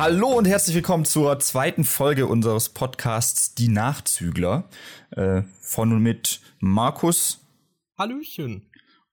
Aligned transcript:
Hallo 0.00 0.28
und 0.28 0.46
herzlich 0.46 0.74
willkommen 0.74 1.04
zur 1.04 1.38
zweiten 1.40 1.84
Folge 1.84 2.26
unseres 2.26 2.70
Podcasts 2.70 3.54
Die 3.54 3.68
Nachzügler 3.68 4.64
äh, 5.10 5.42
von 5.60 5.92
und 5.92 6.02
mit 6.02 6.40
Markus. 6.58 7.40
Hallöchen. 7.98 8.62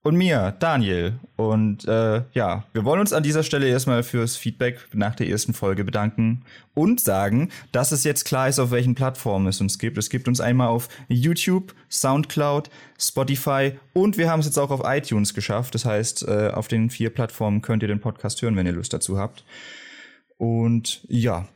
Und 0.02 0.16
mir, 0.16 0.56
Daniel. 0.60 1.20
Und 1.36 1.86
äh, 1.86 2.22
ja, 2.32 2.64
wir 2.72 2.86
wollen 2.86 3.00
uns 3.00 3.12
an 3.12 3.22
dieser 3.22 3.42
Stelle 3.42 3.68
erstmal 3.68 4.02
fürs 4.02 4.38
Feedback 4.38 4.88
nach 4.94 5.14
der 5.14 5.28
ersten 5.28 5.52
Folge 5.52 5.84
bedanken 5.84 6.46
und 6.72 7.00
sagen, 7.00 7.50
dass 7.70 7.92
es 7.92 8.02
jetzt 8.04 8.24
klar 8.24 8.48
ist, 8.48 8.58
auf 8.58 8.70
welchen 8.70 8.94
Plattformen 8.94 9.46
es 9.48 9.60
uns 9.60 9.78
gibt. 9.78 9.98
Es 9.98 10.08
gibt 10.08 10.26
uns 10.26 10.40
einmal 10.40 10.68
auf 10.68 10.88
YouTube, 11.08 11.74
Soundcloud, 11.90 12.70
Spotify 12.98 13.72
und 13.92 14.16
wir 14.16 14.30
haben 14.30 14.40
es 14.40 14.46
jetzt 14.46 14.58
auch 14.58 14.70
auf 14.70 14.80
iTunes 14.84 15.34
geschafft. 15.34 15.74
Das 15.74 15.84
heißt, 15.84 16.26
äh, 16.26 16.50
auf 16.54 16.66
den 16.66 16.88
vier 16.88 17.10
Plattformen 17.10 17.60
könnt 17.60 17.82
ihr 17.82 17.88
den 17.88 18.00
Podcast 18.00 18.40
hören, 18.40 18.56
wenn 18.56 18.64
ihr 18.64 18.72
Lust 18.72 18.94
dazu 18.94 19.18
habt. 19.18 19.44
Und 20.38 21.04
ja, 21.08 21.46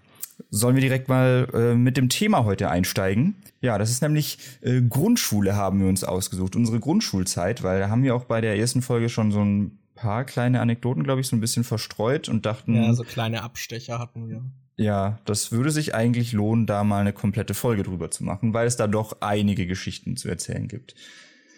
sollen 0.50 0.74
wir 0.74 0.82
direkt 0.82 1.09
mal 1.09 1.48
äh, 1.54 1.74
mit 1.74 1.96
dem 1.96 2.09
Thema 2.09 2.45
heute 2.45 2.68
einsteigen. 2.68 3.36
Ja, 3.60 3.78
das 3.78 3.90
ist 3.90 4.02
nämlich 4.02 4.38
äh, 4.60 4.82
Grundschule 4.82 5.54
haben 5.54 5.80
wir 5.80 5.88
uns 5.88 6.04
ausgesucht, 6.04 6.56
unsere 6.56 6.80
Grundschulzeit, 6.80 7.62
weil 7.62 7.80
da 7.80 7.88
haben 7.88 8.02
wir 8.02 8.14
auch 8.14 8.24
bei 8.24 8.40
der 8.40 8.59
ersten 8.59 8.82
Folge 8.82 9.09
schon 9.09 9.30
so 9.30 9.42
ein 9.42 9.78
paar 9.95 10.24
kleine 10.24 10.60
Anekdoten, 10.60 11.04
glaube 11.04 11.20
ich, 11.20 11.28
so 11.28 11.37
ein 11.37 11.40
bisschen 11.40 11.64
verstreut 11.64 12.28
und 12.28 12.45
dachten. 12.45 12.74
Ja, 12.74 12.92
so 12.92 13.04
kleine 13.04 13.42
Abstecher 13.42 13.98
hatten 13.98 14.28
wir. 14.28 14.42
Ja, 14.76 15.20
das 15.26 15.52
würde 15.52 15.70
sich 15.70 15.95
eigentlich 15.95 16.32
lohnen, 16.32 16.66
da 16.66 16.82
mal 16.82 17.01
eine 17.01 17.12
komplette 17.12 17.54
Folge 17.54 17.84
drüber 17.84 18.10
zu 18.10 18.24
machen, 18.24 18.52
weil 18.52 18.66
es 18.66 18.76
da 18.76 18.88
doch 18.88 19.18
einige 19.20 19.66
Geschichten 19.66 20.16
zu 20.16 20.28
erzählen 20.28 20.66
gibt. 20.66 20.95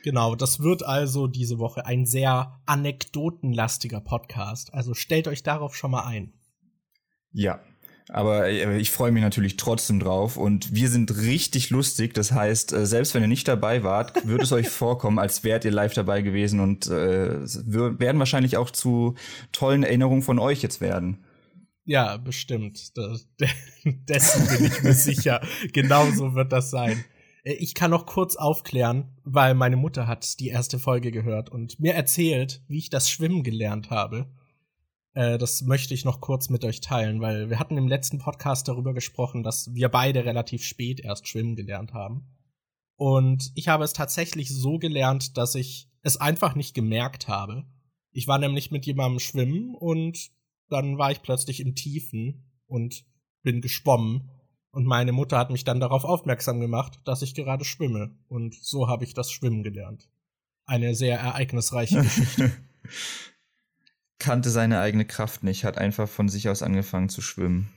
Genau, 0.03 0.35
das 0.35 0.61
wird 0.61 0.85
also 0.85 1.27
diese 1.27 1.59
Woche 1.59 1.87
ein 1.87 2.05
sehr 2.05 2.61
anekdotenlastiger 2.67 4.03
Podcast. 4.03 4.75
Also 4.75 4.93
stellt 4.93 5.27
euch 5.29 5.43
darauf 5.43 5.75
schon 5.75 5.93
mal 5.93 6.05
ein. 6.05 6.35
Ja, 7.35 7.61
aber 8.09 8.49
äh, 8.49 8.79
ich 8.79 8.91
freue 8.91 9.13
mich 9.13 9.23
natürlich 9.23 9.57
trotzdem 9.57 9.99
drauf 9.99 10.37
und 10.37 10.75
wir 10.75 10.89
sind 10.89 11.17
richtig 11.19 11.71
lustig. 11.71 12.15
Das 12.15 12.33
heißt, 12.33 12.73
äh, 12.73 12.87
selbst 12.87 13.15
wenn 13.15 13.23
ihr 13.23 13.29
nicht 13.29 13.49
dabei 13.49 13.83
wart, 13.83 14.27
wird 14.27 14.43
es 14.43 14.53
euch 14.53 14.69
vorkommen, 14.71 15.19
als 15.19 15.45
wärt 15.45 15.65
ihr 15.65 15.71
live 15.71 15.95
dabei 15.95 16.23
gewesen 16.23 16.61
und 16.61 16.87
äh, 16.87 17.41
wir 17.43 17.99
werden 17.99 18.19
wahrscheinlich 18.19 18.57
auch 18.57 18.71
zu 18.71 19.15
tollen 19.53 19.83
Erinnerungen 19.83 20.23
von 20.23 20.39
euch 20.39 20.63
jetzt 20.63 20.81
werden. 20.81 21.25
Ja, 21.87 22.17
bestimmt. 22.17 22.97
Das, 22.97 23.29
dessen 23.85 24.49
bin 24.49 24.67
ich 24.67 24.83
mir 24.83 24.95
sicher. 24.95 25.41
Genauso 25.73 26.35
wird 26.35 26.53
das 26.53 26.71
sein. 26.71 27.05
Äh, 27.43 27.55
ich 27.55 27.75
kann 27.75 27.91
noch 27.91 28.07
kurz 28.07 28.37
aufklären, 28.37 29.17
weil 29.25 29.55
meine 29.55 29.77
Mutter 29.77 30.07
hat 30.07 30.41
die 30.41 30.49
erste 30.49 30.79
Folge 30.79 31.11
gehört 31.11 31.51
und 31.51 31.81
mir 31.81 31.95
erzählt, 31.95 32.63
wie 32.69 32.79
ich 32.79 32.91
das 32.91 33.11
Schwimmen 33.11 33.43
gelernt 33.43 33.91
habe. 33.91 34.27
Äh, 35.15 35.39
das 35.39 35.63
möchte 35.63 35.95
ich 35.95 36.05
noch 36.05 36.21
kurz 36.21 36.51
mit 36.51 36.65
euch 36.65 36.81
teilen, 36.81 37.21
weil 37.21 37.49
wir 37.49 37.59
hatten 37.59 37.79
im 37.79 37.89
letzten 37.89 38.19
Podcast 38.19 38.69
darüber 38.69 38.93
gesprochen, 38.93 39.43
dass 39.43 39.73
wir 39.73 39.89
beide 39.89 40.25
relativ 40.25 40.65
spät 40.65 41.01
erst 41.01 41.29
schwimmen 41.29 41.57
gelernt 41.57 41.95
haben. 41.95 42.27
Und 42.97 43.51
ich 43.55 43.69
habe 43.69 43.85
es 43.85 43.93
tatsächlich 43.93 44.51
so 44.51 44.79
gelernt, 44.79 45.37
dass 45.37 45.55
ich 45.55 45.89
es 46.03 46.17
einfach 46.17 46.55
nicht 46.55 46.75
gemerkt 46.75 47.29
habe. 47.29 47.65
Ich 48.13 48.29
war 48.29 48.39
nämlich 48.39 48.71
mit 48.71 48.87
jemandem 48.87 49.19
schwimmen 49.19 49.75
und 49.75 50.31
dann 50.69 50.99
war 50.99 51.11
ich 51.11 51.23
plötzlich 51.23 51.61
im 51.61 51.75
Tiefen 51.75 52.53
und 52.67 53.05
bin 53.43 53.61
geschwommen. 53.61 54.31
Und 54.71 54.87
meine 54.87 55.13
Mutter 55.13 55.39
hat 55.39 55.51
mich 55.51 55.65
dann 55.65 55.81
darauf 55.81 56.05
aufmerksam 56.05 56.61
gemacht, 56.61 57.01
dass 57.05 57.23
ich 57.23 57.35
gerade 57.35 57.65
schwimme. 57.65 58.17
Und 58.29 58.55
so 58.55 58.89
habe 58.89 59.05
ich 59.05 59.15
das 59.15 59.31
Schwimmen 59.31 59.63
gelernt. 59.63 60.09
Eine 60.67 60.95
sehr 60.95 61.19
ereignisreiche 61.19 62.01
Geschichte. 62.03 62.53
Kannte 64.19 64.51
seine 64.51 64.81
eigene 64.81 65.05
Kraft 65.05 65.43
nicht, 65.43 65.65
hat 65.65 65.79
einfach 65.79 66.09
von 66.09 66.29
sich 66.29 66.49
aus 66.49 66.63
angefangen 66.63 67.09
zu 67.09 67.21
schwimmen. 67.21 67.71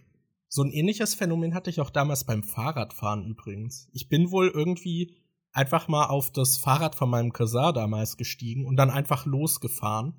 So 0.49 0.63
ein 0.63 0.71
ähnliches 0.71 1.13
Phänomen 1.13 1.53
hatte 1.53 1.69
ich 1.69 1.81
auch 1.81 1.89
damals 1.89 2.23
beim 2.23 2.43
Fahrradfahren 2.43 3.25
übrigens. 3.25 3.89
Ich 3.91 4.07
bin 4.07 4.31
wohl 4.31 4.47
irgendwie 4.47 5.15
einfach 5.51 5.87
mal 5.87 6.05
auf 6.05 6.31
das 6.31 6.57
Fahrrad 6.57 6.95
von 6.95 7.09
meinem 7.09 7.33
Cousin 7.33 7.73
damals 7.73 8.15
gestiegen 8.15 8.65
und 8.65 8.77
dann 8.77 8.89
einfach 8.89 9.25
losgefahren. 9.25 10.13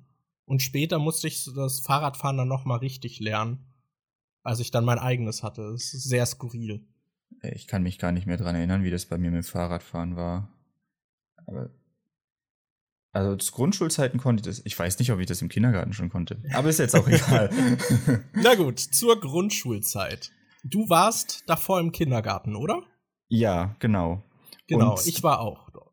Und 0.45 0.61
später 0.61 0.99
musste 0.99 1.27
ich 1.27 1.49
das 1.55 1.79
Fahrradfahren 1.79 2.37
dann 2.37 2.47
noch 2.47 2.65
mal 2.65 2.77
richtig 2.77 3.19
lernen, 3.19 3.65
als 4.43 4.59
ich 4.59 4.71
dann 4.71 4.85
mein 4.85 4.99
eigenes 4.99 5.43
hatte. 5.43 5.71
Das 5.71 5.93
ist 5.93 6.03
sehr 6.03 6.25
skurril. 6.25 6.85
Ich 7.41 7.67
kann 7.67 7.83
mich 7.83 7.97
gar 7.99 8.11
nicht 8.11 8.25
mehr 8.25 8.37
dran 8.37 8.55
erinnern, 8.55 8.83
wie 8.83 8.91
das 8.91 9.05
bei 9.05 9.17
mir 9.17 9.31
mit 9.31 9.43
dem 9.43 9.49
Fahrradfahren 9.49 10.15
war. 10.15 10.49
Aber 11.45 11.69
also 13.11 13.35
zu 13.35 13.51
Grundschulzeiten 13.53 14.19
konnte 14.19 14.41
ich 14.41 14.57
das. 14.57 14.65
Ich 14.65 14.77
weiß 14.77 14.99
nicht, 14.99 15.11
ob 15.11 15.19
ich 15.19 15.25
das 15.25 15.41
im 15.41 15.49
Kindergarten 15.49 15.93
schon 15.93 16.09
konnte. 16.09 16.41
Aber 16.53 16.69
ist 16.69 16.79
jetzt 16.79 16.95
auch 16.95 17.07
egal. 17.07 17.49
Na 18.33 18.55
gut, 18.55 18.79
zur 18.79 19.19
Grundschulzeit. 19.19 20.31
Du 20.63 20.89
warst 20.89 21.43
davor 21.47 21.79
im 21.79 21.91
Kindergarten, 21.91 22.55
oder? 22.55 22.83
Ja, 23.27 23.75
genau. 23.79 24.23
Genau, 24.67 24.91
Und 24.91 25.07
ich 25.07 25.23
war 25.23 25.39
auch 25.39 25.69
dort. 25.71 25.89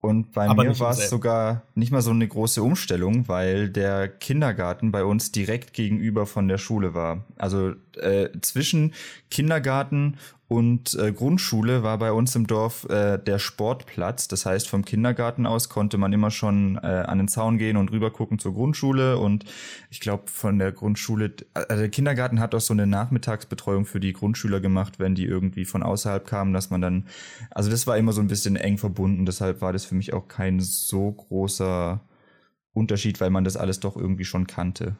Und 0.00 0.32
bei 0.32 0.48
Aber 0.48 0.62
mir 0.62 0.78
war 0.78 0.92
es 0.92 1.10
sogar 1.10 1.64
nicht 1.74 1.90
mal 1.90 2.02
so 2.02 2.12
eine 2.12 2.26
große 2.26 2.62
Umstellung, 2.62 3.26
weil 3.26 3.68
der 3.68 4.08
Kindergarten 4.08 4.92
bei 4.92 5.04
uns 5.04 5.32
direkt 5.32 5.72
gegenüber 5.72 6.24
von 6.24 6.46
der 6.46 6.58
Schule 6.58 6.94
war. 6.94 7.24
Also 7.36 7.74
äh, 7.96 8.28
zwischen 8.40 8.94
Kindergarten 9.28 10.16
und 10.48 10.94
äh, 10.94 11.12
Grundschule 11.12 11.82
war 11.82 11.98
bei 11.98 12.10
uns 12.10 12.34
im 12.34 12.46
Dorf 12.46 12.88
äh, 12.88 13.18
der 13.18 13.38
Sportplatz. 13.38 14.28
Das 14.28 14.46
heißt, 14.46 14.66
vom 14.66 14.82
Kindergarten 14.82 15.44
aus 15.44 15.68
konnte 15.68 15.98
man 15.98 16.14
immer 16.14 16.30
schon 16.30 16.76
äh, 16.76 16.86
an 16.86 17.18
den 17.18 17.28
Zaun 17.28 17.58
gehen 17.58 17.76
und 17.76 17.92
rüber 17.92 18.10
gucken 18.10 18.38
zur 18.38 18.54
Grundschule. 18.54 19.18
Und 19.18 19.44
ich 19.90 20.00
glaube, 20.00 20.22
von 20.26 20.58
der 20.58 20.72
Grundschule, 20.72 21.34
also 21.52 21.76
der 21.76 21.90
Kindergarten 21.90 22.40
hat 22.40 22.54
auch 22.54 22.62
so 22.62 22.72
eine 22.72 22.86
Nachmittagsbetreuung 22.86 23.84
für 23.84 24.00
die 24.00 24.14
Grundschüler 24.14 24.60
gemacht, 24.60 24.98
wenn 24.98 25.14
die 25.14 25.26
irgendwie 25.26 25.66
von 25.66 25.82
außerhalb 25.82 26.26
kamen, 26.26 26.54
dass 26.54 26.70
man 26.70 26.80
dann, 26.80 27.08
also 27.50 27.70
das 27.70 27.86
war 27.86 27.98
immer 27.98 28.12
so 28.12 28.22
ein 28.22 28.28
bisschen 28.28 28.56
eng 28.56 28.78
verbunden. 28.78 29.26
Deshalb 29.26 29.60
war 29.60 29.74
das 29.74 29.84
für 29.84 29.96
mich 29.96 30.14
auch 30.14 30.28
kein 30.28 30.60
so 30.60 31.12
großer 31.12 32.00
Unterschied, 32.72 33.20
weil 33.20 33.28
man 33.28 33.44
das 33.44 33.58
alles 33.58 33.80
doch 33.80 33.96
irgendwie 33.98 34.24
schon 34.24 34.46
kannte. 34.46 34.96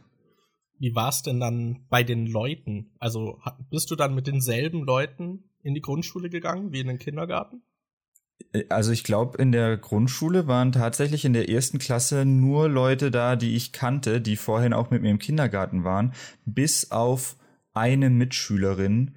Wie 0.79 0.95
war 0.95 1.09
es 1.09 1.23
denn 1.23 1.41
dann 1.41 1.87
bei 1.89 2.03
den 2.03 2.27
Leuten? 2.27 2.91
Also 2.99 3.41
bist 3.71 3.91
du 3.91 3.97
dann 3.97 4.15
mit 4.15 4.27
denselben 4.27 4.85
Leuten 4.85 5.45
in 5.63 5.75
die 5.75 5.81
Grundschule 5.81 6.31
gegangen 6.31 6.73
wie 6.73 6.81
in 6.81 6.87
den 6.87 6.99
Kindergarten? 6.99 7.63
Äh, 8.53 8.65
also 8.69 8.93
ich 8.93 9.05
glaube, 9.05 9.39
in 9.39 9.53
der 9.53 9.77
Grundschule 9.77 10.47
waren 10.47 10.73
tatsächlich 10.73 11.25
in 11.25 11.33
der 11.33 11.49
ersten 11.49 11.79
Klasse 11.79 12.25
nur 12.25 12.69
Leute 12.69 13.11
da, 13.11 13.37
die 13.37 13.57
ich 13.57 13.73
kannte, 13.73 14.21
die 14.21 14.37
vorhin 14.37 14.73
auch 14.73 14.91
mit 14.91 15.03
mir 15.03 15.11
im 15.11 15.19
Kindergarten 15.19 15.85
waren, 15.85 16.13
bis 16.45 16.91
auf 16.91 17.37
eine 17.75 18.11
Mitschülerin, 18.11 19.15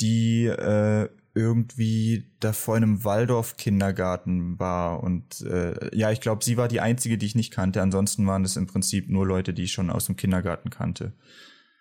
die 0.00 0.46
äh, 0.46 1.08
irgendwie 1.34 2.30
davor 2.40 2.76
in 2.76 2.82
einem 2.82 3.04
Waldorf-Kindergarten 3.04 4.58
war. 4.58 5.02
Und 5.02 5.40
äh, 5.42 5.96
ja, 5.96 6.10
ich 6.10 6.20
glaube, 6.20 6.44
sie 6.44 6.56
war 6.56 6.68
die 6.68 6.80
einzige, 6.80 7.16
die 7.16 7.26
ich 7.26 7.34
nicht 7.34 7.52
kannte. 7.52 7.80
Ansonsten 7.80 8.26
waren 8.26 8.44
es 8.44 8.56
im 8.56 8.66
Prinzip 8.66 9.08
nur 9.08 9.26
Leute, 9.26 9.54
die 9.54 9.64
ich 9.64 9.72
schon 9.72 9.90
aus 9.90 10.06
dem 10.06 10.16
Kindergarten 10.16 10.70
kannte. 10.70 11.14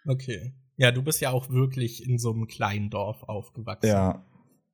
Okay. 0.08 0.54
Ja, 0.78 0.92
du 0.92 1.04
bist 1.04 1.22
ja 1.22 1.32
auch 1.32 1.50
wirklich 1.50 2.08
in 2.08 2.18
so 2.18 2.32
einem 2.32 2.48
kleinen 2.48 2.90
Dorf 2.90 3.24
aufgewachsen. 3.24 3.88
Ja. 3.88 4.26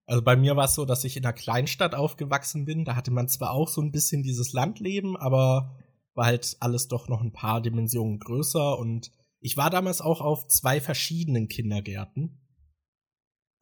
Also 0.05 0.23
bei 0.23 0.37
mir 0.37 0.55
war 0.55 0.65
es 0.65 0.75
so, 0.75 0.85
dass 0.85 1.03
ich 1.03 1.17
in 1.17 1.25
einer 1.25 1.33
Kleinstadt 1.33 1.95
aufgewachsen 1.95 2.65
bin. 2.65 2.85
Da 2.85 2.95
hatte 2.95 3.11
man 3.11 3.27
zwar 3.27 3.51
auch 3.51 3.67
so 3.67 3.81
ein 3.81 3.91
bisschen 3.91 4.23
dieses 4.23 4.53
Landleben, 4.53 5.17
aber 5.17 5.75
war 6.13 6.27
halt 6.27 6.55
alles 6.59 6.87
doch 6.87 7.09
noch 7.09 7.21
ein 7.21 7.33
paar 7.33 7.61
Dimensionen 7.61 8.19
größer. 8.19 8.77
Und 8.77 9.11
ich 9.39 9.57
war 9.57 9.69
damals 9.69 10.01
auch 10.01 10.21
auf 10.21 10.47
zwei 10.47 10.79
verschiedenen 10.79 11.47
Kindergärten. 11.47 12.46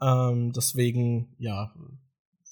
Ähm, 0.06 0.52
deswegen, 0.54 1.36
ja, 1.40 1.74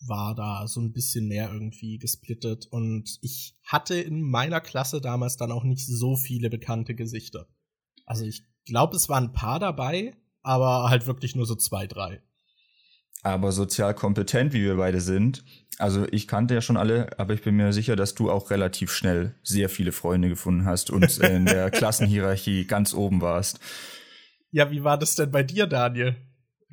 war 0.08 0.36
da 0.36 0.68
so 0.68 0.82
ein 0.82 0.92
bisschen 0.92 1.28
mehr 1.28 1.52
irgendwie 1.52 1.98
gesplittet. 1.98 2.66
Und 2.66 3.20
ich 3.22 3.56
hatte 3.64 3.96
in 3.96 4.22
meiner 4.22 4.60
Klasse 4.60 5.02
damals 5.02 5.38
dann 5.38 5.52
auch 5.52 5.64
nicht 5.64 5.86
so 5.86 6.16
viele 6.16 6.50
bekannte 6.50 6.96
Gesichter. 6.96 7.48
Also 8.06 8.26
ich 8.26 8.44
glaube, 8.66 8.96
es 8.96 9.08
waren 9.08 9.26
ein 9.26 9.34
paar 9.34 9.60
dabei, 9.60 10.14
aber 10.42 10.90
halt 10.90 11.08
wirklich 11.08 11.36
nur 11.36 11.46
so 11.46 11.56
zwei, 11.56 11.88
drei. 11.88 12.22
Aber 13.22 13.54
sozial 13.54 13.94
kompetent, 13.94 14.52
wie 14.52 14.64
wir 14.64 14.76
beide 14.76 15.00
sind. 15.00 15.46
Also 15.78 16.06
ich 16.12 16.28
kannte 16.28 16.56
ja 16.56 16.62
schon 16.62 16.76
alle, 16.76 17.18
aber 17.18 17.34
ich 17.34 17.42
bin 17.42 17.56
mir 17.56 17.72
sicher, 17.72 17.96
dass 17.96 18.16
du 18.16 18.30
auch 18.30 18.52
relativ 18.52 18.92
schnell 18.92 19.36
sehr 19.44 19.70
viele 19.70 19.94
Freunde 19.94 20.28
gefunden 20.28 20.66
hast 20.66 20.90
und 20.90 21.18
in 21.20 21.46
der 21.46 21.72
Klassenhierarchie 21.72 22.66
ganz 22.66 22.94
oben 22.94 23.22
warst. 23.22 23.60
Ja, 24.52 24.72
wie 24.72 24.84
war 24.84 24.98
das 24.98 25.16
denn 25.16 25.32
bei 25.32 25.44
dir, 25.44 25.68
Daniel? 25.68 26.18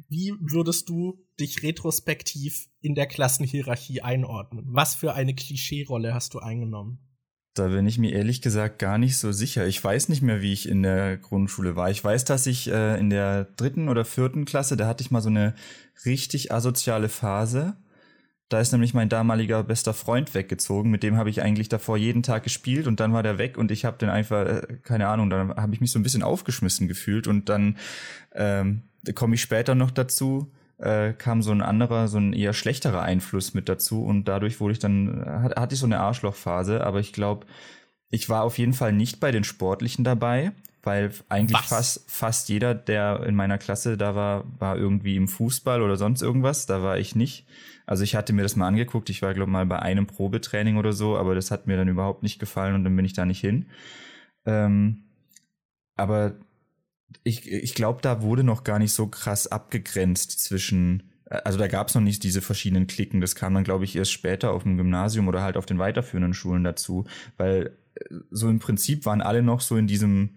Wie 0.08 0.34
würdest 0.40 0.88
du 0.88 1.24
dich 1.38 1.62
retrospektiv 1.62 2.68
in 2.80 2.94
der 2.94 3.06
Klassenhierarchie 3.06 4.02
einordnen? 4.02 4.64
Was 4.68 4.94
für 4.94 5.14
eine 5.14 5.34
Klischeerolle 5.34 6.14
hast 6.14 6.34
du 6.34 6.38
eingenommen? 6.38 6.98
Da 7.54 7.68
bin 7.68 7.86
ich 7.86 7.98
mir 7.98 8.12
ehrlich 8.12 8.42
gesagt 8.42 8.78
gar 8.78 8.96
nicht 8.96 9.16
so 9.16 9.32
sicher. 9.32 9.66
Ich 9.66 9.82
weiß 9.82 10.08
nicht 10.08 10.22
mehr, 10.22 10.40
wie 10.40 10.52
ich 10.52 10.68
in 10.68 10.82
der 10.82 11.16
Grundschule 11.16 11.74
war. 11.74 11.90
Ich 11.90 12.02
weiß, 12.02 12.24
dass 12.24 12.46
ich 12.46 12.70
äh, 12.70 12.98
in 12.98 13.10
der 13.10 13.44
dritten 13.44 13.88
oder 13.88 14.04
vierten 14.04 14.44
Klasse, 14.44 14.76
da 14.76 14.86
hatte 14.86 15.02
ich 15.02 15.10
mal 15.10 15.20
so 15.20 15.30
eine 15.30 15.54
richtig 16.04 16.52
asoziale 16.52 17.08
Phase. 17.08 17.76
Da 18.50 18.60
ist 18.60 18.72
nämlich 18.72 18.94
mein 18.94 19.08
damaliger 19.08 19.62
bester 19.62 19.94
Freund 19.94 20.34
weggezogen, 20.34 20.90
mit 20.90 21.04
dem 21.04 21.16
habe 21.16 21.30
ich 21.30 21.40
eigentlich 21.40 21.68
davor 21.68 21.96
jeden 21.96 22.24
Tag 22.24 22.42
gespielt 22.42 22.88
und 22.88 22.98
dann 22.98 23.12
war 23.12 23.22
der 23.22 23.38
weg 23.38 23.56
und 23.56 23.70
ich 23.70 23.84
habe 23.84 23.98
den 23.98 24.08
einfach, 24.08 24.44
äh, 24.44 24.78
keine 24.82 25.06
Ahnung, 25.06 25.30
dann 25.30 25.50
habe 25.54 25.72
ich 25.72 25.80
mich 25.80 25.92
so 25.92 26.00
ein 26.00 26.02
bisschen 26.02 26.24
aufgeschmissen 26.24 26.88
gefühlt 26.88 27.28
und 27.28 27.48
dann 27.48 27.78
ähm, 28.32 28.82
da 29.02 29.12
komme 29.12 29.34
ich 29.34 29.42
später 29.42 29.74
noch 29.74 29.90
dazu, 29.90 30.50
äh, 30.78 31.12
kam 31.12 31.42
so 31.42 31.50
ein 31.50 31.62
anderer, 31.62 32.08
so 32.08 32.18
ein 32.18 32.32
eher 32.32 32.52
schlechterer 32.52 33.02
Einfluss 33.02 33.54
mit 33.54 33.68
dazu 33.68 34.04
und 34.04 34.24
dadurch 34.24 34.60
wurde 34.60 34.72
ich 34.72 34.78
dann, 34.78 35.24
hat, 35.26 35.56
hatte 35.56 35.74
ich 35.74 35.80
so 35.80 35.86
eine 35.86 36.00
Arschlochphase, 36.00 36.84
aber 36.84 37.00
ich 37.00 37.12
glaube, 37.12 37.46
ich 38.10 38.28
war 38.28 38.42
auf 38.42 38.58
jeden 38.58 38.72
Fall 38.72 38.92
nicht 38.92 39.20
bei 39.20 39.30
den 39.30 39.44
Sportlichen 39.44 40.04
dabei, 40.04 40.52
weil 40.82 41.12
eigentlich 41.28 41.60
fast, 41.60 42.04
fast 42.10 42.48
jeder, 42.48 42.74
der 42.74 43.22
in 43.24 43.34
meiner 43.34 43.58
Klasse 43.58 43.96
da 43.96 44.14
war, 44.14 44.44
war 44.58 44.76
irgendwie 44.76 45.16
im 45.16 45.28
Fußball 45.28 45.82
oder 45.82 45.96
sonst 45.96 46.22
irgendwas. 46.22 46.66
Da 46.66 46.82
war 46.82 46.98
ich 46.98 47.14
nicht. 47.14 47.46
Also 47.86 48.02
ich 48.02 48.16
hatte 48.16 48.32
mir 48.32 48.42
das 48.42 48.56
mal 48.56 48.66
angeguckt. 48.66 49.10
Ich 49.10 49.20
war, 49.20 49.34
glaube 49.34 49.50
mal 49.50 49.66
bei 49.66 49.78
einem 49.78 50.06
Probetraining 50.06 50.76
oder 50.76 50.92
so, 50.92 51.16
aber 51.16 51.34
das 51.34 51.50
hat 51.50 51.66
mir 51.66 51.76
dann 51.76 51.88
überhaupt 51.88 52.22
nicht 52.22 52.38
gefallen 52.38 52.74
und 52.74 52.84
dann 52.84 52.96
bin 52.96 53.04
ich 53.04 53.12
da 53.12 53.26
nicht 53.26 53.40
hin. 53.40 53.66
Ähm, 54.46 55.04
aber 55.96 56.34
ich, 57.24 57.50
ich 57.50 57.74
glaube, 57.74 58.00
da 58.02 58.22
wurde 58.22 58.44
noch 58.44 58.64
gar 58.64 58.78
nicht 58.78 58.92
so 58.92 59.06
krass 59.06 59.46
abgegrenzt 59.46 60.40
zwischen 60.40 61.04
also 61.30 61.58
da 61.58 61.68
gab 61.68 61.88
es 61.88 61.94
noch 61.94 62.02
nicht 62.02 62.24
diese 62.24 62.42
verschiedenen 62.42 62.88
Klicken. 62.88 63.20
Das 63.20 63.36
kam 63.36 63.54
dann, 63.54 63.62
glaube 63.62 63.84
ich, 63.84 63.94
erst 63.94 64.10
später 64.10 64.50
auf 64.50 64.64
dem 64.64 64.76
Gymnasium 64.76 65.28
oder 65.28 65.42
halt 65.42 65.56
auf 65.56 65.64
den 65.64 65.78
weiterführenden 65.78 66.34
Schulen 66.34 66.64
dazu. 66.64 67.04
Weil 67.36 67.76
äh, 67.94 68.14
so 68.30 68.48
im 68.48 68.58
Prinzip 68.58 69.06
waren 69.06 69.22
alle 69.22 69.42
noch 69.42 69.60
so 69.60 69.76
in 69.76 69.86
diesem 69.86 70.30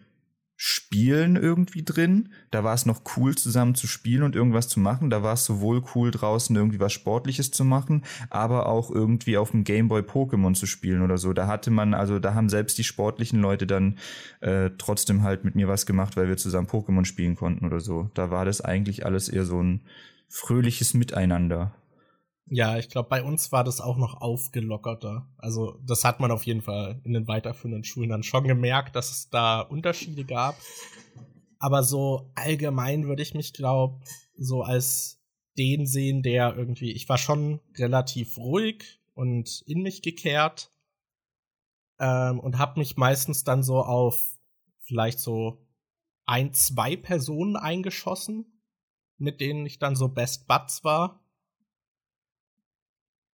Spielen 0.56 1.36
irgendwie 1.36 1.84
drin. 1.84 2.30
Da 2.52 2.64
war 2.64 2.74
es 2.74 2.86
noch 2.86 3.02
cool, 3.18 3.36
zusammen 3.36 3.76
zu 3.76 3.88
spielen 3.88 4.24
und 4.24 4.36
irgendwas 4.36 4.68
zu 4.68 4.80
machen. 4.80 5.10
Da 5.10 5.24
war 5.24 5.34
es 5.34 5.46
sowohl 5.46 5.84
cool, 5.96 6.12
draußen 6.12 6.56
irgendwie 6.56 6.80
was 6.80 6.94
Sportliches 6.94 7.52
zu 7.52 7.66
machen, 7.66 8.04
aber 8.30 8.68
auch 8.68 8.92
irgendwie 8.92 9.38
auf 9.38 9.52
dem 9.52 9.64
Gameboy 9.64 10.02
Pokémon 10.02 10.54
zu 10.54 10.66
spielen 10.66 11.02
oder 11.02 11.18
so. 11.18 11.34
Da 11.34 11.48
hatte 11.48 11.72
man, 11.72 11.94
also 11.94 12.20
da 12.20 12.34
haben 12.34 12.50
selbst 12.50 12.78
die 12.78 12.84
sportlichen 12.84 13.42
Leute 13.42 13.68
dann 13.68 13.98
äh, 14.42 14.70
trotzdem 14.78 15.24
halt 15.24 15.44
mit 15.44 15.56
mir 15.56 15.68
was 15.68 15.86
gemacht, 15.86 16.16
weil 16.18 16.28
wir 16.28 16.38
zusammen 16.38 16.68
Pokémon 16.68 17.06
spielen 17.06 17.36
konnten 17.36 17.66
oder 17.66 17.80
so. 17.80 18.12
Da 18.14 18.30
war 18.30 18.46
das 18.46 18.62
eigentlich 18.62 19.06
alles 19.06 19.30
eher 19.30 19.46
so 19.46 19.62
ein 19.62 19.82
fröhliches 20.30 20.94
Miteinander. 20.94 21.74
Ja, 22.48 22.78
ich 22.78 22.90
glaube, 22.90 23.10
bei 23.10 23.24
uns 23.24 23.52
war 23.52 23.64
das 23.64 23.80
auch 23.80 23.98
noch 23.98 24.20
aufgelockerter. 24.22 25.28
Also, 25.38 25.80
das 25.86 26.04
hat 26.04 26.20
man 26.20 26.32
auf 26.32 26.46
jeden 26.46 26.62
Fall 26.62 27.02
in 27.04 27.14
den 27.14 27.28
weiterführenden 27.28 27.84
Schulen 27.84 28.10
dann 28.10 28.24
schon 28.24 28.44
gemerkt, 28.44 28.96
dass 28.96 29.12
es 29.12 29.30
da 29.30 29.62
Unterschiede 29.62 30.26
gab. 30.26 30.56
Aber 31.60 31.84
so 31.84 32.32
allgemein 32.36 33.08
würde 33.08 33.24
ich 33.24 33.34
mich, 33.34 33.54
glaube 33.54 34.02
so 34.38 34.64
als 34.64 35.22
den 35.58 35.86
sehen, 35.86 36.24
der 36.24 36.56
irgendwie, 36.58 36.92
ich 36.92 37.08
war 37.08 37.18
schon 37.18 37.62
relativ 37.78 38.38
ruhig 38.38 39.00
und 39.14 39.62
in 39.66 39.82
mich 39.82 40.02
gekehrt 40.02 40.72
ähm, 42.00 42.40
und 42.40 42.58
habe 42.58 42.80
mich 42.80 42.98
meistens 42.98 43.44
dann 43.44 43.64
so 43.64 43.82
auf 43.82 44.38
vielleicht 44.82 45.20
so 45.20 45.66
ein, 46.26 46.54
zwei 46.54 46.96
Personen 46.98 47.56
eingeschossen, 47.56 48.60
mit 49.18 49.40
denen 49.40 49.66
ich 49.66 49.80
dann 49.80 49.96
so 49.96 50.10
Best 50.10 50.48
Buds 50.48 50.84
war 50.84 51.23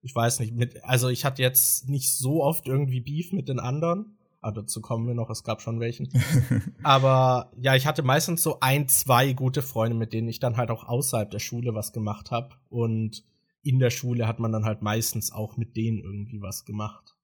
ich 0.02 0.16
weiß 0.16 0.40
nicht, 0.40 0.54
mit, 0.54 0.84
also 0.84 1.10
ich 1.10 1.26
hatte 1.26 1.42
jetzt 1.42 1.90
nicht 1.90 2.14
so 2.14 2.44
oft 2.44 2.68
irgendwie 2.68 3.02
Beef 3.02 3.32
mit 3.32 3.50
den 3.50 3.60
anderen. 3.60 4.18
Aber 4.42 4.60
ah, 4.60 4.62
dazu 4.62 4.80
kommen 4.80 5.06
wir 5.06 5.16
noch, 5.16 5.30
es 5.30 5.44
gab 5.44 5.62
schon 5.62 5.82
welchen. 5.82 6.08
Aber 6.84 7.52
ja, 7.58 7.76
ich 7.76 7.86
hatte 7.86 8.04
meistens 8.04 8.42
so 8.42 8.62
ein, 8.62 8.88
zwei 8.88 9.34
gute 9.34 9.62
Freunde, 9.62 9.98
mit 9.98 10.14
denen 10.14 10.30
ich 10.30 10.40
dann 10.40 10.56
halt 10.56 10.72
auch 10.72 10.86
außerhalb 10.86 11.30
der 11.30 11.40
Schule 11.40 11.74
was 11.74 11.92
gemacht 11.92 12.32
habe. 12.32 12.56
Und 12.70 13.26
in 13.64 13.80
der 13.80 13.90
Schule 13.90 14.28
hat 14.28 14.40
man 14.40 14.54
dann 14.54 14.64
halt 14.64 14.82
meistens 14.82 15.34
auch 15.34 15.58
mit 15.58 15.76
denen 15.76 16.00
irgendwie 16.00 16.42
was 16.42 16.64
gemacht. 16.64 17.18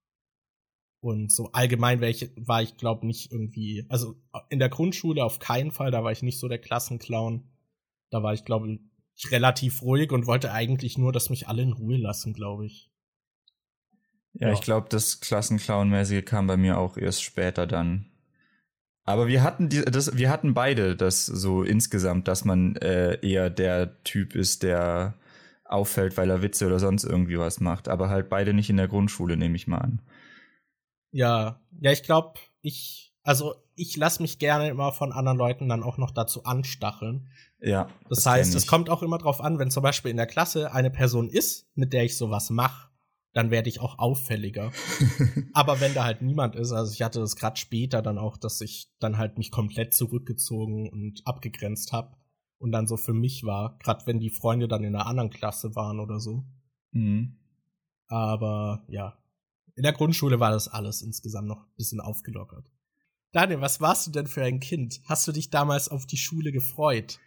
Und 1.00 1.32
so 1.32 1.52
allgemein 1.54 2.02
welche, 2.02 2.32
war 2.36 2.62
ich, 2.62 2.76
glaube 2.76 3.08
nicht 3.08 3.32
irgendwie, 3.32 3.86
also 3.88 4.16
in 4.50 4.60
der 4.60 4.70
Grundschule 4.70 5.24
auf 5.24 5.40
keinen 5.40 5.72
Fall, 5.72 5.92
da 5.92 6.04
war 6.04 6.12
ich 6.12 6.22
nicht 6.22 6.40
so 6.40 6.50
der 6.50 6.60
Klassenclown. 6.60 7.48
Da 8.10 8.24
war 8.24 8.34
ich, 8.34 8.44
glaube 8.44 8.80
relativ 9.32 9.82
ruhig 9.82 10.12
und 10.12 10.28
wollte 10.28 10.52
eigentlich 10.52 10.98
nur, 10.98 11.12
dass 11.12 11.30
mich 11.30 11.48
alle 11.48 11.62
in 11.62 11.74
Ruhe 11.74 11.98
lassen, 11.98 12.34
glaube 12.34 12.66
ich. 12.66 12.92
Ja, 14.34 14.48
ja. 14.48 14.54
ich 14.54 14.62
glaube, 14.62 14.88
das 14.90 15.22
Klassenclown-mäßige 15.22 16.24
kam 16.24 16.48
bei 16.48 16.58
mir 16.58 16.78
auch 16.78 16.98
erst 16.98 17.24
später 17.24 17.66
dann. 17.66 18.12
Aber 19.06 19.28
wir 19.28 19.44
hatten 19.44 19.70
die, 19.70 19.82
das, 19.84 20.18
wir 20.18 20.30
hatten 20.30 20.54
beide 20.54 20.96
das 20.96 21.26
so 21.26 21.64
insgesamt, 21.64 22.28
dass 22.28 22.44
man 22.44 22.76
äh, 22.78 23.20
eher 23.26 23.50
der 23.50 24.04
Typ 24.04 24.36
ist, 24.36 24.64
der 24.64 25.14
auffällt, 25.64 26.18
weil 26.18 26.30
er 26.30 26.42
Witze 26.42 26.68
oder 26.68 26.80
sonst 26.80 27.04
irgendwie 27.04 27.38
was 27.38 27.60
macht. 27.60 27.88
Aber 27.88 28.10
halt 28.10 28.30
beide 28.30 28.54
nicht 28.54 28.70
in 28.70 28.78
der 28.78 28.88
Grundschule, 28.88 29.38
nehme 29.38 29.56
ich 29.56 29.68
mal 29.68 29.78
an. 29.78 30.02
Ja, 31.12 31.62
ja, 31.80 31.92
ich 31.92 32.04
glaube, 32.04 32.40
ich, 32.62 33.14
also 33.24 33.56
ich 33.76 33.96
lasse 33.96 34.22
mich 34.22 34.40
gerne 34.40 34.70
immer 34.70 34.92
von 34.92 35.12
anderen 35.12 35.38
Leuten 35.38 35.70
dann 35.70 35.84
auch 35.84 35.98
noch 35.98 36.12
dazu 36.12 36.44
anstacheln. 36.44 37.30
Ja. 37.66 37.90
Das, 38.10 38.20
das 38.20 38.26
heißt, 38.28 38.56
es 38.56 38.68
kommt 38.68 38.90
auch 38.90 39.02
immer 39.02 39.18
drauf 39.18 39.42
an, 39.42 39.58
wenn 39.58 39.72
zum 39.72 39.82
Beispiel 39.82 40.12
in 40.12 40.18
der 40.18 40.28
Klasse 40.28 40.72
eine 40.72 40.92
Person 40.92 41.30
ist, 41.30 41.68
mit 41.74 41.94
der 41.94 42.06
ich 42.06 42.16
sowas 42.16 42.52
mache, 42.52 42.90
dann 43.34 43.50
werde 43.50 43.70
ich 43.70 43.82
auch 43.82 43.98
auffälliger. 43.98 44.72
Aber 45.54 45.82
wenn 45.82 45.94
da 45.94 46.04
halt 46.04 46.22
niemand 46.22 46.56
ist, 46.56 46.72
also 46.72 46.94
ich 46.94 47.02
hatte 47.02 47.20
das 47.20 47.36
gerade 47.36 47.58
später 47.58 48.02
dann 48.02 48.20
auch, 48.20 48.38
dass 48.38 48.62
ich 48.62 48.90
dann 49.00 49.18
halt 49.18 49.38
mich 49.38 49.52
komplett 49.52 49.94
zurückgezogen 49.94 50.90
und 50.90 51.26
abgegrenzt 51.26 51.92
habe 51.92 52.16
und 52.60 52.72
dann 52.72 52.88
so 52.88 52.98
für 52.98 53.14
mich 53.14 53.44
war, 53.44 53.78
gerade 53.80 54.06
wenn 54.06 54.20
die 54.20 54.30
Freunde 54.30 54.68
dann 54.68 54.84
in 54.84 54.96
einer 54.96 55.08
anderen 55.08 55.32
Klasse 55.32 55.76
waren 55.76 56.00
oder 56.00 56.20
so. 56.20 56.46
Mhm. 56.92 57.40
Aber 58.08 58.86
ja, 58.88 59.18
in 59.76 59.84
der 59.84 59.94
Grundschule 59.94 60.40
war 60.40 60.52
das 60.52 60.68
alles 60.68 61.02
insgesamt 61.02 61.48
noch 61.48 61.64
ein 61.64 61.76
bisschen 61.76 62.00
aufgelockert. 62.00 62.70
Daniel, 63.32 63.60
was 63.60 63.82
warst 63.82 64.08
du 64.08 64.12
denn 64.12 64.28
für 64.28 64.44
ein 64.44 64.60
Kind? 64.60 65.02
Hast 65.06 65.28
du 65.28 65.32
dich 65.32 65.50
damals 65.50 65.90
auf 65.90 66.06
die 66.06 66.16
Schule 66.16 66.52
gefreut? 66.52 67.20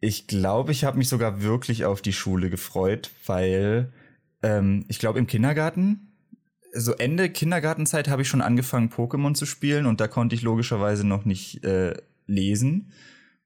Ich 0.00 0.26
glaube, 0.26 0.72
ich 0.72 0.84
habe 0.84 0.98
mich 0.98 1.08
sogar 1.08 1.42
wirklich 1.42 1.84
auf 1.84 2.00
die 2.00 2.14
Schule 2.14 2.48
gefreut, 2.48 3.10
weil 3.26 3.92
ähm, 4.42 4.84
ich 4.88 4.98
glaube 4.98 5.18
im 5.18 5.26
Kindergarten, 5.26 6.12
so 6.72 6.92
Ende 6.92 7.28
Kindergartenzeit 7.28 8.08
habe 8.08 8.22
ich 8.22 8.28
schon 8.28 8.40
angefangen, 8.40 8.90
Pokémon 8.90 9.34
zu 9.34 9.44
spielen 9.44 9.86
und 9.86 10.00
da 10.00 10.08
konnte 10.08 10.34
ich 10.34 10.42
logischerweise 10.42 11.06
noch 11.06 11.24
nicht 11.24 11.64
äh, 11.64 11.94
lesen. 12.26 12.92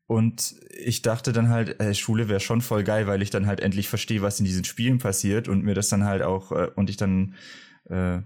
Und 0.07 0.57
ich 0.71 1.03
dachte 1.03 1.33
dann 1.33 1.49
halt, 1.49 1.81
äh, 1.81 1.95
Schule 1.95 2.29
wäre 2.29 2.41
schon 2.41 2.61
voll 2.61 2.85
geil, 2.85 3.07
weil 3.07 3.23
ich 3.23 3.31
dann 3.31 3.47
halt 3.47 3.61
endlich 3.61 3.89
verstehe, 3.89 4.21
was 4.21 4.39
in 4.39 4.45
diesen 4.45 4.65
Spielen 4.65 4.99
passiert 4.99 5.49
und 5.49 5.65
mir 5.65 5.75
das 5.75 5.89
dann 5.89 6.05
halt 6.05 6.23
auch 6.23 6.53
äh, 6.53 6.69
und 6.77 6.91
ich 6.91 6.99
dann 6.99 7.35
äh, 7.89 8.21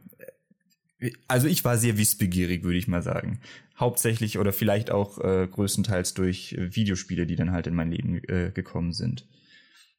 also 1.29 1.47
ich 1.47 1.65
war 1.65 1.79
sehr 1.79 1.97
wissbegierig, 1.97 2.65
würde 2.65 2.79
ich 2.79 2.89
mal 2.89 3.03
sagen 3.03 3.41
hauptsächlich 3.79 4.39
oder 4.39 4.53
vielleicht 4.53 4.91
auch 4.91 5.19
äh, 5.19 5.47
größtenteils 5.51 6.15
durch 6.15 6.53
äh, 6.53 6.75
Videospiele, 6.75 7.27
die 7.27 7.37
dann 7.37 7.53
halt 7.53 7.67
in 7.67 7.75
mein 7.75 7.91
Leben 7.91 8.17
äh, 8.25 8.51
gekommen 8.53 8.93
sind. 8.93 9.27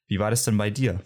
Wie 0.06 0.18
war 0.18 0.30
das 0.30 0.44
denn 0.44 0.56
bei 0.56 0.70
dir? 0.70 1.00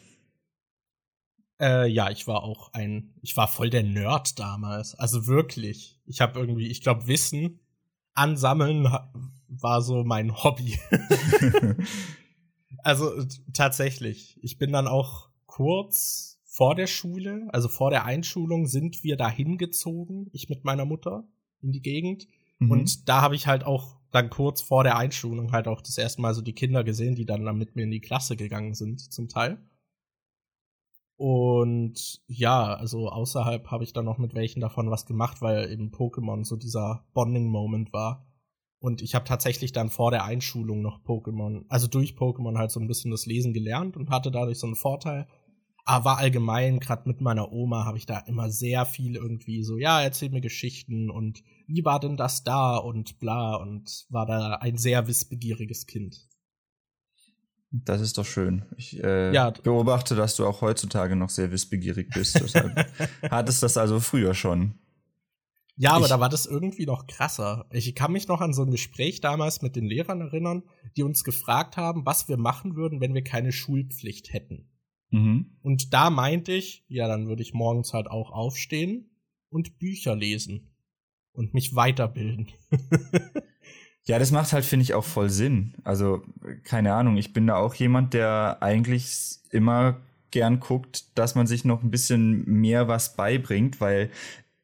Äh, 1.61 1.89
ja, 1.89 2.11
ich 2.11 2.27
war 2.27 2.43
auch 2.43 2.73
ein, 2.73 3.15
ich 3.23 3.37
war 3.37 3.49
voll 3.49 3.71
der 3.71 3.85
Nerd 3.85 4.39
damals. 4.39 4.95
Also 4.95 5.27
wirklich. 5.27 6.01
Ich 6.05 6.21
habe 6.21 6.39
irgendwie, 6.39 6.69
ich 6.69 6.81
glaube, 6.81 7.07
Wissen 7.07 7.61
ansammeln 8.15 8.89
war 9.49 9.83
so 9.83 10.05
mein 10.05 10.43
Hobby. 10.43 10.79
also 12.79 13.25
tatsächlich. 13.53 14.39
Ich 14.43 14.59
bin 14.59 14.73
dann 14.73 14.89
auch 14.89 15.29
kurz 15.47 16.41
vor 16.45 16.75
der 16.75 16.87
Schule, 16.87 17.49
also 17.53 17.69
vor 17.69 17.91
der 17.91 18.05
Einschulung, 18.05 18.67
sind 18.67 19.03
wir 19.03 19.17
da 19.17 19.29
hingezogen, 19.29 20.29
ich 20.33 20.49
mit 20.49 20.65
meiner 20.65 20.85
Mutter 20.85 21.27
in 21.61 21.73
die 21.73 21.83
Gegend. 21.83 22.29
Mhm. 22.59 22.71
Und 22.71 23.09
da 23.09 23.21
habe 23.21 23.35
ich 23.35 23.47
halt 23.47 23.65
auch 23.65 23.97
dann 24.11 24.31
kurz 24.31 24.63
vor 24.63 24.85
der 24.85 24.97
Einschulung 24.97 25.53
halt 25.53 25.67
auch 25.67 25.81
das 25.81 25.99
erste 25.99 26.23
Mal 26.23 26.35
so 26.35 26.41
die 26.41 26.53
Kinder 26.53 26.85
gesehen, 26.85 27.17
die 27.17 27.27
dann, 27.27 27.43
mit 27.59 27.75
mir 27.75 27.83
in 27.83 27.91
die 27.91 28.01
Klasse 28.01 28.37
gegangen 28.37 28.75
sind, 28.75 29.13
zum 29.13 29.29
Teil. 29.29 29.59
Und 31.17 32.23
ja, 32.27 32.75
also 32.75 33.09
außerhalb 33.09 33.71
habe 33.71 33.85
ich 33.85 33.93
dann 33.93 34.05
noch 34.05 34.19
mit 34.19 34.35
welchen 34.35 34.61
davon 34.61 34.91
was 34.91 35.07
gemacht, 35.07 35.43
weil 35.43 35.71
eben 35.71 35.91
Pokémon 35.91 36.45
so 36.45 36.57
dieser 36.57 37.05
Bonding-Moment 37.15 37.93
war. 37.93 38.27
Und 38.81 39.01
ich 39.01 39.15
habe 39.15 39.25
tatsächlich 39.25 39.73
dann 39.73 39.89
vor 39.89 40.11
der 40.11 40.25
Einschulung 40.25 40.83
noch 40.83 41.01
Pokémon, 41.03 41.65
also 41.69 41.87
durch 41.87 42.13
Pokémon 42.15 42.59
halt 42.59 42.71
so 42.71 42.81
ein 42.81 42.87
bisschen 42.87 43.11
das 43.11 43.27
Lesen 43.27 43.55
gelernt 43.55 43.97
und 43.97 44.11
hatte 44.11 44.31
dadurch 44.31 44.59
so 44.59 44.67
einen 44.67 44.77
Vorteil. 44.77 45.27
Aber 45.87 46.17
allgemein, 46.17 46.81
gerade 46.81 47.07
mit 47.07 47.21
meiner 47.21 47.53
Oma, 47.53 47.85
habe 47.85 47.99
ich 47.99 48.07
da 48.07 48.19
immer 48.21 48.51
sehr 48.51 48.87
viel 48.87 49.17
irgendwie 49.17 49.63
so, 49.63 49.77
ja, 49.77 50.01
erzähl 50.01 50.31
mir 50.31 50.41
Geschichten 50.41 51.11
und 51.11 51.43
wie 51.67 51.85
war 51.85 52.01
denn 52.01 52.17
das 52.17 52.43
da 52.43 52.77
und 52.77 53.19
bla 53.19 53.57
und 53.57 54.07
war 54.09 54.25
da 54.25 54.55
ein 54.55 54.79
sehr 54.79 55.07
wissbegieriges 55.07 55.87
Kind. 55.87 56.27
Das 57.71 58.01
ist 58.01 58.17
doch 58.17 58.25
schön. 58.25 58.65
Ich 58.77 59.03
äh, 59.03 59.35
ja. 59.35 59.51
beobachte, 59.51 60.15
dass 60.15 60.37
du 60.37 60.47
auch 60.47 60.63
heutzutage 60.63 61.17
noch 61.17 61.29
sehr 61.29 61.51
wissbegierig 61.51 62.11
bist. 62.15 62.37
Deshalb 62.41 62.87
hattest 63.29 63.63
das 63.63 63.77
also 63.77 64.01
früher 64.01 64.33
schon. 64.33 64.79
Ja, 65.77 65.91
aber 65.91 66.05
ich, 66.05 66.11
da 66.11 66.21
war 66.21 66.29
das 66.29 66.47
irgendwie 66.47 66.87
noch 66.87 67.09
krasser. 67.09 67.67
Ich 67.73 67.93
kann 67.97 68.13
mich 68.13 68.29
noch 68.29 68.41
an 68.41 68.55
so 68.55 68.63
ein 68.63 68.71
Gespräch 68.71 69.21
damals 69.21 69.61
mit 69.61 69.75
den 69.75 69.87
Lehrern 69.87 70.21
erinnern, 70.21 70.63
die 70.97 71.03
uns 71.03 71.25
gefragt 71.25 71.77
haben, 71.77 72.07
was 72.07 72.29
wir 72.29 72.37
machen 72.37 72.77
würden, 72.77 73.01
wenn 73.01 73.13
wir 73.13 73.25
keine 73.25 73.51
Schulpflicht 73.51 74.33
hätten. 74.33 74.71
Mhm. 75.15 75.47
Und 75.63 75.95
da 75.95 76.11
meinte 76.11 76.53
ich, 76.53 76.85
ja, 76.89 77.07
dann 77.07 77.29
würde 77.29 77.43
ich 77.43 77.55
morgens 77.55 77.93
halt 77.93 78.09
auch 78.09 78.33
aufstehen 78.33 79.11
und 79.49 79.79
Bücher 79.79 80.17
lesen 80.17 80.75
und 81.33 81.55
mich 81.55 81.75
weiterbilden. 81.75 82.49
Ja, 84.07 84.19
das 84.19 84.33
macht 84.33 84.53
halt, 84.53 84.67
finde 84.67 84.83
ich, 84.83 84.93
auch 84.93 85.03
voll 85.03 85.31
Sinn. 85.31 85.77
Also, 85.83 86.23
keine 86.65 86.93
Ahnung, 86.93 87.17
ich 87.17 87.33
bin 87.33 87.47
da 87.47 87.57
auch 87.57 87.75
jemand, 87.75 88.13
der 88.13 88.59
eigentlich 88.61 89.39
immer 89.51 90.03
gern 90.31 90.61
guckt, 90.61 91.17
dass 91.19 91.35
man 91.35 91.47
sich 91.47 91.65
noch 91.65 91.83
ein 91.83 91.91
bisschen 91.91 92.45
mehr 92.45 92.87
was 92.87 93.17
beibringt, 93.17 93.81
weil 93.81 94.11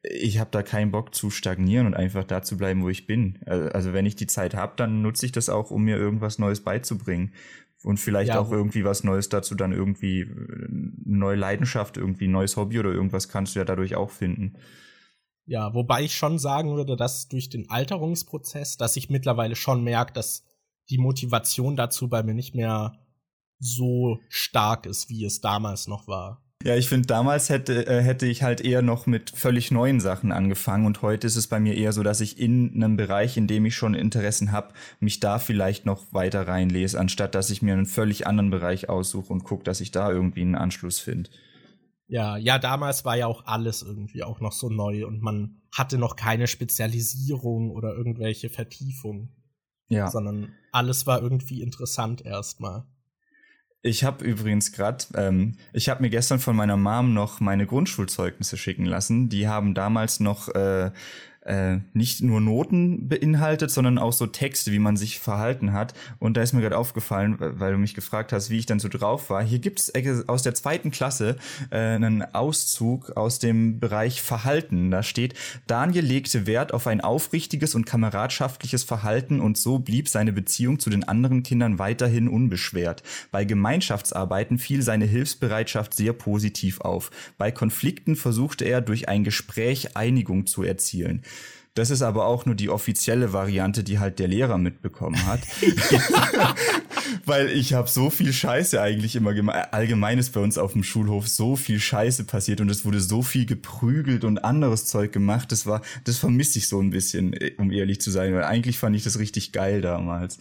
ich 0.03 0.37
habe 0.37 0.51
da 0.51 0.61
keinen 0.61 0.91
Bock 0.91 1.15
zu 1.15 1.31
stagnieren 1.31 1.87
und 1.87 1.95
einfach 1.95 2.23
da 2.23 2.43
zu 2.43 2.55
bleiben, 2.55 2.83
wo 2.83 2.89
ich 2.89 3.07
bin. 3.07 3.39
Also 3.47 3.93
wenn 3.93 4.05
ich 4.05 4.15
die 4.15 4.27
Zeit 4.27 4.53
habe, 4.53 4.73
dann 4.75 5.01
nutze 5.01 5.25
ich 5.25 5.31
das 5.31 5.49
auch, 5.49 5.71
um 5.71 5.85
mir 5.85 5.97
irgendwas 5.97 6.37
Neues 6.37 6.61
beizubringen. 6.61 7.33
Und 7.83 7.99
vielleicht 7.99 8.29
ja, 8.29 8.39
auch 8.39 8.51
irgendwie 8.51 8.83
was 8.83 9.03
Neues 9.03 9.29
dazu, 9.29 9.55
dann 9.55 9.71
irgendwie 9.71 10.21
äh, 10.21 10.67
neue 11.03 11.35
Leidenschaft, 11.35 11.97
irgendwie 11.97 12.27
ein 12.27 12.31
neues 12.31 12.55
Hobby 12.57 12.79
oder 12.79 12.91
irgendwas 12.91 13.27
kannst 13.27 13.55
du 13.55 13.59
ja 13.59 13.65
dadurch 13.65 13.95
auch 13.95 14.11
finden. 14.11 14.57
Ja, 15.45 15.73
wobei 15.73 16.03
ich 16.03 16.15
schon 16.15 16.37
sagen 16.37 16.75
würde, 16.75 16.95
dass 16.95 17.27
durch 17.27 17.49
den 17.49 17.69
Alterungsprozess, 17.69 18.77
dass 18.77 18.95
ich 18.95 19.09
mittlerweile 19.09 19.55
schon 19.55 19.83
merke, 19.83 20.13
dass 20.13 20.43
die 20.89 20.99
Motivation 20.99 21.75
dazu 21.75 22.07
bei 22.07 22.21
mir 22.21 22.33
nicht 22.33 22.53
mehr 22.53 22.99
so 23.59 24.19
stark 24.29 24.85
ist, 24.85 25.09
wie 25.09 25.25
es 25.25 25.41
damals 25.41 25.87
noch 25.87 26.07
war. 26.07 26.43
Ja, 26.63 26.75
ich 26.75 26.87
finde, 26.87 27.07
damals 27.07 27.49
hätte, 27.49 27.87
äh, 27.87 28.01
hätte 28.01 28.27
ich 28.27 28.43
halt 28.43 28.61
eher 28.61 28.81
noch 28.81 29.07
mit 29.07 29.31
völlig 29.31 29.71
neuen 29.71 29.99
Sachen 29.99 30.31
angefangen 30.31 30.85
und 30.85 31.01
heute 31.01 31.27
ist 31.27 31.35
es 31.35 31.47
bei 31.47 31.59
mir 31.59 31.75
eher 31.75 31.91
so, 31.91 32.03
dass 32.03 32.21
ich 32.21 32.39
in 32.39 32.73
einem 32.75 32.97
Bereich, 32.97 33.37
in 33.37 33.47
dem 33.47 33.65
ich 33.65 33.75
schon 33.75 33.93
Interessen 33.93 34.51
habe, 34.51 34.73
mich 34.99 35.19
da 35.19 35.39
vielleicht 35.39 35.85
noch 35.85 36.03
weiter 36.11 36.47
reinlese, 36.47 36.99
anstatt 36.99 37.35
dass 37.35 37.49
ich 37.49 37.61
mir 37.61 37.73
einen 37.73 37.85
völlig 37.85 38.27
anderen 38.27 38.51
Bereich 38.51 38.89
aussuche 38.89 39.33
und 39.33 39.43
gucke, 39.43 39.63
dass 39.63 39.81
ich 39.81 39.91
da 39.91 40.11
irgendwie 40.11 40.41
einen 40.41 40.55
Anschluss 40.55 40.99
finde. 40.99 41.29
Ja, 42.07 42.37
ja, 42.37 42.59
damals 42.59 43.05
war 43.05 43.15
ja 43.15 43.27
auch 43.27 43.45
alles 43.45 43.81
irgendwie 43.81 44.23
auch 44.23 44.41
noch 44.41 44.51
so 44.51 44.69
neu 44.69 45.07
und 45.07 45.21
man 45.21 45.61
hatte 45.73 45.97
noch 45.97 46.17
keine 46.17 46.47
Spezialisierung 46.47 47.71
oder 47.71 47.95
irgendwelche 47.95 48.49
Vertiefungen. 48.49 49.29
Ja. 49.87 50.09
Sondern 50.09 50.53
alles 50.71 51.07
war 51.07 51.21
irgendwie 51.21 51.61
interessant 51.61 52.25
erstmal. 52.25 52.85
Ich 53.83 54.03
habe 54.03 54.23
übrigens 54.23 54.71
gerade, 54.71 55.05
ähm, 55.15 55.55
ich 55.73 55.89
habe 55.89 56.03
mir 56.03 56.11
gestern 56.11 56.39
von 56.39 56.55
meiner 56.55 56.77
Mom 56.77 57.15
noch 57.15 57.39
meine 57.39 57.65
Grundschulzeugnisse 57.65 58.55
schicken 58.55 58.85
lassen. 58.85 59.27
Die 59.29 59.47
haben 59.47 59.73
damals 59.73 60.19
noch 60.19 60.49
äh, 60.49 60.91
äh, 61.41 61.79
nicht 61.93 62.21
nur 62.21 62.39
Noten 62.39 63.07
beinhaltet, 63.07 63.71
sondern 63.71 63.97
auch 63.97 64.13
so 64.13 64.27
Texte, 64.27 64.71
wie 64.71 64.79
man 64.79 64.95
sich 64.95 65.19
verhalten 65.19 65.73
hat. 65.73 65.93
Und 66.19 66.37
da 66.37 66.41
ist 66.41 66.53
mir 66.53 66.61
gerade 66.61 66.77
aufgefallen, 66.77 67.37
weil 67.39 67.71
du 67.71 67.77
mich 67.79 67.95
gefragt 67.95 68.31
hast, 68.31 68.49
wie 68.49 68.59
ich 68.59 68.67
dann 68.67 68.79
so 68.79 68.89
drauf 68.89 69.29
war. 69.29 69.43
Hier 69.43 69.59
gibt 69.59 69.79
es 69.79 69.93
aus 70.27 70.43
der 70.43 70.53
zweiten 70.53 70.91
Klasse 70.91 71.37
äh, 71.71 71.77
einen 71.77 72.21
Auszug 72.35 73.11
aus 73.17 73.39
dem 73.39 73.79
Bereich 73.79 74.21
Verhalten. 74.21 74.91
Da 74.91 75.01
steht, 75.01 75.33
Daniel 75.65 76.05
legte 76.05 76.45
Wert 76.45 76.73
auf 76.73 76.85
ein 76.85 77.01
aufrichtiges 77.01 77.73
und 77.73 77.85
kameradschaftliches 77.85 78.83
Verhalten 78.83 79.39
und 79.39 79.57
so 79.57 79.79
blieb 79.79 80.09
seine 80.09 80.33
Beziehung 80.33 80.79
zu 80.79 80.89
den 80.89 81.07
anderen 81.07 81.41
Kindern 81.41 81.79
weiterhin 81.79 82.27
unbeschwert. 82.27 83.01
Bei 83.31 83.45
Gemeinschaftsarbeiten 83.45 84.59
fiel 84.59 84.83
seine 84.83 85.05
Hilfsbereitschaft 85.05 85.95
sehr 85.95 86.13
positiv 86.13 86.81
auf. 86.81 87.09
Bei 87.37 87.51
Konflikten 87.51 88.15
versuchte 88.15 88.65
er 88.65 88.81
durch 88.81 89.09
ein 89.09 89.23
Gespräch 89.23 89.97
Einigung 89.97 90.45
zu 90.45 90.63
erzielen. 90.63 91.23
Das 91.73 91.89
ist 91.89 92.01
aber 92.01 92.25
auch 92.25 92.45
nur 92.45 92.55
die 92.55 92.69
offizielle 92.69 93.31
Variante, 93.31 93.83
die 93.83 93.99
halt 93.99 94.19
der 94.19 94.27
Lehrer 94.27 94.57
mitbekommen 94.57 95.25
hat. 95.25 95.39
Weil 97.25 97.49
ich 97.49 97.73
habe 97.73 97.89
so 97.89 98.09
viel 98.09 98.33
Scheiße 98.33 98.81
eigentlich 98.81 99.15
immer 99.15 99.33
gemacht. 99.33 99.69
Allgemein 99.71 100.19
ist 100.19 100.33
bei 100.33 100.41
uns 100.41 100.57
auf 100.57 100.73
dem 100.73 100.83
Schulhof 100.83 101.29
so 101.29 101.55
viel 101.55 101.79
Scheiße 101.79 102.25
passiert 102.25 102.59
und 102.59 102.69
es 102.69 102.83
wurde 102.83 102.99
so 102.99 103.21
viel 103.21 103.45
geprügelt 103.45 104.25
und 104.25 104.43
anderes 104.43 104.85
Zeug 104.85 105.13
gemacht. 105.13 105.51
Das 105.51 105.65
war, 105.65 105.81
das 106.03 106.17
vermisse 106.17 106.59
ich 106.59 106.67
so 106.67 106.81
ein 106.81 106.89
bisschen, 106.89 107.35
um 107.57 107.71
ehrlich 107.71 108.01
zu 108.01 108.11
sein, 108.11 108.33
weil 108.33 108.43
eigentlich 108.43 108.77
fand 108.77 108.95
ich 108.95 109.03
das 109.03 109.19
richtig 109.19 109.53
geil 109.53 109.81
damals. 109.81 110.39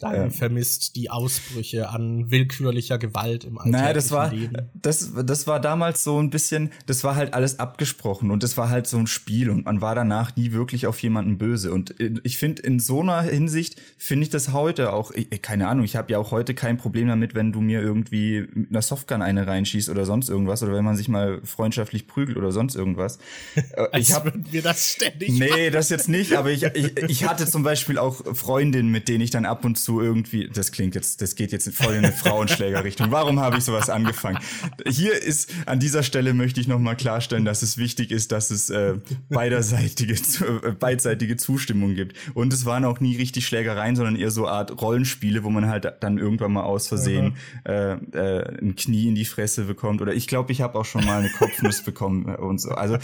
Dann 0.00 0.14
ähm, 0.14 0.30
vermisst 0.30 0.96
die 0.96 1.10
Ausbrüche 1.10 1.90
an 1.90 2.30
willkürlicher 2.30 2.96
Gewalt 2.96 3.44
im 3.44 3.58
Alltag. 3.58 3.72
Naja, 3.72 3.92
das 3.92 4.10
war, 4.10 4.32
Leben. 4.32 4.56
das, 4.72 5.12
das 5.26 5.46
war 5.46 5.60
damals 5.60 6.02
so 6.02 6.18
ein 6.18 6.30
bisschen, 6.30 6.70
das 6.86 7.04
war 7.04 7.16
halt 7.16 7.34
alles 7.34 7.58
abgesprochen 7.58 8.30
und 8.30 8.42
das 8.42 8.56
war 8.56 8.70
halt 8.70 8.86
so 8.86 8.96
ein 8.96 9.06
Spiel 9.06 9.50
und 9.50 9.66
man 9.66 9.82
war 9.82 9.94
danach 9.94 10.34
nie 10.36 10.52
wirklich 10.52 10.86
auf 10.86 11.02
jemanden 11.02 11.36
böse. 11.36 11.70
Und 11.70 11.94
ich 11.98 12.38
finde, 12.38 12.62
in 12.62 12.80
so 12.80 13.02
einer 13.02 13.20
Hinsicht 13.20 13.78
finde 13.98 14.24
ich 14.24 14.30
das 14.30 14.54
heute 14.54 14.94
auch, 14.94 15.10
ich, 15.10 15.42
keine 15.42 15.68
Ahnung, 15.68 15.84
ich 15.84 15.96
habe 15.96 16.10
ja 16.12 16.18
auch 16.18 16.30
heute 16.30 16.54
kein 16.54 16.78
Problem 16.78 17.08
damit, 17.08 17.34
wenn 17.34 17.52
du 17.52 17.60
mir 17.60 17.82
irgendwie 17.82 18.48
mit 18.54 18.70
einer 18.70 18.80
Softgun 18.80 19.20
eine 19.20 19.46
reinschießt 19.46 19.90
oder 19.90 20.06
sonst 20.06 20.30
irgendwas 20.30 20.62
oder 20.62 20.72
wenn 20.72 20.84
man 20.84 20.96
sich 20.96 21.08
mal 21.08 21.42
freundschaftlich 21.44 22.06
prügelt 22.06 22.38
oder 22.38 22.52
sonst 22.52 22.74
irgendwas. 22.74 23.18
Äh, 23.72 24.00
ich 24.00 24.12
habe 24.12 24.32
mir 24.50 24.62
das 24.62 24.92
ständig. 24.92 25.30
Nee, 25.30 25.48
machen. 25.48 25.72
das 25.72 25.90
jetzt 25.90 26.08
nicht, 26.08 26.34
aber 26.34 26.50
ich, 26.50 26.62
ich, 26.62 26.96
ich 26.96 27.28
hatte 27.28 27.46
zum 27.46 27.62
Beispiel 27.62 27.98
auch 27.98 28.34
Freundinnen, 28.34 28.90
mit 28.90 29.08
denen 29.08 29.20
ich 29.20 29.30
dann 29.30 29.44
ab 29.44 29.64
und 29.64 29.78
zu 29.78 29.89
zu 29.90 30.00
irgendwie, 30.00 30.48
das 30.48 30.70
klingt 30.70 30.94
jetzt, 30.94 31.20
das 31.20 31.34
geht 31.34 31.50
jetzt 31.50 31.68
voll 31.74 31.94
in 31.94 32.04
eine 32.04 32.12
Frauenschlägerrichtung. 32.12 33.10
Warum 33.10 33.40
habe 33.40 33.58
ich 33.58 33.64
sowas 33.64 33.90
angefangen? 33.90 34.38
Hier 34.86 35.20
ist, 35.20 35.52
an 35.66 35.80
dieser 35.80 36.04
Stelle 36.04 36.32
möchte 36.32 36.60
ich 36.60 36.68
nochmal 36.68 36.96
klarstellen, 36.96 37.44
dass 37.44 37.62
es 37.62 37.76
wichtig 37.76 38.12
ist, 38.12 38.30
dass 38.30 38.52
es 38.52 38.70
äh, 38.70 38.98
beiderseitige, 39.28 40.14
äh, 40.14 40.70
beidseitige 40.78 41.36
Zustimmung 41.36 41.96
gibt. 41.96 42.16
Und 42.34 42.52
es 42.52 42.66
waren 42.66 42.84
auch 42.84 43.00
nie 43.00 43.16
richtig 43.16 43.48
Schlägereien, 43.48 43.96
sondern 43.96 44.14
eher 44.14 44.30
so 44.30 44.46
Art 44.46 44.80
Rollenspiele, 44.80 45.42
wo 45.42 45.50
man 45.50 45.66
halt 45.66 45.92
dann 45.98 46.18
irgendwann 46.18 46.52
mal 46.52 46.62
aus 46.62 46.86
Versehen 46.86 47.34
äh, 47.64 47.94
äh, 47.94 48.60
ein 48.62 48.76
Knie 48.76 49.08
in 49.08 49.16
die 49.16 49.24
Fresse 49.24 49.64
bekommt. 49.64 50.02
Oder 50.02 50.14
ich 50.14 50.28
glaube, 50.28 50.52
ich 50.52 50.60
habe 50.60 50.78
auch 50.78 50.84
schon 50.84 51.04
mal 51.04 51.18
eine 51.18 51.30
Kopfnuss 51.30 51.82
bekommen 51.82 52.32
und 52.36 52.60
so. 52.60 52.70
Also 52.70 52.98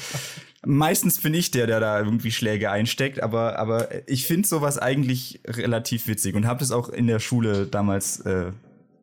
meistens 0.66 1.20
bin 1.20 1.32
ich 1.32 1.50
der, 1.50 1.66
der 1.66 1.80
da 1.80 1.99
irgendwie 1.99 2.32
Schläge 2.32 2.70
einsteckt, 2.70 3.23
aber, 3.23 3.58
aber 3.58 4.08
ich 4.08 4.26
finde 4.26 4.46
sowas 4.46 4.78
eigentlich 4.78 5.40
relativ 5.46 6.06
witzig 6.08 6.35
und 6.35 6.46
habe 6.46 6.61
das 6.61 6.73
auch 6.73 6.88
in 6.88 7.06
der 7.06 7.20
Schule 7.20 7.66
damals 7.66 8.20
äh, 8.20 8.52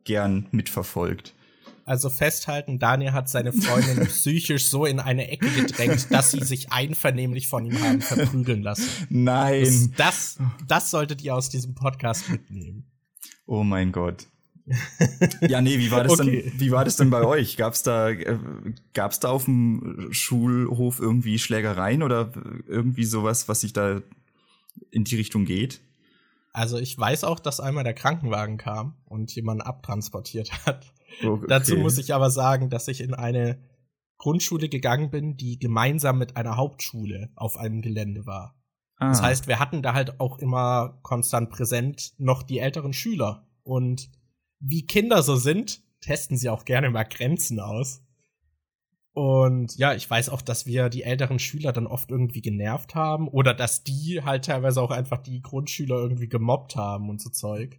gern 0.04 0.46
mitverfolgt. 0.52 1.34
Also 1.86 2.08
festhalten, 2.08 2.78
Daniel 2.78 3.12
hat 3.12 3.28
seine 3.28 3.52
Freundin 3.52 4.06
psychisch 4.06 4.66
so 4.66 4.86
in 4.86 5.00
eine 5.00 5.28
Ecke 5.28 5.50
gedrängt, 5.50 6.06
dass 6.10 6.30
sie 6.30 6.42
sich 6.42 6.72
einvernehmlich 6.72 7.48
von 7.48 7.66
ihm 7.66 7.82
haben 7.82 8.00
verprügeln 8.00 8.62
lassen. 8.62 8.88
Nein. 9.10 9.92
Das, 9.96 10.38
das, 10.38 10.38
das 10.66 10.90
solltet 10.90 11.22
ihr 11.22 11.34
aus 11.34 11.50
diesem 11.50 11.74
Podcast 11.74 12.28
mitnehmen. 12.30 12.90
Oh 13.46 13.64
mein 13.64 13.92
Gott. 13.92 14.26
ja, 15.42 15.60
nee, 15.60 15.78
wie 15.78 15.90
war 15.90 16.04
das 16.04 16.18
okay. 16.18 16.42
denn, 16.42 16.60
wie 16.60 16.70
war 16.70 16.84
das 16.84 16.96
denn 16.96 17.10
bei 17.10 17.22
euch? 17.24 17.56
Gab's 17.56 17.82
da, 17.82 18.10
äh, 18.10 18.38
gab's 18.94 19.20
da 19.20 19.28
auf 19.28 19.44
dem 19.44 20.08
Schulhof 20.10 21.00
irgendwie 21.00 21.38
Schlägereien 21.38 22.02
oder 22.02 22.32
irgendwie 22.66 23.04
sowas, 23.04 23.48
was 23.48 23.60
sich 23.60 23.72
da 23.72 24.00
in 24.90 25.04
die 25.04 25.16
Richtung 25.16 25.44
geht? 25.44 25.80
Also 26.52 26.78
ich 26.78 26.96
weiß 26.96 27.24
auch, 27.24 27.40
dass 27.40 27.60
einmal 27.60 27.84
der 27.84 27.94
Krankenwagen 27.94 28.56
kam 28.56 28.94
und 29.06 29.34
jemanden 29.34 29.62
abtransportiert 29.62 30.66
hat. 30.66 30.92
Okay. 31.22 31.46
Dazu 31.48 31.76
muss 31.76 31.96
ich 31.96 32.12
aber 32.12 32.28
sagen, 32.28 32.70
dass 32.70 32.88
ich 32.88 33.00
in 33.00 33.14
eine 33.14 33.60
Grundschule 34.18 34.68
gegangen 34.68 35.10
bin, 35.10 35.36
die 35.36 35.60
gemeinsam 35.60 36.18
mit 36.18 36.36
einer 36.36 36.56
Hauptschule 36.56 37.30
auf 37.36 37.56
einem 37.56 37.82
Gelände 37.82 38.26
war. 38.26 38.56
Ah. 38.96 39.10
Das 39.10 39.22
heißt, 39.22 39.46
wir 39.46 39.60
hatten 39.60 39.80
da 39.80 39.94
halt 39.94 40.18
auch 40.18 40.40
immer 40.40 40.98
konstant 41.02 41.50
präsent 41.50 42.14
noch 42.18 42.42
die 42.42 42.58
älteren 42.58 42.92
Schüler. 42.92 43.46
Und 43.62 44.10
wie 44.64 44.86
Kinder 44.86 45.22
so 45.22 45.36
sind, 45.36 45.82
testen 46.00 46.36
sie 46.36 46.48
auch 46.48 46.64
gerne 46.64 46.90
mal 46.90 47.04
Grenzen 47.04 47.60
aus. 47.60 48.02
Und 49.12 49.76
ja, 49.76 49.94
ich 49.94 50.10
weiß 50.10 50.28
auch, 50.28 50.42
dass 50.42 50.66
wir 50.66 50.88
die 50.88 51.04
älteren 51.04 51.38
Schüler 51.38 51.72
dann 51.72 51.86
oft 51.86 52.10
irgendwie 52.10 52.42
genervt 52.42 52.96
haben 52.96 53.28
oder 53.28 53.54
dass 53.54 53.84
die 53.84 54.22
halt 54.24 54.46
teilweise 54.46 54.82
auch 54.82 54.90
einfach 54.90 55.22
die 55.22 55.40
Grundschüler 55.40 55.96
irgendwie 55.96 56.28
gemobbt 56.28 56.74
haben 56.74 57.08
und 57.08 57.20
so 57.20 57.30
Zeug. 57.30 57.78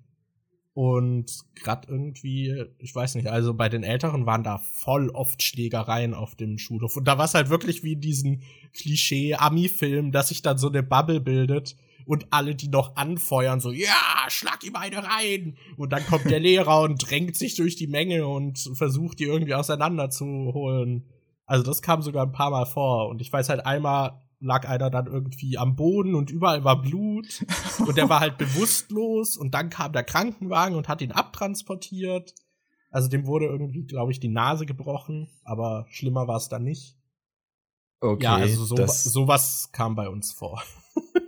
Und 0.73 1.31
grad 1.55 1.87
irgendwie, 1.89 2.65
ich 2.79 2.93
weiß 2.93 3.15
nicht, 3.15 3.27
also 3.27 3.53
bei 3.53 3.69
den 3.69 3.83
Älteren 3.83 4.25
waren 4.25 4.43
da 4.43 4.57
voll 4.57 5.09
oft 5.09 5.41
Schlägereien 5.41 6.13
auf 6.13 6.35
dem 6.35 6.57
Schulhof. 6.57 6.95
Und 6.97 7.05
da 7.05 7.17
war 7.17 7.25
es 7.25 7.33
halt 7.33 7.49
wirklich 7.49 7.83
wie 7.83 7.93
in 7.93 8.01
diesen 8.01 8.43
Klischee-Ami-Film, 8.73 10.11
dass 10.11 10.29
sich 10.29 10.41
dann 10.41 10.57
so 10.57 10.69
eine 10.69 10.83
Bubble 10.83 11.21
bildet 11.21 11.75
und 12.05 12.27
alle, 12.31 12.55
die 12.55 12.67
noch 12.67 12.95
anfeuern, 12.95 13.59
so, 13.59 13.71
ja, 13.71 14.25
schlag 14.27 14.63
ihm 14.63 14.75
eine 14.75 15.03
rein. 15.03 15.57
Und 15.77 15.91
dann 15.91 16.05
kommt 16.05 16.25
der 16.25 16.39
Lehrer 16.39 16.81
und 16.81 17.09
drängt 17.09 17.35
sich 17.35 17.55
durch 17.55 17.75
die 17.75 17.87
Menge 17.87 18.27
und 18.27 18.59
versucht, 18.73 19.19
die 19.19 19.25
irgendwie 19.25 19.55
auseinanderzuholen. 19.55 21.09
Also 21.45 21.63
das 21.63 21.81
kam 21.81 22.01
sogar 22.01 22.25
ein 22.25 22.31
paar 22.31 22.51
Mal 22.51 22.65
vor. 22.65 23.09
Und 23.09 23.21
ich 23.21 23.31
weiß 23.31 23.49
halt, 23.49 23.65
einmal 23.65 24.21
lag 24.39 24.67
einer 24.67 24.89
dann 24.89 25.07
irgendwie 25.07 25.57
am 25.57 25.75
Boden 25.75 26.15
und 26.15 26.29
überall 26.29 26.63
war 26.63 26.81
Blut. 26.81 27.45
Und 27.79 27.97
der 27.97 28.09
war 28.09 28.19
halt 28.19 28.37
bewusstlos. 28.37 29.37
Und 29.37 29.53
dann 29.53 29.69
kam 29.69 29.91
der 29.91 30.03
Krankenwagen 30.03 30.75
und 30.75 30.87
hat 30.87 31.01
ihn 31.01 31.11
abtransportiert. 31.11 32.33
Also 32.91 33.09
dem 33.09 33.25
wurde 33.25 33.45
irgendwie, 33.45 33.83
glaube 33.83 34.11
ich, 34.11 34.19
die 34.19 34.29
Nase 34.29 34.65
gebrochen. 34.65 35.29
Aber 35.43 35.85
schlimmer 35.89 36.27
war 36.27 36.37
es 36.37 36.49
dann 36.49 36.63
nicht. 36.63 36.97
Okay, 37.99 38.23
ja, 38.23 38.35
also 38.35 38.65
so, 38.65 38.85
sowas 38.85 39.69
kam 39.71 39.95
bei 39.95 40.09
uns 40.09 40.31
vor 40.31 40.61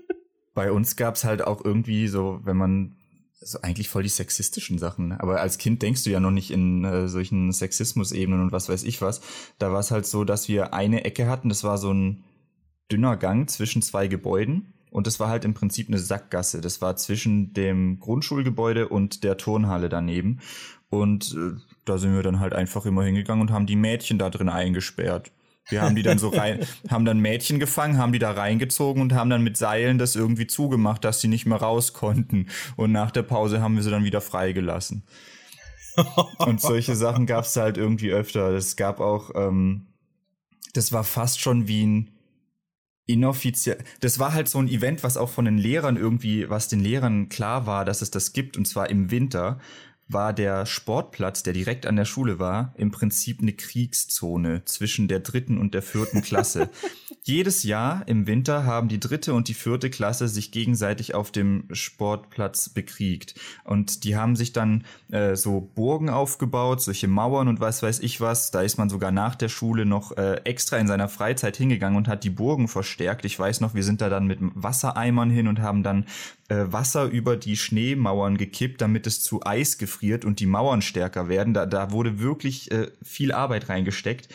bei 0.57 0.71
uns 0.71 0.95
gab's 0.95 1.23
halt 1.23 1.43
auch 1.43 1.63
irgendwie 1.63 2.07
so, 2.07 2.39
wenn 2.43 2.57
man 2.57 2.95
so 3.39 3.61
eigentlich 3.61 3.89
voll 3.89 4.01
die 4.01 4.09
sexistischen 4.09 4.79
Sachen. 4.79 5.09
Ne? 5.09 5.21
Aber 5.21 5.39
als 5.39 5.59
Kind 5.59 5.83
denkst 5.83 6.03
du 6.03 6.09
ja 6.09 6.19
noch 6.19 6.31
nicht 6.31 6.49
in 6.49 6.83
äh, 6.83 7.07
solchen 7.07 7.51
Sexismus-Ebenen 7.51 8.41
und 8.41 8.51
was 8.51 8.67
weiß 8.67 8.83
ich 8.83 8.99
was. 9.03 9.21
Da 9.59 9.71
war 9.71 9.81
es 9.81 9.91
halt 9.91 10.07
so, 10.07 10.23
dass 10.23 10.47
wir 10.47 10.73
eine 10.73 11.05
Ecke 11.05 11.27
hatten, 11.29 11.49
das 11.49 11.63
war 11.63 11.77
so 11.77 11.93
ein 11.93 12.23
dünner 12.91 13.17
Gang 13.17 13.47
zwischen 13.47 13.83
zwei 13.83 14.07
Gebäuden 14.07 14.73
Und 14.89 15.05
das 15.05 15.19
war 15.19 15.29
halt 15.29 15.45
im 15.45 15.53
Prinzip 15.53 15.89
eine 15.89 15.99
Sackgasse. 15.99 16.59
Das 16.59 16.81
war 16.81 16.95
zwischen 16.95 17.53
dem 17.53 17.99
Grundschulgebäude 17.99 18.89
und 18.89 19.23
der 19.23 19.37
Turnhalle 19.37 19.89
daneben. 19.89 20.39
Und 20.89 21.35
äh, 21.37 21.51
da 21.85 21.99
sind 21.99 22.15
wir 22.15 22.23
dann 22.23 22.39
halt 22.39 22.53
einfach 22.53 22.87
immer 22.87 23.03
hingegangen 23.03 23.43
und 23.43 23.51
haben 23.51 23.67
die 23.67 23.75
Mädchen 23.75 24.17
da 24.17 24.31
drin 24.31 24.49
eingesperrt. 24.49 25.31
Wir 25.69 25.81
haben 25.81 25.95
die 25.95 26.03
dann 26.03 26.17
so 26.17 26.29
rein, 26.29 26.65
haben 26.89 27.05
dann 27.05 27.19
Mädchen 27.19 27.59
gefangen, 27.59 27.97
haben 27.97 28.13
die 28.13 28.19
da 28.19 28.31
reingezogen 28.31 29.01
und 29.01 29.13
haben 29.13 29.29
dann 29.29 29.43
mit 29.43 29.57
Seilen 29.57 29.97
das 29.97 30.15
irgendwie 30.15 30.47
zugemacht, 30.47 31.03
dass 31.03 31.21
sie 31.21 31.27
nicht 31.27 31.45
mehr 31.45 31.57
raus 31.57 31.93
konnten. 31.93 32.47
Und 32.75 32.91
nach 32.91 33.11
der 33.11 33.23
Pause 33.23 33.61
haben 33.61 33.75
wir 33.75 33.83
sie 33.83 33.91
dann 33.91 34.03
wieder 34.03 34.21
freigelassen. 34.21 35.03
und 36.39 36.61
solche 36.61 36.95
Sachen 36.95 37.25
gab 37.25 37.45
es 37.45 37.55
halt 37.55 37.77
irgendwie 37.77 38.11
öfter. 38.11 38.51
Es 38.51 38.75
gab 38.75 38.99
auch, 38.99 39.31
ähm, 39.35 39.87
das 40.73 40.93
war 40.93 41.03
fast 41.03 41.39
schon 41.39 41.67
wie 41.67 41.85
ein 41.85 42.11
inoffiziell. 43.07 43.83
Das 44.01 44.19
war 44.19 44.33
halt 44.33 44.49
so 44.49 44.59
ein 44.59 44.67
Event, 44.67 45.01
was 45.03 45.17
auch 45.17 45.29
von 45.29 45.45
den 45.45 45.57
Lehrern 45.57 45.97
irgendwie, 45.97 46.49
was 46.49 46.67
den 46.67 46.81
Lehrern 46.81 47.29
klar 47.29 47.65
war, 47.65 47.85
dass 47.85 48.01
es 48.01 48.11
das 48.11 48.33
gibt, 48.33 48.57
und 48.57 48.65
zwar 48.65 48.89
im 48.89 49.09
Winter 49.09 49.59
war 50.09 50.33
der 50.33 50.65
Sportplatz, 50.65 51.43
der 51.43 51.53
direkt 51.53 51.85
an 51.85 51.95
der 51.95 52.05
Schule 52.05 52.39
war, 52.39 52.73
im 52.77 52.91
Prinzip 52.91 53.41
eine 53.41 53.53
Kriegszone 53.53 54.63
zwischen 54.65 55.07
der 55.07 55.19
dritten 55.19 55.57
und 55.57 55.73
der 55.73 55.81
vierten 55.81 56.21
Klasse. 56.21 56.69
Jedes 57.23 57.63
Jahr 57.63 58.07
im 58.07 58.25
Winter 58.25 58.63
haben 58.63 58.87
die 58.87 59.01
dritte 59.01 59.33
und 59.33 59.49
die 59.49 59.53
vierte 59.53 59.89
Klasse 59.89 60.29
sich 60.29 60.51
gegenseitig 60.51 61.13
auf 61.13 61.29
dem 61.29 61.65
Sportplatz 61.73 62.69
bekriegt. 62.69 63.35
Und 63.65 64.05
die 64.05 64.15
haben 64.15 64.37
sich 64.37 64.53
dann 64.53 64.85
äh, 65.11 65.35
so 65.35 65.59
Burgen 65.59 66.09
aufgebaut, 66.09 66.81
solche 66.81 67.09
Mauern 67.09 67.49
und 67.49 67.59
was 67.59 67.83
weiß 67.83 67.99
ich 67.99 68.21
was. 68.21 68.51
Da 68.51 68.61
ist 68.61 68.77
man 68.77 68.89
sogar 68.89 69.11
nach 69.11 69.35
der 69.35 69.49
Schule 69.49 69.85
noch 69.85 70.15
äh, 70.15 70.35
extra 70.45 70.77
in 70.77 70.87
seiner 70.87 71.09
Freizeit 71.09 71.57
hingegangen 71.57 71.97
und 71.97 72.07
hat 72.07 72.23
die 72.23 72.29
Burgen 72.29 72.69
verstärkt. 72.69 73.25
Ich 73.25 73.37
weiß 73.37 73.59
noch, 73.59 73.73
wir 73.73 73.83
sind 73.83 73.99
da 73.99 74.07
dann 74.07 74.25
mit 74.25 74.39
Wassereimern 74.41 75.29
hin 75.29 75.49
und 75.49 75.59
haben 75.59 75.83
dann 75.83 76.05
äh, 76.49 76.65
Wasser 76.67 77.05
über 77.05 77.35
die 77.35 77.57
Schneemauern 77.57 78.37
gekippt, 78.37 78.81
damit 78.81 79.07
es 79.07 79.21
zu 79.21 79.45
Eis 79.45 79.77
gefriert 79.77 80.25
und 80.25 80.39
die 80.39 80.45
Mauern 80.45 80.81
stärker 80.81 81.29
werden. 81.29 81.53
Da, 81.53 81.65
da 81.65 81.91
wurde 81.91 82.19
wirklich 82.19 82.71
äh, 82.71 82.91
viel 83.03 83.31
Arbeit 83.31 83.69
reingesteckt. 83.69 84.29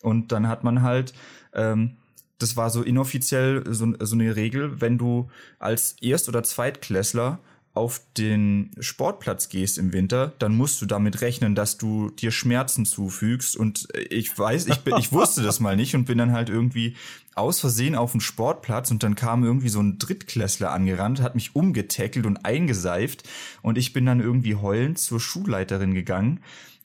Und 0.00 0.32
dann 0.32 0.48
hat 0.48 0.64
man 0.64 0.82
halt, 0.82 1.12
ähm, 1.52 1.96
das 2.38 2.56
war 2.56 2.70
so 2.70 2.82
inoffiziell 2.82 3.64
so, 3.66 3.92
so 4.00 4.14
eine 4.14 4.36
Regel, 4.36 4.80
wenn 4.80 4.96
du 4.96 5.28
als 5.58 5.96
Erst- 6.00 6.28
oder 6.28 6.42
Zweitklässler 6.42 7.38
auf 7.78 8.00
den 8.16 8.72
Sportplatz 8.80 9.48
gehst 9.48 9.78
im 9.78 9.92
Winter, 9.92 10.32
dann 10.40 10.56
musst 10.56 10.82
du 10.82 10.86
damit 10.86 11.20
rechnen, 11.20 11.54
dass 11.54 11.78
du 11.78 12.10
dir 12.10 12.32
Schmerzen 12.32 12.84
zufügst. 12.84 13.56
Und 13.56 13.86
ich 14.10 14.36
weiß, 14.36 14.66
ich, 14.66 14.78
bin, 14.78 14.96
ich 14.98 15.12
wusste 15.12 15.42
das 15.42 15.60
mal 15.60 15.76
nicht 15.76 15.94
und 15.94 16.06
bin 16.06 16.18
dann 16.18 16.32
halt 16.32 16.48
irgendwie 16.50 16.96
aus 17.36 17.60
Versehen 17.60 17.94
auf 17.94 18.10
den 18.10 18.20
Sportplatz 18.20 18.90
und 18.90 19.04
dann 19.04 19.14
kam 19.14 19.44
irgendwie 19.44 19.68
so 19.68 19.80
ein 19.80 19.98
Drittklässler 19.98 20.72
angerannt, 20.72 21.22
hat 21.22 21.36
mich 21.36 21.54
umgetackelt 21.54 22.26
und 22.26 22.44
eingeseift 22.44 23.28
und 23.62 23.78
ich 23.78 23.92
bin 23.92 24.06
dann 24.06 24.20
irgendwie 24.20 24.56
heulend 24.56 24.98
zur 24.98 25.20
Schulleiterin 25.20 25.94
gegangen 25.94 26.40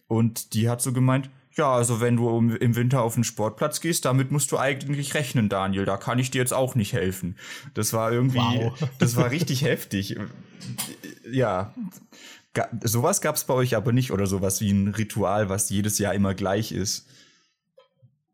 und 0.08 0.54
die 0.54 0.70
hat 0.70 0.80
so 0.80 0.94
gemeint, 0.94 1.32
ja, 1.56 1.72
also 1.72 2.02
wenn 2.02 2.18
du 2.18 2.56
im 2.56 2.76
Winter 2.76 3.02
auf 3.02 3.14
den 3.14 3.24
Sportplatz 3.24 3.80
gehst, 3.80 4.06
damit 4.06 4.32
musst 4.32 4.52
du 4.52 4.58
eigentlich 4.58 5.14
rechnen, 5.14 5.50
Daniel. 5.50 5.86
Da 5.86 5.98
kann 5.98 6.18
ich 6.18 6.32
dir 6.32 6.40
jetzt 6.40 6.54
auch 6.54 6.76
nicht 6.76 6.94
helfen. 6.94 7.36
Das 7.74 7.94
war 7.94 8.12
irgendwie, 8.12 8.38
wow. 8.38 8.74
das 8.98 9.16
war 9.16 9.30
richtig 9.30 9.62
heftig. 9.66 10.18
Ja, 11.32 11.74
sowas 12.84 13.22
gab 13.22 13.36
es 13.36 13.46
bei 13.46 13.54
euch 13.54 13.76
aber 13.76 13.92
nicht 13.92 14.12
oder 14.12 14.28
sowas 14.28 14.62
wie 14.62 14.72
ein 14.72 14.90
Ritual, 14.90 15.50
was 15.50 15.70
jedes 15.70 15.98
Jahr 15.98 16.14
immer 16.14 16.34
gleich 16.34 16.72
ist. 16.72 17.08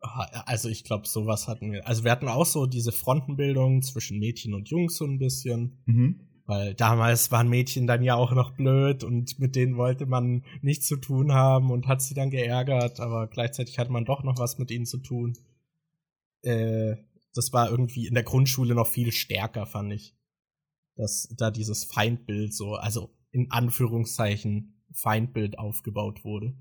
Ah, 0.02 0.44
also 0.46 0.70
ich 0.70 0.84
glaube, 0.84 1.08
sowas 1.08 1.48
hatten 1.48 1.72
wir. 1.72 1.88
Also 1.88 2.04
wir 2.04 2.12
hatten 2.12 2.28
auch 2.28 2.46
so 2.46 2.66
diese 2.66 2.92
Frontenbildung 2.92 3.82
zwischen 3.82 4.20
Mädchen 4.20 4.54
und 4.54 4.70
Jungs 4.70 4.96
so 4.96 5.06
ein 5.06 5.20
bisschen. 5.20 5.82
Mhm. 5.86 6.22
Weil 6.46 6.74
damals 6.74 7.32
waren 7.32 7.48
Mädchen 7.48 7.86
dann 7.86 8.02
ja 8.02 8.16
auch 8.16 8.32
noch 8.32 8.56
blöd 8.56 9.04
und 9.04 9.38
mit 9.38 9.56
denen 9.56 9.78
wollte 9.78 10.08
man 10.08 10.44
nichts 10.62 10.88
zu 10.88 10.98
tun 10.98 11.32
haben 11.32 11.70
und 11.70 11.88
hat 11.88 12.02
sie 12.02 12.16
dann 12.16 12.32
geärgert, 12.32 13.00
aber 13.00 13.28
gleichzeitig 13.28 13.78
hatte 13.78 13.92
man 13.92 14.04
doch 14.04 14.24
noch 14.24 14.40
was 14.40 14.58
mit 14.58 14.72
ihnen 14.72 14.88
zu 14.88 14.98
tun. 14.98 15.38
Äh, 16.42 16.96
das 17.36 17.54
war 17.54 17.70
irgendwie 17.70 18.08
in 18.08 18.16
der 18.16 18.24
Grundschule 18.24 18.74
noch 18.74 18.88
viel 18.88 19.12
stärker, 19.12 19.68
fand 19.68 19.94
ich. 19.94 20.16
Dass 21.00 21.34
da 21.38 21.50
dieses 21.50 21.86
Feindbild 21.86 22.54
so, 22.54 22.76
also 22.76 23.16
in 23.32 23.52
Anführungszeichen 23.52 24.84
Feindbild 24.92 25.58
aufgebaut 25.58 26.26
wurde. 26.26 26.54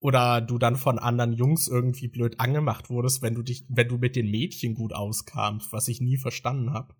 Oder 0.00 0.40
du 0.40 0.58
dann 0.58 0.76
von 0.76 0.98
anderen 0.98 1.32
Jungs 1.32 1.68
irgendwie 1.68 2.08
blöd 2.08 2.40
angemacht 2.40 2.88
wurdest, 2.88 3.20
wenn 3.20 3.34
du 3.34 3.42
dich, 3.42 3.66
wenn 3.68 3.88
du 3.88 3.98
mit 3.98 4.16
den 4.16 4.30
Mädchen 4.30 4.74
gut 4.74 4.92
auskamst, 4.92 5.72
was 5.72 5.88
ich 5.88 6.00
nie 6.00 6.16
verstanden 6.16 6.72
habe. 6.72 6.94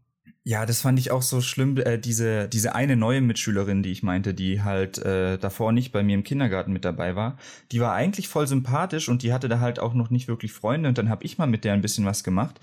Ja, 0.44 0.66
das 0.66 0.80
fand 0.80 0.98
ich 0.98 1.10
auch 1.10 1.22
so 1.22 1.40
schlimm. 1.40 1.76
Äh, 1.76 1.98
diese, 1.98 2.48
diese 2.48 2.74
eine 2.74 2.96
neue 2.96 3.20
Mitschülerin, 3.20 3.82
die 3.82 3.92
ich 3.92 4.02
meinte, 4.02 4.34
die 4.34 4.62
halt 4.62 4.98
äh, 4.98 5.38
davor 5.38 5.72
nicht 5.72 5.92
bei 5.92 6.02
mir 6.02 6.14
im 6.14 6.24
Kindergarten 6.24 6.72
mit 6.72 6.84
dabei 6.84 7.16
war, 7.16 7.38
die 7.70 7.80
war 7.80 7.92
eigentlich 7.92 8.28
voll 8.28 8.46
sympathisch 8.46 9.08
und 9.08 9.22
die 9.22 9.32
hatte 9.32 9.48
da 9.48 9.60
halt 9.60 9.78
auch 9.78 9.94
noch 9.94 10.10
nicht 10.10 10.26
wirklich 10.26 10.52
Freunde. 10.52 10.88
Und 10.88 10.98
dann 10.98 11.08
habe 11.08 11.24
ich 11.24 11.38
mal 11.38 11.46
mit 11.46 11.64
der 11.64 11.74
ein 11.74 11.82
bisschen 11.82 12.04
was 12.04 12.24
gemacht. 12.24 12.60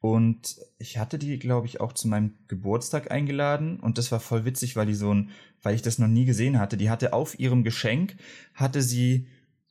Und 0.00 0.56
ich 0.78 0.98
hatte 0.98 1.18
die, 1.18 1.38
glaube 1.38 1.66
ich, 1.66 1.80
auch 1.80 1.92
zu 1.92 2.08
meinem 2.08 2.34
Geburtstag 2.48 3.10
eingeladen. 3.10 3.80
Und 3.80 3.98
das 3.98 4.12
war 4.12 4.20
voll 4.20 4.44
witzig, 4.44 4.76
weil 4.76 4.86
die 4.86 4.94
so 4.94 5.12
ein, 5.12 5.30
weil 5.62 5.74
ich 5.74 5.82
das 5.82 5.98
noch 5.98 6.08
nie 6.08 6.24
gesehen 6.24 6.58
hatte. 6.58 6.76
Die 6.76 6.90
hatte 6.90 7.12
auf 7.12 7.38
ihrem 7.38 7.64
Geschenk, 7.64 8.16
hatte 8.54 8.82
sie 8.82 9.26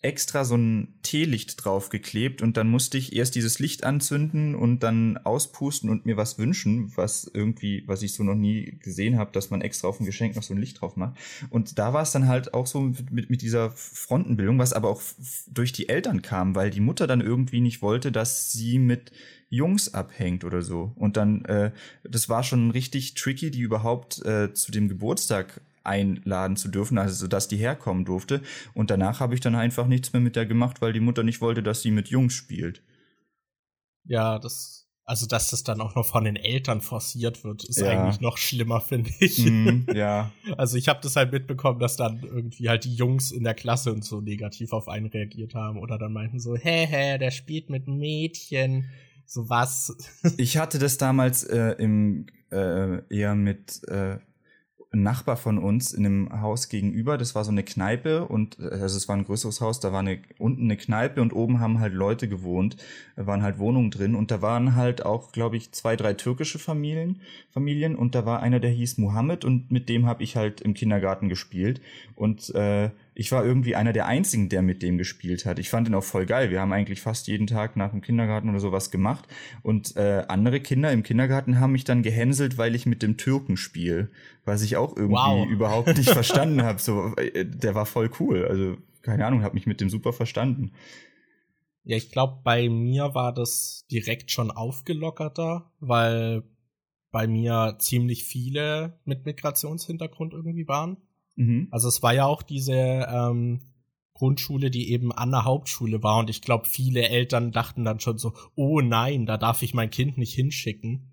extra 0.06 0.46
so 0.46 0.56
ein 0.56 1.00
Teelicht 1.02 1.66
draufgeklebt 1.66 2.44
und 2.44 2.58
dann 2.58 2.68
musste 2.68 2.98
ich 2.98 3.16
erst 3.16 3.34
dieses 3.34 3.58
Licht 3.58 3.84
anzünden 3.84 4.54
und 4.54 4.84
dann 4.84 5.18
auspusten 5.18 5.90
und 5.90 6.06
mir 6.06 6.16
was 6.16 6.38
wünschen, 6.38 6.96
was 6.96 7.30
irgendwie, 7.34 7.84
was 7.88 8.04
ich 8.04 8.14
so 8.14 8.24
noch 8.24 8.36
nie 8.36 8.78
gesehen 8.80 9.18
habe, 9.18 9.32
dass 9.32 9.50
man 9.50 9.62
extra 9.62 9.88
auf 9.88 9.98
dem 9.98 10.06
Geschenk 10.06 10.36
noch 10.36 10.44
so 10.44 10.54
ein 10.54 10.60
Licht 10.60 10.80
drauf 10.80 10.96
macht. 10.96 11.18
Und 11.50 11.80
da 11.80 11.92
war 11.94 12.04
es 12.04 12.12
dann 12.12 12.28
halt 12.28 12.54
auch 12.54 12.68
so 12.68 12.94
mit, 13.10 13.32
mit 13.32 13.42
dieser 13.42 13.72
Frontenbildung, 13.72 14.60
was 14.60 14.74
aber 14.74 14.90
auch 14.90 15.02
durch 15.48 15.74
die 15.74 15.90
Eltern 15.90 16.22
kam, 16.22 16.54
weil 16.54 16.70
die 16.70 16.82
Mutter 16.82 17.08
dann 17.08 17.22
irgendwie 17.22 17.62
nicht 17.62 17.82
wollte, 17.82 18.12
dass 18.12 18.52
sie 18.52 18.78
mit 18.78 19.12
Jungs 19.50 19.94
abhängt 19.94 20.44
oder 20.44 20.62
so. 20.62 20.92
Und 20.96 21.18
dann, 21.18 21.46
äh, 21.46 21.72
das 22.04 22.30
war 22.30 22.44
schon 22.44 22.72
richtig 22.72 23.14
tricky, 23.14 23.52
die 23.52 23.62
überhaupt 23.62 24.26
äh, 24.26 24.54
zu 24.54 24.72
dem 24.72 24.88
Geburtstag 24.88 25.62
einladen 25.84 26.58
zu 26.58 26.68
dürfen, 26.68 26.98
also 26.98 27.28
dass 27.28 27.48
die 27.48 27.58
herkommen 27.58 28.06
durfte. 28.06 28.42
Und 28.74 28.90
danach 28.90 29.20
habe 29.20 29.36
ich 29.36 29.40
dann 29.40 29.56
einfach 29.56 29.88
nichts 29.88 30.14
mehr 30.14 30.22
mit 30.22 30.36
der 30.36 30.46
gemacht, 30.46 30.82
weil 30.82 30.94
die 30.94 31.00
Mutter 31.00 31.24
nicht 31.24 31.42
wollte, 31.42 31.64
dass 31.64 31.82
sie 31.82 31.92
mit 31.92 32.10
Jungs 32.10 32.34
spielt. 32.34 32.82
Ja, 34.08 34.40
das, 34.40 34.88
also 35.04 35.28
dass 35.28 35.50
das 35.50 35.64
dann 35.64 35.82
auch 35.82 35.96
noch 35.96 36.06
von 36.06 36.24
den 36.24 36.36
Eltern 36.36 36.82
forciert 36.82 37.44
wird, 37.44 37.64
ist 37.64 37.80
ja. 37.80 37.90
eigentlich 37.90 38.20
noch 38.20 38.38
schlimmer, 38.38 38.82
finde 38.82 39.12
ich. 39.20 39.46
Mm, 39.46 39.86
ja. 39.94 40.32
Also 40.58 40.78
ich 40.78 40.88
habe 40.88 41.00
das 41.02 41.16
halt 41.16 41.32
mitbekommen, 41.32 41.80
dass 41.80 41.96
dann 41.96 42.24
irgendwie 42.24 42.70
halt 42.70 42.84
die 42.86 42.96
Jungs 42.96 43.32
in 43.32 43.44
der 43.44 43.54
Klasse 43.54 43.94
und 43.94 44.04
so 44.04 44.22
negativ 44.22 44.74
auf 44.74 44.88
einen 44.88 45.08
reagiert 45.08 45.54
haben 45.54 45.80
oder 45.80 45.98
dann 45.98 46.14
meinten 46.14 46.40
so, 46.40 46.56
hä, 46.56 46.88
hä, 46.88 47.18
der 47.20 47.32
spielt 47.32 47.70
mit 47.70 47.88
Mädchen. 47.88 48.90
So 49.26 49.50
was. 49.50 49.96
ich 50.38 50.58
hatte 50.58 50.80
das 50.80 50.98
damals 50.98 51.44
äh, 51.44 51.72
im 51.78 52.28
äh, 52.52 53.02
eher 53.10 53.36
mit 53.36 53.82
äh, 53.88 54.18
ein 54.96 55.04
Nachbar 55.04 55.38
von 55.38 55.58
uns 55.60 55.92
in 55.92 56.06
einem 56.06 56.42
Haus 56.42 56.70
gegenüber, 56.70 57.18
das 57.18 57.36
war 57.36 57.44
so 57.44 57.52
eine 57.52 57.64
Kneipe 57.64 58.26
und 58.26 58.60
also 58.60 58.98
es 58.98 59.08
war 59.08 59.16
ein 59.16 59.26
größeres 59.26 59.62
Haus, 59.62 59.80
da 59.80 59.92
war 59.92 60.00
eine, 60.00 60.20
unten 60.40 60.64
eine 60.64 60.78
Kneipe 60.78 61.22
und 61.22 61.34
oben 61.34 61.60
haben 61.60 61.80
halt 61.80 61.94
Leute 61.94 62.28
gewohnt, 62.28 62.78
da 63.16 63.28
waren 63.28 63.44
halt 63.44 63.60
Wohnungen 63.60 63.92
drin 63.92 64.16
und 64.16 64.32
da 64.32 64.42
waren 64.42 64.76
halt 64.76 65.06
auch, 65.06 65.32
glaube 65.32 65.58
ich, 65.58 65.74
zwei, 65.74 65.96
drei 65.96 66.14
türkische 66.14 66.60
Familien, 66.60 67.22
Familien. 67.52 67.96
Und 67.96 68.16
da 68.16 68.26
war 68.26 68.42
einer, 68.42 68.60
der 68.60 68.72
hieß 68.72 68.98
Mohammed 68.98 69.44
und 69.46 69.70
mit 69.72 69.90
dem 69.90 70.06
habe 70.06 70.24
ich 70.24 70.36
halt 70.36 70.62
im 70.62 70.74
Kindergarten 70.74 71.30
gespielt. 71.30 71.82
Und 72.16 72.54
äh, 72.56 72.90
ich 73.16 73.32
war 73.32 73.46
irgendwie 73.46 73.76
einer 73.76 73.94
der 73.94 74.08
einzigen, 74.08 74.50
der 74.50 74.62
mit 74.62 74.84
dem 74.84 74.98
gespielt 74.98 75.46
hat. 75.46 75.58
Ich 75.58 75.70
fand 75.70 75.88
ihn 75.88 75.96
auch 75.96 76.04
voll 76.04 76.26
geil. 76.26 76.52
Wir 76.52 76.60
haben 76.60 76.74
eigentlich 76.74 77.00
fast 77.00 77.28
jeden 77.28 77.48
Tag 77.48 77.78
nach 77.78 77.92
dem 77.92 78.02
Kindergarten 78.02 78.50
oder 78.50 78.60
sowas 78.60 78.92
gemacht. 78.92 79.26
Und 79.64 79.96
äh, 79.96 80.26
andere 80.28 80.60
Kinder 80.60 80.92
im 80.92 81.02
Kindergarten 81.02 81.62
haben 81.62 81.72
mich 81.72 81.86
dann 81.86 82.04
gehänselt, 82.04 82.58
weil 82.58 82.76
ich 82.76 82.86
mit 82.86 83.02
dem 83.02 83.16
Türken 83.16 83.56
spiele. 83.56 84.10
Was 84.44 84.62
ich 84.62 84.76
auch 84.76 84.98
irgendwie 84.98 85.16
wow. 85.16 85.48
überhaupt 85.50 85.98
nicht 85.98 86.10
verstanden 86.10 86.64
habe. 86.64 86.80
So, 86.80 87.16
äh, 87.16 87.46
der 87.46 87.74
war 87.74 87.86
voll 87.86 88.12
cool. 88.20 88.46
Also, 88.46 88.78
keine 89.02 89.26
Ahnung, 89.26 89.44
habe 89.44 89.56
mich 89.56 89.66
mit 89.66 89.80
dem 89.80 89.90
super 89.90 90.12
verstanden. 90.12 90.74
Ja, 91.86 91.96
ich 91.96 92.12
glaube, 92.12 92.42
bei 92.44 92.68
mir 92.68 93.16
war 93.16 93.34
das 93.34 93.86
direkt 93.90 94.30
schon 94.30 94.52
aufgelockerter, 94.52 95.72
weil 95.80 96.44
bei 97.12 97.28
mir 97.28 97.78
ziemlich 97.80 98.26
viele 98.26 99.00
mit 99.06 99.26
Migrationshintergrund 99.26 100.34
irgendwie 100.34 100.68
waren. 100.68 100.98
Mhm. 101.36 101.68
Also 101.72 101.88
es 101.88 102.02
war 102.04 102.14
ja 102.14 102.26
auch 102.26 102.44
diese 102.44 102.74
ähm, 102.74 103.62
Grundschule, 104.14 104.72
die 104.72 104.92
eben 104.92 105.12
an 105.12 105.32
der 105.32 105.46
Hauptschule 105.46 106.02
war. 106.02 106.20
Und 106.20 106.30
ich 106.30 106.42
glaube, 106.42 106.68
viele 106.68 107.08
Eltern 107.10 107.52
dachten 107.52 107.84
dann 107.84 108.00
schon 108.00 108.18
so, 108.18 108.34
oh 108.56 108.82
nein, 108.82 109.26
da 109.26 109.38
darf 109.38 109.62
ich 109.62 109.74
mein 109.74 109.90
Kind 109.90 110.18
nicht 110.18 110.34
hinschicken. 110.34 111.12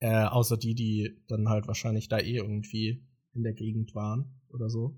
Äh, 0.00 0.24
außer 0.24 0.56
die, 0.56 0.74
die 0.74 1.20
dann 1.26 1.48
halt 1.48 1.66
wahrscheinlich 1.66 2.08
da 2.08 2.18
eh 2.18 2.36
irgendwie 2.36 3.04
in 3.34 3.42
der 3.42 3.54
Gegend 3.54 3.94
waren 3.94 4.40
oder 4.48 4.70
so. 4.70 4.96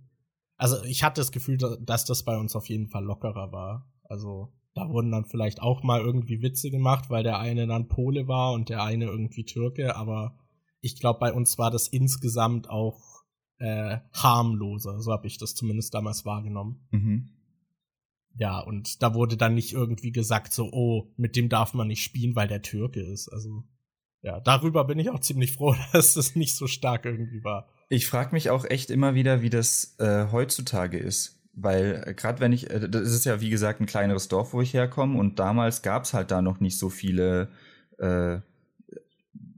Also 0.56 0.82
ich 0.84 1.02
hatte 1.02 1.22
das 1.22 1.32
Gefühl, 1.32 1.56
dass 1.56 2.04
das 2.04 2.22
bei 2.22 2.36
uns 2.36 2.54
auf 2.54 2.68
jeden 2.68 2.88
Fall 2.88 3.04
lockerer 3.04 3.50
war. 3.50 3.90
Also 4.04 4.52
da 4.74 4.90
wurden 4.90 5.10
dann 5.10 5.24
vielleicht 5.24 5.62
auch 5.62 5.82
mal 5.82 6.00
irgendwie 6.00 6.42
Witze 6.42 6.70
gemacht, 6.70 7.08
weil 7.08 7.22
der 7.22 7.38
eine 7.38 7.66
dann 7.66 7.88
Pole 7.88 8.28
war 8.28 8.52
und 8.52 8.68
der 8.68 8.82
eine 8.82 9.06
irgendwie 9.06 9.44
Türke, 9.44 9.96
aber 9.96 10.38
ich 10.82 10.98
glaube, 10.98 11.18
bei 11.18 11.32
uns 11.32 11.58
war 11.58 11.70
das 11.70 11.88
insgesamt 11.88 12.68
auch 12.68 13.00
äh, 13.60 13.98
harmloser. 14.12 15.00
So 15.00 15.12
habe 15.12 15.26
ich 15.26 15.38
das 15.38 15.54
zumindest 15.54 15.94
damals 15.94 16.24
wahrgenommen. 16.24 16.80
Mhm. 16.90 17.28
Ja, 18.34 18.58
und 18.60 19.02
da 19.02 19.14
wurde 19.14 19.36
dann 19.36 19.54
nicht 19.54 19.72
irgendwie 19.72 20.12
gesagt, 20.12 20.52
so, 20.52 20.70
oh, 20.72 21.12
mit 21.16 21.36
dem 21.36 21.48
darf 21.48 21.74
man 21.74 21.88
nicht 21.88 22.02
spielen, 22.02 22.34
weil 22.34 22.48
der 22.48 22.62
Türke 22.62 23.02
ist. 23.02 23.28
Also, 23.28 23.64
ja, 24.22 24.40
darüber 24.40 24.84
bin 24.84 24.98
ich 24.98 25.10
auch 25.10 25.20
ziemlich 25.20 25.52
froh, 25.52 25.74
dass 25.92 26.16
es 26.16 26.36
nicht 26.36 26.56
so 26.56 26.66
stark 26.66 27.04
irgendwie 27.04 27.44
war. 27.44 27.68
Ich 27.88 28.06
frage 28.06 28.32
mich 28.32 28.50
auch 28.50 28.64
echt 28.64 28.90
immer 28.90 29.14
wieder, 29.14 29.42
wie 29.42 29.50
das 29.50 29.96
äh, 29.98 30.26
heutzutage 30.30 30.98
ist. 30.98 31.40
Weil 31.52 32.04
äh, 32.06 32.14
gerade 32.14 32.40
wenn 32.40 32.52
ich, 32.52 32.70
äh, 32.70 32.88
das 32.88 33.10
ist 33.10 33.24
ja 33.24 33.40
wie 33.40 33.50
gesagt 33.50 33.80
ein 33.80 33.86
kleineres 33.86 34.28
Dorf, 34.28 34.52
wo 34.52 34.62
ich 34.62 34.72
herkomme 34.72 35.18
und 35.18 35.38
damals 35.38 35.82
gab 35.82 36.04
es 36.04 36.14
halt 36.14 36.30
da 36.30 36.40
noch 36.40 36.60
nicht 36.60 36.78
so 36.78 36.88
viele 36.88 37.48
äh, 37.98 38.38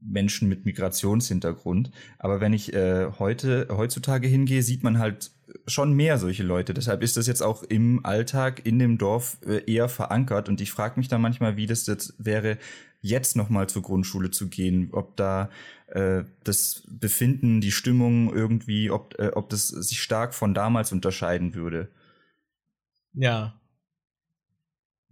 Menschen 0.04 0.48
mit 0.48 0.64
Migrationshintergrund. 0.64 1.90
Aber 2.18 2.40
wenn 2.40 2.52
ich 2.52 2.72
äh, 2.72 3.10
heute, 3.18 3.68
heutzutage 3.70 4.28
hingehe, 4.28 4.62
sieht 4.62 4.82
man 4.82 4.98
halt 4.98 5.30
schon 5.66 5.92
mehr 5.92 6.18
solche 6.18 6.42
Leute. 6.42 6.74
Deshalb 6.74 7.02
ist 7.02 7.16
das 7.16 7.26
jetzt 7.26 7.42
auch 7.42 7.62
im 7.62 8.04
Alltag 8.04 8.64
in 8.64 8.78
dem 8.78 8.98
Dorf 8.98 9.38
äh, 9.46 9.62
eher 9.70 9.88
verankert. 9.88 10.48
Und 10.48 10.60
ich 10.60 10.70
frage 10.70 10.98
mich 10.98 11.08
da 11.08 11.18
manchmal, 11.18 11.56
wie 11.56 11.66
das 11.66 11.86
jetzt 11.86 12.14
wäre, 12.18 12.58
jetzt 13.00 13.36
nochmal 13.36 13.68
zur 13.68 13.82
Grundschule 13.82 14.30
zu 14.30 14.48
gehen, 14.48 14.90
ob 14.92 15.16
da 15.16 15.50
äh, 15.88 16.24
das 16.44 16.84
Befinden, 16.88 17.60
die 17.60 17.72
Stimmung 17.72 18.32
irgendwie, 18.32 18.90
ob, 18.90 19.18
äh, 19.18 19.32
ob 19.34 19.50
das 19.50 19.68
sich 19.68 20.00
stark 20.00 20.34
von 20.34 20.54
damals 20.54 20.92
unterscheiden 20.92 21.54
würde. 21.54 21.88
Ja, 23.12 23.60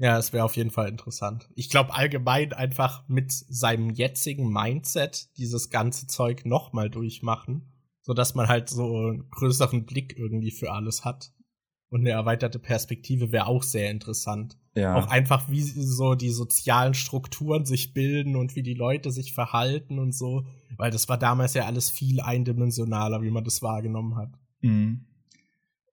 ja, 0.00 0.16
es 0.16 0.32
wäre 0.32 0.44
auf 0.44 0.56
jeden 0.56 0.70
Fall 0.70 0.88
interessant. 0.88 1.50
Ich 1.54 1.68
glaube 1.68 1.94
allgemein 1.94 2.54
einfach 2.54 3.06
mit 3.06 3.30
seinem 3.30 3.90
jetzigen 3.90 4.50
Mindset 4.50 5.28
dieses 5.36 5.68
ganze 5.68 6.06
Zeug 6.06 6.46
nochmal 6.46 6.88
durchmachen, 6.88 7.70
so 8.00 8.14
dass 8.14 8.34
man 8.34 8.48
halt 8.48 8.70
so 8.70 8.96
einen 8.96 9.28
größeren 9.28 9.84
Blick 9.84 10.16
irgendwie 10.16 10.52
für 10.52 10.72
alles 10.72 11.04
hat. 11.04 11.34
Und 11.90 12.00
eine 12.00 12.10
erweiterte 12.10 12.58
Perspektive 12.58 13.30
wäre 13.30 13.46
auch 13.46 13.62
sehr 13.62 13.90
interessant. 13.90 14.56
Ja. 14.74 14.94
Auch 14.94 15.08
einfach, 15.08 15.50
wie 15.50 15.60
so 15.60 16.14
die 16.14 16.30
sozialen 16.30 16.94
Strukturen 16.94 17.66
sich 17.66 17.92
bilden 17.92 18.36
und 18.36 18.56
wie 18.56 18.62
die 18.62 18.74
Leute 18.74 19.10
sich 19.10 19.34
verhalten 19.34 19.98
und 19.98 20.14
so. 20.14 20.46
Weil 20.78 20.92
das 20.92 21.10
war 21.10 21.18
damals 21.18 21.52
ja 21.52 21.66
alles 21.66 21.90
viel 21.90 22.22
eindimensionaler, 22.22 23.20
wie 23.20 23.30
man 23.30 23.44
das 23.44 23.60
wahrgenommen 23.60 24.16
hat. 24.16 24.30
Mhm. 24.62 25.04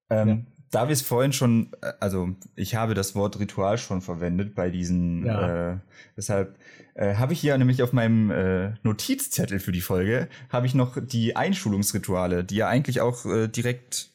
Ähm, 0.08 0.28
ja 0.28 0.57
da 0.70 0.88
wir 0.88 0.92
es 0.92 1.02
vorhin 1.02 1.32
schon, 1.32 1.70
äh, 1.80 1.92
also 2.00 2.30
ich 2.56 2.74
habe 2.74 2.94
das 2.94 3.14
Wort 3.14 3.38
Ritual 3.38 3.78
schon 3.78 4.02
verwendet 4.02 4.54
bei 4.54 4.70
diesen, 4.70 5.26
ja. 5.26 5.72
äh, 5.72 5.76
deshalb 6.16 6.56
äh, 6.94 7.14
habe 7.14 7.32
ich 7.32 7.40
hier 7.40 7.56
nämlich 7.58 7.82
auf 7.82 7.92
meinem 7.92 8.30
äh, 8.30 8.72
Notizzettel 8.82 9.60
für 9.60 9.72
die 9.72 9.80
Folge, 9.80 10.28
habe 10.50 10.66
ich 10.66 10.74
noch 10.74 10.98
die 11.00 11.36
Einschulungsrituale, 11.36 12.44
die 12.44 12.56
ja 12.56 12.68
eigentlich 12.68 13.00
auch 13.00 13.24
äh, 13.24 13.48
direkt 13.48 14.10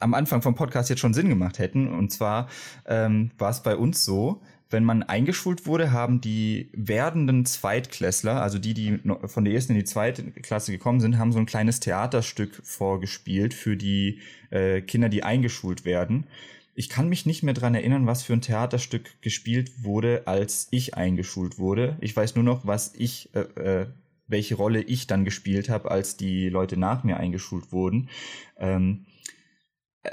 am 0.00 0.14
Anfang 0.14 0.42
vom 0.42 0.54
Podcast 0.54 0.90
jetzt 0.90 0.98
schon 0.98 1.14
Sinn 1.14 1.28
gemacht 1.28 1.58
hätten. 1.58 1.88
Und 1.88 2.10
zwar 2.10 2.48
ähm, 2.86 3.30
war 3.38 3.50
es 3.50 3.62
bei 3.62 3.76
uns 3.76 4.04
so, 4.04 4.42
wenn 4.72 4.84
man 4.84 5.02
eingeschult 5.02 5.66
wurde, 5.66 5.92
haben 5.92 6.20
die 6.20 6.68
werdenden 6.72 7.44
Zweitklässler, 7.44 8.42
also 8.42 8.58
die, 8.58 8.74
die 8.74 9.00
von 9.26 9.44
der 9.44 9.54
ersten 9.54 9.72
in 9.72 9.78
die 9.78 9.84
zweite 9.84 10.24
Klasse 10.30 10.72
gekommen 10.72 11.00
sind, 11.00 11.18
haben 11.18 11.32
so 11.32 11.38
ein 11.38 11.46
kleines 11.46 11.80
Theaterstück 11.80 12.60
vorgespielt 12.64 13.54
für 13.54 13.76
die 13.76 14.20
äh, 14.50 14.80
Kinder, 14.80 15.08
die 15.08 15.22
eingeschult 15.22 15.84
werden. 15.84 16.26
Ich 16.74 16.88
kann 16.88 17.08
mich 17.08 17.26
nicht 17.26 17.42
mehr 17.42 17.54
dran 17.54 17.74
erinnern, 17.74 18.06
was 18.06 18.22
für 18.22 18.32
ein 18.32 18.40
Theaterstück 18.40 19.20
gespielt 19.20 19.84
wurde, 19.84 20.22
als 20.26 20.68
ich 20.70 20.94
eingeschult 20.94 21.58
wurde. 21.58 21.96
Ich 22.00 22.16
weiß 22.16 22.34
nur 22.34 22.44
noch, 22.44 22.66
was 22.66 22.94
ich, 22.96 23.28
äh, 23.34 23.40
äh, 23.60 23.86
welche 24.26 24.54
Rolle 24.54 24.80
ich 24.80 25.06
dann 25.06 25.24
gespielt 25.24 25.68
habe, 25.68 25.90
als 25.90 26.16
die 26.16 26.48
Leute 26.48 26.78
nach 26.78 27.04
mir 27.04 27.18
eingeschult 27.18 27.72
wurden. 27.72 28.08
Ähm, 28.58 29.04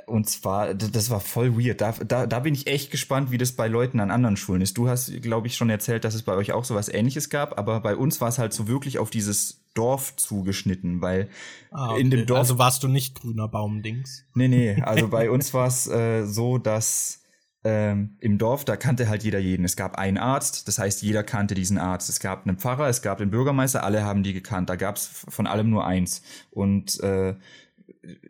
und 0.05 0.29
zwar, 0.29 0.75
das 0.75 1.09
war 1.09 1.19
voll 1.19 1.57
weird. 1.57 1.81
Da, 1.81 1.91
da, 1.91 2.27
da 2.27 2.39
bin 2.39 2.53
ich 2.53 2.67
echt 2.67 2.91
gespannt, 2.91 3.31
wie 3.31 3.39
das 3.39 3.53
bei 3.53 3.67
Leuten 3.67 3.99
an 3.99 4.11
anderen 4.11 4.37
Schulen 4.37 4.61
ist. 4.61 4.77
Du 4.77 4.87
hast, 4.87 5.21
glaube 5.21 5.47
ich, 5.47 5.55
schon 5.55 5.71
erzählt, 5.71 6.03
dass 6.03 6.13
es 6.13 6.21
bei 6.21 6.35
euch 6.35 6.51
auch 6.51 6.63
so 6.63 6.75
was 6.75 6.89
ähnliches 6.89 7.29
gab, 7.29 7.57
aber 7.57 7.79
bei 7.79 7.95
uns 7.95 8.21
war 8.21 8.29
es 8.29 8.37
halt 8.37 8.53
so 8.53 8.67
wirklich 8.67 8.99
auf 8.99 9.09
dieses 9.09 9.65
Dorf 9.73 10.15
zugeschnitten, 10.15 11.01
weil 11.01 11.29
ah, 11.71 11.91
okay. 11.91 12.01
in 12.01 12.11
dem 12.11 12.25
Dorf. 12.27 12.39
Also 12.39 12.59
warst 12.59 12.83
du 12.83 12.87
nicht 12.87 13.19
grüner 13.19 13.47
Baumdings? 13.47 14.25
Nee, 14.35 14.47
nee. 14.47 14.81
Also 14.81 15.07
bei 15.07 15.29
uns 15.31 15.53
war 15.55 15.67
es 15.67 15.87
äh, 15.87 16.23
so, 16.25 16.59
dass 16.59 17.23
ähm, 17.63 18.15
im 18.19 18.37
Dorf, 18.37 18.65
da 18.65 18.77
kannte 18.77 19.09
halt 19.09 19.23
jeder 19.23 19.39
jeden. 19.39 19.65
Es 19.65 19.75
gab 19.75 19.97
einen 19.97 20.17
Arzt, 20.17 20.67
das 20.67 20.77
heißt, 20.77 21.01
jeder 21.01 21.23
kannte 21.23 21.55
diesen 21.55 21.79
Arzt. 21.79 22.09
Es 22.09 22.19
gab 22.19 22.45
einen 22.45 22.57
Pfarrer, 22.57 22.87
es 22.87 23.01
gab 23.01 23.17
den 23.17 23.31
Bürgermeister, 23.31 23.83
alle 23.83 24.03
haben 24.03 24.21
die 24.21 24.33
gekannt. 24.33 24.69
Da 24.69 24.75
gab 24.75 24.97
es 24.97 25.07
von 25.27 25.47
allem 25.47 25.69
nur 25.71 25.85
eins. 25.85 26.21
Und 26.51 26.99
äh, 27.01 27.35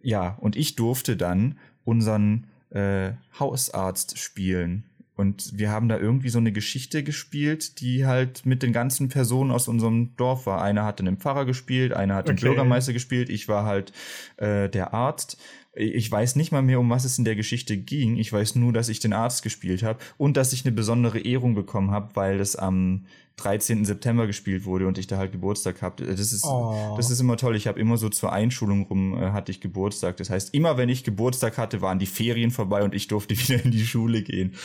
ja, 0.02 0.38
und 0.40 0.56
ich 0.56 0.76
durfte 0.76 1.18
dann 1.18 1.58
unseren 1.84 2.48
äh, 2.72 3.12
Hausarzt 3.40 4.18
spielen. 4.18 4.84
Und 5.16 5.58
wir 5.58 5.70
haben 5.70 5.90
da 5.90 5.98
irgendwie 5.98 6.30
so 6.30 6.38
eine 6.38 6.54
Geschichte 6.54 7.04
gespielt, 7.04 7.82
die 7.82 8.06
halt 8.06 8.46
mit 8.46 8.64
den 8.64 8.72
ganzen 8.72 9.10
Personen 9.10 9.52
aus 9.52 9.68
unserem 9.68 10.16
Dorf 10.16 10.46
war. 10.46 10.62
Einer 10.62 10.86
hat 10.86 11.00
den 11.00 11.18
Pfarrer 11.18 11.44
gespielt, 11.44 11.92
einer 11.92 12.16
hat 12.16 12.30
okay. 12.30 12.38
den 12.38 12.42
Bürgermeister 12.42 12.94
gespielt, 12.94 13.30
ich 13.30 13.50
war 13.50 13.66
halt 13.66 13.92
äh, 14.38 14.70
der 14.70 14.94
Arzt. 14.94 15.38
Ich 15.74 16.12
weiß 16.12 16.36
nicht 16.36 16.52
mal 16.52 16.64
mehr, 16.64 16.80
um 16.80 16.90
was 16.90 17.06
es 17.06 17.20
in 17.20 17.26
der 17.26 17.36
Geschichte 17.36 17.78
ging. 17.78 18.18
Ich 18.18 18.34
weiß 18.34 18.56
nur, 18.56 18.74
dass 18.74 18.90
ich 18.90 19.00
den 19.00 19.14
Arzt 19.14 19.44
gespielt 19.44 19.84
habe 19.84 20.00
und 20.18 20.36
dass 20.36 20.52
ich 20.52 20.66
eine 20.66 20.74
besondere 20.74 21.20
Ehrung 21.20 21.54
bekommen 21.54 21.92
habe, 21.92 22.16
weil 22.16 22.40
es 22.40 22.56
am 22.56 23.06
13. 23.38 23.86
September 23.86 24.28
gespielt 24.28 24.66
wurde 24.66 24.88
und 24.88 24.98
ich 24.98 25.08
da 25.08 25.18
halt 25.18 25.32
Geburtstag 25.32 25.82
habe. 25.82 26.06
Das 26.06 26.34
ist, 26.34 26.44
oh. 26.44 26.96
das 26.98 27.12
ist 27.12 27.20
immer 27.20 27.38
toll. 27.38 27.56
Ich 27.56 27.68
habe 27.68 27.80
immer 27.80 27.98
so 27.98 28.10
zur 28.10 28.34
Einschulung 28.34 28.84
rum 28.88 29.16
äh, 29.16 29.32
hatte 29.32 29.52
ich 29.52 29.62
Geburtstag. 29.62 30.18
Das 30.18 30.30
heißt, 30.30 30.54
immer 30.54 30.78
wenn 30.78 30.90
ich 30.90 31.04
Geburtstag 31.04 31.58
hatte, 31.58 31.82
waren 31.82 32.00
die 32.00 32.08
Ferien 32.08 32.52
vorbei 32.52 32.84
und 32.84 32.96
ich 32.96 33.08
durfte 33.08 33.38
wieder 33.40 33.64
in 33.64 33.72
die 33.72 33.86
Schule 33.86 34.24
gehen. 34.24 34.56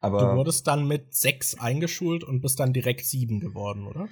Aber 0.00 0.20
du 0.20 0.36
wurdest 0.36 0.66
dann 0.68 0.86
mit 0.86 1.14
sechs 1.14 1.58
eingeschult 1.58 2.22
und 2.22 2.40
bist 2.40 2.60
dann 2.60 2.72
direkt 2.72 3.04
sieben 3.04 3.40
geworden, 3.40 3.86
oder? 3.86 4.08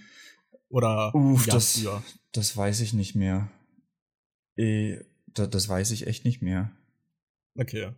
Oder 0.69 1.15
Uff, 1.15 1.47
das, 1.47 1.87
das 2.33 2.57
weiß 2.57 2.81
ich 2.81 2.93
nicht 2.93 3.15
mehr. 3.15 3.49
Äh, 4.57 4.99
das, 5.39 5.51
das 5.51 5.69
weiß 5.69 5.91
ich 5.93 6.07
echt 6.07 6.25
nicht 6.25 6.43
mehr. 6.43 6.71
Okay. 7.57 7.93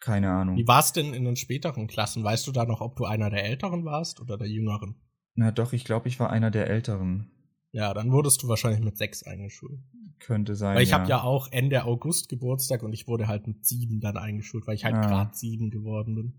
Keine 0.00 0.30
Ahnung. 0.30 0.56
Wie 0.56 0.68
war 0.68 0.80
es 0.80 0.92
denn 0.92 1.14
in 1.14 1.24
den 1.24 1.36
späteren 1.36 1.86
Klassen? 1.86 2.22
Weißt 2.22 2.46
du 2.46 2.52
da 2.52 2.66
noch, 2.66 2.80
ob 2.80 2.96
du 2.96 3.04
einer 3.04 3.30
der 3.30 3.44
Älteren 3.44 3.84
warst 3.84 4.20
oder 4.20 4.36
der 4.36 4.48
Jüngeren? 4.48 4.96
Na 5.34 5.50
doch, 5.50 5.72
ich 5.72 5.84
glaube, 5.84 6.08
ich 6.08 6.20
war 6.20 6.30
einer 6.30 6.50
der 6.50 6.68
Älteren. 6.68 7.30
Ja, 7.72 7.92
dann 7.94 8.12
wurdest 8.12 8.42
du 8.42 8.48
wahrscheinlich 8.48 8.82
mit 8.82 8.96
sechs 8.96 9.22
eingeschult. 9.24 9.80
Könnte 10.20 10.54
sein. 10.54 10.76
Weil 10.76 10.82
ich 10.82 10.90
ja. 10.90 10.98
habe 10.98 11.08
ja 11.08 11.22
auch 11.22 11.48
Ende 11.50 11.84
August 11.84 12.28
Geburtstag 12.28 12.82
und 12.82 12.92
ich 12.92 13.08
wurde 13.08 13.26
halt 13.26 13.46
mit 13.46 13.66
sieben 13.66 14.00
dann 14.00 14.16
eingeschult, 14.16 14.66
weil 14.66 14.76
ich 14.76 14.84
halt 14.84 14.94
ah. 14.94 15.06
gerade 15.06 15.34
sieben 15.34 15.70
geworden 15.70 16.14
bin. 16.14 16.34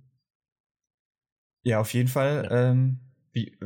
Ja, 1.63 1.80
auf 1.82 1.93
jeden 1.93 2.08
Fall. 2.08 2.48
Ja. 2.50 2.69
Ähm, 2.71 3.00
wie, 3.34 3.58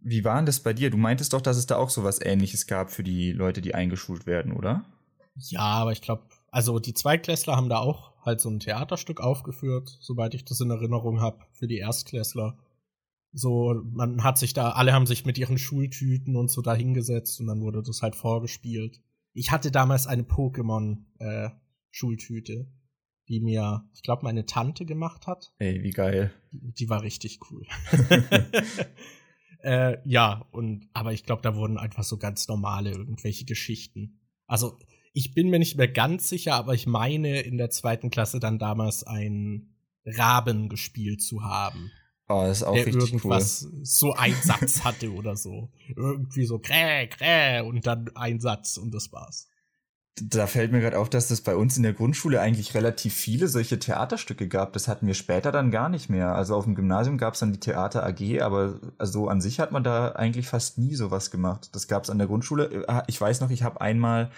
wie 0.00 0.24
war 0.24 0.36
denn 0.36 0.46
das 0.46 0.60
bei 0.60 0.72
dir? 0.72 0.90
Du 0.90 0.96
meintest 0.96 1.32
doch, 1.32 1.40
dass 1.40 1.56
es 1.56 1.66
da 1.66 1.76
auch 1.76 1.90
so 1.90 2.04
was 2.04 2.20
ähnliches 2.20 2.66
gab 2.66 2.90
für 2.90 3.02
die 3.02 3.32
Leute, 3.32 3.62
die 3.62 3.74
eingeschult 3.74 4.26
werden, 4.26 4.52
oder? 4.52 4.84
Ja, 5.38 5.60
aber 5.60 5.92
ich 5.92 6.02
glaube, 6.02 6.24
also 6.50 6.78
die 6.78 6.94
Zweitklässler 6.94 7.56
haben 7.56 7.68
da 7.68 7.78
auch 7.78 8.14
halt 8.24 8.40
so 8.40 8.48
ein 8.50 8.60
Theaterstück 8.60 9.20
aufgeführt, 9.20 9.98
soweit 10.00 10.34
ich 10.34 10.44
das 10.44 10.60
in 10.60 10.70
Erinnerung 10.70 11.20
habe, 11.20 11.40
für 11.52 11.66
die 11.66 11.78
Erstklässler. 11.78 12.56
So, 13.32 13.74
man 13.84 14.22
hat 14.24 14.38
sich 14.38 14.54
da, 14.54 14.70
alle 14.70 14.92
haben 14.92 15.06
sich 15.06 15.26
mit 15.26 15.38
ihren 15.38 15.58
Schultüten 15.58 16.36
und 16.36 16.50
so 16.50 16.62
da 16.62 16.74
hingesetzt 16.74 17.40
und 17.40 17.46
dann 17.46 17.60
wurde 17.60 17.82
das 17.82 18.02
halt 18.02 18.16
vorgespielt. 18.16 19.00
Ich 19.34 19.50
hatte 19.50 19.70
damals 19.70 20.06
eine 20.06 20.22
Pokémon-Schultüte, 20.22 22.52
äh, 22.52 22.66
die 23.28 23.40
mir, 23.40 23.86
ich 23.92 24.02
glaube, 24.02 24.24
meine 24.24 24.46
Tante 24.46 24.86
gemacht 24.86 25.26
hat. 25.26 25.52
Ey, 25.58 25.82
wie 25.82 25.90
geil. 25.90 26.32
Die, 26.50 26.72
die 26.72 26.88
war 26.88 27.02
richtig 27.02 27.40
cool. 27.50 27.66
äh, 29.62 29.98
ja, 30.08 30.46
und 30.50 30.88
aber 30.94 31.12
ich 31.12 31.24
glaube, 31.24 31.42
da 31.42 31.54
wurden 31.54 31.76
einfach 31.76 32.04
so 32.04 32.16
ganz 32.16 32.48
normale 32.48 32.92
irgendwelche 32.92 33.44
Geschichten. 33.44 34.18
Also 34.46 34.78
ich 35.12 35.34
bin 35.34 35.50
mir 35.50 35.58
nicht 35.58 35.76
mehr 35.76 35.88
ganz 35.88 36.28
sicher, 36.28 36.54
aber 36.54 36.74
ich 36.74 36.86
meine 36.86 37.40
in 37.40 37.58
der 37.58 37.70
zweiten 37.70 38.10
Klasse 38.10 38.40
dann 38.40 38.58
damals 38.58 39.04
einen 39.04 39.74
Raben 40.04 40.68
gespielt 40.68 41.22
zu 41.22 41.42
haben. 41.42 41.90
Oh, 42.28 42.42
das 42.46 42.58
ist 42.58 42.62
auch 42.64 42.74
der 42.74 42.86
richtig 42.86 43.04
irgendwas 43.04 43.64
cool. 43.64 43.80
so 43.82 44.12
einen 44.12 44.34
Satz 44.42 44.84
hatte 44.84 45.12
oder 45.12 45.36
so. 45.36 45.70
Irgendwie 45.96 46.44
so 46.44 46.58
kräh, 46.58 47.06
kräh 47.06 47.60
und 47.60 47.86
dann 47.86 48.10
ein 48.14 48.40
Satz 48.40 48.76
und 48.76 48.92
das 48.92 49.12
war's. 49.12 49.48
Da 50.20 50.46
fällt 50.48 50.72
mir 50.72 50.80
gerade 50.80 50.98
auf, 50.98 51.08
dass 51.08 51.30
es 51.30 51.42
bei 51.42 51.54
uns 51.54 51.76
in 51.76 51.84
der 51.84 51.92
Grundschule 51.92 52.40
eigentlich 52.40 52.74
relativ 52.74 53.14
viele 53.14 53.46
solche 53.46 53.78
Theaterstücke 53.78 54.48
gab. 54.48 54.72
Das 54.72 54.88
hatten 54.88 55.06
wir 55.06 55.14
später 55.14 55.52
dann 55.52 55.70
gar 55.70 55.88
nicht 55.88 56.10
mehr. 56.10 56.34
Also 56.34 56.56
auf 56.56 56.64
dem 56.64 56.74
Gymnasium 56.74 57.18
gab 57.18 57.34
es 57.34 57.40
dann 57.40 57.52
die 57.52 57.60
Theater 57.60 58.04
AG, 58.04 58.40
aber 58.42 58.80
also 58.98 59.28
an 59.28 59.40
sich 59.40 59.60
hat 59.60 59.70
man 59.70 59.84
da 59.84 60.12
eigentlich 60.12 60.48
fast 60.48 60.76
nie 60.76 60.96
sowas 60.96 61.30
gemacht. 61.30 61.70
Das 61.72 61.86
gab 61.86 62.02
es 62.02 62.10
an 62.10 62.18
der 62.18 62.26
Grundschule. 62.26 62.84
Ah, 62.88 63.04
ich 63.06 63.20
weiß 63.20 63.40
noch, 63.40 63.50
ich 63.50 63.62
habe 63.62 63.80
einmal 63.80 64.30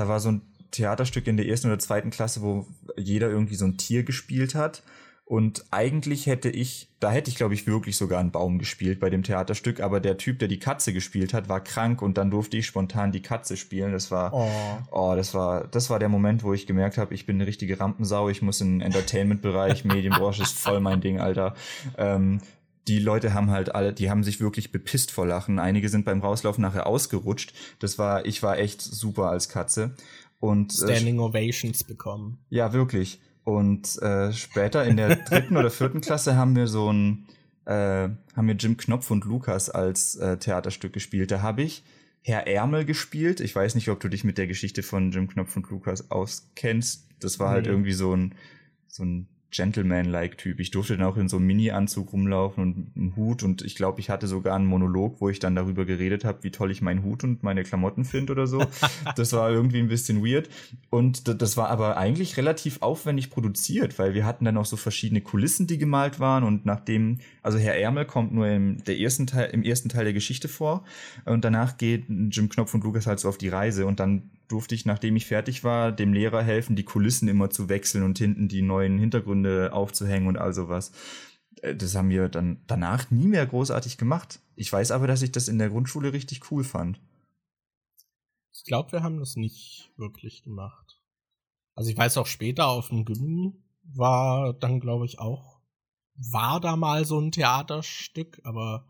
da 0.00 0.08
war 0.08 0.18
so 0.18 0.32
ein 0.32 0.42
Theaterstück 0.70 1.26
in 1.26 1.36
der 1.36 1.46
ersten 1.46 1.68
oder 1.68 1.78
zweiten 1.78 2.10
Klasse, 2.10 2.40
wo 2.40 2.66
jeder 2.96 3.28
irgendwie 3.28 3.54
so 3.54 3.66
ein 3.66 3.76
Tier 3.76 4.02
gespielt 4.02 4.54
hat. 4.54 4.82
Und 5.26 5.64
eigentlich 5.70 6.26
hätte 6.26 6.48
ich, 6.48 6.88
da 6.98 7.12
hätte 7.12 7.30
ich, 7.30 7.36
glaube 7.36 7.54
ich, 7.54 7.66
wirklich 7.66 7.96
sogar 7.96 8.18
einen 8.18 8.32
Baum 8.32 8.58
gespielt 8.58 8.98
bei 8.98 9.10
dem 9.10 9.22
Theaterstück, 9.22 9.80
aber 9.80 10.00
der 10.00 10.16
Typ, 10.16 10.40
der 10.40 10.48
die 10.48 10.58
Katze 10.58 10.92
gespielt 10.92 11.34
hat, 11.34 11.48
war 11.48 11.62
krank 11.62 12.02
und 12.02 12.18
dann 12.18 12.30
durfte 12.30 12.56
ich 12.56 12.66
spontan 12.66 13.12
die 13.12 13.22
Katze 13.22 13.56
spielen. 13.56 13.92
Das 13.92 14.10
war, 14.10 14.32
oh, 14.32 14.50
oh 14.90 15.14
das 15.14 15.34
war, 15.34 15.68
das 15.68 15.90
war 15.90 16.00
der 16.00 16.08
Moment, 16.08 16.42
wo 16.42 16.52
ich 16.52 16.66
gemerkt 16.66 16.98
habe, 16.98 17.14
ich 17.14 17.26
bin 17.26 17.36
eine 17.36 17.46
richtige 17.46 17.78
Rampensau, 17.78 18.28
ich 18.28 18.42
muss 18.42 18.60
in 18.60 18.78
den 18.78 18.80
Entertainment-Bereich, 18.80 19.84
Medienbranche 19.84 20.42
ist 20.42 20.58
voll 20.58 20.80
mein 20.80 21.00
Ding, 21.00 21.20
Alter. 21.20 21.54
Ähm, 21.96 22.40
die 22.88 22.98
Leute 22.98 23.34
haben 23.34 23.50
halt 23.50 23.74
alle, 23.74 23.92
die 23.92 24.10
haben 24.10 24.24
sich 24.24 24.40
wirklich 24.40 24.72
bepisst 24.72 25.10
vor 25.10 25.26
Lachen. 25.26 25.58
Einige 25.58 25.88
sind 25.88 26.04
beim 26.04 26.20
Rauslaufen 26.20 26.62
nachher 26.62 26.86
ausgerutscht. 26.86 27.52
Das 27.78 27.98
war, 27.98 28.26
ich 28.26 28.42
war 28.42 28.58
echt 28.58 28.80
super 28.80 29.30
als 29.30 29.48
Katze. 29.48 29.94
Und, 30.38 30.72
äh, 30.72 30.96
Standing 30.96 31.20
Ovations 31.20 31.84
bekommen. 31.84 32.38
Ja, 32.48 32.72
wirklich. 32.72 33.20
Und 33.44 34.00
äh, 34.02 34.32
später 34.32 34.84
in 34.84 34.96
der 34.96 35.16
dritten 35.28 35.56
oder 35.56 35.70
vierten 35.70 36.00
Klasse 36.00 36.36
haben 36.36 36.56
wir 36.56 36.66
so 36.66 36.92
ein, 36.92 37.26
äh, 37.66 38.08
haben 38.34 38.46
wir 38.46 38.54
Jim 38.54 38.76
Knopf 38.76 39.10
und 39.10 39.24
Lukas 39.24 39.68
als 39.70 40.16
äh, 40.16 40.38
Theaterstück 40.38 40.92
gespielt. 40.92 41.30
Da 41.30 41.42
habe 41.42 41.62
ich 41.62 41.84
Herr 42.22 42.46
Ärmel 42.46 42.84
gespielt. 42.84 43.40
Ich 43.40 43.54
weiß 43.54 43.74
nicht, 43.74 43.88
ob 43.88 44.00
du 44.00 44.08
dich 44.08 44.24
mit 44.24 44.38
der 44.38 44.46
Geschichte 44.46 44.82
von 44.82 45.10
Jim 45.10 45.28
Knopf 45.28 45.56
und 45.56 45.68
Lukas 45.70 46.10
auskennst. 46.10 47.08
Das 47.18 47.38
war 47.38 47.50
halt 47.50 47.66
irgendwie 47.66 47.92
so 47.92 48.14
ein, 48.14 48.34
so 48.88 49.04
ein 49.04 49.28
Gentleman-like 49.50 50.38
Typ. 50.38 50.60
Ich 50.60 50.70
durfte 50.70 50.96
dann 50.96 51.06
auch 51.06 51.16
in 51.16 51.28
so 51.28 51.36
einem 51.36 51.46
Mini-Anzug 51.46 52.12
rumlaufen 52.12 52.62
und 52.62 52.96
einem 52.96 53.16
Hut 53.16 53.42
und 53.42 53.62
ich 53.62 53.74
glaube, 53.74 54.00
ich 54.00 54.08
hatte 54.08 54.26
sogar 54.26 54.54
einen 54.54 54.66
Monolog, 54.66 55.20
wo 55.20 55.28
ich 55.28 55.38
dann 55.38 55.56
darüber 55.56 55.84
geredet 55.84 56.24
habe, 56.24 56.42
wie 56.42 56.50
toll 56.50 56.70
ich 56.70 56.82
meinen 56.82 57.02
Hut 57.02 57.24
und 57.24 57.42
meine 57.42 57.64
Klamotten 57.64 58.04
finde 58.04 58.32
oder 58.32 58.46
so. 58.46 58.64
das 59.16 59.32
war 59.32 59.50
irgendwie 59.50 59.80
ein 59.80 59.88
bisschen 59.88 60.24
weird 60.24 60.48
und 60.88 61.40
das 61.40 61.56
war 61.56 61.68
aber 61.68 61.96
eigentlich 61.96 62.36
relativ 62.36 62.80
aufwendig 62.80 63.30
produziert, 63.30 63.98
weil 63.98 64.14
wir 64.14 64.24
hatten 64.24 64.44
dann 64.44 64.56
auch 64.56 64.66
so 64.66 64.76
verschiedene 64.76 65.20
Kulissen, 65.20 65.66
die 65.66 65.78
gemalt 65.78 66.20
waren 66.20 66.44
und 66.44 66.64
nachdem, 66.64 67.18
also 67.42 67.58
Herr 67.58 67.76
Ärmel 67.76 68.04
kommt 68.04 68.32
nur 68.32 68.48
im, 68.48 68.82
der 68.84 68.98
ersten 68.98 69.26
Teil, 69.26 69.50
im 69.50 69.62
ersten 69.62 69.88
Teil 69.88 70.04
der 70.04 70.12
Geschichte 70.12 70.48
vor 70.48 70.84
und 71.24 71.44
danach 71.44 71.76
geht 71.76 72.04
Jim 72.08 72.48
Knopf 72.48 72.74
und 72.74 72.84
Lukas 72.84 73.06
halt 73.06 73.18
so 73.18 73.28
auf 73.28 73.38
die 73.38 73.48
Reise 73.48 73.86
und 73.86 74.00
dann 74.00 74.30
durfte 74.50 74.74
ich, 74.74 74.84
nachdem 74.84 75.16
ich 75.16 75.26
fertig 75.26 75.64
war, 75.64 75.92
dem 75.92 76.12
Lehrer 76.12 76.42
helfen, 76.42 76.76
die 76.76 76.84
Kulissen 76.84 77.28
immer 77.28 77.50
zu 77.50 77.68
wechseln 77.68 78.04
und 78.04 78.18
hinten 78.18 78.48
die 78.48 78.62
neuen 78.62 78.98
Hintergründe 78.98 79.72
aufzuhängen 79.72 80.28
und 80.28 80.36
all 80.36 80.52
sowas. 80.52 80.92
Äh, 81.62 81.76
das 81.76 81.94
haben 81.94 82.10
wir 82.10 82.28
dann 82.28 82.62
danach 82.66 83.10
nie 83.10 83.28
mehr 83.28 83.46
großartig 83.46 83.98
gemacht. 83.98 84.40
Ich 84.56 84.72
weiß 84.72 84.90
aber, 84.90 85.06
dass 85.06 85.22
ich 85.22 85.32
das 85.32 85.48
in 85.48 85.58
der 85.58 85.70
Grundschule 85.70 86.12
richtig 86.12 86.50
cool 86.50 86.64
fand. 86.64 87.00
Ich 88.52 88.64
glaube, 88.64 88.92
wir 88.92 89.02
haben 89.02 89.18
das 89.18 89.36
nicht 89.36 89.92
wirklich 89.96 90.42
gemacht. 90.42 91.00
Also 91.74 91.90
ich 91.90 91.96
weiß 91.96 92.18
auch 92.18 92.26
später 92.26 92.66
auf 92.66 92.88
dem 92.88 93.04
Gymnasium 93.04 93.62
war 93.82 94.52
dann, 94.52 94.80
glaube 94.80 95.06
ich, 95.06 95.18
auch, 95.18 95.60
war 96.14 96.60
da 96.60 96.76
mal 96.76 97.04
so 97.04 97.18
ein 97.18 97.32
Theaterstück, 97.32 98.40
aber 98.44 98.86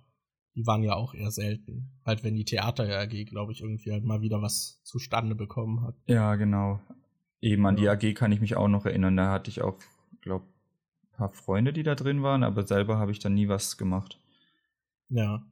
die 0.54 0.66
waren 0.66 0.82
ja 0.82 0.94
auch 0.94 1.14
eher 1.14 1.30
selten. 1.30 1.90
Halt, 2.04 2.24
wenn 2.24 2.34
die 2.34 2.44
Theater 2.44 2.84
AG, 3.00 3.24
glaube 3.26 3.52
ich, 3.52 3.60
irgendwie 3.60 3.92
halt 3.92 4.04
mal 4.04 4.20
wieder 4.20 4.42
was 4.42 4.80
zustande 4.82 5.34
bekommen 5.34 5.82
hat. 5.82 5.94
Ja, 6.06 6.34
genau. 6.36 6.80
Eben 7.40 7.66
an 7.66 7.76
ja. 7.78 7.94
die 7.94 8.08
AG 8.08 8.14
kann 8.14 8.32
ich 8.32 8.40
mich 8.40 8.56
auch 8.56 8.68
noch 8.68 8.84
erinnern. 8.84 9.16
Da 9.16 9.30
hatte 9.30 9.50
ich 9.50 9.62
auch, 9.62 9.78
glaube 10.20 10.44
ein 11.12 11.16
paar 11.16 11.28
Freunde, 11.28 11.72
die 11.72 11.82
da 11.82 11.94
drin 11.94 12.22
waren, 12.22 12.42
aber 12.42 12.66
selber 12.66 12.98
habe 12.98 13.12
ich 13.12 13.18
da 13.18 13.28
nie 13.28 13.48
was 13.48 13.76
gemacht. 13.76 14.18
Ja. 15.08 15.42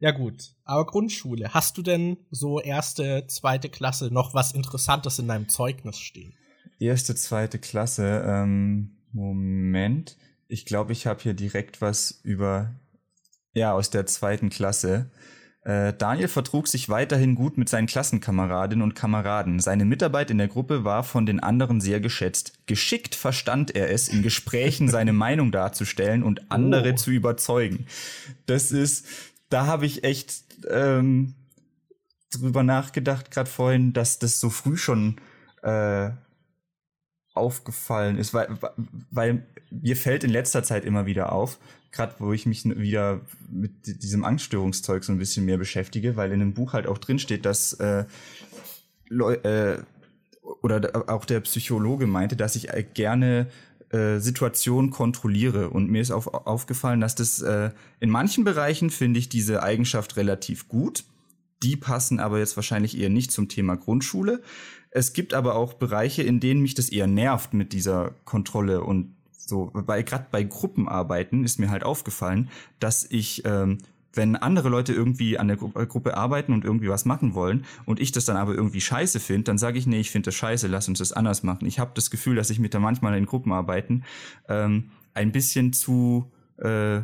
Ja, 0.00 0.12
gut. 0.12 0.54
Aber 0.64 0.86
Grundschule. 0.86 1.52
Hast 1.52 1.76
du 1.76 1.82
denn 1.82 2.18
so 2.30 2.60
erste, 2.60 3.26
zweite 3.26 3.68
Klasse 3.68 4.12
noch 4.12 4.32
was 4.32 4.52
Interessantes 4.52 5.18
in 5.18 5.26
deinem 5.26 5.48
Zeugnis 5.48 5.98
stehen? 5.98 6.34
Erste, 6.78 7.16
zweite 7.16 7.58
Klasse. 7.58 8.22
Ähm, 8.24 8.96
Moment. 9.12 10.16
Ich 10.46 10.66
glaube, 10.66 10.92
ich 10.92 11.06
habe 11.06 11.20
hier 11.20 11.34
direkt 11.34 11.80
was 11.80 12.20
über 12.22 12.74
ja, 13.58 13.72
aus 13.72 13.90
der 13.90 14.06
zweiten 14.06 14.50
Klasse. 14.50 15.10
Äh, 15.62 15.92
Daniel 15.92 16.28
vertrug 16.28 16.68
sich 16.68 16.88
weiterhin 16.88 17.34
gut 17.34 17.58
mit 17.58 17.68
seinen 17.68 17.86
Klassenkameradinnen 17.86 18.82
und 18.82 18.94
Kameraden. 18.94 19.60
Seine 19.60 19.84
Mitarbeit 19.84 20.30
in 20.30 20.38
der 20.38 20.48
Gruppe 20.48 20.84
war 20.84 21.04
von 21.04 21.26
den 21.26 21.40
anderen 21.40 21.80
sehr 21.80 22.00
geschätzt. 22.00 22.66
Geschickt 22.66 23.14
verstand 23.14 23.74
er 23.74 23.90
es, 23.90 24.08
in 24.08 24.22
Gesprächen 24.22 24.88
seine 24.88 25.12
Meinung 25.12 25.52
darzustellen 25.52 26.22
und 26.22 26.50
andere 26.50 26.92
oh. 26.92 26.96
zu 26.96 27.10
überzeugen. 27.10 27.86
Das 28.46 28.72
ist, 28.72 29.06
da 29.50 29.66
habe 29.66 29.84
ich 29.84 30.04
echt 30.04 30.44
ähm, 30.70 31.34
drüber 32.32 32.62
nachgedacht, 32.62 33.30
gerade 33.30 33.50
vorhin, 33.50 33.92
dass 33.92 34.18
das 34.18 34.40
so 34.40 34.50
früh 34.50 34.76
schon 34.76 35.16
äh, 35.62 36.10
aufgefallen 37.34 38.16
ist, 38.18 38.34
weil, 38.34 38.48
weil 39.10 39.46
mir 39.70 39.96
fällt 39.96 40.24
in 40.24 40.30
letzter 40.30 40.62
Zeit 40.62 40.84
immer 40.84 41.06
wieder 41.06 41.32
auf, 41.32 41.58
gerade 41.90 42.14
wo 42.18 42.32
ich 42.32 42.46
mich 42.46 42.64
wieder 42.64 43.20
mit 43.50 44.02
diesem 44.02 44.24
Angststörungszeug 44.24 45.04
so 45.04 45.12
ein 45.12 45.18
bisschen 45.18 45.44
mehr 45.44 45.58
beschäftige, 45.58 46.16
weil 46.16 46.32
in 46.32 46.40
dem 46.40 46.54
Buch 46.54 46.72
halt 46.72 46.86
auch 46.86 46.98
drin 46.98 47.18
steht, 47.18 47.44
dass 47.44 47.74
äh, 47.74 48.04
Leu 49.08 49.34
äh, 49.34 49.78
oder 50.62 51.08
auch 51.08 51.24
der 51.24 51.40
Psychologe 51.40 52.06
meinte, 52.06 52.36
dass 52.36 52.56
ich 52.56 52.70
äh, 52.70 52.84
gerne 52.94 53.48
äh, 53.90 54.18
Situationen 54.18 54.90
kontrolliere. 54.90 55.70
Und 55.70 55.90
mir 55.90 56.02
ist 56.02 56.10
auf, 56.10 56.26
aufgefallen, 56.26 57.00
dass 57.00 57.14
das 57.14 57.40
äh, 57.40 57.70
in 58.00 58.10
manchen 58.10 58.44
Bereichen 58.44 58.90
finde 58.90 59.18
ich 59.18 59.28
diese 59.28 59.62
Eigenschaft 59.62 60.16
relativ 60.16 60.68
gut. 60.68 61.04
Die 61.62 61.76
passen 61.76 62.20
aber 62.20 62.38
jetzt 62.38 62.56
wahrscheinlich 62.56 62.98
eher 62.98 63.08
nicht 63.08 63.32
zum 63.32 63.48
Thema 63.48 63.76
Grundschule. 63.76 64.42
Es 64.90 65.12
gibt 65.12 65.34
aber 65.34 65.54
auch 65.54 65.74
Bereiche, 65.74 66.22
in 66.22 66.40
denen 66.40 66.62
mich 66.62 66.74
das 66.74 66.88
eher 66.88 67.06
nervt 67.06 67.52
mit 67.52 67.72
dieser 67.72 68.14
Kontrolle 68.24 68.82
und 68.82 69.14
so, 69.38 69.70
bei 69.72 70.02
gerade 70.02 70.26
bei 70.30 70.42
Gruppenarbeiten 70.42 71.44
ist 71.44 71.58
mir 71.58 71.70
halt 71.70 71.84
aufgefallen, 71.84 72.50
dass 72.80 73.06
ich 73.10 73.44
ähm, 73.44 73.78
wenn 74.14 74.36
andere 74.36 74.68
Leute 74.68 74.92
irgendwie 74.92 75.38
an 75.38 75.48
der 75.48 75.56
Gru 75.56 75.70
Gruppe 75.70 76.16
arbeiten 76.16 76.52
und 76.52 76.64
irgendwie 76.64 76.88
was 76.88 77.04
machen 77.04 77.34
wollen 77.34 77.64
und 77.86 78.00
ich 78.00 78.12
das 78.12 78.24
dann 78.24 78.36
aber 78.36 78.54
irgendwie 78.54 78.80
scheiße 78.80 79.20
finde, 79.20 79.44
dann 79.44 79.58
sage 79.58 79.78
ich, 79.78 79.86
nee, 79.86 80.00
ich 80.00 80.10
finde 80.10 80.26
das 80.26 80.34
scheiße, 80.34 80.66
lass 80.66 80.88
uns 80.88 80.98
das 80.98 81.12
anders 81.12 81.42
machen. 81.42 81.66
Ich 81.66 81.78
habe 81.78 81.92
das 81.94 82.10
Gefühl, 82.10 82.34
dass 82.34 82.50
ich 82.50 82.58
mit 82.58 82.74
da 82.74 82.80
manchmal 82.80 83.16
in 83.16 83.26
Gruppenarbeiten 83.26 84.04
ähm, 84.48 84.90
ein 85.14 85.32
bisschen 85.32 85.72
zu 85.72 86.30
äh, 86.58 87.02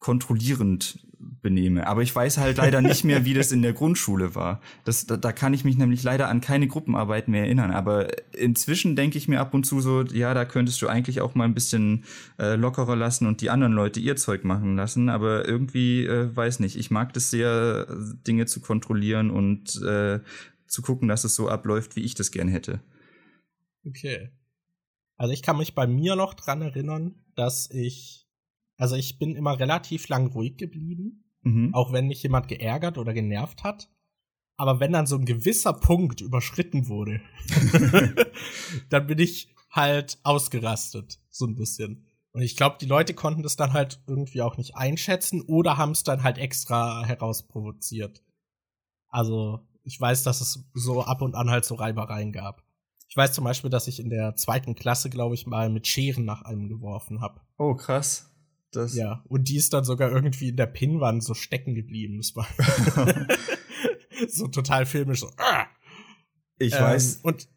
kontrollierend 0.00 0.98
benehme. 1.42 1.86
Aber 1.86 2.02
ich 2.02 2.14
weiß 2.14 2.38
halt 2.38 2.56
leider 2.56 2.80
nicht 2.80 3.04
mehr, 3.04 3.24
wie 3.24 3.34
das 3.34 3.52
in 3.52 3.62
der 3.62 3.74
Grundschule 3.74 4.34
war. 4.34 4.60
Das, 4.84 5.06
da, 5.06 5.16
da 5.16 5.32
kann 5.32 5.54
ich 5.54 5.64
mich 5.64 5.76
nämlich 5.76 6.02
leider 6.02 6.28
an 6.28 6.40
keine 6.40 6.66
Gruppenarbeit 6.66 7.28
mehr 7.28 7.44
erinnern. 7.44 7.70
Aber 7.70 8.08
inzwischen 8.34 8.96
denke 8.96 9.18
ich 9.18 9.28
mir 9.28 9.40
ab 9.40 9.52
und 9.52 9.64
zu 9.64 9.80
so, 9.80 10.02
ja, 10.02 10.32
da 10.34 10.44
könntest 10.46 10.80
du 10.80 10.88
eigentlich 10.88 11.20
auch 11.20 11.34
mal 11.34 11.44
ein 11.44 11.54
bisschen 11.54 12.04
äh, 12.38 12.56
lockerer 12.56 12.96
lassen 12.96 13.26
und 13.26 13.42
die 13.42 13.50
anderen 13.50 13.74
Leute 13.74 14.00
ihr 14.00 14.16
Zeug 14.16 14.44
machen 14.44 14.76
lassen. 14.76 15.10
Aber 15.10 15.46
irgendwie, 15.46 16.06
äh, 16.06 16.34
weiß 16.34 16.60
nicht, 16.60 16.76
ich 16.76 16.90
mag 16.90 17.12
das 17.12 17.30
sehr, 17.30 17.86
Dinge 18.26 18.46
zu 18.46 18.60
kontrollieren 18.60 19.30
und 19.30 19.80
äh, 19.82 20.20
zu 20.66 20.82
gucken, 20.82 21.08
dass 21.08 21.24
es 21.24 21.34
so 21.34 21.48
abläuft, 21.48 21.96
wie 21.96 22.02
ich 22.02 22.14
das 22.14 22.30
gern 22.30 22.48
hätte. 22.48 22.80
Okay. 23.86 24.30
Also 25.16 25.34
ich 25.34 25.42
kann 25.42 25.58
mich 25.58 25.74
bei 25.74 25.86
mir 25.86 26.16
noch 26.16 26.32
dran 26.32 26.62
erinnern, 26.62 27.16
dass 27.34 27.70
ich 27.70 28.29
also 28.80 28.96
ich 28.96 29.18
bin 29.18 29.36
immer 29.36 29.60
relativ 29.60 30.08
lang 30.08 30.28
ruhig 30.28 30.56
geblieben, 30.56 31.24
mhm. 31.42 31.74
auch 31.74 31.92
wenn 31.92 32.06
mich 32.06 32.22
jemand 32.22 32.48
geärgert 32.48 32.96
oder 32.96 33.12
genervt 33.12 33.62
hat. 33.62 33.90
Aber 34.56 34.80
wenn 34.80 34.92
dann 34.92 35.06
so 35.06 35.16
ein 35.16 35.26
gewisser 35.26 35.74
Punkt 35.74 36.22
überschritten 36.22 36.88
wurde, 36.88 37.20
dann 38.88 39.06
bin 39.06 39.18
ich 39.18 39.54
halt 39.70 40.18
ausgerastet, 40.22 41.20
so 41.28 41.46
ein 41.46 41.56
bisschen. 41.56 42.06
Und 42.32 42.40
ich 42.40 42.56
glaube, 42.56 42.78
die 42.80 42.86
Leute 42.86 43.12
konnten 43.12 43.42
das 43.42 43.56
dann 43.56 43.74
halt 43.74 44.00
irgendwie 44.06 44.40
auch 44.40 44.56
nicht 44.56 44.76
einschätzen 44.76 45.42
oder 45.42 45.76
haben 45.76 45.92
es 45.92 46.02
dann 46.02 46.22
halt 46.22 46.38
extra 46.38 47.04
herausprovoziert. 47.04 48.22
Also, 49.08 49.60
ich 49.82 50.00
weiß, 50.00 50.22
dass 50.22 50.40
es 50.40 50.70
so 50.72 51.02
ab 51.02 51.20
und 51.20 51.34
an 51.34 51.50
halt 51.50 51.66
so 51.66 51.74
Reibereien 51.74 52.32
gab. 52.32 52.62
Ich 53.08 53.16
weiß 53.16 53.32
zum 53.32 53.44
Beispiel, 53.44 53.70
dass 53.70 53.88
ich 53.88 54.00
in 54.00 54.08
der 54.08 54.36
zweiten 54.36 54.74
Klasse, 54.74 55.10
glaube 55.10 55.34
ich, 55.34 55.46
mal 55.46 55.68
mit 55.68 55.86
Scheren 55.86 56.24
nach 56.24 56.42
einem 56.42 56.68
geworfen 56.68 57.20
habe. 57.20 57.40
Oh, 57.58 57.74
krass. 57.74 58.29
Das 58.72 58.94
ja, 58.94 59.24
und 59.28 59.48
die 59.48 59.56
ist 59.56 59.72
dann 59.72 59.84
sogar 59.84 60.10
irgendwie 60.12 60.50
in 60.50 60.56
der 60.56 60.66
Pinnwand 60.66 61.24
so 61.24 61.34
stecken 61.34 61.74
geblieben. 61.74 62.18
Das 62.18 62.36
war 62.36 62.46
so 64.28 64.46
total 64.46 64.86
filmisch. 64.86 65.20
So. 65.20 65.30
Ah! 65.38 65.66
Ich 66.58 66.74
ähm, 66.74 66.80
weiß. 66.80 67.20
Und 67.22 67.48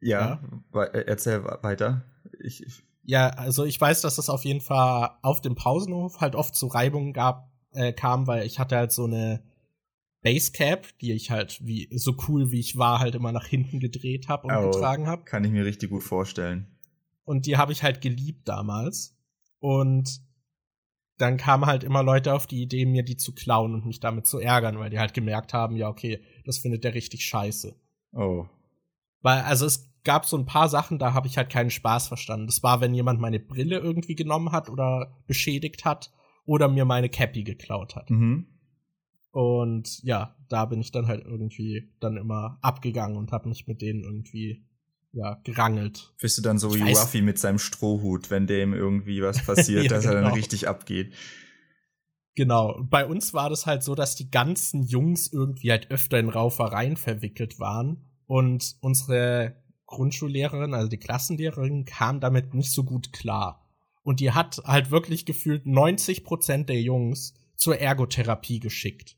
ja, 0.00 0.40
ja, 0.74 0.82
äh, 0.84 1.04
erzähl 1.06 1.44
weiter. 1.44 2.04
Ich, 2.40 2.62
ich, 2.62 2.82
ja, 3.04 3.28
also 3.28 3.64
ich 3.64 3.80
weiß, 3.80 4.00
dass 4.00 4.18
es 4.18 4.30
auf 4.30 4.44
jeden 4.44 4.60
Fall 4.60 5.10
auf 5.22 5.40
dem 5.40 5.54
Pausenhof 5.54 6.20
halt 6.20 6.34
oft 6.34 6.56
zu 6.56 6.66
Reibungen 6.66 7.12
gab, 7.12 7.50
äh, 7.72 7.92
kam, 7.92 8.26
weil 8.26 8.46
ich 8.46 8.58
hatte 8.58 8.76
halt 8.76 8.92
so 8.92 9.04
eine 9.04 9.42
Basecap, 10.22 10.86
die 11.00 11.12
ich 11.12 11.30
halt 11.30 11.64
wie 11.66 11.88
so 11.92 12.16
cool 12.28 12.52
wie 12.52 12.60
ich 12.60 12.78
war 12.78 13.00
halt 13.00 13.14
immer 13.14 13.32
nach 13.32 13.46
hinten 13.46 13.80
gedreht 13.80 14.28
habe 14.28 14.46
und 14.46 14.54
oh, 14.54 14.70
getragen 14.70 15.06
habe. 15.08 15.24
Kann 15.24 15.44
ich 15.44 15.50
mir 15.50 15.64
richtig 15.64 15.90
gut 15.90 16.02
vorstellen. 16.02 16.68
Und 17.24 17.46
die 17.46 17.56
habe 17.56 17.72
ich 17.72 17.82
halt 17.82 18.00
geliebt 18.00 18.48
damals. 18.48 19.16
Und 19.62 20.20
dann 21.18 21.36
kamen 21.36 21.66
halt 21.66 21.84
immer 21.84 22.02
Leute 22.02 22.34
auf 22.34 22.48
die 22.48 22.60
Idee, 22.60 22.84
mir 22.84 23.04
die 23.04 23.16
zu 23.16 23.32
klauen 23.32 23.74
und 23.74 23.86
mich 23.86 24.00
damit 24.00 24.26
zu 24.26 24.40
ärgern, 24.40 24.76
weil 24.80 24.90
die 24.90 24.98
halt 24.98 25.14
gemerkt 25.14 25.54
haben, 25.54 25.76
ja, 25.76 25.88
okay, 25.88 26.20
das 26.44 26.58
findet 26.58 26.82
der 26.82 26.94
richtig 26.94 27.24
scheiße. 27.24 27.76
Oh. 28.12 28.46
Weil, 29.20 29.42
also 29.42 29.64
es 29.64 29.88
gab 30.02 30.26
so 30.26 30.36
ein 30.36 30.46
paar 30.46 30.68
Sachen, 30.68 30.98
da 30.98 31.14
habe 31.14 31.28
ich 31.28 31.36
halt 31.36 31.48
keinen 31.48 31.70
Spaß 31.70 32.08
verstanden. 32.08 32.46
Das 32.46 32.64
war, 32.64 32.80
wenn 32.80 32.92
jemand 32.92 33.20
meine 33.20 33.38
Brille 33.38 33.78
irgendwie 33.78 34.16
genommen 34.16 34.50
hat 34.50 34.68
oder 34.68 35.16
beschädigt 35.28 35.84
hat 35.84 36.10
oder 36.44 36.66
mir 36.66 36.84
meine 36.84 37.08
Cappy 37.08 37.44
geklaut 37.44 37.94
hat. 37.94 38.10
Mhm. 38.10 38.48
Und 39.30 40.02
ja, 40.02 40.34
da 40.48 40.64
bin 40.64 40.80
ich 40.80 40.90
dann 40.90 41.06
halt 41.06 41.24
irgendwie 41.24 41.92
dann 42.00 42.16
immer 42.16 42.58
abgegangen 42.62 43.16
und 43.16 43.30
habe 43.30 43.48
mich 43.48 43.68
mit 43.68 43.80
denen 43.80 44.02
irgendwie 44.02 44.66
ja, 45.12 45.40
gerangelt. 45.44 46.12
Bist 46.20 46.38
du 46.38 46.42
dann 46.42 46.58
so 46.58 46.74
ich 46.74 46.84
wie 46.84 46.92
Ruffy 46.92 47.22
mit 47.22 47.38
seinem 47.38 47.58
Strohhut, 47.58 48.30
wenn 48.30 48.46
dem 48.46 48.72
irgendwie 48.74 49.22
was 49.22 49.42
passiert, 49.46 49.84
ja, 49.84 49.90
dass 49.90 50.04
er 50.04 50.14
dann 50.14 50.24
genau. 50.24 50.34
richtig 50.34 50.68
abgeht? 50.68 51.14
Genau. 52.34 52.82
Bei 52.88 53.06
uns 53.06 53.34
war 53.34 53.50
das 53.50 53.66
halt 53.66 53.82
so, 53.82 53.94
dass 53.94 54.16
die 54.16 54.30
ganzen 54.30 54.82
Jungs 54.82 55.30
irgendwie 55.30 55.70
halt 55.70 55.90
öfter 55.90 56.18
in 56.18 56.30
Raufereien 56.30 56.96
verwickelt 56.96 57.58
waren 57.60 58.08
und 58.26 58.76
unsere 58.80 59.62
Grundschullehrerin, 59.86 60.72
also 60.72 60.88
die 60.88 60.98
Klassenlehrerin, 60.98 61.84
kam 61.84 62.20
damit 62.20 62.54
nicht 62.54 62.72
so 62.72 62.84
gut 62.84 63.12
klar. 63.12 63.68
Und 64.02 64.20
die 64.20 64.32
hat 64.32 64.62
halt 64.64 64.90
wirklich 64.90 65.26
gefühlt 65.26 65.66
90 65.66 66.24
Prozent 66.24 66.68
der 66.70 66.80
Jungs 66.80 67.34
zur 67.56 67.78
Ergotherapie 67.78 68.58
geschickt. 68.58 69.16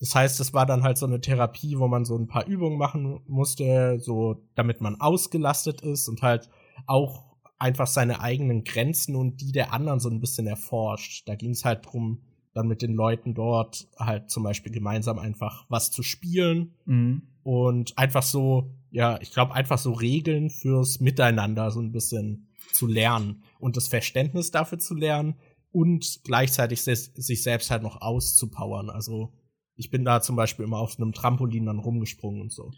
Das 0.00 0.14
heißt, 0.14 0.38
es 0.40 0.54
war 0.54 0.64
dann 0.64 0.84
halt 0.84 0.96
so 0.96 1.06
eine 1.06 1.20
Therapie, 1.20 1.78
wo 1.78 1.88
man 1.88 2.04
so 2.04 2.16
ein 2.16 2.28
paar 2.28 2.46
Übungen 2.46 2.78
machen 2.78 3.20
musste, 3.26 3.98
so 3.98 4.42
damit 4.54 4.80
man 4.80 5.00
ausgelastet 5.00 5.80
ist 5.80 6.08
und 6.08 6.22
halt 6.22 6.48
auch 6.86 7.24
einfach 7.58 7.88
seine 7.88 8.20
eigenen 8.20 8.62
Grenzen 8.62 9.16
und 9.16 9.40
die 9.40 9.52
der 9.52 9.72
anderen 9.72 9.98
so 9.98 10.08
ein 10.08 10.20
bisschen 10.20 10.46
erforscht. 10.46 11.28
Da 11.28 11.34
ging 11.34 11.50
es 11.50 11.64
halt 11.64 11.86
drum, 11.86 12.22
dann 12.54 12.68
mit 12.68 12.82
den 12.82 12.94
Leuten 12.94 13.34
dort 13.34 13.88
halt 13.98 14.30
zum 14.30 14.44
Beispiel 14.44 14.72
gemeinsam 14.72 15.18
einfach 15.18 15.66
was 15.68 15.90
zu 15.90 16.02
spielen 16.02 16.74
mhm. 16.84 17.22
und 17.42 17.98
einfach 17.98 18.22
so, 18.22 18.70
ja, 18.90 19.20
ich 19.20 19.32
glaube, 19.32 19.54
einfach 19.54 19.78
so 19.78 19.92
Regeln 19.92 20.50
fürs 20.50 21.00
Miteinander 21.00 21.70
so 21.72 21.80
ein 21.80 21.92
bisschen 21.92 22.48
zu 22.72 22.86
lernen 22.86 23.42
und 23.58 23.76
das 23.76 23.88
Verständnis 23.88 24.50
dafür 24.52 24.78
zu 24.78 24.94
lernen 24.94 25.34
und 25.72 26.20
gleichzeitig 26.24 26.82
sich 26.82 27.42
selbst 27.42 27.70
halt 27.70 27.82
noch 27.82 28.00
auszupowern. 28.00 28.90
Also 28.90 29.32
ich 29.78 29.90
bin 29.90 30.04
da 30.04 30.20
zum 30.20 30.36
Beispiel 30.36 30.64
immer 30.64 30.78
auf 30.78 30.98
einem 30.98 31.12
Trampolin 31.12 31.66
dann 31.66 31.78
rumgesprungen 31.78 32.42
und 32.42 32.52
so. 32.52 32.72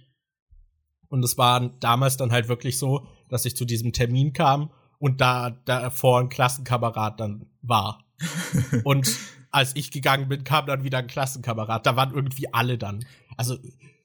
Und 1.09 1.25
es 1.25 1.39
war 1.39 1.71
damals 1.81 2.17
dann 2.17 2.31
halt 2.31 2.49
wirklich 2.49 2.79
so, 2.79 3.07
dass 3.29 3.45
ich 3.47 3.57
zu 3.57 3.65
diesem 3.65 3.93
Termin 3.93 4.33
kam 4.33 4.71
und 4.99 5.21
da, 5.21 5.51
da 5.51 5.91
vor 5.91 6.21
ein 6.21 6.29
Klassenkamerad 6.29 7.19
dann 7.19 7.47
war. 7.63 8.05
und 8.85 9.19
als 9.51 9.75
ich 9.75 9.91
gegangen 9.91 10.29
bin, 10.29 10.45
kam 10.45 10.67
dann 10.67 10.85
wieder 10.85 10.99
ein 10.99 11.07
Klassenkamerad. 11.07 11.85
Da 11.87 11.97
waren 11.97 12.15
irgendwie 12.15 12.53
alle 12.53 12.77
dann. 12.77 13.05
Also 13.37 13.57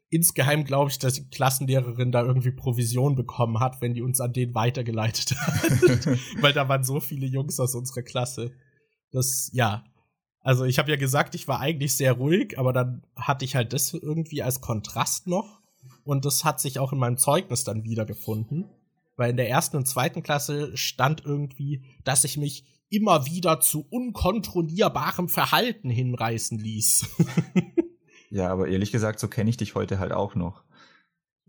insgeheim 0.10 0.64
glaube 0.64 0.90
ich, 0.90 0.98
dass 0.98 1.16
die 1.16 1.30
Klassenlehrerin 1.30 2.14
da 2.14 2.24
irgendwie 2.24 2.52
Provision 2.52 3.16
bekommen 3.16 3.60
hat, 3.60 3.82
wenn 3.82 3.94
die 3.94 4.02
uns 4.02 4.22
an 4.22 4.32
den 4.32 4.56
weitergeleitet 4.56 5.36
hat. 5.38 6.08
Weil 6.42 6.54
da 6.54 6.70
waren 6.70 6.86
so 6.86 7.02
viele 7.02 7.28
Jungs 7.28 7.60
aus 7.60 7.76
unserer 7.76 8.04
Klasse. 8.04 8.54
Das, 9.12 9.50
ja, 9.54 9.84
also 10.46 10.64
ich 10.64 10.78
habe 10.78 10.92
ja 10.92 10.96
gesagt, 10.96 11.34
ich 11.34 11.48
war 11.48 11.60
eigentlich 11.60 11.96
sehr 11.96 12.14
ruhig, 12.14 12.60
aber 12.60 12.72
dann 12.72 13.02
hatte 13.16 13.44
ich 13.44 13.56
halt 13.56 13.74
das 13.74 13.92
irgendwie 13.96 14.44
als 14.44 14.62
Kontrast 14.62 15.26
noch. 15.26 15.60
Und 16.04 16.24
das 16.24 16.46
hat 16.46 16.62
sich 16.62 16.78
auch 16.78 16.94
in 16.94 17.00
meinem 17.00 17.18
Zeugnis 17.18 17.64
dann 17.64 17.84
wiedergefunden. 17.84 18.70
Weil 19.16 19.32
in 19.32 19.38
der 19.38 19.50
ersten 19.50 19.76
und 19.76 19.88
zweiten 19.88 20.22
Klasse 20.22 20.78
stand 20.78 21.26
irgendwie, 21.26 21.84
dass 22.04 22.26
ich 22.26 22.38
mich 22.38 22.64
immer 22.90 23.26
wieder 23.26 23.60
zu 23.60 23.88
unkontrollierbarem 23.90 25.30
Verhalten 25.30 25.90
hinreißen 25.90 26.60
ließ. 26.60 27.08
ja, 28.30 28.50
aber 28.50 28.68
ehrlich 28.68 28.92
gesagt, 28.92 29.20
so 29.20 29.28
kenne 29.28 29.50
ich 29.50 29.58
dich 29.58 29.74
heute 29.74 29.98
halt 29.98 30.12
auch 30.12 30.36
noch. 30.36 30.64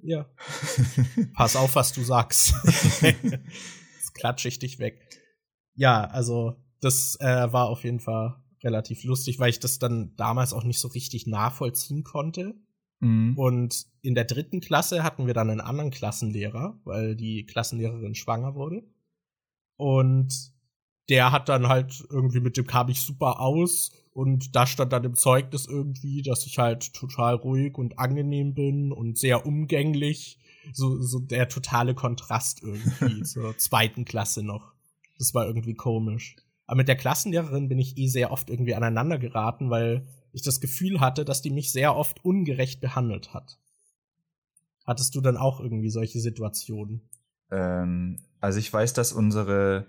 Ja. 0.01 0.25
Pass 1.35 1.55
auf, 1.55 1.75
was 1.75 1.93
du 1.93 2.03
sagst. 2.03 2.55
Jetzt 3.03 4.15
klatsche 4.15 4.49
ich 4.49 4.59
dich 4.59 4.79
weg. 4.79 5.03
Ja, 5.75 6.05
also 6.05 6.57
das 6.81 7.19
äh, 7.21 7.53
war 7.53 7.69
auf 7.69 7.85
jeden 7.85 8.01
Fall 8.01 8.43
relativ 8.63 9.05
lustig, 9.05 9.39
weil 9.39 9.51
ich 9.51 9.61
das 9.61 9.79
dann 9.79 10.15
damals 10.17 10.53
auch 10.53 10.65
nicht 10.65 10.79
so 10.79 10.89
richtig 10.89 11.27
nachvollziehen 11.27 12.05
konnte. 12.05 12.55
Mhm. 13.01 13.37
Und 13.37 13.87
in 14.03 14.15
der 14.15 14.25
dritten 14.25 14.61
Klasse 14.61 15.03
hatten 15.03 15.27
wir 15.27 15.35
dann 15.35 15.51
einen 15.51 15.61
anderen 15.61 15.91
Klassenlehrer, 15.91 16.79
weil 16.85 17.17
die 17.17 17.45
Klassenlehrerin 17.45 18.15
schwanger 18.15 18.55
wurde. 18.55 18.83
Und 19.77 20.55
der 21.09 21.33
hat 21.33 21.49
dann 21.49 21.69
halt 21.69 22.05
irgendwie 22.11 22.41
mit 22.41 22.57
dem 22.57 22.67
kam 22.67 22.89
ich 22.89 23.03
super 23.03 23.41
aus 23.41 23.93
und 24.13 24.57
da 24.57 24.67
stand 24.67 24.93
dann 24.93 25.05
im 25.05 25.15
Zeugnis 25.15 25.67
irgendwie, 25.67 26.23
dass 26.23 26.47
ich 26.47 26.59
halt 26.59 26.95
total 26.95 27.35
ruhig 27.35 27.77
und 27.77 27.99
angenehm 27.99 28.55
bin 28.55 28.91
und 28.93 29.19
sehr 29.19 29.47
umgänglich. 29.47 30.39
So, 30.73 31.01
so 31.01 31.21
der 31.21 31.49
totale 31.49 31.95
Kontrast 31.95 32.63
irgendwie 32.63 33.23
zur 33.25 33.57
zweiten 33.59 34.05
Klasse 34.05 34.43
noch. 34.43 34.73
Das 35.19 35.33
war 35.35 35.47
irgendwie 35.47 35.75
komisch. 35.75 36.37
Aber 36.67 36.79
mit 36.79 36.89
der 36.89 36.97
Klassenlehrerin 36.97 37.69
bin 37.69 37.79
ich 37.79 37.97
eh 37.97 38.09
sehr 38.09 38.33
oft 38.33 38.51
irgendwie 38.51 38.75
aneinander 38.75 39.19
geraten, 39.19 39.71
weil 39.71 40.07
ich 40.33 40.43
das 40.43 40.61
Gefühl 40.61 41.01
hatte, 41.01 41.25
dass 41.25 41.43
die 41.43 41.51
mich 41.51 41.73
sehr 41.73 41.97
oft 41.97 42.25
ungerecht 42.25 42.81
behandelt 42.81 43.33
hat. 43.33 43.59
Hattest 44.85 45.15
du 45.15 45.21
dann 45.21 45.37
auch 45.37 45.61
irgendwie 45.61 45.91
solche 45.91 46.21
Situationen? 46.21 47.09
Ähm, 47.51 48.19
also 48.41 48.59
ich 48.59 48.73
weiß, 48.73 48.93
dass 48.93 49.13
unsere 49.13 49.87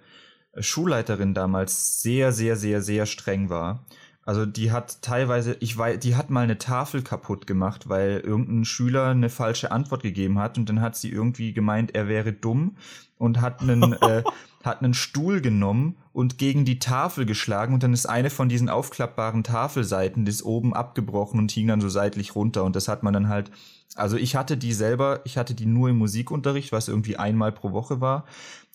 Schulleiterin 0.59 1.33
damals 1.33 2.01
sehr, 2.01 2.31
sehr, 2.31 2.55
sehr, 2.55 2.81
sehr 2.81 3.05
streng 3.05 3.49
war. 3.49 3.85
Also 4.27 4.45
die 4.45 4.73
hat 4.73 5.01
teilweise, 5.01 5.55
ich 5.61 5.77
weiß, 5.77 5.99
die 5.99 6.17
hat 6.17 6.29
mal 6.29 6.41
eine 6.41 6.57
Tafel 6.57 7.01
kaputt 7.01 7.47
gemacht, 7.47 7.87
weil 7.87 8.19
irgendein 8.19 8.65
Schüler 8.65 9.05
eine 9.05 9.29
falsche 9.29 9.71
Antwort 9.71 10.03
gegeben 10.03 10.37
hat 10.37 10.57
und 10.57 10.67
dann 10.67 10.81
hat 10.81 10.97
sie 10.97 11.09
irgendwie 11.09 11.53
gemeint, 11.53 11.95
er 11.95 12.09
wäre 12.09 12.33
dumm 12.33 12.75
und 13.17 13.39
hat 13.39 13.61
einen, 13.61 13.93
äh, 14.01 14.23
hat 14.65 14.83
einen 14.83 14.93
Stuhl 14.93 15.39
genommen 15.39 15.95
und 16.11 16.37
gegen 16.37 16.65
die 16.65 16.77
Tafel 16.77 17.25
geschlagen 17.25 17.73
und 17.73 17.83
dann 17.83 17.93
ist 17.93 18.05
eine 18.05 18.29
von 18.29 18.49
diesen 18.49 18.67
aufklappbaren 18.67 19.45
Tafelseiten, 19.45 20.25
die 20.25 20.31
ist 20.31 20.43
oben 20.43 20.73
abgebrochen 20.73 21.39
und 21.39 21.49
hing 21.49 21.67
dann 21.67 21.79
so 21.79 21.87
seitlich 21.87 22.35
runter 22.35 22.65
und 22.65 22.75
das 22.75 22.89
hat 22.89 23.03
man 23.03 23.13
dann 23.13 23.29
halt, 23.29 23.49
also 23.95 24.17
ich 24.17 24.35
hatte 24.35 24.57
die 24.57 24.73
selber, 24.73 25.21
ich 25.23 25.37
hatte 25.37 25.55
die 25.55 25.67
nur 25.67 25.87
im 25.87 25.99
Musikunterricht, 25.99 26.73
was 26.73 26.89
irgendwie 26.89 27.15
einmal 27.15 27.53
pro 27.53 27.71
Woche 27.71 28.01
war, 28.01 28.25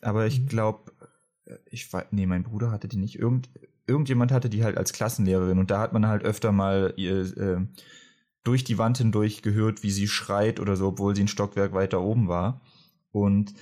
aber 0.00 0.26
ich 0.26 0.40
mhm. 0.40 0.46
glaube, 0.46 0.92
ich 1.70 1.92
weiß, 1.92 2.06
nee, 2.10 2.24
mein 2.24 2.42
Bruder 2.42 2.70
hatte 2.70 2.88
die 2.88 2.96
nicht, 2.96 3.18
irgend, 3.18 3.50
irgendjemand 3.86 4.32
hatte 4.32 4.48
die 4.48 4.64
halt 4.64 4.76
als 4.76 4.92
Klassenlehrerin 4.92 5.58
und 5.58 5.70
da 5.70 5.80
hat 5.80 5.92
man 5.92 6.06
halt 6.06 6.22
öfter 6.24 6.52
mal 6.52 6.94
ihr, 6.96 7.36
äh, 7.36 7.66
durch 8.44 8.64
die 8.64 8.78
Wand 8.78 8.98
hindurch 8.98 9.42
gehört, 9.42 9.82
wie 9.82 9.90
sie 9.90 10.08
schreit 10.08 10.60
oder 10.60 10.76
so, 10.76 10.88
obwohl 10.88 11.14
sie 11.14 11.24
ein 11.24 11.28
Stockwerk 11.28 11.72
weiter 11.72 12.00
oben 12.00 12.28
war. 12.28 12.60
Und 13.12 13.54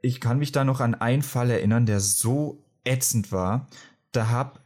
ich 0.00 0.20
kann 0.20 0.38
mich 0.38 0.52
da 0.52 0.64
noch 0.64 0.80
an 0.80 0.94
einen 0.94 1.22
Fall 1.22 1.50
erinnern, 1.50 1.86
der 1.86 2.00
so 2.00 2.64
ätzend 2.84 3.32
war. 3.32 3.68
Da 4.12 4.28
hab 4.28 4.61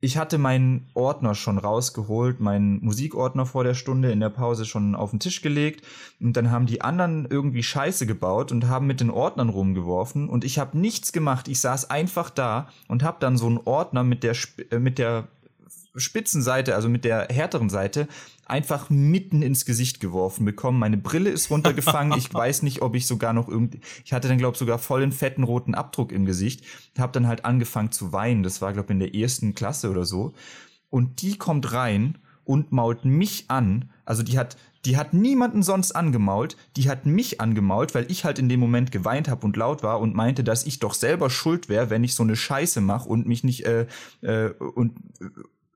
ich 0.00 0.16
hatte 0.16 0.38
meinen 0.38 0.88
Ordner 0.94 1.34
schon 1.34 1.58
rausgeholt, 1.58 2.40
meinen 2.40 2.82
Musikordner 2.82 3.44
vor 3.44 3.64
der 3.64 3.74
Stunde 3.74 4.10
in 4.10 4.20
der 4.20 4.30
Pause 4.30 4.64
schon 4.64 4.94
auf 4.94 5.10
den 5.10 5.20
Tisch 5.20 5.42
gelegt 5.42 5.84
und 6.20 6.36
dann 6.36 6.50
haben 6.50 6.66
die 6.66 6.80
anderen 6.80 7.26
irgendwie 7.28 7.62
Scheiße 7.62 8.06
gebaut 8.06 8.50
und 8.50 8.66
haben 8.66 8.86
mit 8.86 9.00
den 9.00 9.10
Ordnern 9.10 9.50
rumgeworfen 9.50 10.28
und 10.28 10.44
ich 10.44 10.58
habe 10.58 10.78
nichts 10.78 11.12
gemacht. 11.12 11.48
Ich 11.48 11.60
saß 11.60 11.90
einfach 11.90 12.30
da 12.30 12.68
und 12.88 13.02
habe 13.02 13.18
dann 13.20 13.36
so 13.36 13.46
einen 13.46 13.58
Ordner 13.58 14.02
mit 14.02 14.22
der 14.22 14.34
äh, 14.70 14.78
mit 14.78 14.98
der 14.98 15.28
Spitzenseite, 15.96 16.74
also 16.74 16.88
mit 16.88 17.04
der 17.04 17.26
härteren 17.30 17.68
Seite, 17.68 18.08
einfach 18.50 18.90
mitten 18.90 19.42
ins 19.42 19.64
Gesicht 19.64 20.00
geworfen 20.00 20.44
bekommen. 20.44 20.78
Meine 20.78 20.96
Brille 20.96 21.30
ist 21.30 21.50
runtergefangen. 21.50 22.18
ich 22.18 22.32
weiß 22.34 22.62
nicht, 22.62 22.82
ob 22.82 22.94
ich 22.94 23.06
sogar 23.06 23.32
noch 23.32 23.48
irgendwie, 23.48 23.80
ich 24.04 24.12
hatte 24.12 24.28
dann 24.28 24.38
glaube 24.38 24.58
sogar 24.58 24.78
voll 24.78 25.02
einen 25.02 25.12
fetten 25.12 25.44
roten 25.44 25.74
Abdruck 25.74 26.12
im 26.12 26.26
Gesicht. 26.26 26.64
Hab 26.98 27.12
dann 27.12 27.26
halt 27.26 27.44
angefangen 27.44 27.92
zu 27.92 28.12
weinen. 28.12 28.42
Das 28.42 28.60
war 28.60 28.72
glaube 28.72 28.92
in 28.92 28.98
der 28.98 29.14
ersten 29.14 29.54
Klasse 29.54 29.90
oder 29.90 30.04
so. 30.04 30.34
Und 30.90 31.22
die 31.22 31.38
kommt 31.38 31.72
rein 31.72 32.18
und 32.44 32.72
mault 32.72 33.04
mich 33.04 33.44
an. 33.48 33.90
Also 34.04 34.22
die 34.22 34.38
hat 34.38 34.56
die 34.86 34.96
hat 34.96 35.12
niemanden 35.12 35.62
sonst 35.62 35.92
angemault, 35.92 36.56
die 36.76 36.88
hat 36.88 37.04
mich 37.04 37.40
angemault, 37.40 37.94
weil 37.94 38.10
ich 38.10 38.24
halt 38.24 38.38
in 38.38 38.48
dem 38.48 38.60
Moment 38.60 38.90
geweint 38.90 39.28
habe 39.28 39.44
und 39.44 39.56
laut 39.56 39.82
war 39.82 40.00
und 40.00 40.14
meinte, 40.14 40.42
dass 40.42 40.64
ich 40.64 40.78
doch 40.78 40.94
selber 40.94 41.28
schuld 41.28 41.68
wäre, 41.68 41.90
wenn 41.90 42.02
ich 42.02 42.14
so 42.14 42.22
eine 42.22 42.34
Scheiße 42.34 42.80
mache 42.80 43.08
und 43.08 43.26
mich 43.26 43.44
nicht 43.44 43.66
äh, 43.66 43.86
äh, 44.22 44.48
und 44.58 44.94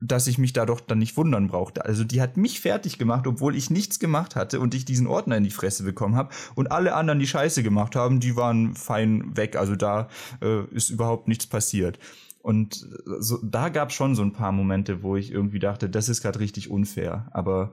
dass 0.01 0.27
ich 0.27 0.37
mich 0.37 0.53
da 0.53 0.65
doch 0.65 0.81
dann 0.81 0.99
nicht 0.99 1.15
wundern 1.17 1.47
brauchte. 1.47 1.85
Also 1.85 2.03
die 2.03 2.21
hat 2.21 2.37
mich 2.37 2.59
fertig 2.59 2.97
gemacht, 2.97 3.27
obwohl 3.27 3.55
ich 3.55 3.69
nichts 3.69 3.99
gemacht 3.99 4.35
hatte 4.35 4.59
und 4.59 4.73
ich 4.73 4.85
diesen 4.85 5.07
Ordner 5.07 5.37
in 5.37 5.43
die 5.43 5.51
Fresse 5.51 5.83
bekommen 5.83 6.15
habe. 6.15 6.33
Und 6.53 6.71
alle 6.71 6.95
anderen, 6.95 7.19
die 7.19 7.27
Scheiße 7.27 7.63
gemacht 7.63 7.95
haben, 7.95 8.19
die 8.19 8.35
waren 8.35 8.75
fein 8.75 9.35
weg. 9.37 9.55
Also 9.55 9.75
da 9.75 10.09
äh, 10.41 10.65
ist 10.71 10.89
überhaupt 10.89 11.27
nichts 11.27 11.47
passiert. 11.47 11.97
Und 12.41 12.87
so, 13.19 13.39
da 13.41 13.69
gab 13.69 13.89
es 13.89 13.95
schon 13.95 14.15
so 14.15 14.21
ein 14.21 14.33
paar 14.33 14.51
Momente, 14.51 15.01
wo 15.01 15.15
ich 15.15 15.31
irgendwie 15.31 15.59
dachte, 15.59 15.89
das 15.89 16.09
ist 16.09 16.21
gerade 16.21 16.39
richtig 16.39 16.69
unfair. 16.69 17.27
Aber 17.31 17.71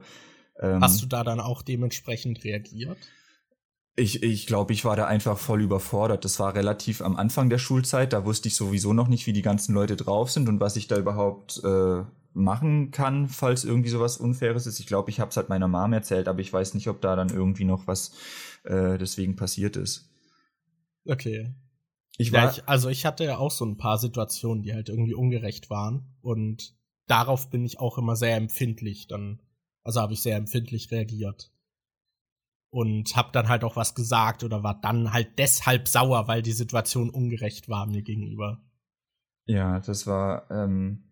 ähm, 0.59 0.81
hast 0.81 1.01
du 1.01 1.05
da 1.05 1.23
dann 1.23 1.39
auch 1.39 1.61
dementsprechend 1.61 2.43
reagiert? 2.43 2.97
Ich, 3.95 4.23
ich 4.23 4.47
glaube, 4.47 4.73
ich 4.73 4.85
war 4.85 4.95
da 4.95 5.05
einfach 5.05 5.37
voll 5.37 5.61
überfordert. 5.61 6.25
Das 6.25 6.39
war 6.39 6.55
relativ 6.55 7.01
am 7.01 7.15
Anfang 7.15 7.49
der 7.49 7.59
Schulzeit. 7.59 8.11
Da 8.11 8.25
wusste 8.25 8.47
ich 8.47 8.55
sowieso 8.55 8.91
noch 8.91 9.07
nicht, 9.07 9.27
wie 9.27 9.33
die 9.33 9.43
ganzen 9.43 9.75
Leute 9.75 9.95
drauf 9.95 10.31
sind 10.31 10.49
und 10.49 10.59
was 10.59 10.75
ich 10.75 10.87
da 10.87 10.97
überhaupt 10.97 11.63
äh, 11.63 12.03
machen 12.33 12.89
kann, 12.89 13.29
falls 13.29 13.63
irgendwie 13.63 13.89
sowas 13.89 14.17
Unfaires 14.17 14.65
ist. 14.65 14.79
Ich 14.79 14.87
glaube, 14.87 15.11
ich 15.11 15.19
habe 15.19 15.29
es 15.29 15.37
halt 15.37 15.49
meiner 15.49 15.67
Mom 15.67 15.93
erzählt, 15.93 16.27
aber 16.27 16.39
ich 16.39 16.51
weiß 16.51 16.73
nicht, 16.73 16.87
ob 16.87 17.01
da 17.01 17.15
dann 17.15 17.29
irgendwie 17.29 17.65
noch 17.65 17.85
was 17.85 18.13
äh, 18.63 18.97
deswegen 18.97 19.35
passiert 19.35 19.75
ist. 19.75 20.09
Okay. 21.05 21.53
Ich 22.17 22.31
war, 22.31 22.45
ja, 22.45 22.51
ich, 22.51 22.67
also 22.67 22.89
ich 22.89 23.05
hatte 23.05 23.23
ja 23.25 23.37
auch 23.37 23.51
so 23.51 23.65
ein 23.65 23.77
paar 23.77 23.99
Situationen, 23.99 24.63
die 24.63 24.73
halt 24.73 24.89
irgendwie 24.89 25.15
ungerecht 25.15 25.69
waren 25.69 26.15
und 26.21 26.75
darauf 27.07 27.49
bin 27.51 27.65
ich 27.65 27.79
auch 27.79 27.99
immer 27.99 28.15
sehr 28.15 28.37
empfindlich. 28.37 29.07
Dann, 29.07 29.39
also 29.83 30.01
habe 30.01 30.13
ich 30.13 30.21
sehr 30.21 30.37
empfindlich 30.37 30.91
reagiert 30.91 31.52
und 32.73 33.15
habe 33.15 33.29
dann 33.31 33.49
halt 33.49 33.63
auch 33.63 33.75
was 33.75 33.93
gesagt 33.93 34.43
oder 34.43 34.63
war 34.63 34.81
dann 34.81 35.13
halt 35.13 35.37
deshalb 35.37 35.87
sauer, 35.87 36.27
weil 36.27 36.41
die 36.41 36.53
Situation 36.53 37.11
ungerecht 37.11 37.69
war 37.69 37.85
mir 37.85 38.01
gegenüber. 38.01 38.63
Ja, 39.45 39.79
das 39.79 40.07
war. 40.07 40.49
Ähm, 40.49 41.03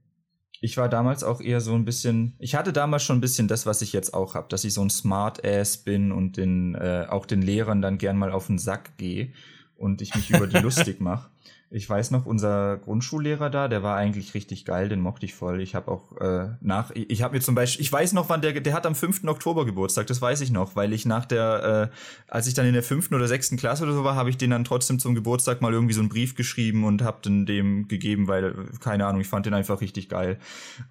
ich 0.60 0.78
war 0.78 0.90
damals 0.90 1.24
auch 1.24 1.40
eher 1.40 1.62
so 1.62 1.76
ein 1.76 1.86
bisschen. 1.86 2.36
Ich 2.40 2.56
hatte 2.56 2.74
damals 2.74 3.04
schon 3.04 3.20
ein 3.20 3.22
bisschen 3.22 3.48
das, 3.48 3.68
was 3.68 3.84
ich 3.84 3.94
jetzt 3.94 4.16
auch 4.16 4.34
habe, 4.34 4.48
dass 4.50 4.64
ich 4.64 4.74
so 4.74 4.82
ein 4.82 4.90
Smart-Ass 4.90 5.84
bin 5.84 6.12
und 6.12 6.38
den 6.38 6.74
äh, 6.74 7.06
auch 7.08 7.28
den 7.28 7.44
Lehrern 7.44 7.84
dann 7.84 8.00
gern 8.00 8.18
mal 8.18 8.32
auf 8.32 8.48
den 8.48 8.58
Sack 8.58 8.98
gehe 8.98 9.32
und 9.76 10.02
ich 10.02 10.16
mich 10.16 10.32
über 10.32 10.48
die 10.48 10.58
lustig 10.64 11.00
mache. 11.00 11.30
Ich 11.74 11.90
weiß 11.90 12.12
noch, 12.12 12.26
unser 12.26 12.78
Grundschullehrer 12.80 13.50
da, 13.50 13.70
der 13.70 13.82
war 13.82 13.96
eigentlich 13.96 14.34
richtig 14.34 14.66
geil, 14.66 14.90
den 14.90 15.00
mochte 15.00 15.26
ich 15.26 15.34
voll. 15.34 15.62
Ich 15.62 15.74
habe 15.74 15.90
auch 15.90 16.18
äh, 16.18 16.50
nach, 16.60 16.92
ich 16.92 17.24
habe 17.24 17.36
mir 17.36 17.40
zum 17.40 17.56
Beispiel, 17.56 17.82
ich 17.82 17.92
weiß 17.92 18.12
noch, 18.12 18.28
wann 18.28 18.42
der, 18.42 18.60
der 18.60 18.74
hat 18.74 18.86
am 18.86 18.94
5. 18.94 19.24
Oktober 19.24 19.66
Geburtstag, 19.66 20.06
das 20.08 20.22
weiß 20.22 20.42
ich 20.42 20.52
noch, 20.52 20.76
weil 20.76 20.92
ich 20.92 21.06
nach 21.06 21.26
der, 21.26 21.90
äh, 21.94 21.96
als 22.28 22.48
ich 22.48 22.56
dann 22.56 22.66
in 22.66 22.74
der 22.74 22.84
fünften 22.84 23.16
oder 23.16 23.26
sechsten 23.30 23.56
Klasse 23.56 23.86
oder 23.86 23.94
so 23.94 24.04
war, 24.04 24.16
habe 24.16 24.30
ich 24.30 24.36
den 24.36 24.50
dann 24.50 24.66
trotzdem 24.66 25.00
zum 25.00 25.16
Geburtstag 25.16 25.62
mal 25.62 25.72
irgendwie 25.72 25.94
so 25.94 26.02
einen 26.02 26.10
Brief 26.10 26.36
geschrieben 26.36 26.84
und 26.84 27.04
habe 27.04 27.22
den 27.22 27.46
dem 27.46 27.88
gegeben, 27.88 28.28
weil, 28.28 28.54
keine 28.82 29.06
Ahnung, 29.06 29.22
ich 29.22 29.30
fand 29.30 29.46
den 29.46 29.54
einfach 29.54 29.80
richtig 29.80 30.10
geil 30.10 30.40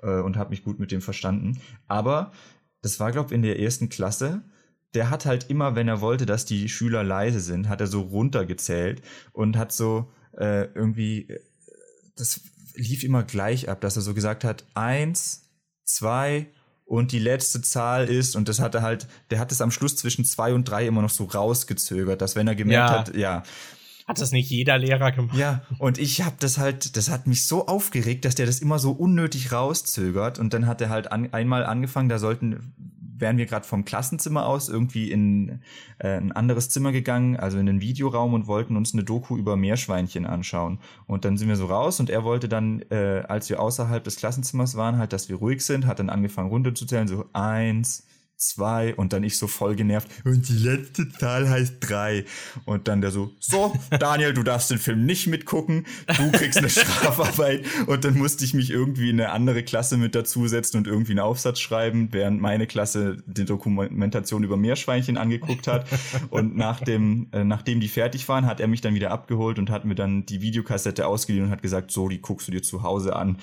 äh, 0.03 0.20
und 0.20 0.39
habe 0.39 0.49
mich 0.49 0.64
gut 0.64 0.81
mit 0.81 0.93
dem 0.93 1.03
verstanden. 1.03 1.61
Aber 1.89 2.33
das 2.81 2.99
war, 2.99 3.12
glaube 3.12 3.28
ich, 3.28 3.35
in 3.35 3.43
der 3.43 3.61
ersten 3.61 3.91
Klasse 3.91 4.43
der 4.95 5.11
hat 5.11 5.24
halt 5.24 5.51
immer, 5.51 5.76
wenn 5.76 5.87
er 5.87 6.01
wollte, 6.01 6.26
dass 6.26 6.45
die 6.45 6.68
Schüler 6.68 7.05
leise 7.05 7.39
sind, 7.39 7.68
hat 7.68 7.81
er 7.81 7.87
so 7.87 8.01
runtergezählt 8.01 9.03
und 9.33 9.57
hat 9.57 9.70
so, 9.72 10.11
äh, 10.37 10.64
irgendwie, 10.74 11.28
äh, 11.28 11.41
das 12.16 12.41
lief 12.74 13.05
immer 13.05 13.22
gleich 13.22 13.68
ab, 13.68 13.81
dass 13.81 13.97
er 13.97 14.03
so 14.03 14.14
gesagt 14.14 14.45
hat, 14.45 14.64
eins, 14.74 15.49
zwei 15.85 16.47
und 16.85 17.12
die 17.12 17.18
letzte 17.18 17.62
Zahl 17.62 18.09
ist, 18.09 18.35
und 18.35 18.49
das 18.49 18.59
hat 18.59 18.74
er 18.74 18.83
halt, 18.83 19.07
der 19.31 19.39
hat 19.39 19.53
es 19.53 19.61
am 19.61 19.70
Schluss 19.70 19.97
zwischen 19.97 20.24
zwei 20.24 20.53
und 20.55 20.64
drei 20.64 20.87
immer 20.87 21.03
noch 21.03 21.11
so 21.11 21.24
rausgezögert, 21.24 22.20
dass 22.20 22.37
wenn 22.37 22.49
er 22.49 22.57
gemerkt 22.57 22.91
ja. 22.91 22.99
hat, 22.99 23.16
ja. 23.16 23.43
Hat 24.09 24.20
das 24.20 24.33
nicht 24.33 24.51
jeder 24.51 24.76
Lehrer 24.76 25.12
gemacht? 25.12 25.39
Ja, 25.39 25.62
und 25.78 25.99
ich 25.99 26.22
habe 26.22 26.35
das 26.41 26.59
halt, 26.59 26.97
das 26.97 27.11
hat 27.11 27.28
mich 27.28 27.47
so 27.47 27.68
aufgeregt, 27.68 28.24
dass 28.24 28.35
der 28.35 28.47
das 28.47 28.59
immer 28.59 28.81
so 28.81 28.91
unnötig 28.91 29.53
rauszögert. 29.53 30.41
Und 30.41 30.53
dann 30.53 30.66
hat 30.66 30.81
er 30.81 30.89
halt 30.89 31.12
an, 31.12 31.33
einmal 31.33 31.64
angefangen, 31.64 32.09
da 32.09 32.18
sollten 32.18 32.74
wären 33.21 33.39
wir 33.39 33.47
gerade 33.47 33.66
vom 33.66 33.85
Klassenzimmer 33.85 34.47
aus 34.47 34.68
irgendwie 34.68 35.11
in 35.11 35.61
äh, 35.99 36.16
ein 36.16 36.33
anderes 36.33 36.68
Zimmer 36.68 36.93
gegangen, 36.93 37.37
also 37.37 37.59
in 37.59 37.66
den 37.66 37.81
Videoraum 37.81 38.35
und 38.35 38.47
wollten 38.47 38.77
uns 38.77 38.93
eine 38.93 39.05
Doku 39.05 39.37
über 39.37 39.57
Meerschweinchen 39.57 40.27
anschauen. 40.27 40.79
Und 41.07 41.25
dann 41.25 41.37
sind 41.37 41.49
wir 41.49 41.57
so 41.57 41.66
raus 41.66 42.01
und 42.01 42.11
er 42.11 42.25
wollte 42.25 42.49
dann, 42.49 42.83
äh, 42.91 43.23
als 43.29 43.49
wir 43.49 43.61
außerhalb 43.61 44.03
des 44.03 44.16
Klassenzimmers 44.16 44.77
waren, 44.77 44.99
halt, 44.99 45.12
dass 45.12 45.29
wir 45.29 45.37
ruhig 45.37 45.64
sind, 45.64 45.87
hat 45.87 45.99
dann 45.99 46.11
angefangen 46.11 46.51
runterzuzählen, 46.51 47.09
so 47.09 47.27
eins, 47.33 48.07
zwei 48.41 48.95
und 48.95 49.12
dann 49.12 49.22
ich 49.22 49.38
so 49.38 49.47
voll 49.47 49.76
genervt. 49.76 50.09
Und 50.24 50.49
die 50.49 50.55
letzte 50.55 51.09
Zahl 51.11 51.49
heißt 51.49 51.76
drei. 51.80 52.24
Und 52.64 52.88
dann 52.88 53.01
der 53.01 53.11
so 53.11 53.32
so 53.38 53.74
Daniel 53.91 54.32
du 54.32 54.43
darfst 54.43 54.70
den 54.70 54.78
Film 54.78 55.05
nicht 55.05 55.26
mitgucken. 55.26 55.86
Du 56.07 56.32
kriegst 56.32 56.59
eine 56.59 56.70
Strafarbeit. 56.70 57.64
Und 57.86 58.05
dann 58.05 58.16
musste 58.16 58.45
ich 58.45 58.55
mich 58.55 58.70
irgendwie 58.70 59.11
in 59.11 59.20
eine 59.20 59.30
andere 59.30 59.62
Klasse 59.62 59.97
mit 59.97 60.14
dazusetzen 60.14 60.78
und 60.78 60.86
irgendwie 60.86 61.12
einen 61.12 61.20
Aufsatz 61.20 61.61
schreiben 61.61 62.09
während 62.12 62.41
meine 62.41 62.66
Klasse 62.66 63.22
die 63.26 63.45
Dokumentation 63.45 64.43
über 64.43 64.57
Meerschweinchen 64.57 65.18
angeguckt 65.18 65.66
hat. 65.66 65.86
Und 66.30 66.57
nach 66.57 66.80
dem 66.80 67.28
äh, 67.32 67.45
nachdem 67.45 67.80
die 67.80 67.88
fertig 67.88 68.28
waren 68.28 68.47
hat 68.47 68.61
er 68.61 68.68
mich 68.68 68.80
dann 68.80 68.95
wieder 68.95 69.11
abgeholt 69.11 69.59
und 69.59 69.70
hat 69.70 69.84
mir 69.84 69.95
dann 69.95 70.24
die 70.24 70.41
Videokassette 70.41 71.07
ausgeliehen 71.07 71.47
und 71.47 71.51
hat 71.51 71.62
gesagt 71.62 71.91
so 71.91 72.09
die 72.09 72.20
guckst 72.20 72.49
du 72.49 72.53
dir 72.53 72.62
zu 72.62 72.82
Hause 72.82 73.14
an. 73.14 73.38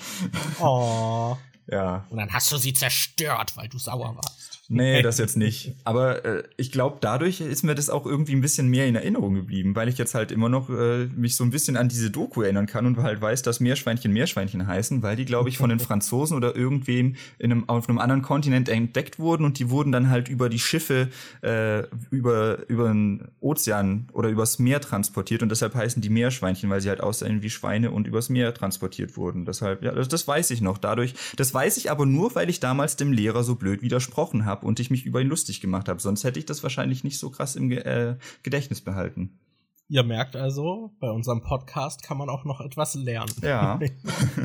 Oh. 0.60 1.36
ja. 1.70 2.04
Und 2.10 2.16
dann 2.16 2.32
hast 2.32 2.50
du 2.50 2.56
sie 2.56 2.72
zerstört 2.72 3.56
weil 3.56 3.68
du 3.68 3.78
sauer 3.78 4.16
warst 4.16 4.47
Nee, 4.68 5.00
das 5.02 5.18
jetzt 5.18 5.36
nicht. 5.36 5.74
Aber 5.84 6.24
äh, 6.24 6.42
ich 6.56 6.70
glaube, 6.70 6.98
dadurch 7.00 7.40
ist 7.40 7.62
mir 7.62 7.74
das 7.74 7.88
auch 7.88 8.04
irgendwie 8.04 8.32
ein 8.32 8.42
bisschen 8.42 8.68
mehr 8.68 8.86
in 8.86 8.94
Erinnerung 8.94 9.34
geblieben, 9.34 9.74
weil 9.74 9.88
ich 9.88 9.96
jetzt 9.96 10.14
halt 10.14 10.30
immer 10.30 10.48
noch 10.48 10.68
äh, 10.68 11.06
mich 11.06 11.36
so 11.36 11.44
ein 11.44 11.50
bisschen 11.50 11.76
an 11.76 11.88
diese 11.88 12.10
Doku 12.10 12.42
erinnern 12.42 12.66
kann 12.66 12.86
und 12.86 12.98
halt 12.98 13.20
weiß, 13.20 13.42
dass 13.42 13.60
Meerschweinchen 13.60 14.12
Meerschweinchen 14.12 14.66
heißen, 14.66 15.02
weil 15.02 15.16
die, 15.16 15.24
glaube 15.24 15.48
ich, 15.48 15.56
von 15.56 15.70
den 15.70 15.80
Franzosen 15.88 16.36
oder 16.36 16.54
irgendwem 16.54 17.16
in 17.38 17.50
einem, 17.50 17.68
auf 17.68 17.88
einem 17.88 17.98
anderen 17.98 18.22
Kontinent 18.22 18.68
entdeckt 18.68 19.18
wurden 19.18 19.44
und 19.44 19.58
die 19.58 19.70
wurden 19.70 19.90
dann 19.90 20.10
halt 20.10 20.28
über 20.28 20.50
die 20.50 20.58
Schiffe 20.58 21.08
äh, 21.42 21.84
über, 22.10 22.68
über 22.68 22.88
den 22.88 23.28
Ozean 23.40 24.08
oder 24.12 24.28
übers 24.28 24.58
Meer 24.58 24.80
transportiert 24.80 25.42
und 25.42 25.48
deshalb 25.48 25.74
heißen 25.74 26.02
die 26.02 26.10
Meerschweinchen, 26.10 26.68
weil 26.68 26.82
sie 26.82 26.90
halt 26.90 27.00
aussehen 27.00 27.42
wie 27.42 27.50
Schweine 27.50 27.90
und 27.90 28.06
übers 28.06 28.28
Meer 28.28 28.52
transportiert 28.52 29.16
wurden. 29.16 29.46
Deshalb, 29.46 29.82
ja, 29.82 29.92
das, 29.92 30.08
das 30.08 30.28
weiß 30.28 30.50
ich 30.50 30.60
noch. 30.60 30.76
Dadurch, 30.76 31.14
das 31.36 31.54
weiß 31.54 31.78
ich 31.78 31.90
aber 31.90 32.04
nur, 32.04 32.34
weil 32.34 32.50
ich 32.50 32.60
damals 32.60 32.96
dem 32.96 33.12
Lehrer 33.12 33.44
so 33.44 33.54
blöd 33.54 33.80
widersprochen 33.80 34.44
habe 34.44 34.57
habe 34.58 34.66
und 34.66 34.80
ich 34.80 34.90
mich 34.90 35.06
über 35.06 35.20
ihn 35.20 35.28
lustig 35.28 35.60
gemacht 35.60 35.88
habe. 35.88 36.00
Sonst 36.00 36.24
hätte 36.24 36.38
ich 36.38 36.46
das 36.46 36.62
wahrscheinlich 36.62 37.04
nicht 37.04 37.18
so 37.18 37.30
krass 37.30 37.56
im 37.56 37.70
äh, 37.70 38.16
Gedächtnis 38.42 38.80
behalten. 38.80 39.38
Ihr 39.88 40.02
merkt 40.02 40.36
also, 40.36 40.94
bei 41.00 41.10
unserem 41.10 41.42
Podcast 41.42 42.02
kann 42.02 42.18
man 42.18 42.28
auch 42.28 42.44
noch 42.44 42.60
etwas 42.60 42.94
lernen. 42.94 43.32
Ja. 43.42 43.80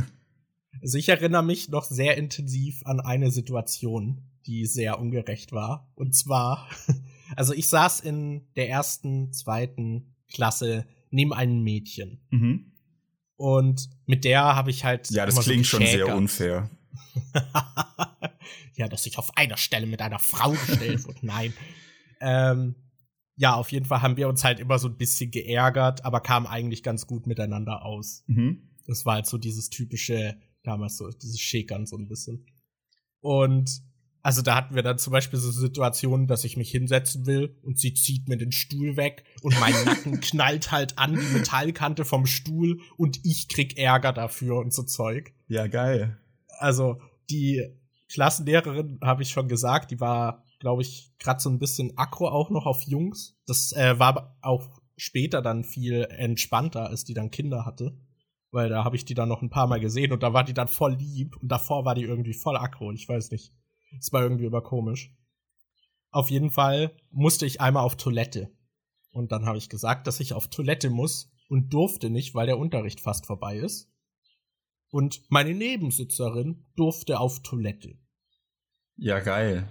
also 0.82 0.98
ich 0.98 1.10
erinnere 1.10 1.44
mich 1.44 1.70
noch 1.70 1.84
sehr 1.84 2.18
intensiv 2.18 2.82
an 2.86 3.02
eine 3.02 3.30
Situation, 3.30 4.24
die 4.46 4.66
sehr 4.66 5.00
ungerecht 5.00 5.52
war. 5.52 5.92
Und 5.96 6.16
zwar, 6.16 6.70
also 7.36 7.54
ich 7.54 7.68
saß 7.68 8.00
in 8.00 8.48
der 8.56 8.70
ersten, 8.70 9.34
zweiten 9.34 10.16
Klasse 10.32 10.86
neben 11.10 11.34
einem 11.34 11.62
Mädchen. 11.62 12.22
Mhm. 12.32 12.72
Und 13.36 13.90
mit 14.06 14.24
der 14.24 14.56
habe 14.56 14.70
ich 14.70 14.86
halt. 14.86 15.10
Ja, 15.12 15.26
das 15.26 15.40
klingt 15.40 15.66
so 15.66 15.78
schon 15.78 15.86
sehr 15.86 16.16
unfair. 16.16 16.70
ja, 18.76 18.88
dass 18.88 19.06
ich 19.06 19.18
auf 19.18 19.38
einer 19.38 19.58
Stelle 19.58 19.86
mit 19.86 20.02
einer 20.02 20.20
Frau 20.20 20.52
gestellt 20.52 21.04
wurde. 21.06 21.20
Nein. 21.22 21.54
Ähm, 22.22 22.76
ja, 23.36 23.56
auf 23.56 23.72
jeden 23.72 23.86
Fall 23.86 24.02
haben 24.02 24.18
wir 24.18 24.30
uns 24.30 24.44
halt 24.44 24.60
immer 24.60 24.78
so 24.78 24.88
ein 24.88 24.98
bisschen 24.98 25.32
geärgert, 25.32 26.06
aber 26.06 26.22
kamen 26.22 26.46
eigentlich 26.46 26.84
ganz 26.84 27.08
gut 27.08 27.26
miteinander 27.26 27.84
aus. 27.84 28.24
Mhm. 28.28 28.70
Das 28.86 29.06
war 29.06 29.16
halt 29.16 29.26
so 29.26 29.38
dieses 29.38 29.70
typische, 29.70 30.38
damals 30.64 30.98
so, 30.98 31.10
dieses 31.10 31.40
Schäkern 31.40 31.86
so 31.86 31.98
ein 31.98 32.08
bisschen. 32.08 32.46
Und 33.22 33.82
also 34.24 34.42
da 34.42 34.56
hatten 34.56 34.74
wir 34.74 34.84
dann 34.84 34.98
zum 34.98 35.12
Beispiel 35.12 35.38
so 35.38 35.52
Situationen, 35.52 36.28
dass 36.28 36.46
ich 36.46 36.56
mich 36.56 36.72
hinsetzen 36.72 37.26
will 37.26 37.58
und 37.62 37.78
sie 37.78 37.94
zieht 37.94 38.30
mir 38.30 38.38
den 38.38 38.54
Stuhl 38.54 38.96
weg 38.96 39.26
und 39.42 39.60
mein 39.60 39.74
Nacken 39.86 40.22
knallt 40.22 40.72
halt 40.72 40.98
an 40.98 41.14
die 41.14 41.38
Metallkante 41.38 42.06
vom 42.06 42.26
Stuhl 42.26 42.80
und 42.96 43.20
ich 43.26 43.50
krieg 43.50 43.78
Ärger 43.78 44.14
dafür 44.14 44.60
und 44.60 44.74
so 44.74 44.84
Zeug. 44.84 45.34
Ja, 45.48 45.68
geil. 45.68 46.18
Also 46.58 47.02
die 47.30 47.68
Klassenlehrerin, 48.10 49.00
habe 49.02 49.24
ich 49.24 49.30
schon 49.30 49.48
gesagt, 49.48 49.92
die 49.92 50.00
war, 50.00 50.44
glaube 50.60 50.82
ich, 50.82 51.12
gerade 51.20 51.40
so 51.40 51.50
ein 51.50 51.60
bisschen 51.60 51.98
aggro 51.98 52.28
auch 52.28 52.50
noch 52.50 52.66
auf 52.66 52.84
Jungs. 52.84 53.36
Das 53.46 53.72
äh, 53.74 53.98
war 54.00 54.38
auch 54.42 54.82
später 54.96 55.42
dann 55.42 55.64
viel 55.64 56.06
entspannter, 56.10 56.88
als 56.88 57.04
die 57.04 57.14
dann 57.14 57.32
Kinder 57.32 57.66
hatte. 57.66 57.98
Weil 58.52 58.70
da 58.70 58.84
habe 58.84 58.96
ich 58.96 59.06
die 59.06 59.16
dann 59.16 59.30
noch 59.30 59.42
ein 59.42 59.50
paar 59.50 59.68
Mal 59.68 59.80
gesehen 59.80 60.12
und 60.12 60.22
da 60.22 60.34
war 60.34 60.44
die 60.44 60.54
dann 60.54 60.68
voll 60.68 60.94
lieb 60.94 61.38
und 61.42 61.52
davor 61.52 61.86
war 61.86 61.96
die 61.96 62.04
irgendwie 62.04 62.36
voll 62.36 62.56
aggro. 62.56 62.92
Ich 62.92 63.10
weiß 63.10 63.32
nicht. 63.32 63.52
Es 64.00 64.14
war 64.14 64.22
irgendwie 64.22 64.46
immer 64.46 64.62
komisch. 64.62 65.12
Auf 66.12 66.30
jeden 66.30 66.52
Fall 66.52 66.96
musste 67.10 67.46
ich 67.46 67.62
einmal 67.62 67.84
auf 67.84 67.98
Toilette. 67.98 68.52
Und 69.12 69.32
dann 69.32 69.46
habe 69.46 69.58
ich 69.58 69.70
gesagt, 69.70 70.06
dass 70.08 70.20
ich 70.20 70.34
auf 70.34 70.48
Toilette 70.48 70.90
muss 70.90 71.32
und 71.50 71.74
durfte 71.74 72.10
nicht, 72.10 72.36
weil 72.36 72.46
der 72.46 72.60
Unterricht 72.60 73.00
fast 73.00 73.26
vorbei 73.26 73.58
ist. 73.58 73.92
Und 74.94 75.24
meine 75.30 75.56
Nebensitzerin 75.56 76.68
durfte 76.76 77.20
auf 77.20 77.42
Toilette. 77.42 77.98
Ja, 78.96 79.22
geil. 79.22 79.68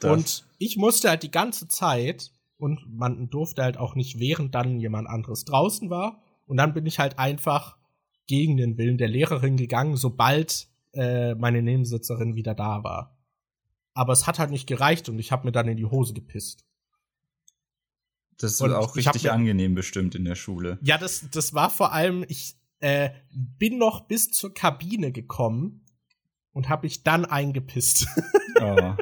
Das 0.00 0.10
und 0.10 0.46
ich 0.56 0.78
musste 0.78 1.10
halt 1.10 1.22
die 1.22 1.30
ganze 1.30 1.68
Zeit, 1.68 2.32
und 2.56 2.80
man 2.88 3.28
durfte 3.28 3.62
halt 3.62 3.76
auch 3.76 3.94
nicht, 3.94 4.20
während 4.20 4.54
dann 4.54 4.80
jemand 4.80 5.06
anderes 5.06 5.44
draußen 5.44 5.90
war. 5.90 6.22
Und 6.46 6.56
dann 6.56 6.72
bin 6.72 6.86
ich 6.86 6.98
halt 6.98 7.18
einfach 7.18 7.76
gegen 8.26 8.56
den 8.56 8.78
Willen 8.78 8.96
der 8.96 9.08
Lehrerin 9.08 9.58
gegangen, 9.58 9.98
sobald 9.98 10.68
äh, 10.94 11.34
meine 11.34 11.60
Nebensitzerin 11.60 12.34
wieder 12.34 12.54
da 12.54 12.82
war. 12.82 13.18
Aber 13.92 14.14
es 14.14 14.26
hat 14.26 14.38
halt 14.38 14.50
nicht 14.50 14.66
gereicht 14.66 15.10
und 15.10 15.18
ich 15.18 15.30
habe 15.30 15.44
mir 15.44 15.52
dann 15.52 15.68
in 15.68 15.76
die 15.76 15.84
Hose 15.84 16.14
gepisst. 16.14 16.64
Das 18.38 18.52
ist 18.52 18.62
und 18.62 18.72
auch 18.72 18.96
richtig 18.96 19.30
angenehm 19.30 19.74
bestimmt 19.74 20.14
in 20.14 20.24
der 20.24 20.36
Schule. 20.36 20.78
Ja, 20.80 20.96
das, 20.96 21.28
das 21.30 21.52
war 21.52 21.68
vor 21.68 21.92
allem, 21.92 22.24
ich 22.28 22.54
äh, 22.80 23.10
bin 23.30 23.78
noch 23.78 24.06
bis 24.06 24.30
zur 24.30 24.54
Kabine 24.54 25.12
gekommen 25.12 25.84
und 26.52 26.68
habe 26.68 26.86
mich 26.86 27.02
dann 27.02 27.24
eingepisst. 27.24 28.06
Oh. 28.60 28.96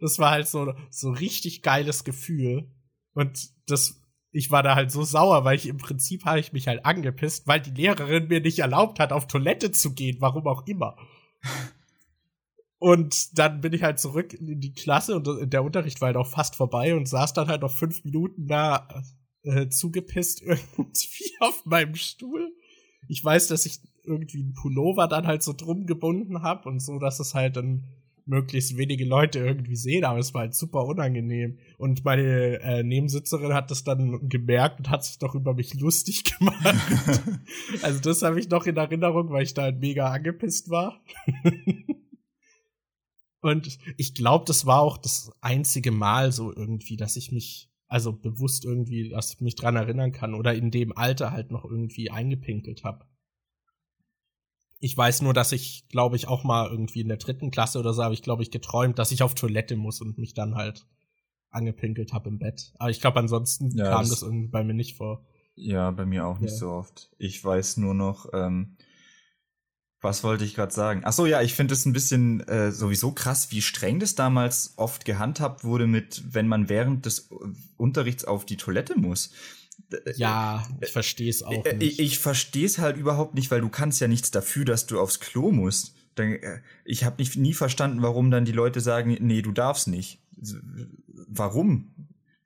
Das 0.00 0.18
war 0.18 0.32
halt 0.32 0.46
so 0.46 0.74
so 0.90 1.10
richtig 1.12 1.62
geiles 1.62 2.04
Gefühl 2.04 2.70
und 3.14 3.48
das 3.70 4.04
ich 4.32 4.50
war 4.50 4.62
da 4.62 4.74
halt 4.74 4.90
so 4.90 5.02
sauer, 5.02 5.44
weil 5.44 5.56
ich 5.56 5.66
im 5.66 5.78
Prinzip 5.78 6.26
habe 6.26 6.40
ich 6.40 6.52
mich 6.52 6.68
halt 6.68 6.84
angepisst, 6.84 7.46
weil 7.46 7.60
die 7.60 7.70
Lehrerin 7.70 8.28
mir 8.28 8.40
nicht 8.42 8.58
erlaubt 8.58 9.00
hat, 9.00 9.12
auf 9.12 9.26
Toilette 9.26 9.72
zu 9.72 9.94
gehen, 9.94 10.18
warum 10.20 10.46
auch 10.46 10.66
immer. 10.66 10.96
Und 12.78 13.38
dann 13.38 13.60
bin 13.60 13.72
ich 13.72 13.82
halt 13.82 13.98
zurück 13.98 14.32
in 14.32 14.60
die 14.60 14.72
Klasse 14.72 15.16
und 15.16 15.52
der 15.52 15.64
Unterricht 15.64 16.00
war 16.00 16.06
halt 16.06 16.16
auch 16.16 16.28
fast 16.28 16.56
vorbei 16.56 16.94
und 16.94 17.08
saß 17.08 17.32
dann 17.34 17.48
halt 17.48 17.62
noch 17.62 17.72
fünf 17.72 18.04
Minuten 18.04 18.46
da 18.46 18.88
äh, 19.42 19.68
zugepisst 19.68 20.42
irgendwie 20.42 21.32
auf 21.40 21.64
meinem 21.66 21.94
Stuhl. 21.94 22.54
Ich 23.10 23.24
weiß, 23.24 23.48
dass 23.48 23.66
ich 23.66 23.80
irgendwie 24.04 24.40
einen 24.40 24.54
Pullover 24.54 25.08
dann 25.08 25.26
halt 25.26 25.42
so 25.42 25.52
drum 25.52 25.84
gebunden 25.84 26.42
habe 26.42 26.68
und 26.68 26.78
so, 26.80 27.00
dass 27.00 27.18
es 27.18 27.34
halt 27.34 27.56
dann 27.56 27.84
möglichst 28.24 28.76
wenige 28.76 29.04
Leute 29.04 29.40
irgendwie 29.40 29.74
sehen, 29.74 30.04
aber 30.04 30.20
es 30.20 30.32
war 30.32 30.42
halt 30.42 30.54
super 30.54 30.84
unangenehm. 30.84 31.58
Und 31.76 32.04
meine 32.04 32.60
äh, 32.60 32.84
Nebensitzerin 32.84 33.52
hat 33.52 33.72
das 33.72 33.82
dann 33.82 34.28
gemerkt 34.28 34.78
und 34.78 34.90
hat 34.90 35.04
sich 35.04 35.18
doch 35.18 35.34
über 35.34 35.54
mich 35.54 35.74
lustig 35.74 36.22
gemacht. 36.38 36.64
also 37.82 38.00
das 38.00 38.22
habe 38.22 38.38
ich 38.38 38.48
noch 38.48 38.66
in 38.66 38.76
Erinnerung, 38.76 39.30
weil 39.30 39.42
ich 39.42 39.54
da 39.54 39.62
halt 39.62 39.80
mega 39.80 40.08
angepisst 40.08 40.70
war. 40.70 41.02
und 43.40 43.78
ich 43.96 44.14
glaube, 44.14 44.44
das 44.46 44.66
war 44.66 44.80
auch 44.82 44.98
das 44.98 45.32
einzige 45.40 45.90
Mal 45.90 46.30
so 46.30 46.54
irgendwie, 46.54 46.96
dass 46.96 47.16
ich 47.16 47.32
mich 47.32 47.69
also 47.90 48.12
bewusst 48.12 48.64
irgendwie, 48.64 49.08
dass 49.08 49.34
ich 49.34 49.40
mich 49.40 49.56
dran 49.56 49.74
erinnern 49.74 50.12
kann 50.12 50.34
oder 50.34 50.54
in 50.54 50.70
dem 50.70 50.96
Alter 50.96 51.32
halt 51.32 51.50
noch 51.50 51.64
irgendwie 51.64 52.08
eingepinkelt 52.08 52.84
habe. 52.84 53.04
Ich 54.78 54.96
weiß 54.96 55.22
nur, 55.22 55.34
dass 55.34 55.50
ich, 55.50 55.88
glaube 55.88 56.14
ich, 56.14 56.28
auch 56.28 56.44
mal 56.44 56.70
irgendwie 56.70 57.00
in 57.00 57.08
der 57.08 57.16
dritten 57.16 57.50
Klasse 57.50 57.80
oder 57.80 57.92
so 57.92 58.04
habe 58.04 58.14
ich, 58.14 58.22
glaube 58.22 58.44
ich, 58.44 58.52
geträumt, 58.52 58.98
dass 58.98 59.10
ich 59.10 59.24
auf 59.24 59.34
Toilette 59.34 59.76
muss 59.76 60.00
und 60.00 60.18
mich 60.18 60.34
dann 60.34 60.54
halt 60.54 60.86
angepinkelt 61.50 62.12
habe 62.12 62.28
im 62.28 62.38
Bett. 62.38 62.72
Aber 62.78 62.90
ich 62.90 63.00
glaube, 63.00 63.18
ansonsten 63.18 63.76
ja, 63.76 63.90
kam 63.90 64.02
das, 64.02 64.10
das, 64.10 64.22
irgendwie 64.22 64.48
bei 64.48 64.62
mir 64.62 64.74
nicht 64.74 64.96
vor. 64.96 65.26
Ja, 65.56 65.90
bei 65.90 66.06
mir 66.06 66.26
auch 66.26 66.38
nicht 66.38 66.52
ja. 66.52 66.58
so 66.58 66.70
oft. 66.70 67.10
Ich 67.18 67.44
weiß 67.44 67.78
nur 67.78 67.94
noch, 67.94 68.26
ähm, 68.32 68.76
was 70.00 70.24
wollte 70.24 70.44
ich 70.44 70.54
gerade 70.54 70.72
sagen? 70.72 71.02
Ach 71.04 71.12
so, 71.12 71.26
ja, 71.26 71.42
ich 71.42 71.54
finde 71.54 71.74
es 71.74 71.84
ein 71.84 71.92
bisschen 71.92 72.40
äh, 72.48 72.72
sowieso 72.72 73.12
krass, 73.12 73.50
wie 73.50 73.60
streng 73.60 74.00
das 74.00 74.14
damals 74.14 74.74
oft 74.76 75.04
gehandhabt 75.04 75.64
wurde 75.64 75.86
mit, 75.86 76.22
wenn 76.32 76.48
man 76.48 76.68
während 76.68 77.06
des 77.06 77.28
Unterrichts 77.76 78.24
auf 78.24 78.46
die 78.46 78.56
Toilette 78.56 78.98
muss. 78.98 79.30
Ja, 80.14 80.66
ich 80.80 80.90
verstehe 80.90 81.30
es 81.30 81.42
auch 81.42 81.64
äh, 81.64 81.74
nicht. 81.74 81.98
Ich, 81.98 82.12
ich 82.12 82.18
verstehe 82.18 82.66
es 82.66 82.78
halt 82.78 82.96
überhaupt 82.96 83.34
nicht, 83.34 83.50
weil 83.50 83.60
du 83.60 83.68
kannst 83.68 84.00
ja 84.00 84.08
nichts 84.08 84.30
dafür, 84.30 84.64
dass 84.64 84.86
du 84.86 85.00
aufs 85.00 85.20
Klo 85.20 85.50
musst. 85.52 85.94
Äh, 86.16 86.60
ich 86.84 87.04
habe 87.04 87.22
nie 87.36 87.54
verstanden, 87.54 88.02
warum 88.02 88.30
dann 88.30 88.44
die 88.44 88.52
Leute 88.52 88.80
sagen, 88.80 89.16
nee, 89.20 89.42
du 89.42 89.52
darfst 89.52 89.88
nicht. 89.88 90.20
Warum? 91.28 91.94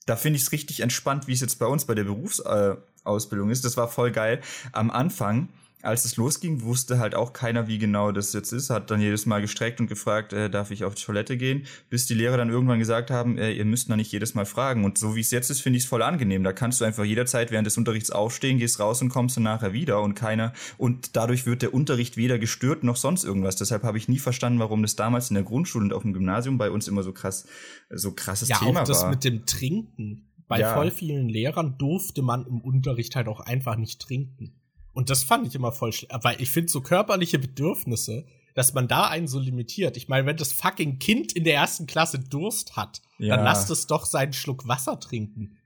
Da 0.07 0.17
finde 0.17 0.37
ich 0.39 0.43
es 0.43 0.53
richtig 0.53 0.81
entspannt, 0.81 1.29
wie 1.29 1.33
es 1.33 1.41
jetzt 1.41 1.59
bei 1.59 1.67
uns 1.67 1.85
bei 1.85 1.95
der 1.95 2.05
Berufsausbildung 2.05 3.51
ist. 3.51 3.65
Das 3.65 3.77
war 3.77 3.89
voll 3.89 4.11
geil. 4.11 4.41
Am 4.73 4.91
Anfang 4.91 5.49
als 5.85 6.05
es 6.05 6.17
losging, 6.17 6.63
wusste 6.63 6.99
halt 6.99 7.15
auch 7.15 7.33
keiner, 7.33 7.67
wie 7.69 7.79
genau 7.79 8.11
das 8.11 8.33
jetzt 8.33 8.53
ist, 8.53 8.71
hat 8.71 8.91
dann 8.91 9.01
jedes 9.01 9.27
Mal 9.27 9.41
gestreckt 9.41 9.81
und 9.81 9.87
gefragt, 9.87 10.33
äh, 10.33 10.49
darf 10.49 10.71
ich 10.71 10.85
auf 10.85 10.95
die 10.95 11.03
Toilette 11.03 11.37
gehen, 11.37 11.67
bis 11.91 12.07
die 12.07 12.15
Lehrer 12.15 12.37
dann 12.37 12.49
irgendwann 12.49 12.79
gesagt 12.79 13.11
haben, 13.11 13.39
äh, 13.39 13.53
ihr 13.53 13.65
müsst 13.65 13.91
da 13.91 13.97
nicht 13.97 14.11
jedes 14.11 14.35
Mal 14.35 14.47
fragen. 14.47 14.85
Und 14.85 14.99
so 14.99 15.15
wie 15.15 15.21
es 15.21 15.31
jetzt 15.31 15.51
ist, 15.51 15.61
finde 15.61 15.77
ich 15.77 15.85
es 15.85 15.89
voll 15.89 16.03
angenehm. 16.03 16.43
Da 16.43 16.53
kannst 16.53 16.81
du 16.81 16.85
einfach 16.85 17.05
jederzeit 17.05 17.51
während 17.51 17.67
des 17.67 17.77
Unterrichts 17.77 18.11
aufstehen, 18.11 18.59
gehst 18.59 18.81
raus 18.81 19.03
und 19.03 19.11
kommst 19.11 19.37
dann 19.37 19.45
nachher 19.45 19.73
wieder 19.73 20.01
und 20.01 20.15
keiner, 20.15 20.53
und 20.79 21.17
dadurch 21.17 21.47
wird 21.47 21.63
der 21.63 21.75
Unterricht 21.75 22.17
weder 22.17 22.39
gestört 22.39 22.83
noch 22.83 22.97
sonst 22.97 23.25
irgendwas. 23.25 23.57
Deshalb 23.57 23.83
habe 23.83 23.99
ich 23.99 24.09
nie 24.09 24.19
verstanden, 24.19 24.59
warum 24.59 24.83
das 24.83 24.97
damals 24.97 25.31
in 25.31 25.35
der 25.35 25.45
Grundschule 25.45 25.85
und 25.85 25.93
auf 25.93 26.03
dem 26.03 26.13
Gymnasium 26.13 26.59
bei 26.59 26.71
uns 26.71 26.89
immer 26.89 27.03
so 27.03 27.13
krass, 27.13 27.47
so 27.91 28.13
krasses 28.13 28.49
ja, 28.49 28.59
Thema 28.59 28.67
war. 28.67 28.75
Ja, 28.77 28.83
auch 28.83 28.87
das 28.87 29.11
mit 29.11 29.25
dem 29.25 29.45
Trinken. 29.47 30.31
Bei 30.47 30.61
ja. 30.61 30.75
voll 30.75 30.91
vielen 30.91 31.29
Lehrern 31.29 31.77
durfte 31.79 32.23
man 32.23 32.47
im 32.47 32.61
Unterricht 32.61 33.17
halt 33.17 33.29
auch 33.29 33.41
einfach 33.41 33.77
nicht 33.77 34.01
trinken. 34.01 34.61
Und 34.95 35.11
das 35.11 35.25
fand 35.25 35.47
ich 35.47 35.55
immer 35.55 35.73
voll 35.73 35.93
schlimm, 35.93 36.11
weil 36.23 36.41
ich 36.41 36.51
finde 36.51 36.71
so 36.71 36.81
körperliche 36.81 37.39
Bedürfnisse, 37.39 38.25
dass 38.55 38.73
man 38.73 38.87
da 38.89 39.09
einen 39.09 39.27
so 39.27 39.41
limitiert. 39.41 39.97
Ich 39.97 40.09
meine, 40.09 40.27
wenn 40.27 40.37
das 40.37 40.53
fucking 40.53 40.99
Kind 40.99 41.33
in 41.33 41.45
der 41.45 41.55
ersten 41.55 41.87
Klasse 41.87 42.21
Durst 42.21 42.77
hat, 42.77 43.03
ja. 43.19 43.35
dann 43.35 43.45
lasst 43.45 43.71
es 43.71 43.87
doch 43.87 44.07
seinen 44.07 44.33
Schluck 44.33 44.69
Wasser 44.69 44.99
trinken. 45.01 45.59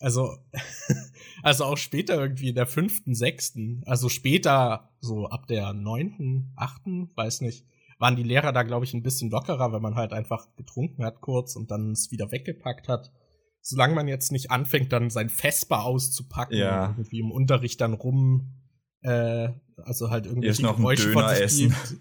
Also, 0.00 0.36
also 1.42 1.64
auch 1.64 1.76
später 1.76 2.14
irgendwie 2.14 2.48
in 2.48 2.54
der 2.54 2.66
fünften, 2.66 3.14
sechsten, 3.14 3.82
also 3.84 4.08
später 4.08 4.90
so 5.00 5.26
ab 5.26 5.46
der 5.46 5.74
neunten, 5.74 6.52
achten, 6.56 7.10
weiß 7.16 7.42
nicht, 7.42 7.66
waren 7.98 8.16
die 8.16 8.22
Lehrer 8.22 8.52
da, 8.52 8.62
glaube 8.62 8.86
ich, 8.86 8.94
ein 8.94 9.02
bisschen 9.02 9.30
lockerer, 9.30 9.72
wenn 9.72 9.82
man 9.82 9.96
halt 9.96 10.12
einfach 10.12 10.54
getrunken 10.56 11.04
hat 11.04 11.20
kurz 11.20 11.56
und 11.56 11.70
dann 11.70 11.92
es 11.92 12.10
wieder 12.10 12.30
weggepackt 12.30 12.88
hat 12.88 13.12
solange 13.68 13.94
man 13.94 14.08
jetzt 14.08 14.32
nicht 14.32 14.50
anfängt, 14.50 14.92
dann 14.92 15.10
sein 15.10 15.28
Vesper 15.28 15.84
auszupacken 15.84 16.56
ja. 16.56 16.94
irgendwie 16.96 17.20
im 17.20 17.30
Unterricht 17.30 17.80
dann 17.82 17.92
rum, 17.92 18.54
äh, 19.02 19.50
also 19.76 20.10
halt 20.10 20.24
irgendwelche 20.26 20.62
noch 20.62 20.76
Geräusche 20.76 21.12
von 21.12 21.28
sich 21.28 21.40
essen. 21.40 21.68
Gibt. 21.68 22.00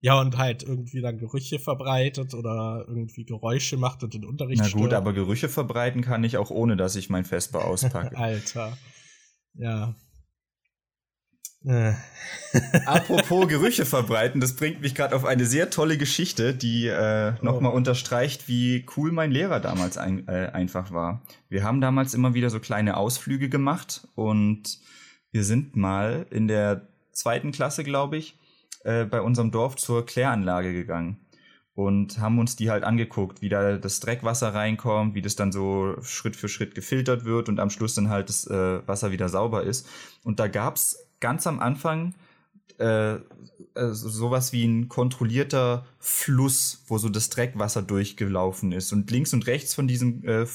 Ja, 0.00 0.18
und 0.20 0.38
halt 0.38 0.62
irgendwie 0.62 1.02
dann 1.02 1.18
Gerüche 1.18 1.58
verbreitet 1.58 2.34
oder 2.34 2.84
irgendwie 2.88 3.24
Geräusche 3.24 3.76
macht 3.76 4.02
und 4.02 4.14
den 4.14 4.24
Unterricht 4.24 4.62
Na 4.62 4.68
gut, 4.68 4.86
stört. 4.86 4.94
aber 4.94 5.12
Gerüche 5.12 5.48
verbreiten 5.50 6.00
kann 6.00 6.24
ich 6.24 6.38
auch 6.38 6.50
ohne, 6.50 6.76
dass 6.76 6.96
ich 6.96 7.10
mein 7.10 7.24
Vesper 7.24 7.64
auspacke. 7.66 8.16
Alter. 8.16 8.76
Ja. 9.54 9.94
Äh. 11.66 11.92
Apropos 12.86 13.48
Gerüche 13.48 13.84
verbreiten, 13.84 14.40
das 14.40 14.54
bringt 14.54 14.80
mich 14.80 14.94
gerade 14.94 15.16
auf 15.16 15.24
eine 15.24 15.44
sehr 15.44 15.70
tolle 15.70 15.98
Geschichte, 15.98 16.54
die 16.54 16.86
äh, 16.86 17.32
nochmal 17.42 17.72
oh. 17.72 17.76
unterstreicht, 17.76 18.48
wie 18.48 18.86
cool 18.96 19.12
mein 19.12 19.32
Lehrer 19.32 19.60
damals 19.60 19.98
ein, 19.98 20.28
äh, 20.28 20.50
einfach 20.52 20.92
war. 20.92 21.22
Wir 21.48 21.64
haben 21.64 21.80
damals 21.80 22.14
immer 22.14 22.34
wieder 22.34 22.50
so 22.50 22.60
kleine 22.60 22.96
Ausflüge 22.96 23.48
gemacht 23.48 24.06
und 24.14 24.78
wir 25.32 25.42
sind 25.42 25.74
mal 25.74 26.26
in 26.30 26.46
der 26.46 26.88
zweiten 27.12 27.50
Klasse, 27.50 27.82
glaube 27.82 28.18
ich, 28.18 28.38
äh, 28.84 29.04
bei 29.04 29.20
unserem 29.20 29.50
Dorf 29.50 29.76
zur 29.76 30.06
Kläranlage 30.06 30.72
gegangen 30.72 31.24
und 31.74 32.20
haben 32.20 32.38
uns 32.38 32.54
die 32.54 32.70
halt 32.70 32.84
angeguckt, 32.84 33.42
wie 33.42 33.48
da 33.48 33.76
das 33.78 33.98
Dreckwasser 33.98 34.54
reinkommt, 34.54 35.14
wie 35.14 35.22
das 35.22 35.34
dann 35.34 35.50
so 35.50 35.96
Schritt 36.02 36.36
für 36.36 36.48
Schritt 36.48 36.74
gefiltert 36.74 37.24
wird 37.24 37.48
und 37.48 37.58
am 37.58 37.70
Schluss 37.70 37.94
dann 37.94 38.10
halt 38.10 38.28
das 38.28 38.46
äh, 38.46 38.86
Wasser 38.86 39.10
wieder 39.10 39.28
sauber 39.28 39.64
ist. 39.64 39.88
Und 40.22 40.38
da 40.38 40.46
gab's 40.46 41.03
ganz 41.24 41.46
am 41.46 41.58
Anfang 41.58 42.12
äh, 42.78 43.14
äh, 43.14 43.20
sowas 43.92 44.52
wie 44.52 44.66
ein 44.66 44.90
kontrollierter 44.90 45.86
Fluss, 45.98 46.84
wo 46.86 46.98
so 46.98 47.08
das 47.08 47.30
Dreckwasser 47.30 47.80
durchgelaufen 47.80 48.72
ist. 48.72 48.92
Und 48.92 49.10
links 49.10 49.32
und 49.32 49.46
rechts 49.46 49.72
von 49.72 49.88
diesem 49.88 50.22
äh, 50.24 50.42
äh 50.42 50.46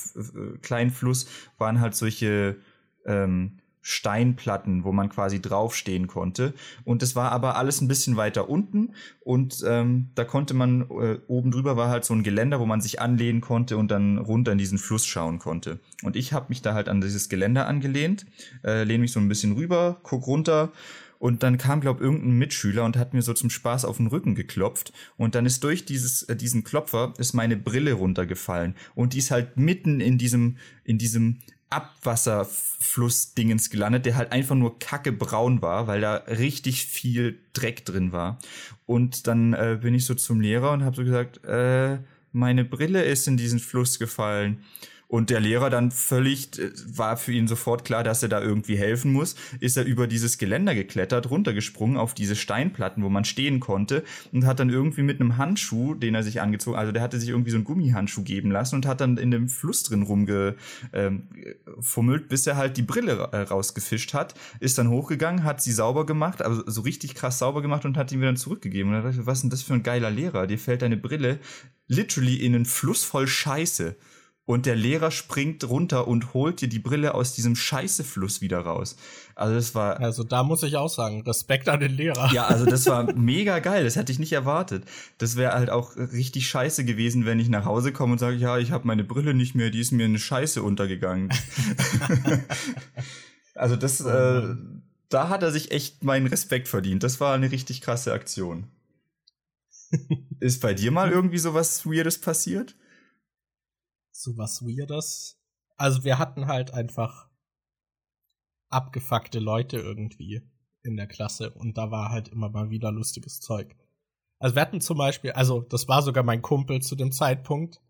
kleinen 0.61 0.91
Fluss 0.91 1.25
waren 1.57 1.81
halt 1.81 1.95
solche 1.95 2.57
ähm, 3.03 3.57
Steinplatten, 3.89 4.83
wo 4.83 4.91
man 4.91 5.09
quasi 5.09 5.41
draufstehen 5.41 6.05
konnte. 6.05 6.53
Und 6.83 7.01
es 7.01 7.15
war 7.15 7.31
aber 7.31 7.55
alles 7.55 7.81
ein 7.81 7.87
bisschen 7.87 8.17
weiter 8.17 8.47
unten 8.47 8.93
und 9.21 9.63
ähm, 9.67 10.09
da 10.13 10.25
konnte 10.25 10.53
man, 10.53 10.81
äh, 10.81 11.17
oben 11.27 11.49
drüber 11.49 11.75
war 11.75 11.89
halt 11.89 12.05
so 12.05 12.13
ein 12.13 12.21
Geländer, 12.21 12.59
wo 12.59 12.67
man 12.67 12.81
sich 12.81 13.01
anlehnen 13.01 13.41
konnte 13.41 13.77
und 13.77 13.89
dann 13.89 14.19
runter 14.19 14.51
in 14.51 14.59
diesen 14.59 14.77
Fluss 14.77 15.07
schauen 15.07 15.39
konnte. 15.39 15.79
Und 16.03 16.15
ich 16.15 16.33
habe 16.33 16.45
mich 16.49 16.61
da 16.61 16.75
halt 16.75 16.87
an 16.87 17.01
dieses 17.01 17.29
Geländer 17.29 17.67
angelehnt, 17.67 18.27
äh, 18.63 18.83
lehne 18.83 18.99
mich 18.99 19.11
so 19.11 19.19
ein 19.19 19.27
bisschen 19.27 19.53
rüber, 19.53 19.99
guck 20.03 20.27
runter 20.27 20.71
und 21.17 21.41
dann 21.41 21.57
kam, 21.57 21.81
glaub, 21.81 21.99
irgendein 21.99 22.37
Mitschüler 22.37 22.85
und 22.85 22.95
hat 22.95 23.13
mir 23.13 23.23
so 23.23 23.33
zum 23.33 23.49
Spaß 23.49 23.85
auf 23.85 23.97
den 23.97 24.07
Rücken 24.07 24.35
geklopft. 24.35 24.93
Und 25.17 25.35
dann 25.35 25.45
ist 25.45 25.63
durch 25.63 25.85
dieses, 25.85 26.23
äh, 26.23 26.35
diesen 26.35 26.63
Klopfer 26.63 27.13
ist 27.17 27.33
meine 27.33 27.57
Brille 27.57 27.93
runtergefallen. 27.93 28.75
Und 28.93 29.13
die 29.13 29.17
ist 29.17 29.31
halt 29.31 29.57
mitten 29.57 29.99
in 29.99 30.17
diesem, 30.17 30.57
in 30.83 30.97
diesem 30.97 31.39
Abwasserflussdingens 31.69 33.69
gelandet, 33.69 34.05
der 34.05 34.15
halt 34.15 34.31
einfach 34.31 34.55
nur 34.55 34.79
kackebraun 34.79 35.61
war, 35.61 35.87
weil 35.87 36.01
da 36.01 36.15
richtig 36.15 36.85
viel 36.85 37.39
Dreck 37.53 37.85
drin 37.85 38.11
war. 38.11 38.39
Und 38.85 39.27
dann 39.27 39.53
äh, 39.53 39.77
bin 39.79 39.93
ich 39.93 40.05
so 40.05 40.15
zum 40.15 40.41
Lehrer 40.41 40.71
und 40.71 40.83
habe 40.83 40.95
so 40.95 41.03
gesagt, 41.03 41.43
äh, 41.45 41.99
meine 42.31 42.65
Brille 42.65 43.03
ist 43.03 43.27
in 43.27 43.37
diesen 43.37 43.59
Fluss 43.59 43.99
gefallen. 43.99 44.63
Und 45.09 45.31
der 45.31 45.39
Lehrer 45.39 45.71
dann 45.71 45.89
völlig, 45.89 46.59
äh, 46.59 46.69
war 46.85 47.17
für 47.17 47.31
ihn 47.31 47.47
sofort 47.47 47.83
klar, 47.83 48.03
dass 48.03 48.21
er 48.21 48.29
da 48.29 48.41
irgendwie 48.41 48.77
helfen 48.77 49.11
muss, 49.11 49.35
ist 49.59 49.75
er 49.75 49.83
über 49.83 50.05
dieses 50.05 50.37
Geländer 50.37 50.75
geklettert, 50.75 51.31
runtergesprungen 51.31 51.97
auf 51.97 52.13
diese 52.13 52.35
Steinplatten, 52.35 53.03
wo 53.03 53.09
man 53.09 53.25
stehen 53.25 53.59
konnte 53.59 54.03
und 54.31 54.45
hat 54.45 54.59
dann 54.59 54.69
irgendwie 54.69 55.01
mit 55.01 55.19
einem 55.19 55.37
Handschuh, 55.37 55.95
den 55.95 56.13
er 56.13 56.21
sich 56.21 56.41
angezogen, 56.41 56.77
also 56.77 56.91
der 56.91 57.01
hatte 57.01 57.19
sich 57.19 57.29
irgendwie 57.29 57.49
so 57.49 57.57
einen 57.57 57.63
Gummihandschuh 57.63 58.21
geben 58.21 58.51
lassen 58.51 58.75
und 58.75 58.85
hat 58.85 59.01
dann 59.01 59.17
in 59.17 59.31
dem 59.31 59.49
Fluss 59.49 59.81
drin 59.81 60.03
rumgefummelt, 60.03 60.57
ähm, 60.93 62.27
bis 62.29 62.45
er 62.45 62.55
halt 62.55 62.77
die 62.77 62.83
Brille 62.83 63.29
äh, 63.31 63.41
rausgefischt 63.41 64.13
hat, 64.13 64.35
ist 64.59 64.77
dann 64.77 64.89
hochgegangen, 64.89 65.43
hat 65.43 65.59
sie 65.59 65.71
sauber 65.71 66.05
gemacht, 66.05 66.43
also 66.43 66.61
so 66.67 66.81
richtig 66.81 67.15
krass 67.15 67.39
sauber 67.39 67.63
gemacht 67.63 67.83
und 67.83 67.97
hat 67.97 68.11
ihn 68.11 68.21
wieder 68.21 68.35
zurückgegeben. 68.35 68.91
Und 68.91 69.01
dann 69.01 69.11
dachte 69.11 69.25
was 69.25 69.39
ist 69.39 69.41
denn 69.41 69.49
das 69.49 69.63
für 69.63 69.73
ein 69.73 69.81
geiler 69.81 70.11
Lehrer? 70.11 70.45
Dir 70.45 70.59
fällt 70.59 70.83
deine 70.83 70.97
Brille 70.97 71.39
literally 71.87 72.35
in 72.35 72.53
einen 72.53 72.65
Fluss 72.65 73.03
voll 73.03 73.27
Scheiße 73.27 73.95
und 74.49 74.65
der 74.65 74.75
Lehrer 74.75 75.11
springt 75.11 75.63
runter 75.69 76.07
und 76.07 76.33
holt 76.33 76.59
dir 76.59 76.67
die 76.67 76.79
Brille 76.79 77.13
aus 77.13 77.35
diesem 77.35 77.55
Scheißefluss 77.55 78.41
wieder 78.41 78.57
raus. 78.61 78.95
Also 79.35 79.53
das 79.53 79.75
war. 79.75 79.99
Also 79.99 80.23
da 80.23 80.41
muss 80.41 80.63
ich 80.63 80.75
auch 80.75 80.89
sagen, 80.89 81.21
Respekt 81.21 81.69
an 81.69 81.79
den 81.79 81.91
Lehrer. 81.91 82.33
Ja, 82.33 82.47
also 82.47 82.65
das 82.65 82.87
war 82.87 83.13
mega 83.15 83.59
geil. 83.59 83.83
Das 83.83 83.95
hätte 83.95 84.11
ich 84.11 84.17
nicht 84.17 84.33
erwartet. 84.33 84.85
Das 85.19 85.35
wäre 85.35 85.53
halt 85.53 85.69
auch 85.69 85.95
richtig 85.95 86.49
scheiße 86.49 86.83
gewesen, 86.83 87.27
wenn 87.27 87.39
ich 87.39 87.47
nach 87.47 87.65
Hause 87.65 87.93
komme 87.93 88.13
und 88.13 88.17
sage, 88.17 88.37
ja, 88.37 88.57
ich 88.57 88.71
habe 88.71 88.87
meine 88.87 89.03
Brille 89.03 89.35
nicht 89.35 89.53
mehr, 89.53 89.69
die 89.69 89.81
ist 89.81 89.91
mir 89.91 90.05
in 90.05 90.13
eine 90.13 90.19
Scheiße 90.19 90.63
untergegangen. 90.63 91.29
also 93.53 93.75
das, 93.75 94.03
oh 94.03 94.09
äh, 94.09 94.55
da 95.09 95.29
hat 95.29 95.43
er 95.43 95.51
sich 95.51 95.69
echt 95.69 96.03
meinen 96.03 96.25
Respekt 96.25 96.67
verdient. 96.67 97.03
Das 97.03 97.19
war 97.19 97.35
eine 97.35 97.51
richtig 97.51 97.81
krasse 97.81 98.13
Aktion. 98.13 98.65
Ist 100.39 100.59
bei 100.59 100.73
dir 100.73 100.89
mal 100.89 101.11
irgendwie 101.11 101.37
sowas 101.37 101.85
Weirdes 101.85 102.19
passiert? 102.19 102.75
Sowas 104.19 104.63
Weirdes? 104.63 105.39
Also 105.77 106.03
wir 106.03 106.19
hatten 106.19 106.47
halt 106.47 106.73
einfach 106.73 107.29
abgefuckte 108.69 109.39
Leute 109.39 109.77
irgendwie 109.77 110.41
in 110.83 110.97
der 110.97 111.07
Klasse 111.07 111.51
und 111.51 111.77
da 111.77 111.89
war 111.89 112.11
halt 112.11 112.27
immer 112.27 112.49
mal 112.49 112.69
wieder 112.69 112.91
lustiges 112.91 113.39
Zeug. 113.39 113.77
Also 114.37 114.55
wir 114.55 114.61
hatten 114.61 114.81
zum 114.81 114.97
Beispiel, 114.97 115.31
also 115.31 115.61
das 115.61 115.87
war 115.87 116.01
sogar 116.01 116.23
mein 116.23 116.41
Kumpel 116.41 116.81
zu 116.81 116.97
dem 116.97 117.13
Zeitpunkt 117.13 117.81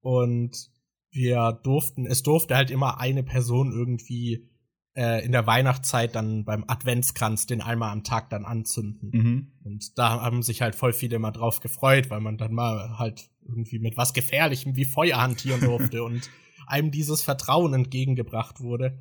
und 0.00 0.70
wir 1.10 1.58
durften, 1.64 2.06
es 2.06 2.22
durfte 2.22 2.54
halt 2.54 2.70
immer 2.70 3.00
eine 3.00 3.24
Person 3.24 3.72
irgendwie 3.72 4.48
äh, 4.94 5.24
in 5.24 5.32
der 5.32 5.48
Weihnachtszeit 5.48 6.14
dann 6.14 6.44
beim 6.44 6.64
Adventskranz 6.68 7.46
den 7.46 7.60
einmal 7.60 7.90
am 7.90 8.04
Tag 8.04 8.30
dann 8.30 8.44
anzünden. 8.44 9.10
Mhm. 9.12 9.52
Und 9.64 9.98
da 9.98 10.20
haben 10.20 10.42
sich 10.42 10.62
halt 10.62 10.76
voll 10.76 10.92
viele 10.92 11.18
mal 11.18 11.32
drauf 11.32 11.58
gefreut, 11.58 12.10
weil 12.10 12.20
man 12.20 12.38
dann 12.38 12.54
mal 12.54 12.96
halt 12.96 13.28
irgendwie 13.46 13.78
mit 13.78 13.96
was 13.96 14.12
Gefährlichem 14.12 14.76
wie 14.76 14.84
Feuer 14.84 15.20
hantieren 15.20 15.60
durfte 15.60 16.02
und 16.02 16.30
einem 16.66 16.90
dieses 16.90 17.22
Vertrauen 17.22 17.74
entgegengebracht 17.74 18.60
wurde. 18.60 18.98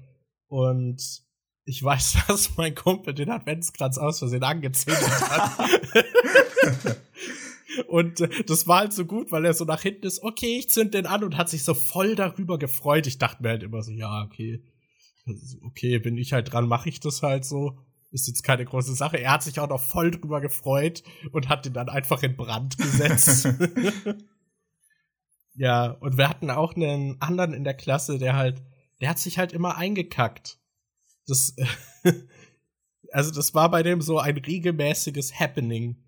Und 0.48 1.24
ich 1.66 1.84
weiß, 1.84 2.18
dass 2.28 2.58
mein 2.58 2.76
Kumpel 2.76 3.14
den 3.14 3.30
Adventskranz 3.30 3.98
aus 3.98 4.20
Versehen 4.20 4.44
angezündet 4.44 5.04
hat. 5.04 5.70
und 7.88 8.22
äh, 8.22 8.44
das 8.46 8.68
war 8.68 8.80
halt 8.80 8.94
so 8.94 9.06
gut, 9.06 9.32
weil 9.32 9.46
er 9.46 9.54
so 9.54 9.66
nach 9.66 9.82
hinten 9.82 10.06
ist, 10.06 10.24
okay, 10.24 10.58
ich 10.58 10.70
zünd 10.70 10.94
den 10.94 11.06
an 11.06 11.24
und 11.24 11.38
hat 11.38 11.50
sich 11.50 11.64
so 11.64 11.74
voll 11.74 12.16
darüber 12.16 12.58
gefreut. 12.60 13.08
Ich 13.08 13.18
dachte 13.18 13.44
mir 13.44 13.50
halt 13.50 13.64
immer 13.64 13.82
so, 13.82 13.92
ja, 13.92 14.24
okay, 14.24 14.62
okay, 15.66 16.00
bin 16.00 16.18
ich 16.18 16.34
halt 16.34 16.52
dran, 16.52 16.68
mache 16.68 16.90
ich 16.90 17.00
das 17.00 17.24
halt 17.24 17.46
so. 17.46 17.78
Ist 18.12 18.28
jetzt 18.28 18.44
keine 18.44 18.64
große 18.64 18.94
Sache. 18.94 19.18
Er 19.18 19.32
hat 19.32 19.42
sich 19.42 19.60
auch 19.60 19.70
noch 19.70 19.82
voll 19.82 20.12
drüber 20.12 20.40
gefreut 20.40 21.02
und 21.32 21.50
hat 21.50 21.66
den 21.66 21.74
dann 21.74 21.90
einfach 21.90 22.22
in 22.22 22.38
Brand 22.38 22.78
gesetzt. 22.78 23.48
Ja, 25.56 25.92
und 26.00 26.18
wir 26.18 26.30
hatten 26.30 26.50
auch 26.50 26.76
einen 26.76 27.22
anderen 27.22 27.54
in 27.54 27.64
der 27.64 27.76
Klasse, 27.76 28.18
der 28.18 28.36
halt, 28.36 28.62
der 29.02 29.10
hat 29.10 29.20
sich 29.20 29.38
halt 29.38 29.54
immer 29.54 29.78
eingekackt. 29.78 30.60
Das, 31.28 31.56
also 33.12 33.32
das 33.32 33.54
war 33.54 33.70
bei 33.70 33.84
dem 33.84 34.02
so 34.02 34.20
ein 34.20 34.38
regelmäßiges 34.38 35.40
Happening. 35.40 36.04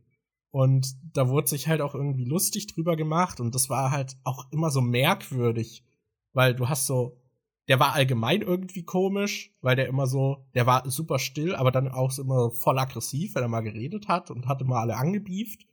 Und 0.52 0.96
da 1.14 1.28
wurde 1.28 1.50
sich 1.50 1.68
halt 1.68 1.82
auch 1.82 1.96
irgendwie 1.96 2.24
lustig 2.24 2.68
drüber 2.68 2.96
gemacht 2.96 3.42
und 3.42 3.54
das 3.54 3.70
war 3.70 3.92
halt 3.92 4.16
auch 4.24 4.50
immer 4.54 4.72
so 4.72 4.80
merkwürdig, 4.80 5.84
weil 6.32 6.56
du 6.56 6.70
hast 6.70 6.88
so, 6.88 7.20
der 7.68 7.82
war 7.82 7.94
allgemein 7.94 8.42
irgendwie 8.42 8.84
komisch, 8.84 9.54
weil 9.60 9.76
der 9.76 9.88
immer 9.88 10.08
so, 10.08 10.46
der 10.54 10.66
war 10.66 10.90
super 10.90 11.20
still, 11.20 11.56
aber 11.56 11.72
dann 11.72 11.90
auch 11.90 12.18
immer 12.18 12.52
voll 12.52 12.80
aggressiv, 12.80 13.36
wenn 13.36 13.44
er 13.44 13.50
mal 13.50 13.62
geredet 13.62 14.08
hat 14.08 14.32
und 14.32 14.48
hatte 14.48 14.64
mal 14.64 14.80
alle 14.80 14.96
angebieft. 14.96 15.66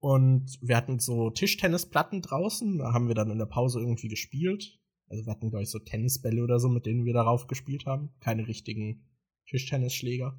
Und 0.00 0.58
wir 0.60 0.76
hatten 0.76 0.98
so 1.00 1.30
Tischtennisplatten 1.30 2.22
draußen, 2.22 2.78
da 2.78 2.92
haben 2.92 3.08
wir 3.08 3.14
dann 3.14 3.30
in 3.30 3.38
der 3.38 3.46
Pause 3.46 3.80
irgendwie 3.80 4.08
gespielt. 4.08 4.78
Also 5.08 5.24
wir 5.24 5.32
hatten, 5.32 5.50
glaube 5.50 5.64
ich, 5.64 5.70
so 5.70 5.78
Tennisbälle 5.78 6.42
oder 6.42 6.60
so, 6.60 6.68
mit 6.68 6.86
denen 6.86 7.04
wir 7.04 7.14
darauf 7.14 7.46
gespielt 7.46 7.86
haben. 7.86 8.10
Keine 8.20 8.46
richtigen 8.46 9.06
Tischtennisschläger. 9.46 10.38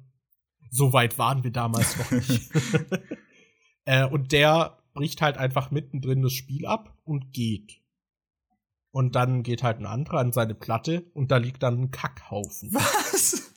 So 0.70 0.92
weit 0.92 1.18
waren 1.18 1.44
wir 1.44 1.50
damals 1.50 1.98
noch 1.98 2.10
nicht. 2.10 2.50
äh, 3.84 4.06
und 4.06 4.32
der 4.32 4.78
bricht 4.94 5.22
halt 5.22 5.36
einfach 5.36 5.70
mittendrin 5.70 6.22
das 6.22 6.32
Spiel 6.32 6.66
ab 6.66 6.96
und 7.04 7.32
geht. 7.32 7.80
Und 8.92 9.14
dann 9.14 9.42
geht 9.42 9.62
halt 9.62 9.78
ein 9.78 9.86
anderer 9.86 10.18
an 10.18 10.32
seine 10.32 10.54
Platte 10.54 11.10
und 11.14 11.30
da 11.30 11.36
liegt 11.36 11.62
dann 11.62 11.80
ein 11.80 11.90
Kackhaufen. 11.90 12.72
Was? 12.72 13.54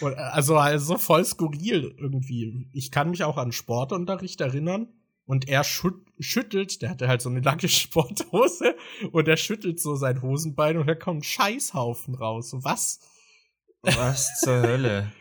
Und, 0.00 0.12
äh, 0.12 0.16
also, 0.16 0.56
also 0.56 0.98
voll 0.98 1.24
skurril 1.24 1.94
irgendwie. 1.98 2.68
Ich 2.72 2.90
kann 2.90 3.10
mich 3.10 3.24
auch 3.24 3.36
an 3.36 3.52
Sportunterricht 3.52 4.40
erinnern 4.40 4.88
und 5.26 5.48
er 5.48 5.64
schüttelt, 5.64 6.82
der 6.82 6.90
hatte 6.90 7.08
halt 7.08 7.22
so 7.22 7.30
eine 7.30 7.40
lange 7.40 7.68
Sporthose 7.68 8.76
und 9.12 9.28
er 9.28 9.36
schüttelt 9.36 9.80
so 9.80 9.94
sein 9.94 10.22
Hosenbein 10.22 10.76
und 10.76 10.86
da 10.86 10.94
kommt 10.94 11.20
ein 11.20 11.24
Scheißhaufen 11.24 12.14
raus. 12.14 12.54
Was? 12.58 13.00
Was 13.82 14.40
zur 14.40 14.62
Hölle? 14.62 15.12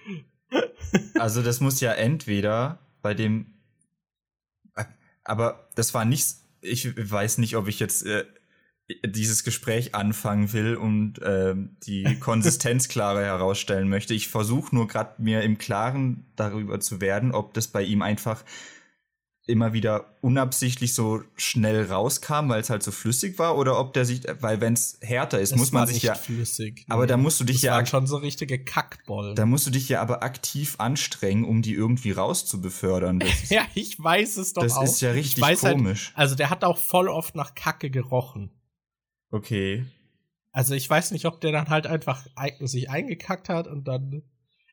Also 1.15 1.41
das 1.41 1.59
muss 1.59 1.79
ja 1.81 1.91
entweder 1.93 2.79
bei 3.01 3.13
dem, 3.13 3.53
aber 5.23 5.67
das 5.75 5.93
war 5.93 6.05
nicht, 6.05 6.35
ich 6.61 6.95
weiß 7.11 7.39
nicht, 7.39 7.55
ob 7.55 7.67
ich 7.67 7.79
jetzt 7.79 8.05
äh, 8.05 8.25
dieses 9.05 9.43
Gespräch 9.43 9.95
anfangen 9.95 10.53
will 10.53 10.75
und 10.75 11.21
äh, 11.21 11.55
die 11.83 12.03
Konsistenz 12.19 12.87
klarer 12.87 13.21
herausstellen 13.21 13.89
möchte. 13.89 14.13
Ich 14.13 14.27
versuche 14.27 14.75
nur 14.75 14.87
gerade 14.87 15.21
mir 15.21 15.41
im 15.41 15.57
Klaren 15.57 16.25
darüber 16.35 16.79
zu 16.79 17.01
werden, 17.01 17.31
ob 17.31 17.53
das 17.53 17.67
bei 17.67 17.83
ihm 17.83 18.01
einfach 18.01 18.43
immer 19.45 19.73
wieder 19.73 20.17
unabsichtlich 20.21 20.93
so 20.93 21.21
schnell 21.35 21.85
rauskam, 21.85 22.47
weil 22.47 22.61
es 22.61 22.69
halt 22.69 22.81
so 22.81 22.91
flüssig 22.91 23.37
war, 23.39 23.57
oder 23.57 23.77
ob 23.77 23.93
der 23.93 24.05
sich, 24.05 24.21
weil 24.39 24.61
wenn 24.61 24.73
es 24.73 24.99
härter 25.01 25.39
ist, 25.39 25.51
das 25.51 25.59
muss 25.59 25.71
man 25.73 25.85
sich 25.87 26.03
ja. 26.03 26.15
Flüssig, 26.15 26.85
aber 26.87 27.07
da 27.07 27.17
musst 27.17 27.41
du 27.41 27.43
dich 27.43 27.57
das 27.57 27.63
ja. 27.63 27.73
Waren 27.73 27.85
schon 27.85 28.07
so 28.07 28.17
richtige 28.17 28.63
Kackbollen. 28.63 29.35
Da 29.35 29.45
musst 29.45 29.67
du 29.67 29.71
dich 29.71 29.89
ja 29.89 30.01
aber 30.01 30.23
aktiv 30.23 30.75
anstrengen, 30.77 31.43
um 31.43 31.61
die 31.61 31.73
irgendwie 31.73 32.11
rauszubefördern. 32.11 33.21
ja, 33.49 33.63
ich 33.75 34.01
weiß 34.01 34.37
es 34.37 34.53
doch 34.53 34.63
das 34.63 34.73
auch. 34.73 34.81
Das 34.81 34.93
ist 34.93 35.01
ja 35.01 35.11
richtig 35.11 35.43
halt, 35.43 35.59
komisch. 35.59 36.07
Halt, 36.09 36.17
also 36.17 36.35
der 36.35 36.49
hat 36.49 36.63
auch 36.63 36.77
voll 36.77 37.09
oft 37.09 37.35
nach 37.35 37.53
Kacke 37.53 37.89
gerochen. 37.89 38.49
Okay. 39.33 39.83
Also 40.51 40.75
ich 40.75 40.87
weiß 40.87 41.09
nicht, 41.09 41.25
ob 41.25 41.41
der 41.41 41.51
dann 41.51 41.69
halt 41.69 41.87
einfach 41.87 42.27
sich 42.59 42.91
eingekackt 42.91 43.49
hat 43.49 43.67
und 43.67 43.87
dann 43.87 44.21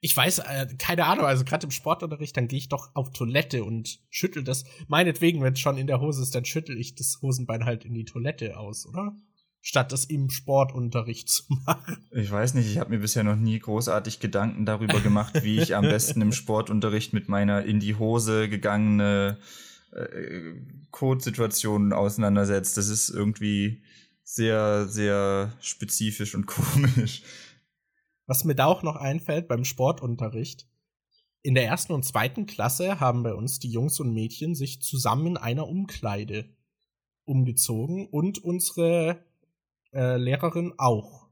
ich 0.03 0.17
weiß, 0.17 0.39
äh, 0.41 0.67
keine 0.79 1.05
Ahnung, 1.05 1.27
also 1.27 1.45
gerade 1.45 1.67
im 1.67 1.71
Sportunterricht, 1.71 2.35
dann 2.37 2.49
gehe 2.49 2.59
ich 2.59 2.71
doch 2.71 2.91
auf 2.95 3.13
Toilette 3.13 3.65
und 3.65 4.01
schüttel 4.09 4.43
das. 4.43 4.65
Meinetwegen, 4.89 5.43
wenn 5.43 5.53
es 5.53 5.61
schon 5.61 5.77
in 5.77 5.87
der 5.87 6.01
Hose 6.01 6.23
ist, 6.23 6.35
dann 6.35 6.47
schüttel 6.47 6.79
ich 6.79 6.95
das 6.95 7.19
Hosenbein 7.21 7.67
halt 7.67 7.85
in 7.85 7.93
die 7.93 8.07
Toilette 8.07 8.59
aus, 8.59 8.87
oder? 8.87 9.15
Statt 9.61 9.93
das 9.93 10.07
im 10.07 10.31
Sportunterricht 10.31 11.29
zu 11.29 11.43
machen. 11.67 11.99
Ich 12.13 12.31
weiß 12.31 12.55
nicht, 12.55 12.71
ich 12.71 12.79
habe 12.79 12.91
mir 12.91 13.01
bisher 13.01 13.25
noch 13.25 13.37
nie 13.37 13.59
großartig 13.59 14.21
Gedanken 14.21 14.65
darüber 14.65 15.01
gemacht, 15.01 15.43
wie 15.43 15.61
ich 15.61 15.77
am 15.77 15.85
besten 15.85 16.23
im 16.23 16.33
Sportunterricht 16.33 17.13
mit 17.13 17.29
meiner 17.29 17.65
in 17.65 17.79
die 17.79 17.97
Hose 17.97 18.49
gegangene 18.49 19.37
äh, 19.93 20.55
Codesituation 20.91 21.93
auseinandersetzt. 21.93 22.79
Das 22.79 22.89
ist 22.89 23.11
irgendwie 23.11 23.83
sehr, 24.35 24.87
sehr 24.87 25.53
spezifisch 25.61 26.35
und 26.35 26.47
komisch. 26.47 27.23
Was 28.27 28.45
mir 28.45 28.55
da 28.55 28.67
auch 28.67 28.83
noch 28.83 28.97
einfällt 28.97 29.49
beim 29.49 29.65
Sportunterricht, 29.65 30.69
in 31.43 31.55
der 31.55 31.65
ersten 31.65 31.93
und 31.93 32.05
zweiten 32.05 32.47
Klasse 32.47 33.01
haben 33.01 33.23
bei 33.23 33.35
uns 33.35 33.59
die 33.59 33.71
Jungs 33.71 33.99
und 33.99 34.13
Mädchen 34.13 34.55
sich 34.55 34.83
zusammen 34.83 35.27
in 35.27 35.37
einer 35.37 35.67
Umkleide 35.67 36.55
umgezogen 37.25 38.07
und 38.09 38.39
unsere 38.45 39.25
äh, 39.93 40.17
Lehrerin 40.17 40.75
auch. 40.77 41.29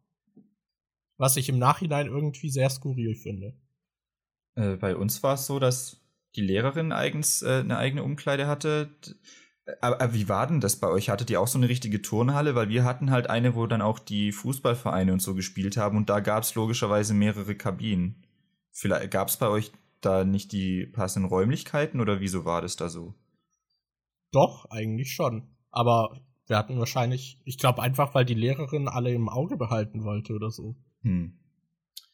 Was 1.19 1.37
ich 1.37 1.49
im 1.49 1.59
Nachhinein 1.59 2.07
irgendwie 2.07 2.51
sehr 2.51 2.71
skurril 2.71 3.15
finde. 3.15 3.55
Äh, 4.55 4.77
bei 4.77 4.97
uns 4.97 5.23
war 5.23 5.35
es 5.35 5.47
so, 5.47 5.59
dass 5.59 6.01
die 6.37 6.41
Lehrerin 6.41 6.93
eigens 6.93 7.43
äh, 7.43 7.61
eine 7.61 7.77
eigene 7.77 8.03
Umkleide 8.03 8.47
hatte. 8.47 8.89
Aber, 9.81 10.15
wie 10.15 10.29
war 10.29 10.47
denn 10.47 10.61
das 10.61 10.77
bei 10.77 10.89
euch? 10.89 11.11
Hattet 11.11 11.31
ihr 11.31 11.41
auch 11.41 11.49
so 11.49 11.59
eine 11.59 11.69
richtige 11.69 12.01
Turnhalle? 12.01 12.55
Weil 12.55 12.69
wir 12.69 12.85
hatten 12.85 13.11
halt 13.11 13.29
eine, 13.29 13.55
wo 13.55 13.67
dann 13.67 13.83
auch 13.83 13.99
die 13.99 14.33
Fußballvereine 14.33 15.13
und 15.13 15.21
so 15.21 15.35
gespielt 15.35 15.77
haben 15.77 15.97
und 15.97 16.09
da 16.09 16.21
gab 16.21 16.43
es 16.43 16.55
logischerweise 16.55 17.15
mehrere 17.15 17.55
Kabinen. 17.55 18.25
Vielleicht 18.71 19.11
gab 19.11 19.29
es 19.29 19.37
bei 19.37 19.49
euch 19.49 19.73
da 20.01 20.25
nicht 20.25 20.53
die 20.53 20.87
passenden 20.87 21.29
Räumlichkeiten 21.29 22.01
oder 22.01 22.21
wieso 22.21 22.45
war 22.45 22.63
das 22.63 22.77
da 22.77 22.89
so? 22.89 23.15
Doch, 24.33 24.67
eigentlich 24.71 25.13
schon. 25.13 25.49
Aber 25.71 26.21
wir 26.47 26.57
hatten 26.57 26.79
wahrscheinlich, 26.79 27.41
ich 27.45 27.59
glaube 27.59 27.83
einfach, 27.83 28.15
weil 28.15 28.25
die 28.25 28.35
Lehrerin 28.35 28.89
alle 28.89 29.13
im 29.13 29.29
Auge 29.29 29.57
behalten 29.57 30.05
wollte 30.05 30.35
oder 30.35 30.51
so. 30.51 30.77
Hm. 31.03 31.39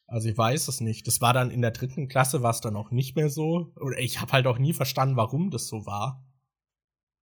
Also 0.06 0.28
ich 0.28 0.36
weiß 0.36 0.68
es 0.68 0.80
nicht. 0.80 1.06
Das 1.06 1.20
war 1.20 1.32
dann 1.32 1.50
in 1.50 1.62
der 1.62 1.70
dritten 1.70 2.08
Klasse 2.08 2.42
war 2.42 2.50
es 2.50 2.60
dann 2.60 2.76
auch 2.76 2.90
nicht 2.90 3.16
mehr 3.16 3.30
so. 3.30 3.72
Oder 3.76 3.98
ich 3.98 4.20
habe 4.20 4.32
halt 4.32 4.46
auch 4.46 4.58
nie 4.58 4.72
verstanden, 4.72 5.16
warum 5.16 5.50
das 5.50 5.68
so 5.68 5.86
war. 5.86 6.24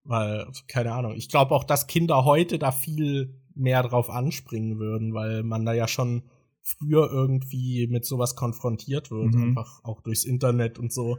Weil, 0.05 0.49
keine 0.69 0.93
Ahnung, 0.93 1.15
ich 1.15 1.29
glaube 1.29 1.55
auch, 1.55 1.65
dass 1.65 1.87
Kinder 1.87 2.25
heute 2.25 2.59
da 2.59 2.73
viel 2.73 3.41
mehr 3.55 3.83
drauf 3.83 4.11
anspringen 4.11 4.79
würden, 4.79 5.15
weil 5.15 5.43
man 5.43 5.65
da 5.65 5.73
ja 5.73 5.87
schon 5.87 6.23
früher 6.63 7.11
irgendwie 7.11 7.87
mit 7.89 8.05
sowas 8.05 8.37
konfrontiert 8.37 9.11
wird, 9.11 9.35
mhm. 9.35 9.49
einfach 9.49 9.85
auch 9.85 10.01
durchs 10.01 10.25
Internet 10.25 10.79
und 10.79 10.93
so. 10.93 11.19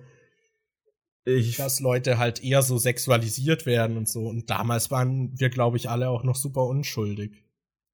Ich 1.26 1.56
dass 1.56 1.80
Leute 1.80 2.18
halt 2.18 2.44
eher 2.44 2.62
so 2.62 2.78
sexualisiert 2.78 3.66
werden 3.66 3.96
und 3.98 4.10
so. 4.10 4.28
Und 4.28 4.50
damals 4.50 4.92
waren 4.92 5.32
wir, 5.40 5.50
glaube 5.50 5.78
ich, 5.78 5.90
alle 5.90 6.10
auch 6.10 6.24
noch 6.24 6.36
super 6.36 6.66
unschuldig. 6.66 7.46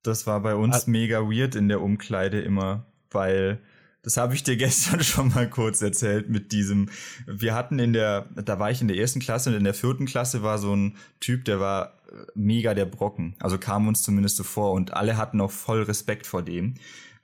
Das 0.02 0.26
war 0.26 0.42
bei 0.42 0.56
uns 0.56 0.74
also, 0.74 0.92
mega 0.92 1.20
weird 1.20 1.56
in 1.56 1.68
der 1.68 1.82
Umkleide 1.82 2.40
immer, 2.40 2.92
weil 3.12 3.62
das 4.02 4.18
habe 4.18 4.34
ich 4.34 4.44
dir 4.44 4.58
gestern 4.58 5.04
schon 5.04 5.30
mal 5.30 5.50
kurz 5.50 5.82
erzählt 5.82 6.30
mit 6.30 6.52
diesem. 6.52 6.90
Wir 7.26 7.54
hatten 7.54 7.80
in 7.80 7.94
der, 7.94 8.28
da 8.36 8.60
war 8.60 8.72
ich 8.72 8.82
in 8.82 8.88
der 8.88 8.98
ersten 8.98 9.20
Klasse 9.20 9.50
und 9.50 9.56
in 9.56 9.64
der 9.64 9.74
vierten 9.74 10.06
Klasse 10.06 10.44
war 10.44 10.58
so 10.58 10.76
ein 10.76 10.98
Typ, 11.20 11.46
der 11.46 11.60
war 11.60 11.94
äh, 12.12 12.16
mega 12.36 12.74
der 12.74 12.86
Brocken. 12.86 13.36
Also 13.40 13.58
kam 13.58 13.88
uns 13.88 14.04
zumindest 14.04 14.38
so 14.38 14.44
vor 14.44 14.74
und 14.74 14.94
alle 14.94 15.18
hatten 15.18 15.42
auch 15.42 15.52
voll 15.52 15.84
Respekt 15.84 16.28
vor 16.28 16.42
dem. 16.42 16.76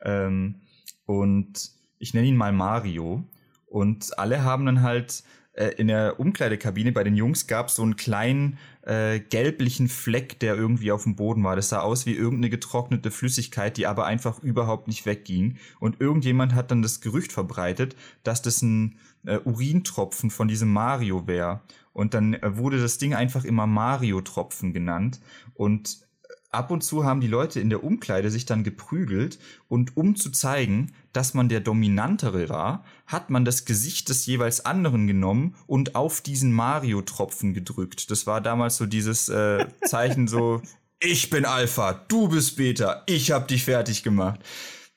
Ähm, 0.01 0.61
und 1.05 1.71
ich 1.99 2.13
nenne 2.13 2.28
ihn 2.28 2.38
mal 2.38 2.51
Mario. 2.51 3.23
Und 3.67 4.17
alle 4.17 4.43
haben 4.43 4.65
dann 4.65 4.82
halt 4.82 5.23
äh, 5.55 5.69
in 5.77 5.87
der 5.87 6.19
Umkleidekabine 6.19 6.91
bei 6.91 7.03
den 7.03 7.15
Jungs 7.15 7.47
gab 7.47 7.69
es 7.69 7.75
so 7.75 7.83
einen 7.83 7.95
kleinen 7.95 8.57
äh, 8.81 9.19
gelblichen 9.19 9.87
Fleck, 9.87 10.39
der 10.39 10.55
irgendwie 10.55 10.91
auf 10.91 11.03
dem 11.03 11.15
Boden 11.15 11.43
war. 11.43 11.55
Das 11.55 11.69
sah 11.69 11.79
aus 11.79 12.05
wie 12.05 12.13
irgendeine 12.13 12.49
getrocknete 12.49 13.09
Flüssigkeit, 13.09 13.77
die 13.77 13.87
aber 13.87 14.05
einfach 14.05 14.43
überhaupt 14.43 14.87
nicht 14.87 15.05
wegging. 15.05 15.57
Und 15.79 16.01
irgendjemand 16.01 16.53
hat 16.53 16.71
dann 16.71 16.81
das 16.81 17.01
Gerücht 17.01 17.31
verbreitet, 17.31 17.95
dass 18.23 18.41
das 18.41 18.61
ein 18.61 18.99
äh, 19.25 19.39
Urintropfen 19.39 20.29
von 20.29 20.47
diesem 20.47 20.71
Mario 20.71 21.25
wäre. 21.25 21.61
Und 21.93 22.13
dann 22.13 22.33
äh, 22.33 22.57
wurde 22.57 22.81
das 22.81 22.97
Ding 22.97 23.13
einfach 23.13 23.45
immer 23.45 23.65
Mario-Tropfen 23.65 24.73
genannt. 24.73 25.21
Und 25.53 26.05
ab 26.51 26.71
und 26.71 26.83
zu 26.83 27.05
haben 27.05 27.21
die 27.21 27.27
Leute 27.27 27.59
in 27.59 27.69
der 27.69 27.83
Umkleide 27.83 28.29
sich 28.29 28.45
dann 28.45 28.63
geprügelt 28.63 29.39
und 29.67 29.95
um 29.95 30.15
zu 30.15 30.31
zeigen, 30.31 30.91
dass 31.16 31.34
man 31.34 31.47
der 31.47 31.61
Dominantere 31.61 32.49
war, 32.49 32.84
hat 33.07 33.30
man 33.30 33.45
das 33.45 33.63
Gesicht 33.63 34.09
des 34.09 34.26
jeweils 34.26 34.66
anderen 34.66 35.07
genommen 35.07 35.55
und 35.66 35.95
auf 35.95 36.20
diesen 36.20 36.51
Mario-Tropfen 36.51 37.53
gedrückt. 37.53 38.11
Das 38.11 38.28
war 38.28 38.41
damals 38.41 38.76
so 38.78 38.86
dieses 38.86 39.30
äh, 39.30 39.66
Zeichen 39.86 40.28
so, 40.28 40.61
ich 40.99 41.30
bin 41.30 41.45
Alpha, 41.45 41.93
du 41.93 42.28
bist 42.28 42.57
Beta, 42.57 43.03
ich 43.05 43.32
hab 43.32 43.47
dich 43.47 43.63
fertig 43.63 44.03
gemacht. 44.03 44.41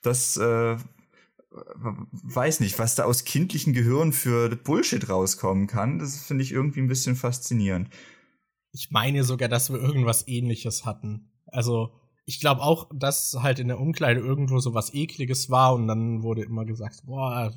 Das 0.01 0.35
äh, 0.35 0.75
weiß 2.11 2.59
nicht, 2.59 2.79
was 2.79 2.95
da 2.95 3.05
aus 3.05 3.23
kindlichen 3.23 3.73
Gehirnen 3.73 4.11
für 4.11 4.49
Bullshit 4.55 5.07
rauskommen 5.09 5.67
kann. 5.67 5.99
Das 5.99 6.25
finde 6.25 6.43
ich 6.43 6.51
irgendwie 6.51 6.81
ein 6.81 6.87
bisschen 6.87 7.15
faszinierend. 7.15 7.89
Ich 8.71 8.91
meine 8.91 9.23
sogar, 9.23 9.47
dass 9.49 9.71
wir 9.71 9.79
irgendwas 9.79 10.27
ähnliches 10.27 10.85
hatten. 10.85 11.31
Also, 11.47 11.93
ich 12.29 12.39
glaube 12.39 12.61
auch, 12.61 12.87
dass 12.93 13.39
halt 13.41 13.57
in 13.57 13.69
der 13.69 13.79
Umkleide 13.79 14.19
irgendwo 14.19 14.59
so 14.59 14.75
was 14.75 14.93
ekliges 14.93 15.49
war 15.49 15.73
und 15.73 15.87
dann 15.87 16.21
wurde 16.21 16.43
immer 16.43 16.63
gesagt, 16.63 17.01
boah, 17.07 17.51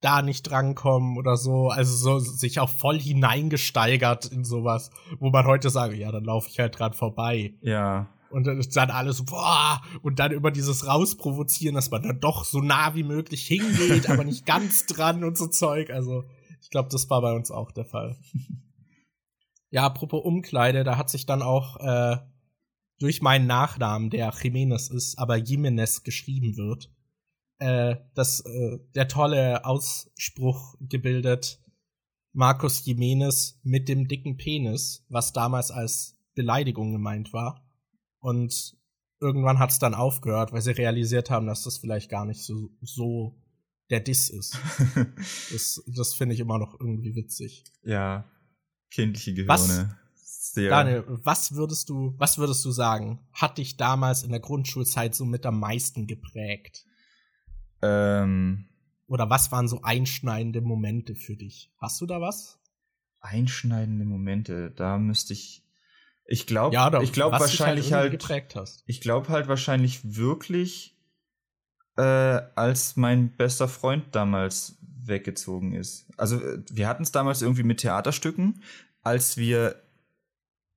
da 0.00 0.22
nicht 0.22 0.44
drankommen 0.44 1.18
oder 1.18 1.36
so. 1.36 1.68
Also 1.68 1.94
so 1.94 2.18
sich 2.18 2.58
auch 2.58 2.70
voll 2.70 2.98
hineingesteigert 2.98 4.32
in 4.32 4.46
sowas, 4.46 4.90
wo 5.18 5.28
man 5.28 5.44
heute 5.44 5.68
sagt, 5.68 5.94
ja, 5.94 6.10
dann 6.10 6.24
laufe 6.24 6.48
ich 6.48 6.58
halt 6.58 6.78
dran 6.78 6.94
vorbei. 6.94 7.52
Ja. 7.60 8.08
Und 8.30 8.46
dann 8.46 8.58
ist 8.58 8.74
dann 8.74 8.88
alles, 8.88 9.26
boah, 9.26 9.82
und 10.00 10.18
dann 10.20 10.32
über 10.32 10.50
dieses 10.50 10.86
Rausprovozieren, 10.86 11.74
dass 11.74 11.90
man 11.90 12.02
dann 12.02 12.18
doch 12.18 12.46
so 12.46 12.62
nah 12.62 12.94
wie 12.94 13.02
möglich 13.02 13.46
hingeht, 13.46 14.08
aber 14.08 14.24
nicht 14.24 14.46
ganz 14.46 14.86
dran 14.86 15.22
und 15.22 15.36
so 15.36 15.48
Zeug. 15.48 15.90
Also, 15.90 16.24
ich 16.62 16.70
glaube, 16.70 16.88
das 16.90 17.10
war 17.10 17.20
bei 17.20 17.34
uns 17.34 17.50
auch 17.50 17.70
der 17.72 17.84
Fall. 17.84 18.16
ja, 19.68 19.82
apropos 19.82 20.24
Umkleide, 20.24 20.82
da 20.82 20.96
hat 20.96 21.10
sich 21.10 21.26
dann 21.26 21.42
auch 21.42 21.76
äh, 21.76 22.16
durch 23.02 23.20
meinen 23.20 23.48
Nachnamen, 23.48 24.10
der 24.10 24.32
Jimenez 24.40 24.88
ist, 24.88 25.18
aber 25.18 25.36
Jimenez 25.36 26.04
geschrieben 26.04 26.56
wird, 26.56 26.88
äh, 27.58 27.96
das, 28.14 28.40
äh, 28.40 28.78
der 28.94 29.08
tolle 29.08 29.64
Ausspruch 29.64 30.76
gebildet, 30.80 31.60
Markus 32.32 32.84
Jimenez 32.84 33.60
mit 33.64 33.88
dem 33.88 34.06
dicken 34.06 34.36
Penis, 34.36 35.04
was 35.08 35.32
damals 35.32 35.72
als 35.72 36.16
Beleidigung 36.34 36.92
gemeint 36.92 37.32
war. 37.32 37.68
Und 38.20 38.76
irgendwann 39.20 39.58
hat 39.58 39.70
es 39.70 39.80
dann 39.80 39.94
aufgehört, 39.94 40.52
weil 40.52 40.62
sie 40.62 40.70
realisiert 40.70 41.28
haben, 41.28 41.46
dass 41.46 41.64
das 41.64 41.78
vielleicht 41.78 42.08
gar 42.08 42.24
nicht 42.24 42.44
so, 42.44 42.70
so 42.80 43.36
der 43.90 44.00
Diss 44.00 44.30
ist. 44.30 44.56
das 45.52 45.82
das 45.86 46.14
finde 46.14 46.34
ich 46.34 46.40
immer 46.40 46.58
noch 46.58 46.78
irgendwie 46.80 47.16
witzig. 47.16 47.64
Ja, 47.82 48.30
kindliche 48.90 49.34
Gehirne. 49.34 49.98
Sehr. 50.52 50.68
Daniel, 50.68 51.04
was 51.06 51.54
würdest 51.54 51.88
du, 51.88 52.14
was 52.18 52.36
würdest 52.36 52.62
du 52.66 52.72
sagen, 52.72 53.20
hat 53.32 53.56
dich 53.56 53.78
damals 53.78 54.22
in 54.22 54.32
der 54.32 54.40
Grundschulzeit 54.40 55.14
so 55.14 55.24
mit 55.24 55.46
am 55.46 55.58
meisten 55.58 56.06
geprägt? 56.06 56.84
Ähm. 57.80 58.68
Oder 59.06 59.30
was 59.30 59.50
waren 59.50 59.66
so 59.66 59.80
einschneidende 59.80 60.60
Momente 60.60 61.14
für 61.14 61.36
dich? 61.36 61.72
Hast 61.78 62.02
du 62.02 62.06
da 62.06 62.20
was? 62.20 62.60
Einschneidende 63.22 64.04
Momente, 64.04 64.70
da 64.70 64.98
müsste 64.98 65.32
ich. 65.32 65.64
Ich 66.26 66.46
glaube, 66.46 66.74
ja, 66.74 67.00
ich 67.00 67.14
glaube 67.14 67.32
halt 67.32 67.44
wahrscheinlich 67.44 67.94
halt, 67.94 68.10
geprägt 68.10 68.54
hast. 68.54 68.84
Ich 68.86 69.00
glaube 69.00 69.30
halt 69.30 69.48
wahrscheinlich 69.48 70.16
wirklich, 70.16 70.98
äh, 71.96 72.02
als 72.02 72.96
mein 72.96 73.34
bester 73.38 73.68
Freund 73.68 74.14
damals 74.14 74.76
weggezogen 74.82 75.72
ist. 75.72 76.10
Also 76.18 76.36
äh, 76.42 76.62
wir 76.70 76.88
hatten 76.88 77.04
es 77.04 77.10
damals 77.10 77.40
irgendwie 77.40 77.62
mit 77.62 77.80
Theaterstücken, 77.80 78.62
als 79.02 79.38
wir 79.38 79.81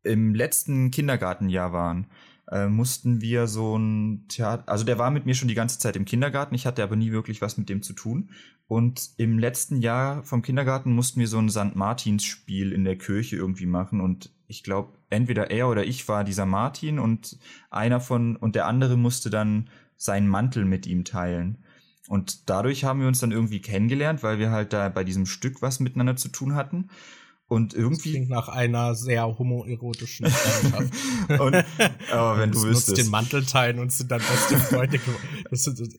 im 0.05 0.35
letzten 0.35 0.91
Kindergartenjahr 0.91 1.73
waren, 1.73 2.07
äh, 2.51 2.67
mussten 2.67 3.21
wir 3.21 3.47
so 3.47 3.77
ein 3.77 4.25
Theater, 4.27 4.63
also 4.67 4.85
der 4.85 4.99
war 4.99 5.11
mit 5.11 5.25
mir 5.25 5.33
schon 5.33 5.47
die 5.47 5.55
ganze 5.55 5.79
Zeit 5.79 5.95
im 5.95 6.05
Kindergarten, 6.05 6.55
ich 6.55 6.65
hatte 6.65 6.83
aber 6.83 6.95
nie 6.95 7.11
wirklich 7.11 7.41
was 7.41 7.57
mit 7.57 7.69
dem 7.69 7.81
zu 7.81 7.93
tun. 7.93 8.29
Und 8.67 9.11
im 9.17 9.37
letzten 9.37 9.81
Jahr 9.81 10.23
vom 10.23 10.41
Kindergarten 10.41 10.93
mussten 10.93 11.19
wir 11.19 11.27
so 11.27 11.39
ein 11.39 11.49
St. 11.49 11.75
Martins-Spiel 11.75 12.71
in 12.71 12.83
der 12.83 12.97
Kirche 12.97 13.35
irgendwie 13.35 13.65
machen 13.67 14.01
und 14.01 14.31
ich 14.47 14.63
glaube, 14.63 14.93
entweder 15.09 15.49
er 15.49 15.69
oder 15.69 15.85
ich 15.85 16.07
war 16.07 16.23
dieser 16.23 16.45
Martin 16.45 16.99
und 16.99 17.37
einer 17.71 17.99
von, 17.99 18.35
und 18.35 18.55
der 18.55 18.67
andere 18.67 18.95
musste 18.95 19.29
dann 19.29 19.69
seinen 19.97 20.27
Mantel 20.27 20.65
mit 20.65 20.85
ihm 20.85 21.03
teilen. 21.03 21.57
Und 22.07 22.49
dadurch 22.49 22.83
haben 22.83 22.99
wir 22.99 23.07
uns 23.07 23.19
dann 23.19 23.31
irgendwie 23.31 23.61
kennengelernt, 23.61 24.21
weil 24.21 24.37
wir 24.37 24.51
halt 24.51 24.73
da 24.73 24.89
bei 24.89 25.03
diesem 25.03 25.25
Stück 25.25 25.61
was 25.61 25.79
miteinander 25.79 26.15
zu 26.15 26.29
tun 26.29 26.53
hatten. 26.53 26.89
Und 27.47 27.75
irgendwie. 27.75 27.95
Das 27.95 28.01
klingt 28.01 28.29
nach 28.29 28.47
einer 28.47 28.95
sehr 28.95 29.37
homoerotischen 29.37 30.25
Freundschaft. 30.25 30.93
und, 31.39 31.55
aber 32.11 32.39
wenn 32.39 32.51
du 32.51 32.63
wüsstest. 32.63 32.97
den 32.97 33.09
Mantel 33.09 33.45
teilen 33.45 33.77
und 33.77 33.91
sind 33.91 34.09
dann 34.09 34.19
beste 34.19 34.57
Freunde. 34.57 34.99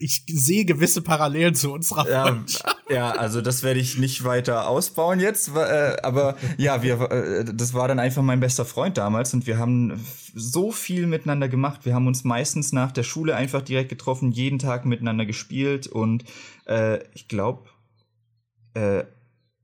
ich 0.01 0.25
sehe 0.27 0.65
gewisse 0.65 1.03
Parallelen 1.03 1.55
zu 1.55 1.73
unserer 1.73 2.05
Freundschaft. 2.05 2.77
Ja, 2.89 2.97
ja 2.97 3.11
also 3.13 3.41
das 3.41 3.63
werde 3.63 3.79
ich 3.79 3.97
nicht 3.97 4.25
weiter 4.25 4.69
ausbauen 4.69 5.21
jetzt. 5.21 5.55
Äh, 5.55 5.99
aber 6.03 6.37
ja, 6.59 6.83
wir, 6.83 7.01
äh, 7.13 7.45
das 7.45 7.75
war 7.75 7.87
dann 7.87 8.01
einfach 8.01 8.23
mein 8.23 8.41
bester 8.41 8.65
Freund 8.65 8.99
damals 8.99 9.33
und 9.33 9.47
wir 9.47 9.57
haben 9.57 10.05
so 10.35 10.73
viel 10.73 11.07
miteinander 11.07 11.49
gemacht. 11.49 11.85
Wir 11.85 11.95
haben 11.95 12.09
uns 12.09 12.25
meistens 12.25 12.73
nach 12.73 12.91
der 12.91 13.05
Schule 13.05 13.37
einfach 13.37 13.63
direkt 13.63 13.91
getroffen, 13.91 14.33
jeden 14.33 14.59
Tag 14.59 14.85
miteinander 14.85 15.27
gespielt 15.27 15.87
und 15.87 16.25
äh, 16.67 16.99
ich 17.15 17.29
glaube, 17.29 17.69
äh, 18.75 19.05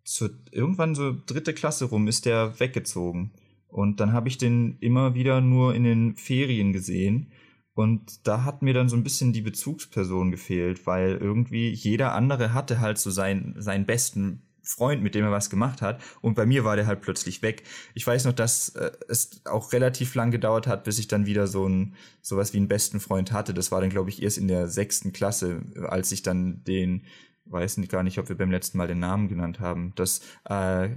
zur, 0.04 0.30
irgendwann 0.50 0.94
so 0.94 1.14
dritte 1.26 1.54
Klasse 1.54 1.86
rum 1.86 2.08
ist 2.08 2.26
der 2.26 2.58
weggezogen. 2.60 3.32
Und 3.68 4.00
dann 4.00 4.12
habe 4.12 4.28
ich 4.28 4.38
den 4.38 4.76
immer 4.80 5.14
wieder 5.14 5.40
nur 5.40 5.74
in 5.74 5.84
den 5.84 6.16
Ferien 6.16 6.72
gesehen. 6.72 7.32
Und 7.74 8.26
da 8.26 8.44
hat 8.44 8.62
mir 8.62 8.74
dann 8.74 8.90
so 8.90 8.96
ein 8.96 9.04
bisschen 9.04 9.32
die 9.32 9.40
Bezugsperson 9.40 10.30
gefehlt, 10.30 10.86
weil 10.86 11.16
irgendwie 11.16 11.70
jeder 11.70 12.12
andere 12.12 12.52
hatte 12.52 12.80
halt 12.80 12.98
so 12.98 13.10
seinen, 13.10 13.60
seinen 13.60 13.86
besten 13.86 14.42
Freund, 14.62 15.02
mit 15.02 15.14
dem 15.14 15.24
er 15.24 15.30
was 15.30 15.50
gemacht 15.50 15.82
hat. 15.82 16.00
Und 16.20 16.34
bei 16.34 16.46
mir 16.46 16.64
war 16.64 16.76
der 16.76 16.86
halt 16.86 17.00
plötzlich 17.00 17.42
weg. 17.42 17.64
Ich 17.94 18.06
weiß 18.06 18.26
noch, 18.26 18.32
dass 18.32 18.70
äh, 18.70 18.92
es 19.08 19.40
auch 19.46 19.72
relativ 19.72 20.14
lang 20.14 20.30
gedauert 20.30 20.66
hat, 20.66 20.84
bis 20.84 20.98
ich 20.98 21.08
dann 21.08 21.26
wieder 21.26 21.46
so 21.46 21.66
ein 21.66 21.96
sowas 22.20 22.52
wie 22.52 22.58
einen 22.58 22.68
besten 22.68 23.00
Freund 23.00 23.32
hatte. 23.32 23.54
Das 23.54 23.72
war 23.72 23.80
dann, 23.80 23.90
glaube 23.90 24.10
ich, 24.10 24.22
erst 24.22 24.38
in 24.38 24.48
der 24.48 24.68
sechsten 24.68 25.12
Klasse, 25.12 25.62
als 25.88 26.12
ich 26.12 26.22
dann 26.22 26.62
den 26.64 27.04
weiß 27.46 27.80
gar 27.88 28.02
nicht, 28.02 28.18
ob 28.18 28.28
wir 28.28 28.36
beim 28.36 28.50
letzten 28.50 28.78
Mal 28.78 28.88
den 28.88 29.00
Namen 29.00 29.28
genannt 29.28 29.60
haben, 29.60 29.92
das 29.96 30.20
äh, 30.44 30.90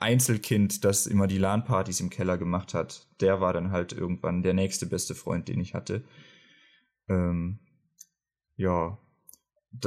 Einzelkind, 0.00 0.84
das 0.84 1.06
immer 1.06 1.26
die 1.26 1.38
LAN-Partys 1.38 2.00
im 2.00 2.10
Keller 2.10 2.36
gemacht 2.36 2.74
hat, 2.74 3.06
der 3.20 3.40
war 3.40 3.52
dann 3.52 3.70
halt 3.70 3.92
irgendwann 3.92 4.42
der 4.42 4.54
nächste 4.54 4.86
beste 4.86 5.14
Freund, 5.14 5.48
den 5.48 5.60
ich 5.60 5.74
hatte. 5.74 6.04
Ähm, 7.08 7.58
ja, 8.56 8.98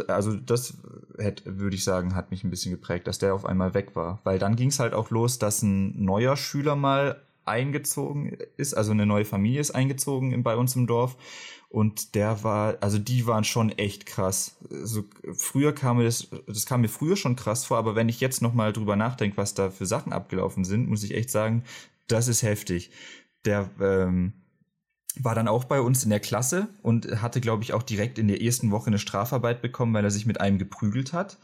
also 0.08 0.36
das 0.36 0.78
würde 0.82 1.76
ich 1.76 1.84
sagen, 1.84 2.16
hat 2.16 2.32
mich 2.32 2.44
ein 2.44 2.50
bisschen 2.50 2.72
geprägt, 2.72 3.08
dass 3.08 3.20
der 3.20 3.34
auf 3.34 3.46
einmal 3.46 3.74
weg 3.74 3.96
war. 3.96 4.22
Weil 4.24 4.40
dann 4.40 4.56
ging 4.56 4.70
es 4.70 4.80
halt 4.80 4.94
auch 4.94 5.10
los, 5.10 5.40
dass 5.40 5.62
ein 5.62 6.04
neuer 6.04 6.38
Schüler 6.38 6.76
mal 6.76 7.22
eingezogen 7.46 8.38
ist, 8.58 8.74
also 8.74 8.92
eine 8.92 9.06
neue 9.06 9.26
Familie 9.26 9.62
ist 9.62 9.72
eingezogen 9.72 10.44
bei 10.44 10.56
uns 10.56 10.76
im 10.76 10.88
Dorf 10.88 11.18
und 11.72 12.16
der 12.16 12.44
war, 12.44 12.78
also 12.82 12.98
die 12.98 13.26
waren 13.28 13.46
schon 13.46 13.70
echt 13.72 14.06
krass. 14.06 14.58
So, 14.70 15.06
früher 15.34 15.74
kam 15.74 15.98
mir 15.98 16.04
das, 16.04 16.28
das 16.46 16.66
kam 16.66 16.82
mir 16.82 16.90
früher 16.90 17.16
schon 17.16 17.38
krass 17.38 17.64
vor, 17.64 17.78
aber 17.78 17.96
wenn 17.96 18.10
ich 18.10 18.20
jetzt 18.20 18.42
nochmal 18.42 18.74
drüber 18.74 18.98
nachdenke, 18.98 19.38
was 19.38 19.54
da 19.54 19.70
für 19.70 19.86
Sachen 19.86 20.12
abgelaufen 20.12 20.66
sind, 20.66 20.90
muss 20.90 21.04
ich 21.04 21.14
echt 21.14 21.30
sagen, 21.30 21.64
das 22.08 22.28
ist 22.28 22.44
heftig. 22.44 22.92
Der 23.46 23.70
ähm, 23.80 24.34
war 25.16 25.34
dann 25.34 25.48
auch 25.48 25.64
bei 25.64 25.80
uns 25.80 26.04
in 26.04 26.10
der 26.10 26.20
Klasse 26.20 26.68
und 26.82 27.22
hatte, 27.22 27.40
glaube 27.40 27.64
ich, 27.64 27.72
auch 27.72 27.84
direkt 27.84 28.20
in 28.20 28.28
der 28.28 28.42
ersten 28.42 28.72
Woche 28.72 28.88
eine 28.88 29.00
Strafarbeit 29.00 29.62
bekommen, 29.62 29.94
weil 29.94 30.04
er 30.04 30.12
sich 30.12 30.26
mit 30.26 30.42
einem 30.42 30.58
geprügelt 30.58 31.14
hat. 31.14 31.38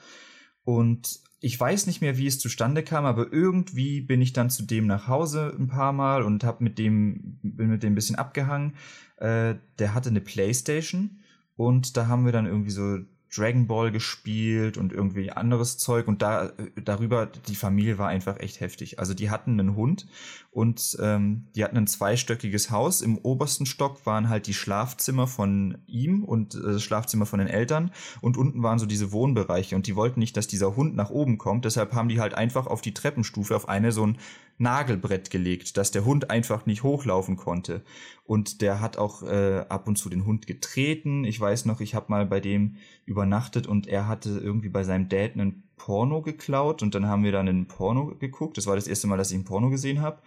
Und 0.65 1.21
ich 1.39 1.59
weiß 1.59 1.85
nicht 1.87 2.01
mehr, 2.01 2.17
wie 2.17 2.27
es 2.27 2.39
zustande 2.39 2.83
kam, 2.83 3.05
aber 3.05 3.31
irgendwie 3.31 4.01
bin 4.01 4.21
ich 4.21 4.33
dann 4.33 4.49
zu 4.49 4.63
dem 4.63 4.87
nach 4.87 5.07
Hause 5.07 5.55
ein 5.57 5.67
paar 5.67 5.93
Mal 5.93 6.23
und 6.23 6.43
habe 6.43 6.63
mit 6.63 6.79
dem 6.79 7.39
bin 7.43 7.69
mit 7.69 7.83
dem 7.83 7.93
ein 7.93 7.95
bisschen 7.95 8.15
abgehangen. 8.15 8.75
Äh, 9.17 9.55
der 9.77 9.93
hatte 9.93 10.09
eine 10.09 10.21
Playstation 10.21 11.19
und 11.55 11.95
da 11.95 12.07
haben 12.07 12.25
wir 12.25 12.31
dann 12.31 12.47
irgendwie 12.47 12.71
so 12.71 12.99
Dragon 13.35 13.67
Ball 13.67 13.91
gespielt 13.91 14.77
und 14.77 14.93
irgendwie 14.93 15.31
anderes 15.31 15.77
Zeug 15.77 16.07
und 16.07 16.21
da 16.21 16.51
darüber 16.83 17.25
die 17.25 17.55
Familie 17.55 17.97
war 17.97 18.07
einfach 18.07 18.39
echt 18.39 18.61
heftig. 18.61 18.99
Also 18.99 19.13
die 19.13 19.29
hatten 19.29 19.59
einen 19.59 19.75
Hund 19.75 20.07
und 20.51 20.97
ähm, 21.01 21.45
die 21.55 21.63
hatten 21.63 21.77
ein 21.77 21.87
zweistöckiges 21.87 22.71
Haus. 22.71 23.01
Im 23.01 23.17
obersten 23.17 23.65
Stock 23.65 24.05
waren 24.05 24.29
halt 24.29 24.47
die 24.47 24.53
Schlafzimmer 24.53 25.27
von 25.27 25.77
ihm 25.87 26.23
und 26.23 26.55
äh, 26.55 26.79
Schlafzimmer 26.79 27.25
von 27.25 27.39
den 27.39 27.47
Eltern 27.47 27.91
und 28.21 28.37
unten 28.37 28.63
waren 28.63 28.79
so 28.79 28.85
diese 28.85 29.11
Wohnbereiche 29.11 29.75
und 29.75 29.87
die 29.87 29.95
wollten 29.95 30.19
nicht, 30.19 30.37
dass 30.37 30.47
dieser 30.47 30.75
Hund 30.75 30.95
nach 30.95 31.09
oben 31.09 31.37
kommt. 31.37 31.65
Deshalb 31.65 31.93
haben 31.93 32.09
die 32.09 32.19
halt 32.19 32.33
einfach 32.33 32.65
auf 32.67 32.81
die 32.81 32.93
Treppenstufe 32.93 33.55
auf 33.55 33.67
eine 33.67 33.91
so 33.91 34.05
ein 34.05 34.17
Nagelbrett 34.57 35.29
gelegt, 35.29 35.77
dass 35.77 35.91
der 35.91 36.05
Hund 36.05 36.29
einfach 36.29 36.65
nicht 36.65 36.83
hochlaufen 36.83 37.37
konnte. 37.37 37.83
Und 38.23 38.61
der 38.61 38.81
hat 38.81 38.97
auch 38.97 39.23
äh, 39.23 39.65
ab 39.69 39.87
und 39.87 39.97
zu 39.97 40.09
den 40.09 40.25
Hund 40.25 40.47
getreten. 40.47 41.23
Ich 41.23 41.39
weiß 41.39 41.65
noch, 41.65 41.79
ich 41.79 41.93
habe 41.95 42.07
mal 42.09 42.25
bei 42.25 42.39
dem 42.39 42.77
übernachtet 43.05 43.67
und 43.67 43.87
er 43.87 44.07
hatte 44.07 44.29
irgendwie 44.29 44.69
bei 44.69 44.83
seinem 44.83 45.09
Dad 45.09 45.33
einen 45.33 45.63
Porno 45.77 46.21
geklaut 46.21 46.81
und 46.81 46.95
dann 46.95 47.07
haben 47.07 47.23
wir 47.23 47.31
dann 47.31 47.47
einen 47.47 47.67
Porno 47.67 48.15
geguckt. 48.19 48.57
Das 48.57 48.65
war 48.65 48.75
das 48.75 48.87
erste 48.87 49.07
Mal, 49.07 49.17
dass 49.17 49.29
ich 49.29 49.35
einen 49.35 49.45
Porno 49.45 49.69
gesehen 49.69 50.01
habe. 50.01 50.21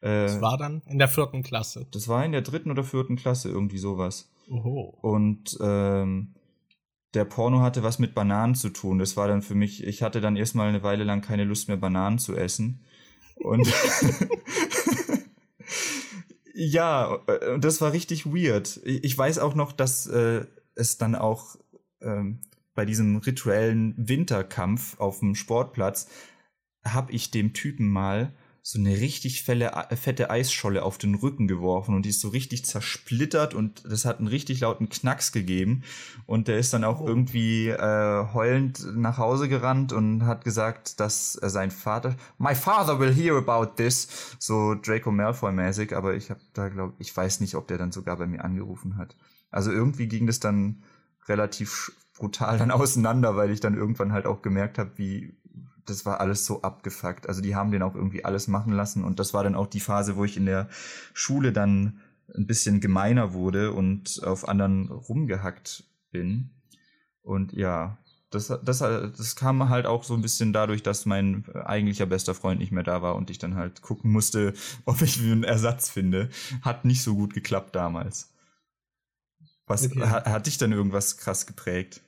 Äh, 0.00 0.26
das 0.26 0.40
war 0.40 0.56
dann 0.56 0.82
in 0.86 0.98
der 0.98 1.08
vierten 1.08 1.42
Klasse. 1.42 1.86
Das 1.90 2.08
war 2.08 2.24
in 2.24 2.32
der 2.32 2.42
dritten 2.42 2.70
oder 2.70 2.84
vierten 2.84 3.16
Klasse, 3.16 3.48
irgendwie 3.48 3.78
sowas. 3.78 4.30
Oho. 4.48 4.96
Und 5.00 5.58
ähm, 5.60 6.34
der 7.14 7.24
Porno 7.24 7.60
hatte 7.60 7.82
was 7.82 7.98
mit 7.98 8.14
Bananen 8.14 8.54
zu 8.54 8.70
tun. 8.70 8.98
Das 8.98 9.16
war 9.16 9.28
dann 9.28 9.42
für 9.42 9.54
mich, 9.54 9.84
ich 9.84 10.02
hatte 10.02 10.20
dann 10.20 10.36
erstmal 10.36 10.68
eine 10.68 10.82
Weile 10.82 11.04
lang 11.04 11.20
keine 11.20 11.44
Lust 11.44 11.68
mehr, 11.68 11.76
Bananen 11.76 12.18
zu 12.18 12.34
essen. 12.36 12.80
Und 13.42 13.68
ja, 16.54 17.18
äh, 17.26 17.58
das 17.58 17.80
war 17.80 17.92
richtig 17.92 18.26
weird. 18.26 18.80
Ich 18.84 19.16
weiß 19.16 19.38
auch 19.38 19.54
noch, 19.54 19.72
dass 19.72 20.06
äh, 20.06 20.46
es 20.74 20.98
dann 20.98 21.14
auch 21.14 21.56
ähm, 22.00 22.40
bei 22.74 22.84
diesem 22.84 23.16
rituellen 23.16 23.94
Winterkampf 23.96 24.98
auf 24.98 25.20
dem 25.20 25.34
Sportplatz 25.34 26.08
habe 26.84 27.12
ich 27.12 27.30
dem 27.30 27.52
Typen 27.52 27.88
mal 27.88 28.32
so 28.64 28.78
eine 28.78 28.92
richtig 28.92 29.42
felle, 29.42 29.72
äh, 29.72 29.96
fette 29.96 30.30
Eisscholle 30.30 30.84
auf 30.84 30.96
den 30.96 31.16
Rücken 31.16 31.48
geworfen 31.48 31.96
und 31.96 32.04
die 32.04 32.10
ist 32.10 32.20
so 32.20 32.28
richtig 32.28 32.64
zersplittert 32.64 33.54
und 33.54 33.82
das 33.84 34.04
hat 34.04 34.18
einen 34.18 34.28
richtig 34.28 34.60
lauten 34.60 34.88
Knacks 34.88 35.32
gegeben 35.32 35.82
und 36.26 36.46
der 36.46 36.58
ist 36.58 36.72
dann 36.72 36.84
auch 36.84 37.00
oh. 37.00 37.08
irgendwie 37.08 37.68
äh, 37.68 38.26
heulend 38.32 38.86
nach 38.96 39.18
Hause 39.18 39.48
gerannt 39.48 39.92
und 39.92 40.24
hat 40.24 40.44
gesagt, 40.44 41.00
dass 41.00 41.32
sein 41.32 41.72
Vater 41.72 42.14
My 42.38 42.54
father 42.54 43.00
will 43.00 43.12
hear 43.12 43.36
about 43.36 43.74
this 43.76 44.36
so 44.38 44.74
Draco 44.74 45.10
Malfoy 45.10 45.52
mäßig, 45.52 45.96
aber 45.96 46.14
ich 46.14 46.30
habe 46.30 46.40
da 46.52 46.68
glaube 46.68 46.94
ich 46.98 47.16
weiß 47.16 47.40
nicht, 47.40 47.56
ob 47.56 47.66
der 47.66 47.78
dann 47.78 47.90
sogar 47.90 48.16
bei 48.16 48.26
mir 48.26 48.44
angerufen 48.44 48.96
hat. 48.96 49.16
Also 49.50 49.72
irgendwie 49.72 50.06
ging 50.06 50.26
das 50.26 50.38
dann 50.38 50.84
relativ 51.26 51.92
brutal 52.16 52.58
dann 52.58 52.70
auseinander, 52.70 53.36
weil 53.36 53.50
ich 53.50 53.60
dann 53.60 53.76
irgendwann 53.76 54.12
halt 54.12 54.26
auch 54.26 54.42
gemerkt 54.42 54.78
habe, 54.78 54.92
wie 54.96 55.34
das 55.86 56.06
war 56.06 56.20
alles 56.20 56.46
so 56.46 56.62
abgefuckt. 56.62 57.28
Also 57.28 57.40
die 57.40 57.54
haben 57.54 57.70
den 57.70 57.82
auch 57.82 57.94
irgendwie 57.94 58.24
alles 58.24 58.48
machen 58.48 58.72
lassen 58.72 59.04
und 59.04 59.18
das 59.18 59.34
war 59.34 59.44
dann 59.44 59.54
auch 59.54 59.66
die 59.66 59.80
Phase, 59.80 60.16
wo 60.16 60.24
ich 60.24 60.36
in 60.36 60.46
der 60.46 60.68
Schule 61.12 61.52
dann 61.52 62.00
ein 62.34 62.46
bisschen 62.46 62.80
gemeiner 62.80 63.32
wurde 63.32 63.72
und 63.72 64.22
auf 64.24 64.48
anderen 64.48 64.90
rumgehackt 64.90 65.84
bin. 66.10 66.50
Und 67.22 67.52
ja, 67.52 67.98
das, 68.30 68.48
das, 68.48 68.78
das 68.78 69.36
kam 69.36 69.68
halt 69.68 69.86
auch 69.86 70.04
so 70.04 70.14
ein 70.14 70.22
bisschen 70.22 70.52
dadurch, 70.52 70.82
dass 70.82 71.04
mein 71.04 71.44
eigentlicher 71.54 72.06
bester 72.06 72.34
Freund 72.34 72.60
nicht 72.60 72.72
mehr 72.72 72.82
da 72.82 73.02
war 73.02 73.16
und 73.16 73.30
ich 73.30 73.38
dann 73.38 73.54
halt 73.54 73.82
gucken 73.82 74.10
musste, 74.10 74.54
ob 74.84 75.02
ich 75.02 75.20
einen 75.20 75.44
Ersatz 75.44 75.90
finde. 75.90 76.30
Hat 76.62 76.84
nicht 76.84 77.02
so 77.02 77.14
gut 77.14 77.34
geklappt 77.34 77.76
damals. 77.76 78.32
Was 79.66 79.86
okay. 79.86 80.00
hat, 80.06 80.26
hat 80.26 80.46
dich 80.46 80.58
denn 80.58 80.72
irgendwas 80.72 81.18
krass 81.18 81.46
geprägt? 81.46 82.02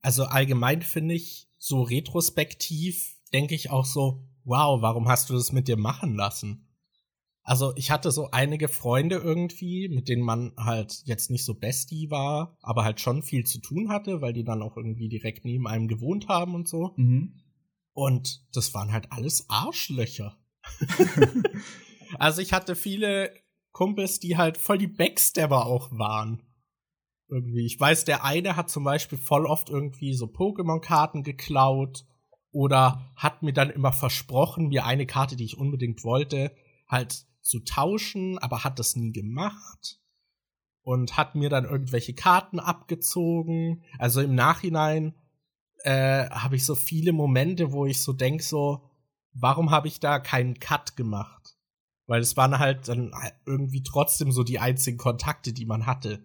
Also 0.00 0.24
allgemein 0.24 0.82
finde 0.82 1.14
ich, 1.14 1.48
so 1.66 1.82
retrospektiv 1.82 3.16
denke 3.32 3.56
ich 3.56 3.70
auch 3.70 3.86
so, 3.86 4.22
wow, 4.44 4.80
warum 4.82 5.08
hast 5.08 5.28
du 5.28 5.34
das 5.34 5.50
mit 5.50 5.66
dir 5.66 5.76
machen 5.76 6.14
lassen? 6.14 6.68
Also 7.42 7.72
ich 7.74 7.90
hatte 7.90 8.12
so 8.12 8.30
einige 8.30 8.68
Freunde 8.68 9.16
irgendwie, 9.16 9.88
mit 9.88 10.08
denen 10.08 10.22
man 10.22 10.52
halt 10.56 11.02
jetzt 11.06 11.28
nicht 11.28 11.44
so 11.44 11.54
bestie 11.54 12.08
war, 12.08 12.56
aber 12.62 12.84
halt 12.84 13.00
schon 13.00 13.22
viel 13.24 13.44
zu 13.44 13.60
tun 13.60 13.88
hatte, 13.88 14.20
weil 14.20 14.32
die 14.32 14.44
dann 14.44 14.62
auch 14.62 14.76
irgendwie 14.76 15.08
direkt 15.08 15.44
neben 15.44 15.66
einem 15.66 15.88
gewohnt 15.88 16.28
haben 16.28 16.54
und 16.54 16.68
so. 16.68 16.92
Mhm. 16.96 17.40
Und 17.92 18.44
das 18.52 18.72
waren 18.72 18.92
halt 18.92 19.10
alles 19.10 19.50
Arschlöcher. 19.50 20.38
also 22.18 22.42
ich 22.42 22.52
hatte 22.52 22.76
viele 22.76 23.32
Kumpels, 23.72 24.20
die 24.20 24.36
halt 24.36 24.56
voll 24.56 24.78
die 24.78 24.86
Backstabber 24.86 25.66
auch 25.66 25.90
waren. 25.90 26.45
Irgendwie. 27.28 27.66
Ich 27.66 27.78
weiß, 27.78 28.04
der 28.04 28.24
eine 28.24 28.56
hat 28.56 28.70
zum 28.70 28.84
Beispiel 28.84 29.18
voll 29.18 29.46
oft 29.46 29.68
irgendwie 29.68 30.14
so 30.14 30.26
Pokémon-Karten 30.26 31.22
geklaut 31.22 32.04
oder 32.52 33.12
hat 33.16 33.42
mir 33.42 33.52
dann 33.52 33.70
immer 33.70 33.92
versprochen, 33.92 34.68
mir 34.68 34.86
eine 34.86 35.06
Karte, 35.06 35.36
die 35.36 35.44
ich 35.44 35.58
unbedingt 35.58 36.04
wollte, 36.04 36.54
halt 36.88 37.26
zu 37.40 37.60
tauschen, 37.60 38.38
aber 38.38 38.64
hat 38.64 38.78
das 38.78 38.96
nie 38.96 39.12
gemacht 39.12 40.00
und 40.82 41.16
hat 41.16 41.34
mir 41.34 41.50
dann 41.50 41.64
irgendwelche 41.64 42.14
Karten 42.14 42.60
abgezogen. 42.60 43.82
Also 43.98 44.20
im 44.20 44.36
Nachhinein 44.36 45.14
äh, 45.82 46.28
habe 46.30 46.56
ich 46.56 46.64
so 46.64 46.76
viele 46.76 47.12
Momente, 47.12 47.72
wo 47.72 47.86
ich 47.86 48.00
so 48.00 48.12
denk 48.12 48.40
so, 48.42 48.88
warum 49.32 49.72
habe 49.72 49.88
ich 49.88 49.98
da 49.98 50.20
keinen 50.20 50.60
Cut 50.60 50.96
gemacht? 50.96 51.56
Weil 52.06 52.20
es 52.20 52.36
waren 52.36 52.58
halt 52.60 52.88
dann 52.88 53.12
irgendwie 53.46 53.82
trotzdem 53.82 54.30
so 54.30 54.44
die 54.44 54.60
einzigen 54.60 54.96
Kontakte, 54.96 55.52
die 55.52 55.66
man 55.66 55.86
hatte. 55.86 56.24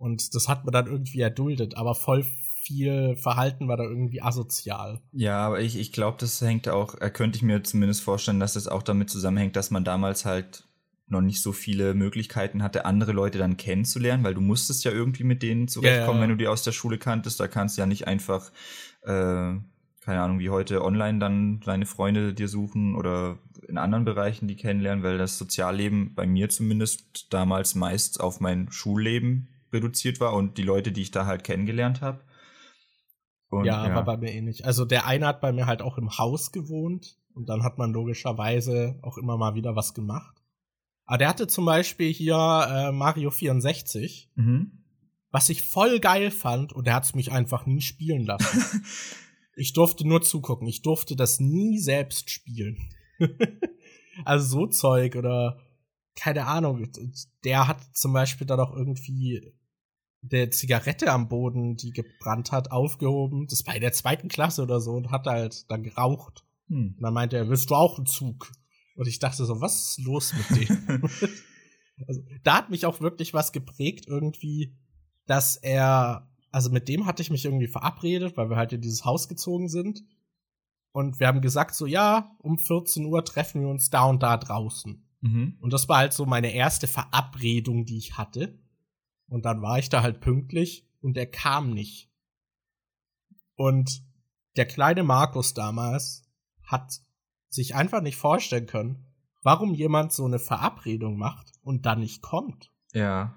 Und 0.00 0.34
das 0.34 0.48
hat 0.48 0.64
man 0.64 0.72
dann 0.72 0.86
irgendwie 0.86 1.20
erduldet, 1.20 1.76
aber 1.76 1.94
voll 1.94 2.24
viel 2.62 3.16
Verhalten 3.16 3.68
war 3.68 3.76
da 3.76 3.84
irgendwie 3.84 4.22
asozial. 4.22 5.02
Ja, 5.12 5.46
aber 5.46 5.60
ich, 5.60 5.78
ich 5.78 5.92
glaube, 5.92 6.16
das 6.18 6.40
hängt 6.40 6.68
auch, 6.70 6.98
äh, 7.02 7.10
könnte 7.10 7.36
ich 7.36 7.42
mir 7.42 7.62
zumindest 7.62 8.02
vorstellen, 8.02 8.40
dass 8.40 8.54
das 8.54 8.66
auch 8.66 8.82
damit 8.82 9.10
zusammenhängt, 9.10 9.56
dass 9.56 9.70
man 9.70 9.84
damals 9.84 10.24
halt 10.24 10.64
noch 11.08 11.20
nicht 11.20 11.42
so 11.42 11.52
viele 11.52 11.92
Möglichkeiten 11.92 12.62
hatte, 12.62 12.86
andere 12.86 13.12
Leute 13.12 13.36
dann 13.36 13.58
kennenzulernen, 13.58 14.24
weil 14.24 14.32
du 14.32 14.40
musstest 14.40 14.84
ja 14.84 14.90
irgendwie 14.90 15.24
mit 15.24 15.42
denen 15.42 15.68
zurechtkommen, 15.68 16.16
ja, 16.16 16.22
ja. 16.22 16.22
wenn 16.22 16.30
du 16.30 16.36
die 16.36 16.48
aus 16.48 16.62
der 16.62 16.72
Schule 16.72 16.96
kanntest. 16.96 17.38
Da 17.38 17.46
kannst 17.46 17.76
du 17.76 17.82
ja 17.82 17.86
nicht 17.86 18.06
einfach, 18.06 18.50
äh, 19.02 19.52
keine 20.00 20.22
Ahnung, 20.22 20.38
wie 20.38 20.48
heute 20.48 20.82
online 20.82 21.18
dann 21.18 21.60
deine 21.60 21.84
Freunde 21.84 22.32
dir 22.32 22.48
suchen 22.48 22.94
oder 22.94 23.38
in 23.68 23.76
anderen 23.76 24.06
Bereichen 24.06 24.48
die 24.48 24.56
kennenlernen, 24.56 25.04
weil 25.04 25.18
das 25.18 25.36
Sozialleben 25.36 26.14
bei 26.14 26.26
mir 26.26 26.48
zumindest 26.48 27.26
damals 27.34 27.74
meist 27.74 28.18
auf 28.18 28.40
mein 28.40 28.72
Schulleben 28.72 29.49
reduziert 29.72 30.20
war 30.20 30.34
und 30.34 30.58
die 30.58 30.62
Leute, 30.62 30.92
die 30.92 31.02
ich 31.02 31.10
da 31.10 31.26
halt 31.26 31.44
kennengelernt 31.44 32.00
habe. 32.00 32.20
Ja, 33.52 33.88
ja, 33.88 33.94
war 33.94 34.04
bei 34.04 34.16
mir 34.16 34.32
ähnlich. 34.32 34.64
Also 34.64 34.84
der 34.84 35.06
eine 35.06 35.26
hat 35.26 35.40
bei 35.40 35.52
mir 35.52 35.66
halt 35.66 35.82
auch 35.82 35.98
im 35.98 36.18
Haus 36.18 36.52
gewohnt 36.52 37.18
und 37.34 37.48
dann 37.48 37.64
hat 37.64 37.78
man 37.78 37.92
logischerweise 37.92 38.98
auch 39.02 39.18
immer 39.18 39.36
mal 39.36 39.54
wieder 39.54 39.74
was 39.74 39.92
gemacht. 39.92 40.36
Aber 41.04 41.18
der 41.18 41.28
hatte 41.28 41.48
zum 41.48 41.64
Beispiel 41.64 42.12
hier 42.12 42.36
äh, 42.36 42.92
Mario 42.92 43.32
64, 43.32 44.30
mhm. 44.36 44.84
was 45.30 45.48
ich 45.48 45.62
voll 45.62 45.98
geil 45.98 46.30
fand 46.30 46.72
und 46.72 46.86
der 46.86 46.94
hat 46.94 47.04
es 47.04 47.16
mich 47.16 47.32
einfach 47.32 47.66
nie 47.66 47.80
spielen 47.80 48.24
lassen. 48.24 48.82
ich 49.56 49.72
durfte 49.72 50.06
nur 50.06 50.22
zugucken. 50.22 50.68
Ich 50.68 50.82
durfte 50.82 51.16
das 51.16 51.40
nie 51.40 51.78
selbst 51.78 52.30
spielen. 52.30 52.78
also 54.24 54.46
so 54.46 54.66
Zeug 54.68 55.16
oder 55.16 55.58
keine 56.14 56.46
Ahnung. 56.46 56.88
Der 57.42 57.66
hat 57.66 57.82
zum 57.96 58.12
Beispiel 58.12 58.46
dann 58.46 58.60
auch 58.60 58.72
irgendwie 58.72 59.52
der 60.22 60.50
Zigarette 60.50 61.10
am 61.12 61.28
Boden, 61.28 61.76
die 61.76 61.90
gebrannt 61.90 62.52
hat, 62.52 62.70
aufgehoben. 62.70 63.46
Das 63.48 63.66
war 63.66 63.74
in 63.74 63.80
der 63.80 63.92
zweiten 63.92 64.28
Klasse 64.28 64.62
oder 64.62 64.80
so 64.80 64.92
und 64.92 65.10
hat 65.10 65.26
halt 65.26 65.70
dann 65.70 65.82
geraucht. 65.82 66.44
Hm. 66.68 66.94
Und 66.96 67.02
dann 67.02 67.14
meinte 67.14 67.36
er, 67.36 67.48
willst 67.48 67.70
du 67.70 67.74
auch 67.74 67.96
einen 67.96 68.06
Zug? 68.06 68.52
Und 68.96 69.06
ich 69.08 69.18
dachte 69.18 69.44
so, 69.44 69.60
was 69.60 69.96
ist 69.96 70.04
los 70.04 70.34
mit 70.34 70.68
dem? 70.68 71.02
also, 72.06 72.22
da 72.42 72.56
hat 72.56 72.70
mich 72.70 72.84
auch 72.84 73.00
wirklich 73.00 73.32
was 73.32 73.52
geprägt, 73.52 74.06
irgendwie, 74.06 74.76
dass 75.26 75.56
er, 75.56 76.28
also 76.50 76.70
mit 76.70 76.88
dem 76.88 77.06
hatte 77.06 77.22
ich 77.22 77.30
mich 77.30 77.44
irgendwie 77.44 77.68
verabredet, 77.68 78.36
weil 78.36 78.50
wir 78.50 78.56
halt 78.56 78.72
in 78.72 78.82
dieses 78.82 79.04
Haus 79.04 79.28
gezogen 79.28 79.68
sind. 79.68 80.02
Und 80.92 81.20
wir 81.20 81.28
haben 81.28 81.40
gesagt, 81.40 81.74
so, 81.74 81.86
ja, 81.86 82.36
um 82.38 82.58
14 82.58 83.06
Uhr 83.06 83.24
treffen 83.24 83.60
wir 83.62 83.68
uns 83.68 83.90
da 83.90 84.04
und 84.04 84.22
da 84.22 84.36
draußen. 84.36 85.06
Mhm. 85.20 85.56
Und 85.60 85.72
das 85.72 85.88
war 85.88 85.98
halt 85.98 86.12
so 86.12 86.26
meine 86.26 86.52
erste 86.52 86.88
Verabredung, 86.88 87.84
die 87.84 87.98
ich 87.98 88.18
hatte. 88.18 88.58
Und 89.30 89.46
dann 89.46 89.62
war 89.62 89.78
ich 89.78 89.88
da 89.88 90.02
halt 90.02 90.20
pünktlich 90.20 90.86
und 91.00 91.16
er 91.16 91.26
kam 91.26 91.70
nicht. 91.70 92.10
Und 93.54 94.02
der 94.56 94.66
kleine 94.66 95.04
Markus 95.04 95.54
damals 95.54 96.28
hat 96.66 97.00
sich 97.48 97.74
einfach 97.74 98.02
nicht 98.02 98.16
vorstellen 98.16 98.66
können, 98.66 99.06
warum 99.42 99.72
jemand 99.72 100.12
so 100.12 100.24
eine 100.24 100.40
Verabredung 100.40 101.16
macht 101.16 101.52
und 101.62 101.86
dann 101.86 102.00
nicht 102.00 102.22
kommt. 102.22 102.72
Ja. 102.92 103.36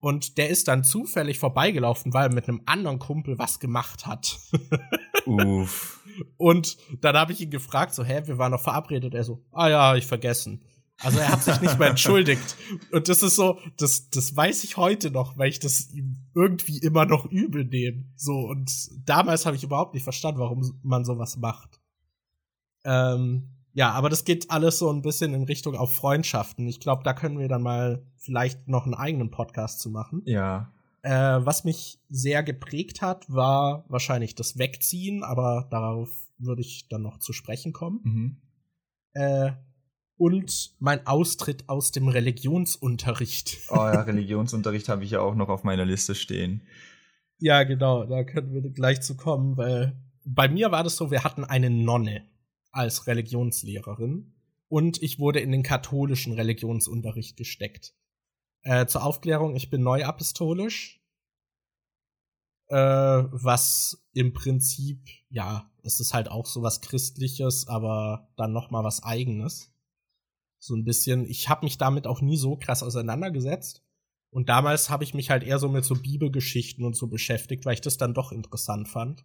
Und 0.00 0.38
der 0.38 0.48
ist 0.48 0.68
dann 0.68 0.82
zufällig 0.82 1.38
vorbeigelaufen, 1.38 2.14
weil 2.14 2.28
er 2.28 2.34
mit 2.34 2.48
einem 2.48 2.62
anderen 2.64 2.98
Kumpel 2.98 3.38
was 3.38 3.60
gemacht 3.60 4.06
hat. 4.06 4.38
Uff. 5.26 6.02
Und 6.38 6.78
dann 7.00 7.16
habe 7.16 7.32
ich 7.32 7.40
ihn 7.42 7.50
gefragt, 7.50 7.92
so, 7.94 8.02
hä, 8.02 8.22
wir 8.24 8.38
waren 8.38 8.52
noch 8.52 8.62
verabredet. 8.62 9.14
Er 9.14 9.24
so, 9.24 9.44
ah 9.52 9.68
ja, 9.68 9.94
ich 9.94 10.06
vergessen. 10.06 10.64
Also 11.02 11.18
er 11.18 11.30
hat 11.30 11.42
sich 11.42 11.60
nicht 11.60 11.78
mehr 11.78 11.90
entschuldigt. 11.90 12.56
Und 12.90 13.08
das 13.08 13.22
ist 13.22 13.36
so, 13.36 13.58
das, 13.76 14.08
das 14.10 14.34
weiß 14.34 14.64
ich 14.64 14.76
heute 14.76 15.10
noch, 15.10 15.36
weil 15.36 15.50
ich 15.50 15.60
das 15.60 15.90
ihm 15.92 16.16
irgendwie 16.34 16.78
immer 16.78 17.04
noch 17.04 17.26
übel 17.26 17.64
nehme. 17.64 18.04
So, 18.16 18.32
und 18.32 18.70
damals 19.04 19.44
habe 19.44 19.56
ich 19.56 19.64
überhaupt 19.64 19.94
nicht 19.94 20.04
verstanden, 20.04 20.40
warum 20.40 20.78
man 20.82 21.04
sowas 21.04 21.36
macht. 21.36 21.80
Ähm, 22.84 23.50
ja, 23.72 23.92
aber 23.92 24.08
das 24.08 24.24
geht 24.24 24.50
alles 24.50 24.78
so 24.78 24.90
ein 24.90 25.02
bisschen 25.02 25.34
in 25.34 25.42
Richtung 25.42 25.74
auf 25.74 25.94
Freundschaften. 25.94 26.66
Ich 26.66 26.80
glaube, 26.80 27.02
da 27.04 27.12
können 27.12 27.38
wir 27.38 27.48
dann 27.48 27.62
mal 27.62 28.06
vielleicht 28.16 28.68
noch 28.68 28.84
einen 28.84 28.94
eigenen 28.94 29.30
Podcast 29.30 29.80
zu 29.80 29.90
machen. 29.90 30.22
Ja. 30.24 30.72
Äh, 31.02 31.44
was 31.44 31.64
mich 31.64 32.00
sehr 32.08 32.42
geprägt 32.42 33.02
hat, 33.02 33.30
war 33.30 33.84
wahrscheinlich 33.88 34.34
das 34.34 34.56
Wegziehen, 34.56 35.22
aber 35.22 35.68
darauf 35.70 36.08
würde 36.38 36.62
ich 36.62 36.88
dann 36.88 37.02
noch 37.02 37.18
zu 37.18 37.34
sprechen 37.34 37.74
kommen. 37.74 38.00
Mhm. 38.02 38.36
Äh, 39.12 39.52
und 40.18 40.74
mein 40.78 41.06
Austritt 41.06 41.68
aus 41.68 41.92
dem 41.92 42.08
Religionsunterricht. 42.08 43.58
Oh 43.70 43.76
ja, 43.76 44.02
Religionsunterricht 44.02 44.88
habe 44.88 45.04
ich 45.04 45.10
ja 45.10 45.20
auch 45.20 45.34
noch 45.34 45.48
auf 45.48 45.64
meiner 45.64 45.84
Liste 45.84 46.14
stehen. 46.14 46.62
Ja, 47.38 47.64
genau, 47.64 48.04
da 48.04 48.24
können 48.24 48.52
wir 48.52 48.62
gleich 48.70 49.02
zu 49.02 49.16
kommen, 49.16 49.56
weil 49.56 50.00
bei 50.24 50.48
mir 50.48 50.70
war 50.70 50.82
das 50.82 50.96
so, 50.96 51.10
wir 51.10 51.24
hatten 51.24 51.44
eine 51.44 51.70
Nonne 51.70 52.26
als 52.72 53.06
Religionslehrerin 53.06 54.34
und 54.68 55.02
ich 55.02 55.18
wurde 55.18 55.40
in 55.40 55.52
den 55.52 55.62
katholischen 55.62 56.32
Religionsunterricht 56.32 57.36
gesteckt. 57.36 57.94
Äh, 58.62 58.86
zur 58.86 59.04
Aufklärung, 59.04 59.54
ich 59.54 59.70
bin 59.70 59.82
neuapostolisch, 59.82 61.00
äh, 62.68 62.76
was 62.76 64.06
im 64.12 64.32
Prinzip, 64.32 65.06
ja, 65.28 65.70
es 65.82 66.00
ist 66.00 66.14
halt 66.14 66.30
auch 66.30 66.46
so 66.46 66.62
was 66.62 66.80
Christliches, 66.80 67.68
aber 67.68 68.28
dann 68.36 68.52
noch 68.52 68.70
mal 68.70 68.82
was 68.82 69.02
Eigenes 69.02 69.75
so 70.66 70.74
ein 70.74 70.84
bisschen. 70.84 71.24
Ich 71.26 71.48
habe 71.48 71.64
mich 71.64 71.78
damit 71.78 72.06
auch 72.06 72.20
nie 72.20 72.36
so 72.36 72.56
krass 72.56 72.82
auseinandergesetzt. 72.82 73.82
Und 74.30 74.48
damals 74.48 74.90
habe 74.90 75.04
ich 75.04 75.14
mich 75.14 75.30
halt 75.30 75.44
eher 75.44 75.58
so 75.58 75.68
mit 75.68 75.84
so 75.84 75.94
Bibelgeschichten 75.94 76.84
und 76.84 76.96
so 76.96 77.06
beschäftigt, 77.06 77.64
weil 77.64 77.74
ich 77.74 77.80
das 77.80 77.96
dann 77.96 78.12
doch 78.12 78.32
interessant 78.32 78.88
fand. 78.88 79.24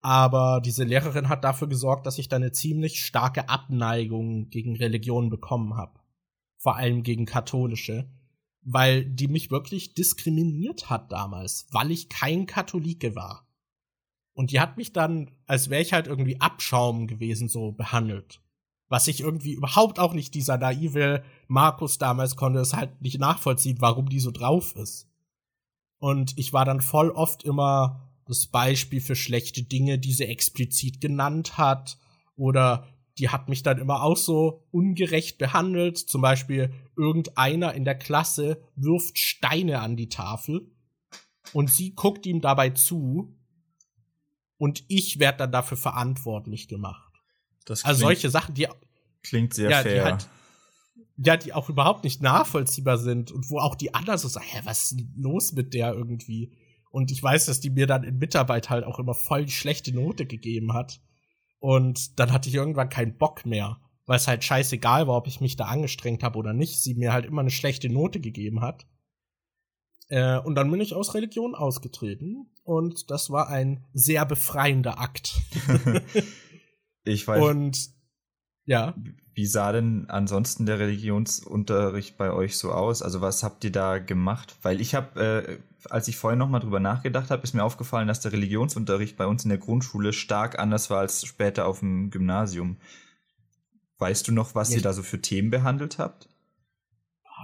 Aber 0.00 0.60
diese 0.64 0.82
Lehrerin 0.82 1.28
hat 1.28 1.44
dafür 1.44 1.68
gesorgt, 1.68 2.06
dass 2.06 2.18
ich 2.18 2.28
da 2.28 2.36
eine 2.36 2.50
ziemlich 2.50 3.04
starke 3.04 3.48
Abneigung 3.48 4.48
gegen 4.48 4.74
Religion 4.76 5.30
bekommen 5.30 5.76
habe. 5.76 6.00
Vor 6.56 6.76
allem 6.76 7.02
gegen 7.02 7.24
katholische. 7.24 8.10
Weil 8.62 9.04
die 9.04 9.28
mich 9.28 9.50
wirklich 9.50 9.94
diskriminiert 9.94 10.88
hat 10.88 11.10
damals, 11.12 11.66
weil 11.70 11.90
ich 11.90 12.08
kein 12.08 12.46
Katholike 12.46 13.14
war. 13.14 13.48
Und 14.34 14.50
die 14.50 14.60
hat 14.60 14.76
mich 14.76 14.92
dann, 14.92 15.30
als 15.46 15.68
wäre 15.68 15.82
ich 15.82 15.92
halt 15.92 16.06
irgendwie 16.06 16.40
Abschaum 16.40 17.06
gewesen, 17.06 17.48
so 17.48 17.72
behandelt 17.72 18.40
was 18.92 19.08
ich 19.08 19.22
irgendwie 19.22 19.54
überhaupt 19.54 19.98
auch 19.98 20.12
nicht 20.12 20.34
dieser 20.34 20.58
naive 20.58 21.24
Markus 21.48 21.96
damals 21.96 22.36
konnte 22.36 22.60
es 22.60 22.74
halt 22.74 23.00
nicht 23.00 23.18
nachvollziehen, 23.18 23.78
warum 23.80 24.10
die 24.10 24.20
so 24.20 24.30
drauf 24.30 24.76
ist. 24.76 25.08
Und 25.98 26.36
ich 26.38 26.52
war 26.52 26.66
dann 26.66 26.82
voll 26.82 27.08
oft 27.08 27.42
immer 27.42 28.10
das 28.26 28.48
Beispiel 28.48 29.00
für 29.00 29.16
schlechte 29.16 29.62
Dinge, 29.62 29.98
die 29.98 30.12
sie 30.12 30.26
explizit 30.26 31.00
genannt 31.00 31.56
hat. 31.56 31.96
Oder 32.36 32.86
die 33.16 33.30
hat 33.30 33.48
mich 33.48 33.62
dann 33.62 33.78
immer 33.78 34.02
auch 34.02 34.18
so 34.18 34.66
ungerecht 34.72 35.38
behandelt. 35.38 35.96
Zum 35.96 36.20
Beispiel 36.20 36.70
irgendeiner 36.94 37.72
in 37.72 37.86
der 37.86 37.96
Klasse 37.96 38.60
wirft 38.76 39.18
Steine 39.18 39.80
an 39.80 39.96
die 39.96 40.10
Tafel 40.10 40.70
und 41.54 41.70
sie 41.70 41.94
guckt 41.94 42.26
ihm 42.26 42.42
dabei 42.42 42.68
zu 42.68 43.34
und 44.58 44.84
ich 44.88 45.18
werde 45.18 45.38
dann 45.38 45.52
dafür 45.52 45.78
verantwortlich 45.78 46.68
gemacht. 46.68 47.11
Das 47.64 47.84
also 47.84 48.02
solche 48.02 48.30
Sachen, 48.30 48.54
die 48.54 48.68
klingt 49.22 49.54
sehr 49.54 49.70
ja, 49.70 49.82
fair. 49.82 49.94
Die 49.94 50.10
halt, 50.10 50.28
ja, 51.18 51.36
die 51.36 51.52
auch 51.52 51.68
überhaupt 51.68 52.04
nicht 52.04 52.22
nachvollziehbar 52.22 52.98
sind 52.98 53.30
und 53.30 53.50
wo 53.50 53.58
auch 53.58 53.74
die 53.74 53.94
anderen 53.94 54.18
so 54.18 54.28
sagen, 54.28 54.46
hä, 54.48 54.60
was 54.64 54.92
ist 54.92 55.04
los 55.16 55.52
mit 55.52 55.74
der 55.74 55.92
irgendwie? 55.92 56.56
Und 56.90 57.10
ich 57.10 57.22
weiß, 57.22 57.46
dass 57.46 57.60
die 57.60 57.70
mir 57.70 57.86
dann 57.86 58.04
in 58.04 58.18
Mitarbeit 58.18 58.70
halt 58.70 58.84
auch 58.84 58.98
immer 58.98 59.14
voll 59.14 59.46
die 59.46 59.52
schlechte 59.52 59.94
Note 59.94 60.26
gegeben 60.26 60.74
hat. 60.74 61.00
Und 61.58 62.18
dann 62.18 62.32
hatte 62.32 62.48
ich 62.48 62.54
irgendwann 62.54 62.88
keinen 62.88 63.16
Bock 63.16 63.46
mehr, 63.46 63.78
weil 64.04 64.16
es 64.16 64.28
halt 64.28 64.44
scheißegal 64.44 65.06
war, 65.06 65.16
ob 65.16 65.26
ich 65.26 65.40
mich 65.40 65.56
da 65.56 65.66
angestrengt 65.66 66.22
habe 66.22 66.38
oder 66.38 66.52
nicht. 66.52 66.82
Sie 66.82 66.94
mir 66.94 67.12
halt 67.12 67.24
immer 67.24 67.40
eine 67.40 67.50
schlechte 67.50 67.88
Note 67.88 68.20
gegeben 68.20 68.60
hat. 68.60 68.86
Äh, 70.08 70.38
und 70.40 70.54
dann 70.54 70.70
bin 70.70 70.80
ich 70.80 70.94
aus 70.94 71.14
Religion 71.14 71.54
ausgetreten. 71.54 72.50
Und 72.64 73.10
das 73.10 73.30
war 73.30 73.48
ein 73.48 73.86
sehr 73.94 74.26
befreiender 74.26 75.00
Akt. 75.00 75.40
Ich 77.04 77.26
weiß. 77.26 77.42
Und 77.42 77.90
ja. 78.64 78.94
Wie 79.34 79.46
sah 79.46 79.72
denn 79.72 80.06
ansonsten 80.08 80.66
der 80.66 80.78
Religionsunterricht 80.78 82.18
bei 82.18 82.32
euch 82.32 82.58
so 82.58 82.70
aus? 82.70 83.02
Also 83.02 83.22
was 83.22 83.42
habt 83.42 83.64
ihr 83.64 83.72
da 83.72 83.98
gemacht? 83.98 84.56
Weil 84.62 84.80
ich 84.80 84.94
habe, 84.94 85.20
äh, 85.20 85.58
als 85.88 86.06
ich 86.08 86.16
vorhin 86.16 86.38
nochmal 86.38 86.60
drüber 86.60 86.80
nachgedacht 86.80 87.30
habe, 87.30 87.42
ist 87.42 87.54
mir 87.54 87.64
aufgefallen, 87.64 88.08
dass 88.08 88.20
der 88.20 88.32
Religionsunterricht 88.32 89.16
bei 89.16 89.26
uns 89.26 89.44
in 89.44 89.48
der 89.48 89.58
Grundschule 89.58 90.12
stark 90.12 90.58
anders 90.58 90.90
war 90.90 90.98
als 90.98 91.24
später 91.24 91.66
auf 91.66 91.80
dem 91.80 92.10
Gymnasium. 92.10 92.76
Weißt 93.98 94.28
du 94.28 94.32
noch, 94.32 94.54
was 94.54 94.70
ja. 94.70 94.76
ihr 94.76 94.82
da 94.82 94.92
so 94.92 95.02
für 95.02 95.20
Themen 95.20 95.50
behandelt 95.50 95.98
habt? 95.98 96.28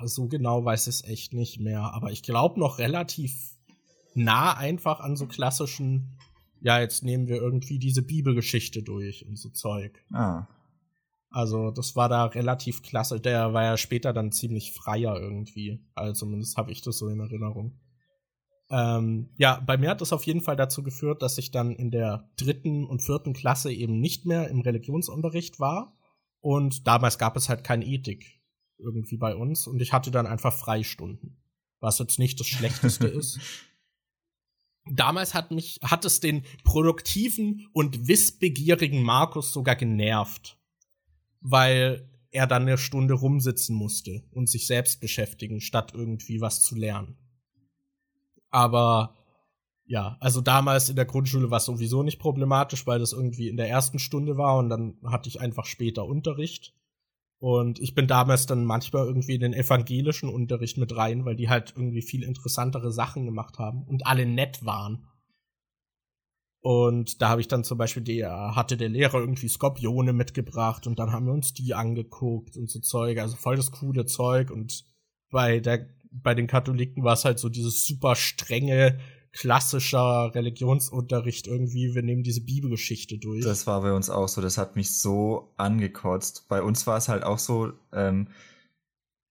So 0.04 0.28
genau 0.28 0.64
weiß 0.64 0.88
ich 0.88 0.96
es 0.96 1.04
echt 1.04 1.32
nicht 1.32 1.58
mehr, 1.58 1.94
aber 1.94 2.12
ich 2.12 2.22
glaube 2.22 2.60
noch 2.60 2.78
relativ 2.78 3.32
nah 4.14 4.54
einfach 4.54 5.00
an 5.00 5.16
so 5.16 5.26
klassischen 5.26 6.18
ja, 6.60 6.80
jetzt 6.80 7.04
nehmen 7.04 7.28
wir 7.28 7.36
irgendwie 7.36 7.78
diese 7.78 8.02
Bibelgeschichte 8.02 8.82
durch 8.82 9.26
und 9.26 9.38
so 9.38 9.50
Zeug. 9.50 10.04
Ah. 10.12 10.46
Also, 11.30 11.70
das 11.70 11.94
war 11.94 12.08
da 12.08 12.24
relativ 12.24 12.82
klasse. 12.82 13.20
Der 13.20 13.52
war 13.52 13.62
ja 13.62 13.76
später 13.76 14.12
dann 14.12 14.32
ziemlich 14.32 14.72
freier 14.72 15.20
irgendwie. 15.20 15.84
Also, 15.94 16.12
zumindest 16.12 16.56
habe 16.56 16.72
ich 16.72 16.80
das 16.80 16.98
so 16.98 17.08
in 17.08 17.20
Erinnerung. 17.20 17.78
Ähm, 18.70 19.30
ja, 19.36 19.60
bei 19.60 19.76
mir 19.76 19.90
hat 19.90 20.00
das 20.00 20.12
auf 20.12 20.24
jeden 20.24 20.40
Fall 20.40 20.56
dazu 20.56 20.82
geführt, 20.82 21.22
dass 21.22 21.38
ich 21.38 21.50
dann 21.50 21.74
in 21.74 21.90
der 21.90 22.30
dritten 22.36 22.84
und 22.84 23.02
vierten 23.02 23.32
Klasse 23.32 23.72
eben 23.72 24.00
nicht 24.00 24.26
mehr 24.26 24.48
im 24.48 24.60
Religionsunterricht 24.60 25.60
war. 25.60 25.96
Und 26.40 26.86
damals 26.86 27.18
gab 27.18 27.36
es 27.36 27.48
halt 27.48 27.64
keine 27.64 27.84
Ethik 27.84 28.40
irgendwie 28.78 29.16
bei 29.16 29.34
uns. 29.34 29.66
Und 29.66 29.82
ich 29.82 29.92
hatte 29.92 30.10
dann 30.10 30.26
einfach 30.26 30.52
Freistunden. 30.54 31.42
Was 31.80 31.98
jetzt 31.98 32.18
nicht 32.18 32.40
das 32.40 32.46
Schlechteste 32.48 33.06
ist 33.06 33.38
damals 34.92 35.34
hat 35.34 35.50
mich, 35.50 35.78
hat 35.82 36.04
es 36.04 36.20
den 36.20 36.44
produktiven 36.64 37.66
und 37.72 38.08
wissbegierigen 38.08 39.02
Markus 39.02 39.52
sogar 39.52 39.76
genervt. 39.76 40.58
Weil 41.40 42.10
er 42.30 42.46
dann 42.46 42.62
eine 42.62 42.78
Stunde 42.78 43.14
rumsitzen 43.14 43.74
musste 43.74 44.24
und 44.32 44.48
sich 44.48 44.66
selbst 44.66 45.00
beschäftigen, 45.00 45.60
statt 45.60 45.92
irgendwie 45.94 46.40
was 46.40 46.62
zu 46.62 46.74
lernen. 46.74 47.16
Aber 48.50 49.16
ja, 49.86 50.18
also 50.20 50.42
damals 50.42 50.90
in 50.90 50.96
der 50.96 51.06
Grundschule 51.06 51.50
war 51.50 51.58
es 51.58 51.64
sowieso 51.64 52.02
nicht 52.02 52.18
problematisch, 52.18 52.86
weil 52.86 52.98
das 52.98 53.12
irgendwie 53.12 53.48
in 53.48 53.56
der 53.56 53.70
ersten 53.70 53.98
Stunde 53.98 54.36
war 54.36 54.58
und 54.58 54.68
dann 54.68 54.98
hatte 55.06 55.28
ich 55.28 55.40
einfach 55.40 55.64
später 55.64 56.04
Unterricht. 56.04 56.74
Und 57.40 57.78
ich 57.78 57.94
bin 57.94 58.08
damals 58.08 58.46
dann 58.46 58.64
manchmal 58.64 59.06
irgendwie 59.06 59.34
in 59.34 59.40
den 59.40 59.52
evangelischen 59.52 60.28
Unterricht 60.28 60.76
mit 60.76 60.96
rein, 60.96 61.24
weil 61.24 61.36
die 61.36 61.48
halt 61.48 61.72
irgendwie 61.76 62.02
viel 62.02 62.24
interessantere 62.24 62.90
Sachen 62.90 63.26
gemacht 63.26 63.58
haben 63.58 63.84
und 63.84 64.06
alle 64.06 64.26
nett 64.26 64.64
waren. 64.64 65.06
Und 66.60 67.22
da 67.22 67.28
habe 67.28 67.40
ich 67.40 67.46
dann 67.46 67.62
zum 67.62 67.78
Beispiel, 67.78 68.02
die, 68.02 68.26
hatte 68.26 68.76
der 68.76 68.88
Lehrer 68.88 69.20
irgendwie 69.20 69.48
Skorpione 69.48 70.12
mitgebracht 70.12 70.88
und 70.88 70.98
dann 70.98 71.12
haben 71.12 71.26
wir 71.26 71.32
uns 71.32 71.54
die 71.54 71.74
angeguckt 71.74 72.56
und 72.56 72.68
so 72.68 72.80
Zeug, 72.80 73.18
also 73.18 73.36
voll 73.36 73.56
das 73.56 73.70
coole 73.70 74.06
Zeug. 74.06 74.50
Und 74.50 74.84
bei 75.30 75.60
der, 75.60 75.88
bei 76.10 76.34
den 76.34 76.48
Katholiken 76.48 77.04
war 77.04 77.12
es 77.12 77.24
halt 77.24 77.38
so 77.38 77.48
dieses 77.48 77.86
super 77.86 78.16
strenge, 78.16 78.98
klassischer 79.32 80.34
Religionsunterricht 80.34 81.46
irgendwie, 81.46 81.94
wir 81.94 82.02
nehmen 82.02 82.22
diese 82.22 82.40
Bibelgeschichte 82.40 83.18
durch. 83.18 83.44
Das 83.44 83.66
war 83.66 83.82
bei 83.82 83.92
uns 83.92 84.10
auch 84.10 84.28
so, 84.28 84.40
das 84.40 84.58
hat 84.58 84.76
mich 84.76 84.98
so 84.98 85.52
angekotzt. 85.56 86.46
Bei 86.48 86.62
uns 86.62 86.86
war 86.86 86.96
es 86.96 87.08
halt 87.08 87.24
auch 87.24 87.38
so, 87.38 87.72
ähm, 87.92 88.28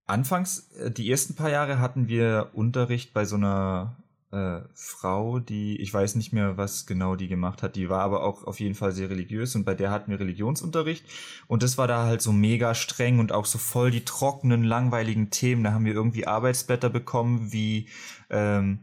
anfangs, 0.05 0.71
äh, 0.71 0.91
die 0.91 1.09
ersten 1.09 1.35
paar 1.35 1.49
Jahre 1.49 1.79
hatten 1.79 2.07
wir 2.07 2.51
Unterricht 2.53 3.13
bei 3.13 3.25
so 3.25 3.35
einer 3.35 3.97
äh, 4.31 4.59
Frau, 4.73 5.39
die, 5.39 5.79
ich 5.79 5.93
weiß 5.93 6.15
nicht 6.15 6.33
mehr, 6.33 6.57
was 6.57 6.85
genau 6.85 7.15
die 7.15 7.27
gemacht 7.27 7.63
hat, 7.63 7.75
die 7.75 7.89
war 7.89 8.01
aber 8.01 8.23
auch 8.23 8.43
auf 8.43 8.59
jeden 8.59 8.75
Fall 8.75 8.91
sehr 8.91 9.09
religiös 9.09 9.55
und 9.55 9.63
bei 9.63 9.73
der 9.73 9.91
hatten 9.91 10.11
wir 10.11 10.19
Religionsunterricht 10.19 11.05
und 11.47 11.63
das 11.63 11.77
war 11.77 11.87
da 11.87 12.05
halt 12.05 12.21
so 12.21 12.33
mega 12.33 12.75
streng 12.75 13.19
und 13.19 13.31
auch 13.31 13.45
so 13.45 13.57
voll 13.57 13.91
die 13.91 14.03
trockenen, 14.03 14.63
langweiligen 14.63 15.29
Themen. 15.29 15.63
Da 15.63 15.71
haben 15.71 15.85
wir 15.85 15.93
irgendwie 15.93 16.27
Arbeitsblätter 16.27 16.89
bekommen, 16.89 17.51
wie 17.53 17.87
ähm, 18.29 18.79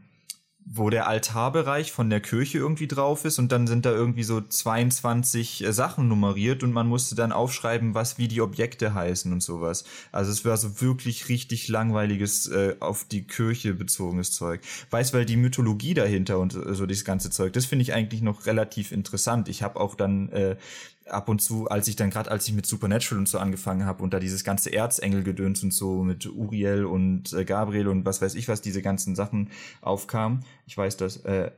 wo 0.67 0.89
der 0.89 1.07
Altarbereich 1.09 1.93
von 1.93 2.09
der 2.09 2.21
Kirche 2.21 2.59
irgendwie 2.59 2.87
drauf 2.87 3.25
ist 3.25 3.39
und 3.39 3.53
dann 3.53 3.67
sind 3.67 3.85
da 3.85 3.91
irgendwie 3.91 4.23
so 4.23 4.41
22 4.41 5.62
äh, 5.65 5.73
Sachen 5.73 6.09
nummeriert 6.09 6.62
und 6.62 6.73
man 6.73 6.87
musste 6.87 7.15
dann 7.15 7.33
aufschreiben, 7.33 7.95
was 7.95 8.17
wie 8.17 8.29
die 8.29 8.41
Objekte 8.41 8.95
heißen 8.95 9.31
und 9.33 9.43
sowas. 9.43 9.85
Also 10.11 10.33
es 10.33 10.45
war 10.45 10.57
so 10.57 10.81
wirklich 10.81 11.29
richtig 11.29 11.69
langweiliges 11.69 12.47
äh, 12.47 12.77
auf 12.81 13.05
die 13.05 13.27
Kirche 13.27 13.75
bezogenes 13.75 14.33
Zeug. 14.33 14.62
Weiß, 14.91 15.12
weil 15.12 15.27
die 15.27 15.37
Mythologie 15.37 15.93
dahinter 15.93 16.39
und 16.39 16.55
äh, 16.55 16.75
so 16.75 16.87
dieses 16.87 17.05
ganze 17.05 17.31
Zeug, 17.31 17.53
das 17.53 17.67
finde 17.67 17.83
ich 17.83 17.93
eigentlich 17.93 18.23
noch 18.23 18.47
relativ 18.47 18.91
interessant. 18.91 19.49
Ich 19.49 19.62
habe 19.62 19.79
auch 19.79 19.95
dann 19.95 20.31
äh, 20.31 20.57
ab 21.07 21.29
und 21.29 21.41
zu, 21.41 21.69
als 21.69 21.89
ich 21.89 21.97
dann 21.97 22.11
gerade, 22.11 22.31
als 22.31 22.49
ich 22.49 22.55
mit 22.55 22.67
Supernatural 22.67 23.19
und 23.19 23.29
so 23.29 23.39
angefangen 23.39 23.85
habe 23.85 24.03
und 24.03 24.15
da 24.15 24.21
dieses 24.21 24.45
ganze 24.45 24.73
Erzengelgedöns 24.73 25.63
und 25.63 25.73
so 25.73 26.03
mit 26.03 26.27
Uriel 26.27 26.85
und 26.85 27.33
äh, 27.33 27.45
Gabriel 27.45 27.89
und 27.89 28.05
was 28.07 28.23
weiß 28.23 28.35
ich 28.35 28.49
was, 28.49 28.63
diese 28.63 28.83
ganzen 28.83 29.15
Sachen 29.15 29.51
aufkam. 29.83 30.41
Ich 30.67 30.77
weiß, 30.77 30.97
dass 30.97 31.19
äh, 31.25 31.51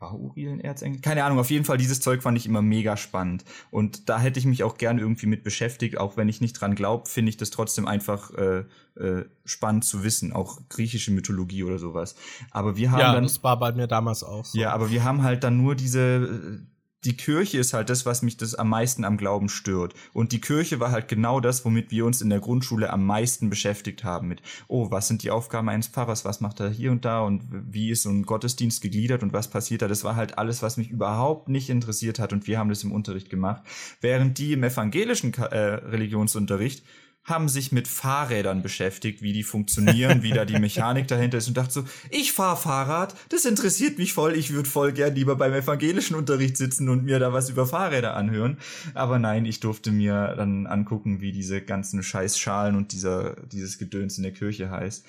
war 0.00 0.18
Uriel 0.18 0.50
ein 0.50 0.60
Erzengel? 0.60 1.00
Keine 1.00 1.24
Ahnung, 1.24 1.38
auf 1.38 1.50
jeden 1.50 1.64
Fall, 1.64 1.76
dieses 1.76 2.00
Zeug 2.00 2.22
fand 2.22 2.36
ich 2.38 2.46
immer 2.46 2.62
mega 2.62 2.96
spannend. 2.96 3.44
Und 3.70 4.08
da 4.08 4.18
hätte 4.18 4.38
ich 4.38 4.46
mich 4.46 4.62
auch 4.62 4.78
gern 4.78 4.98
irgendwie 4.98 5.26
mit 5.26 5.44
beschäftigt, 5.44 5.98
auch 5.98 6.16
wenn 6.16 6.28
ich 6.28 6.40
nicht 6.40 6.54
dran 6.54 6.74
glaube, 6.74 7.08
finde 7.08 7.30
ich 7.30 7.36
das 7.36 7.50
trotzdem 7.50 7.86
einfach 7.86 8.30
äh, 8.32 8.64
äh, 8.98 9.24
spannend 9.44 9.84
zu 9.84 10.02
wissen, 10.02 10.32
auch 10.32 10.60
griechische 10.68 11.10
Mythologie 11.10 11.64
oder 11.64 11.78
sowas. 11.78 12.14
Aber 12.50 12.76
wir 12.76 12.90
haben 12.90 13.00
ja, 13.00 13.12
dann. 13.12 13.24
das 13.24 13.42
war 13.42 13.58
bei 13.58 13.72
mir 13.72 13.86
damals 13.86 14.24
auch 14.24 14.44
so. 14.44 14.58
Ja, 14.58 14.72
aber 14.72 14.90
wir 14.90 15.04
haben 15.04 15.22
halt 15.22 15.44
dann 15.44 15.58
nur 15.58 15.74
diese 15.74 16.66
die 17.04 17.16
Kirche 17.16 17.58
ist 17.58 17.72
halt 17.72 17.88
das, 17.88 18.04
was 18.04 18.20
mich 18.20 18.36
das 18.36 18.54
am 18.54 18.68
meisten 18.68 19.04
am 19.04 19.16
Glauben 19.16 19.48
stört. 19.48 19.94
Und 20.12 20.32
die 20.32 20.40
Kirche 20.40 20.80
war 20.80 20.90
halt 20.90 21.08
genau 21.08 21.40
das, 21.40 21.64
womit 21.64 21.90
wir 21.90 22.04
uns 22.04 22.20
in 22.20 22.28
der 22.28 22.40
Grundschule 22.40 22.90
am 22.90 23.06
meisten 23.06 23.48
beschäftigt 23.48 24.04
haben. 24.04 24.28
Mit, 24.28 24.42
oh, 24.68 24.90
was 24.90 25.08
sind 25.08 25.22
die 25.22 25.30
Aufgaben 25.30 25.70
eines 25.70 25.86
Pfarrers? 25.86 26.26
Was 26.26 26.40
macht 26.40 26.60
er 26.60 26.68
hier 26.68 26.92
und 26.92 27.04
da? 27.06 27.20
Und 27.20 27.42
wie 27.50 27.90
ist 27.90 28.02
so 28.02 28.10
ein 28.10 28.24
Gottesdienst 28.24 28.82
gegliedert? 28.82 29.22
Und 29.22 29.32
was 29.32 29.48
passiert 29.48 29.80
da? 29.80 29.88
Das 29.88 30.04
war 30.04 30.14
halt 30.14 30.36
alles, 30.36 30.62
was 30.62 30.76
mich 30.76 30.90
überhaupt 30.90 31.48
nicht 31.48 31.70
interessiert 31.70 32.18
hat. 32.18 32.34
Und 32.34 32.46
wir 32.46 32.58
haben 32.58 32.68
das 32.68 32.84
im 32.84 32.92
Unterricht 32.92 33.30
gemacht. 33.30 33.62
Während 34.02 34.36
die 34.36 34.52
im 34.52 34.62
evangelischen 34.62 35.32
äh, 35.32 35.56
Religionsunterricht 35.56 36.84
haben 37.24 37.48
sich 37.48 37.70
mit 37.70 37.86
Fahrrädern 37.86 38.62
beschäftigt, 38.62 39.22
wie 39.22 39.32
die 39.32 39.42
funktionieren, 39.42 40.22
wie 40.22 40.32
da 40.32 40.44
die 40.44 40.58
Mechanik 40.60 41.06
dahinter 41.08 41.38
ist 41.38 41.48
und 41.48 41.56
dachte 41.56 41.72
so, 41.72 41.84
ich 42.10 42.32
fahre 42.32 42.56
Fahrrad, 42.56 43.14
das 43.28 43.44
interessiert 43.44 43.98
mich 43.98 44.12
voll, 44.12 44.34
ich 44.34 44.52
würde 44.52 44.68
voll 44.68 44.92
gern 44.92 45.14
lieber 45.14 45.36
beim 45.36 45.52
evangelischen 45.52 46.16
Unterricht 46.16 46.56
sitzen 46.56 46.88
und 46.88 47.04
mir 47.04 47.18
da 47.18 47.32
was 47.32 47.50
über 47.50 47.66
Fahrräder 47.66 48.16
anhören. 48.16 48.58
Aber 48.94 49.18
nein, 49.18 49.44
ich 49.44 49.60
durfte 49.60 49.92
mir 49.92 50.34
dann 50.36 50.66
angucken, 50.66 51.20
wie 51.20 51.32
diese 51.32 51.60
ganzen 51.60 52.02
Scheißschalen 52.02 52.74
und 52.74 52.92
dieser, 52.92 53.36
dieses 53.46 53.78
Gedöns 53.78 54.16
in 54.16 54.22
der 54.22 54.32
Kirche 54.32 54.70
heißt. 54.70 55.06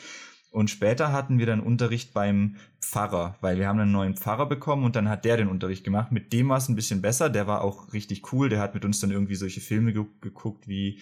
Und 0.52 0.70
später 0.70 1.14
hatten 1.14 1.40
wir 1.40 1.46
dann 1.46 1.62
Unterricht 1.62 2.14
beim 2.14 2.58
Pfarrer, 2.82 3.38
weil 3.40 3.58
wir 3.58 3.70
haben 3.70 3.80
einen 3.80 3.94
neuen 3.94 4.18
Pfarrer 4.18 4.48
bekommen 4.48 4.84
und 4.84 4.98
dann 4.98 5.08
hat 5.08 5.24
der 5.24 5.38
den 5.38 5.48
Unterricht 5.48 5.86
gemacht. 5.86 6.12
Mit 6.12 6.34
dem 6.34 6.50
war 6.50 6.58
es 6.58 6.68
ein 6.68 6.76
bisschen 6.76 7.02
besser, 7.02 7.30
der 7.30 7.48
war 7.48 7.62
auch 7.62 7.94
richtig 7.94 8.34
cool, 8.34 8.50
der 8.50 8.60
hat 8.60 8.74
mit 8.74 8.84
uns 8.84 9.00
dann 9.00 9.12
irgendwie 9.12 9.36
solche 9.36 9.62
Filme 9.62 9.94
ge 9.94 10.04
geguckt 10.20 10.68
wie 10.68 11.00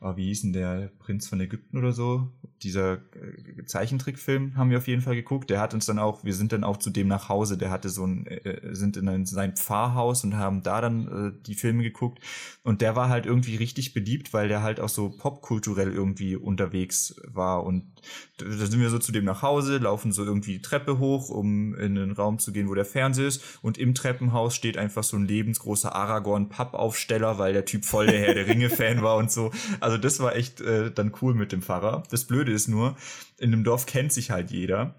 oh, 0.00 0.16
wie 0.16 0.26
hieß 0.26 0.42
denn 0.42 0.52
der 0.52 0.90
Prinz 0.98 1.28
von 1.28 1.40
Ägypten 1.40 1.76
oder 1.76 1.92
so? 1.92 2.28
Dieser 2.62 2.94
äh, 2.94 3.64
Zeichentrickfilm 3.64 4.56
haben 4.56 4.70
wir 4.70 4.78
auf 4.78 4.88
jeden 4.88 5.02
Fall 5.02 5.14
geguckt. 5.14 5.50
Der 5.50 5.60
hat 5.60 5.74
uns 5.74 5.86
dann 5.86 5.98
auch, 5.98 6.24
wir 6.24 6.34
sind 6.34 6.52
dann 6.52 6.64
auch 6.64 6.78
zu 6.78 6.90
dem 6.90 7.06
nach 7.06 7.28
Hause. 7.28 7.58
Der 7.58 7.70
hatte 7.70 7.90
so 7.90 8.06
ein, 8.06 8.26
äh, 8.26 8.74
sind 8.74 8.96
in 8.96 9.08
ein, 9.08 9.26
sein 9.26 9.56
Pfarrhaus 9.56 10.24
und 10.24 10.36
haben 10.36 10.62
da 10.62 10.80
dann 10.80 11.06
äh, 11.08 11.42
die 11.46 11.54
Filme 11.54 11.82
geguckt. 11.82 12.20
Und 12.62 12.80
der 12.80 12.96
war 12.96 13.10
halt 13.10 13.26
irgendwie 13.26 13.56
richtig 13.56 13.92
beliebt, 13.92 14.32
weil 14.32 14.48
der 14.48 14.62
halt 14.62 14.80
auch 14.80 14.88
so 14.88 15.10
popkulturell 15.10 15.92
irgendwie 15.92 16.34
unterwegs 16.36 17.16
war. 17.26 17.64
Und 17.64 17.99
da 18.38 18.66
sind 18.66 18.80
wir 18.80 18.90
so 18.90 18.98
zu 18.98 19.12
dem 19.12 19.24
nach 19.24 19.42
Hause, 19.42 19.78
laufen 19.78 20.12
so 20.12 20.24
irgendwie 20.24 20.54
die 20.54 20.62
Treppe 20.62 20.98
hoch, 20.98 21.28
um 21.30 21.74
in 21.74 21.94
den 21.94 22.12
Raum 22.12 22.38
zu 22.38 22.52
gehen, 22.52 22.68
wo 22.68 22.74
der 22.74 22.84
Fernseher 22.84 23.26
ist. 23.26 23.42
Und 23.62 23.78
im 23.78 23.94
Treppenhaus 23.94 24.54
steht 24.54 24.76
einfach 24.76 25.04
so 25.04 25.16
ein 25.16 25.26
lebensgroßer 25.26 25.94
Aragorn-Pappaufsteller, 25.94 27.38
weil 27.38 27.52
der 27.52 27.64
Typ 27.64 27.84
voll 27.84 28.06
der 28.06 28.20
Herr 28.20 28.34
der 28.34 28.46
Ringe-Fan 28.46 29.02
war 29.02 29.16
und 29.16 29.30
so. 29.30 29.50
Also 29.80 29.98
das 29.98 30.20
war 30.20 30.36
echt 30.36 30.60
äh, 30.60 30.90
dann 30.90 31.12
cool 31.20 31.34
mit 31.34 31.52
dem 31.52 31.62
Pfarrer. 31.62 32.02
Das 32.10 32.24
Blöde 32.24 32.52
ist 32.52 32.68
nur, 32.68 32.96
in 33.38 33.50
dem 33.50 33.64
Dorf 33.64 33.86
kennt 33.86 34.12
sich 34.12 34.30
halt 34.30 34.50
jeder. 34.50 34.96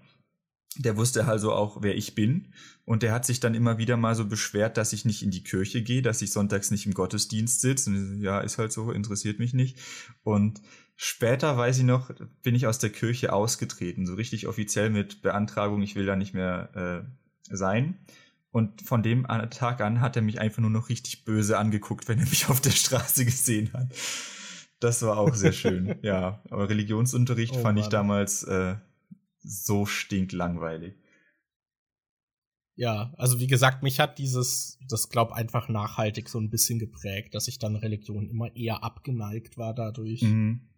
Der 0.78 0.96
wusste 0.96 1.26
also 1.26 1.52
auch, 1.52 1.82
wer 1.82 1.96
ich 1.96 2.14
bin. 2.14 2.52
Und 2.84 3.02
der 3.02 3.12
hat 3.12 3.26
sich 3.26 3.40
dann 3.40 3.54
immer 3.54 3.78
wieder 3.78 3.96
mal 3.96 4.14
so 4.14 4.24
beschwert, 4.24 4.76
dass 4.76 4.92
ich 4.92 5.04
nicht 5.04 5.22
in 5.22 5.30
die 5.30 5.44
Kirche 5.44 5.82
gehe, 5.82 6.02
dass 6.02 6.22
ich 6.22 6.32
sonntags 6.32 6.70
nicht 6.70 6.86
im 6.86 6.94
Gottesdienst 6.94 7.60
sitze. 7.60 8.16
Ja, 8.20 8.40
ist 8.40 8.58
halt 8.58 8.72
so, 8.72 8.90
interessiert 8.90 9.38
mich 9.38 9.52
nicht. 9.52 9.78
Und 10.22 10.60
Später, 11.04 11.56
weiß 11.56 11.78
ich 11.78 11.84
noch, 11.84 12.12
bin 12.44 12.54
ich 12.54 12.68
aus 12.68 12.78
der 12.78 12.90
Kirche 12.90 13.32
ausgetreten, 13.32 14.06
so 14.06 14.14
richtig 14.14 14.46
offiziell 14.46 14.88
mit 14.88 15.20
Beantragung, 15.20 15.82
ich 15.82 15.96
will 15.96 16.06
da 16.06 16.14
nicht 16.14 16.32
mehr 16.32 17.04
äh, 17.50 17.56
sein. 17.56 17.98
Und 18.52 18.82
von 18.82 19.02
dem 19.02 19.26
Tag 19.50 19.80
an 19.80 20.00
hat 20.00 20.14
er 20.14 20.22
mich 20.22 20.40
einfach 20.40 20.60
nur 20.62 20.70
noch 20.70 20.90
richtig 20.90 21.24
böse 21.24 21.58
angeguckt, 21.58 22.06
wenn 22.06 22.20
er 22.20 22.26
mich 22.26 22.48
auf 22.48 22.60
der 22.60 22.70
Straße 22.70 23.24
gesehen 23.24 23.72
hat. 23.72 23.88
Das 24.78 25.02
war 25.02 25.18
auch 25.18 25.34
sehr 25.34 25.50
schön, 25.50 25.96
ja. 26.02 26.40
Aber 26.50 26.68
Religionsunterricht 26.68 27.56
oh, 27.56 27.62
fand 27.62 27.78
Mann. 27.78 27.82
ich 27.82 27.88
damals 27.88 28.44
äh, 28.44 28.76
so 29.40 29.86
stinklangweilig. 29.86 30.94
Ja, 32.76 33.12
also 33.16 33.40
wie 33.40 33.48
gesagt, 33.48 33.82
mich 33.82 33.98
hat 33.98 34.20
dieses, 34.20 34.78
das 34.88 35.08
glaub 35.08 35.32
einfach 35.32 35.68
nachhaltig 35.68 36.28
so 36.28 36.38
ein 36.38 36.48
bisschen 36.48 36.78
geprägt, 36.78 37.34
dass 37.34 37.48
ich 37.48 37.58
dann 37.58 37.74
Religion 37.74 38.28
immer 38.28 38.54
eher 38.54 38.84
abgeneigt 38.84 39.58
war 39.58 39.74
dadurch. 39.74 40.22
Mhm 40.22 40.68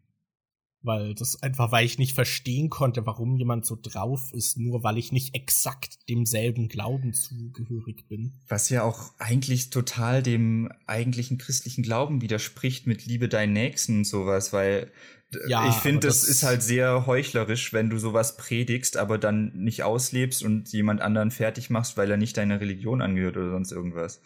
weil 0.85 1.15
das 1.15 1.43
einfach, 1.43 1.73
weil 1.73 1.87
ich 1.87 1.99
nicht 1.99 2.15
verstehen 2.15 2.69
konnte, 2.69 3.07
warum 3.07 3.37
jemand 3.37 3.65
so 3.65 3.77
drauf 3.81 4.33
ist, 4.33 4.59
nur 4.59 4.83
weil 4.83 4.99
ich 4.99 5.13
nicht 5.13 5.35
exakt 5.35 5.99
demselben 6.09 6.69
Glauben 6.69 7.15
zugehörig 7.15 8.07
bin. 8.09 8.41
Was 8.49 8.69
ja 8.69 8.83
auch 8.83 9.13
eigentlich 9.19 9.71
total 9.71 10.23
dem 10.23 10.71
eigentlichen 10.87 11.39
christlichen 11.39 11.83
Glauben 11.83 12.21
widerspricht 12.21 12.87
mit 12.87 13.07
Liebe 13.07 13.29
deinen 13.29 13.55
Nächsten 13.55 13.99
und 13.99 14.05
sowas, 14.05 14.53
weil 14.53 14.93
ja, 15.49 15.69
ich 15.69 15.75
finde, 15.77 16.07
das, 16.07 16.21
das 16.21 16.29
ist 16.29 16.43
halt 16.43 16.63
sehr 16.63 17.07
heuchlerisch, 17.07 17.73
wenn 17.73 17.91
du 17.91 17.99
sowas 17.99 18.37
predigst, 18.37 18.97
aber 18.97 19.19
dann 19.19 19.53
nicht 19.55 19.83
auslebst 19.83 20.43
und 20.43 20.73
jemand 20.73 21.01
anderen 21.01 21.31
fertig 21.31 21.71
machst, 21.71 21.97
weil 21.97 22.11
er 22.11 22.17
nicht 22.17 22.37
deiner 22.37 22.61
Religion 22.61 23.03
angehört 23.03 23.37
oder 23.37 23.51
sonst 23.51 23.73
irgendwas. 23.73 24.21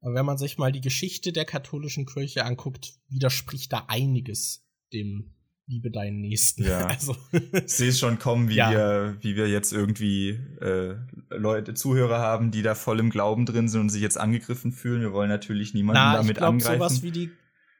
Aber 0.00 0.14
wenn 0.14 0.26
man 0.26 0.38
sich 0.38 0.58
mal 0.58 0.72
die 0.72 0.80
Geschichte 0.80 1.32
der 1.32 1.44
katholischen 1.44 2.06
Kirche 2.06 2.44
anguckt, 2.44 2.94
widerspricht 3.08 3.72
da 3.72 3.84
einiges 3.86 4.66
dem 4.92 5.34
liebe 5.66 5.90
deinen 5.90 6.20
Nächsten. 6.20 6.64
Ja. 6.64 6.86
Also. 6.88 7.16
Ich 7.52 7.72
sehe 7.72 7.88
es 7.88 7.98
schon 7.98 8.18
kommen, 8.18 8.48
wie, 8.48 8.56
ja. 8.56 8.70
wir, 8.70 9.16
wie 9.20 9.36
wir 9.36 9.48
jetzt 9.48 9.72
irgendwie 9.72 10.40
äh, 10.60 10.94
Leute, 11.30 11.74
Zuhörer 11.74 12.18
haben, 12.18 12.50
die 12.50 12.62
da 12.62 12.74
voll 12.74 13.00
im 13.00 13.10
Glauben 13.10 13.46
drin 13.46 13.68
sind 13.68 13.82
und 13.82 13.88
sich 13.88 14.02
jetzt 14.02 14.18
angegriffen 14.18 14.72
fühlen. 14.72 15.00
Wir 15.00 15.12
wollen 15.12 15.30
natürlich 15.30 15.74
niemanden 15.74 16.02
Na, 16.02 16.16
damit 16.16 16.32
ich 16.32 16.36
glaub, 16.36 16.50
angreifen. 16.50 16.78
Sowas 16.78 17.02
wie 17.02 17.10
die, 17.10 17.30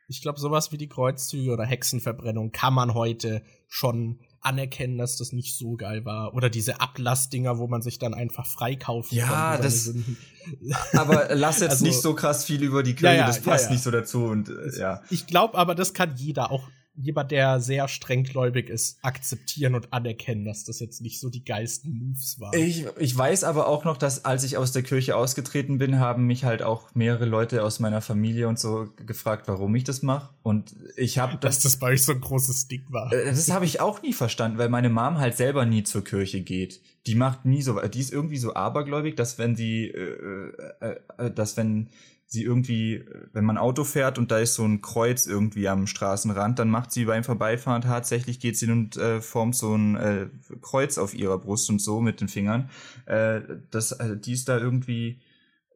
ich 0.08 0.22
glaube, 0.22 0.40
sowas 0.40 0.72
wie 0.72 0.78
die 0.78 0.88
Kreuzzüge 0.88 1.52
oder 1.52 1.64
Hexenverbrennung 1.64 2.52
kann 2.52 2.74
man 2.74 2.94
heute 2.94 3.42
schon 3.68 4.20
anerkennen, 4.40 4.98
dass 4.98 5.16
das 5.16 5.32
nicht 5.32 5.56
so 5.56 5.76
geil 5.76 6.04
war. 6.04 6.34
Oder 6.34 6.50
diese 6.50 6.80
Ablassdinger, 6.80 7.58
wo 7.58 7.68
man 7.68 7.82
sich 7.82 7.98
dann 7.98 8.14
einfach 8.14 8.46
freikaufen 8.46 9.18
ja, 9.18 9.26
kann. 9.26 9.34
Ja, 9.34 9.58
das. 9.58 9.94
aber 10.94 11.28
lass 11.34 11.60
jetzt 11.60 11.70
also, 11.70 11.84
nicht 11.84 12.00
so 12.00 12.14
krass 12.14 12.44
viel 12.44 12.62
über 12.62 12.82
die 12.82 12.94
Kirche, 12.94 13.14
ja, 13.14 13.20
ja, 13.20 13.26
das 13.26 13.40
passt 13.40 13.70
nicht 13.70 13.82
so 13.82 13.90
dazu 13.90 14.24
und 14.24 14.48
äh, 14.48 14.78
ja. 14.78 15.02
Ich 15.10 15.26
glaube 15.26 15.56
aber, 15.56 15.74
das 15.74 15.94
kann 15.94 16.14
jeder 16.16 16.50
auch 16.50 16.68
jemand, 16.94 17.30
der 17.30 17.60
sehr 17.60 17.88
strenggläubig 17.88 18.68
ist, 18.68 18.98
akzeptieren 19.02 19.74
und 19.74 19.92
anerkennen, 19.92 20.44
dass 20.44 20.64
das 20.64 20.80
jetzt 20.80 21.00
nicht 21.00 21.20
so 21.20 21.30
die 21.30 21.44
geilsten 21.44 21.92
Moves 21.92 22.38
waren. 22.38 22.58
Ich, 22.58 22.86
ich 22.98 23.16
weiß 23.16 23.44
aber 23.44 23.66
auch 23.66 23.84
noch, 23.84 23.96
dass 23.96 24.24
als 24.24 24.44
ich 24.44 24.56
aus 24.56 24.72
der 24.72 24.82
Kirche 24.82 25.16
ausgetreten 25.16 25.78
bin, 25.78 25.98
haben 25.98 26.26
mich 26.26 26.44
halt 26.44 26.62
auch 26.62 26.94
mehrere 26.94 27.24
Leute 27.24 27.62
aus 27.62 27.80
meiner 27.80 28.00
Familie 28.00 28.48
und 28.48 28.58
so 28.58 28.88
gefragt, 29.06 29.48
warum 29.48 29.74
ich 29.74 29.84
das 29.84 30.02
mache. 30.02 30.30
Und 30.42 30.74
ich 30.96 31.18
habe 31.18 31.38
dass 31.38 31.60
das 31.60 31.78
bei 31.78 31.92
euch 31.92 32.04
so 32.04 32.12
ein 32.12 32.20
großes 32.20 32.68
Ding 32.68 32.84
war. 32.90 33.12
Äh, 33.12 33.26
das 33.26 33.50
habe 33.50 33.64
ich 33.64 33.80
auch 33.80 34.02
nie 34.02 34.12
verstanden, 34.12 34.58
weil 34.58 34.68
meine 34.68 34.90
Mom 34.90 35.18
halt 35.18 35.36
selber 35.36 35.64
nie 35.64 35.82
zur 35.84 36.04
Kirche 36.04 36.42
geht. 36.42 36.80
Die 37.06 37.14
macht 37.14 37.44
nie 37.44 37.62
so, 37.62 37.80
die 37.80 38.00
ist 38.00 38.12
irgendwie 38.12 38.38
so 38.38 38.54
abergläubig, 38.54 39.16
dass 39.16 39.38
wenn 39.38 39.56
sie, 39.56 39.86
äh, 39.86 40.52
äh, 40.80 40.96
äh 41.18 41.30
dass 41.30 41.56
wenn 41.56 41.88
sie 42.32 42.42
irgendwie, 42.42 43.04
wenn 43.32 43.44
man 43.44 43.58
Auto 43.58 43.84
fährt 43.84 44.18
und 44.18 44.30
da 44.30 44.38
ist 44.38 44.54
so 44.54 44.64
ein 44.64 44.80
Kreuz 44.80 45.26
irgendwie 45.26 45.68
am 45.68 45.86
Straßenrand, 45.86 46.58
dann 46.58 46.70
macht 46.70 46.90
sie 46.90 47.04
beim 47.04 47.24
Vorbeifahren 47.24 47.82
tatsächlich, 47.82 48.40
geht 48.40 48.56
sie 48.56 48.70
und 48.70 48.96
äh, 48.96 49.20
formt 49.20 49.54
so 49.54 49.74
ein 49.74 49.96
äh, 49.96 50.26
Kreuz 50.62 50.98
auf 50.98 51.14
ihrer 51.14 51.38
Brust 51.38 51.68
und 51.68 51.80
so 51.80 52.00
mit 52.00 52.20
den 52.20 52.28
Fingern. 52.28 52.70
Äh, 53.06 53.42
das, 53.70 53.92
äh, 53.92 54.16
die 54.16 54.32
ist 54.32 54.48
da 54.48 54.58
irgendwie, 54.58 55.20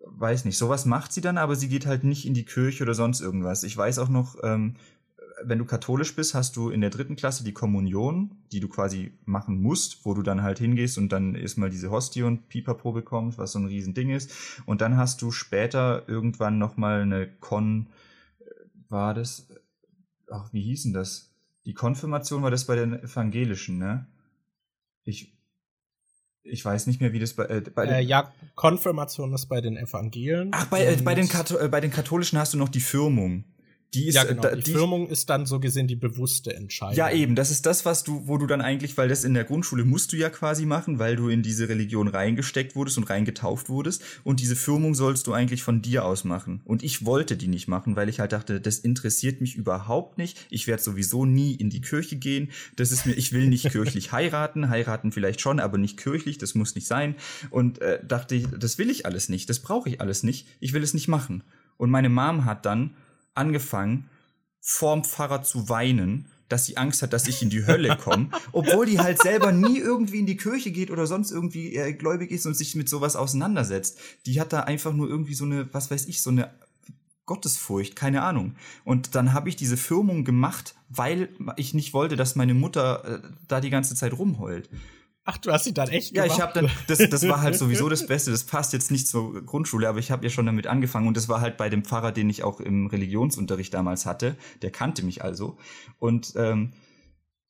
weiß 0.06 0.46
nicht, 0.46 0.56
sowas 0.56 0.86
macht 0.86 1.12
sie 1.12 1.20
dann, 1.20 1.36
aber 1.36 1.56
sie 1.56 1.68
geht 1.68 1.86
halt 1.86 2.04
nicht 2.04 2.24
in 2.24 2.34
die 2.34 2.44
Kirche 2.44 2.84
oder 2.84 2.94
sonst 2.94 3.20
irgendwas. 3.20 3.62
Ich 3.62 3.76
weiß 3.76 3.98
auch 3.98 4.08
noch, 4.08 4.36
ähm, 4.42 4.76
wenn 5.42 5.58
du 5.58 5.64
katholisch 5.64 6.14
bist, 6.14 6.34
hast 6.34 6.56
du 6.56 6.70
in 6.70 6.80
der 6.80 6.90
dritten 6.90 7.16
Klasse 7.16 7.44
die 7.44 7.52
Kommunion, 7.52 8.36
die 8.52 8.60
du 8.60 8.68
quasi 8.68 9.12
machen 9.24 9.60
musst, 9.60 10.04
wo 10.04 10.14
du 10.14 10.22
dann 10.22 10.42
halt 10.42 10.58
hingehst 10.58 10.98
und 10.98 11.10
dann 11.10 11.34
erstmal 11.34 11.68
diese 11.68 11.90
Hostie 11.90 12.22
und 12.22 12.48
Pipapo 12.48 12.92
bekommst, 12.92 13.38
was 13.38 13.52
so 13.52 13.58
ein 13.58 13.66
Riesending 13.66 14.10
ist. 14.10 14.32
Und 14.64 14.80
dann 14.80 14.96
hast 14.96 15.20
du 15.22 15.30
später 15.30 16.08
irgendwann 16.08 16.58
nochmal 16.58 17.02
eine 17.02 17.28
Kon, 17.28 17.88
war 18.88 19.14
das, 19.14 19.48
ach, 20.30 20.52
wie 20.52 20.62
hießen 20.62 20.92
das? 20.92 21.34
Die 21.66 21.74
Konfirmation 21.74 22.42
war 22.42 22.50
das 22.50 22.66
bei 22.66 22.76
den 22.76 22.94
Evangelischen, 22.94 23.78
ne? 23.78 24.06
Ich, 25.04 25.36
ich 26.44 26.64
weiß 26.64 26.86
nicht 26.86 27.00
mehr, 27.00 27.12
wie 27.12 27.18
das 27.18 27.34
bei, 27.34 27.44
äh, 27.46 27.60
bei 27.60 27.84
äh, 27.86 28.00
Ja, 28.00 28.32
Konfirmation 28.54 29.34
ist 29.34 29.46
bei 29.46 29.60
den 29.60 29.76
Evangelien. 29.76 30.50
Ach, 30.52 30.66
bei, 30.66 30.86
äh, 30.86 30.96
bei, 31.02 31.14
den, 31.14 31.28
Kath 31.28 31.50
äh, 31.50 31.68
bei 31.68 31.80
den 31.80 31.90
Katholischen 31.90 32.38
hast 32.38 32.54
du 32.54 32.58
noch 32.58 32.68
die 32.68 32.80
Firmung 32.80 33.44
die 33.96 34.08
ist, 34.08 34.14
ja, 34.14 34.24
genau. 34.24 34.54
die, 34.54 34.62
die 34.62 34.72
Firmung 34.72 35.08
ist 35.08 35.30
dann 35.30 35.46
so 35.46 35.58
gesehen 35.58 35.88
die 35.88 35.96
bewusste 35.96 36.54
Entscheidung. 36.54 36.96
Ja, 36.96 37.10
eben. 37.10 37.34
Das 37.34 37.50
ist 37.50 37.64
das, 37.64 37.84
was 37.84 38.04
du, 38.04 38.26
wo 38.26 38.36
du 38.36 38.46
dann 38.46 38.60
eigentlich, 38.60 38.96
weil 38.98 39.08
das 39.08 39.24
in 39.24 39.32
der 39.32 39.44
Grundschule 39.44 39.84
musst 39.84 40.12
du 40.12 40.16
ja 40.16 40.28
quasi 40.28 40.66
machen, 40.66 40.98
weil 40.98 41.16
du 41.16 41.28
in 41.28 41.42
diese 41.42 41.68
Religion 41.68 42.08
reingesteckt 42.08 42.76
wurdest 42.76 42.98
und 42.98 43.08
reingetauft 43.08 43.68
wurdest. 43.68 44.02
Und 44.22 44.40
diese 44.40 44.54
Firmung 44.54 44.94
sollst 44.94 45.26
du 45.26 45.32
eigentlich 45.32 45.62
von 45.62 45.80
dir 45.80 46.04
aus 46.04 46.24
machen. 46.24 46.60
Und 46.64 46.82
ich 46.82 47.06
wollte 47.06 47.36
die 47.36 47.48
nicht 47.48 47.68
machen, 47.68 47.96
weil 47.96 48.08
ich 48.08 48.20
halt 48.20 48.32
dachte, 48.32 48.60
das 48.60 48.78
interessiert 48.78 49.40
mich 49.40 49.54
überhaupt 49.56 50.18
nicht. 50.18 50.46
Ich 50.50 50.66
werde 50.66 50.82
sowieso 50.82 51.24
nie 51.24 51.54
in 51.54 51.70
die 51.70 51.80
Kirche 51.80 52.16
gehen. 52.16 52.50
Das 52.76 52.92
ist 52.92 53.06
mir, 53.06 53.14
ich 53.14 53.32
will 53.32 53.46
nicht 53.48 53.70
kirchlich 53.70 54.12
heiraten. 54.12 54.68
Heiraten 54.68 55.10
vielleicht 55.10 55.40
schon, 55.40 55.58
aber 55.58 55.78
nicht 55.78 55.96
kirchlich. 55.96 56.36
Das 56.36 56.54
muss 56.54 56.74
nicht 56.74 56.86
sein. 56.86 57.14
Und 57.50 57.80
äh, 57.80 58.00
dachte 58.06 58.34
ich, 58.34 58.46
das 58.46 58.76
will 58.76 58.90
ich 58.90 59.06
alles 59.06 59.30
nicht. 59.30 59.48
Das 59.48 59.60
brauche 59.60 59.88
ich 59.88 60.02
alles 60.02 60.22
nicht. 60.22 60.46
Ich 60.60 60.74
will 60.74 60.82
es 60.82 60.92
nicht 60.92 61.08
machen. 61.08 61.42
Und 61.78 61.90
meine 61.90 62.08
Mom 62.08 62.44
hat 62.44 62.66
dann 62.66 62.94
angefangen, 63.36 64.08
vorm 64.60 65.04
Pfarrer 65.04 65.42
zu 65.42 65.68
weinen, 65.68 66.26
dass 66.48 66.66
sie 66.66 66.76
Angst 66.76 67.02
hat, 67.02 67.12
dass 67.12 67.26
ich 67.26 67.42
in 67.42 67.50
die 67.50 67.66
Hölle 67.66 67.96
komme, 67.96 68.30
obwohl 68.52 68.86
die 68.86 69.00
halt 69.00 69.20
selber 69.20 69.52
nie 69.52 69.78
irgendwie 69.78 70.20
in 70.20 70.26
die 70.26 70.36
Kirche 70.36 70.70
geht 70.70 70.90
oder 70.90 71.06
sonst 71.06 71.30
irgendwie 71.30 71.74
äh, 71.74 71.92
gläubig 71.92 72.30
ist 72.30 72.46
und 72.46 72.54
sich 72.54 72.74
mit 72.74 72.88
sowas 72.88 73.16
auseinandersetzt. 73.16 73.98
Die 74.26 74.40
hat 74.40 74.52
da 74.52 74.60
einfach 74.60 74.92
nur 74.92 75.08
irgendwie 75.08 75.34
so 75.34 75.44
eine, 75.44 75.72
was 75.72 75.90
weiß 75.90 76.06
ich, 76.06 76.22
so 76.22 76.30
eine 76.30 76.52
Gottesfurcht, 77.26 77.96
keine 77.96 78.22
Ahnung. 78.22 78.54
Und 78.84 79.16
dann 79.16 79.32
habe 79.32 79.48
ich 79.48 79.56
diese 79.56 79.76
Firmung 79.76 80.24
gemacht, 80.24 80.76
weil 80.88 81.28
ich 81.56 81.74
nicht 81.74 81.92
wollte, 81.92 82.16
dass 82.16 82.36
meine 82.36 82.54
Mutter 82.54 83.04
äh, 83.04 83.28
da 83.48 83.60
die 83.60 83.70
ganze 83.70 83.96
Zeit 83.96 84.16
rumheult. 84.16 84.70
Ach, 85.28 85.36
du 85.38 85.52
hast 85.52 85.64
sie 85.64 85.74
dann 85.74 85.88
echt 85.88 86.14
gemacht? 86.14 86.28
Ja, 86.28 86.34
ich 86.34 86.40
habe 86.40 86.52
dann, 86.54 86.70
das, 86.86 86.98
das 86.98 87.28
war 87.28 87.42
halt 87.42 87.54
sowieso 87.58 87.88
das 87.88 88.06
Beste. 88.06 88.30
Das 88.30 88.44
passt 88.44 88.72
jetzt 88.72 88.92
nicht 88.92 89.08
zur 89.08 89.44
Grundschule, 89.44 89.88
aber 89.88 89.98
ich 89.98 90.12
habe 90.12 90.24
ja 90.24 90.30
schon 90.30 90.46
damit 90.46 90.68
angefangen 90.68 91.08
und 91.08 91.16
das 91.16 91.28
war 91.28 91.40
halt 91.40 91.56
bei 91.56 91.68
dem 91.68 91.84
Pfarrer, 91.84 92.12
den 92.12 92.30
ich 92.30 92.44
auch 92.44 92.60
im 92.60 92.86
Religionsunterricht 92.86 93.74
damals 93.74 94.06
hatte. 94.06 94.36
Der 94.62 94.70
kannte 94.70 95.04
mich 95.04 95.24
also 95.24 95.58
und 95.98 96.34
ähm, 96.36 96.72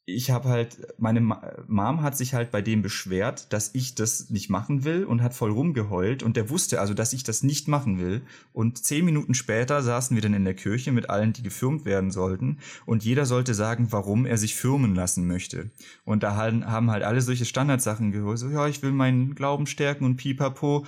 ich 0.08 0.30
habe 0.30 0.48
halt, 0.48 0.78
meine 0.98 1.20
Mom 1.20 2.00
hat 2.00 2.16
sich 2.16 2.32
halt 2.32 2.52
bei 2.52 2.62
dem 2.62 2.80
beschwert, 2.80 3.52
dass 3.52 3.74
ich 3.74 3.96
das 3.96 4.30
nicht 4.30 4.48
machen 4.48 4.84
will 4.84 5.04
und 5.04 5.20
hat 5.20 5.34
voll 5.34 5.50
rumgeheult 5.50 6.22
und 6.22 6.36
der 6.36 6.48
wusste 6.48 6.80
also, 6.80 6.94
dass 6.94 7.12
ich 7.12 7.24
das 7.24 7.42
nicht 7.42 7.66
machen 7.66 7.98
will. 7.98 8.22
Und 8.52 8.78
zehn 8.78 9.04
Minuten 9.04 9.34
später 9.34 9.82
saßen 9.82 10.16
wir 10.16 10.22
dann 10.22 10.32
in 10.32 10.44
der 10.44 10.54
Kirche 10.54 10.92
mit 10.92 11.10
allen, 11.10 11.32
die 11.32 11.42
gefirmt 11.42 11.84
werden 11.84 12.12
sollten 12.12 12.58
und 12.86 13.04
jeder 13.04 13.26
sollte 13.26 13.52
sagen, 13.52 13.88
warum 13.90 14.26
er 14.26 14.38
sich 14.38 14.54
firmen 14.54 14.94
lassen 14.94 15.26
möchte. 15.26 15.70
Und 16.04 16.22
da 16.22 16.36
haben 16.36 16.90
halt 16.92 17.02
alle 17.02 17.20
solche 17.20 17.44
Standardsachen 17.44 18.12
gehört, 18.12 18.38
so, 18.38 18.48
ja, 18.48 18.68
ich 18.68 18.82
will 18.84 18.92
meinen 18.92 19.34
Glauben 19.34 19.66
stärken 19.66 20.04
und 20.04 20.18
pipapo. 20.18 20.86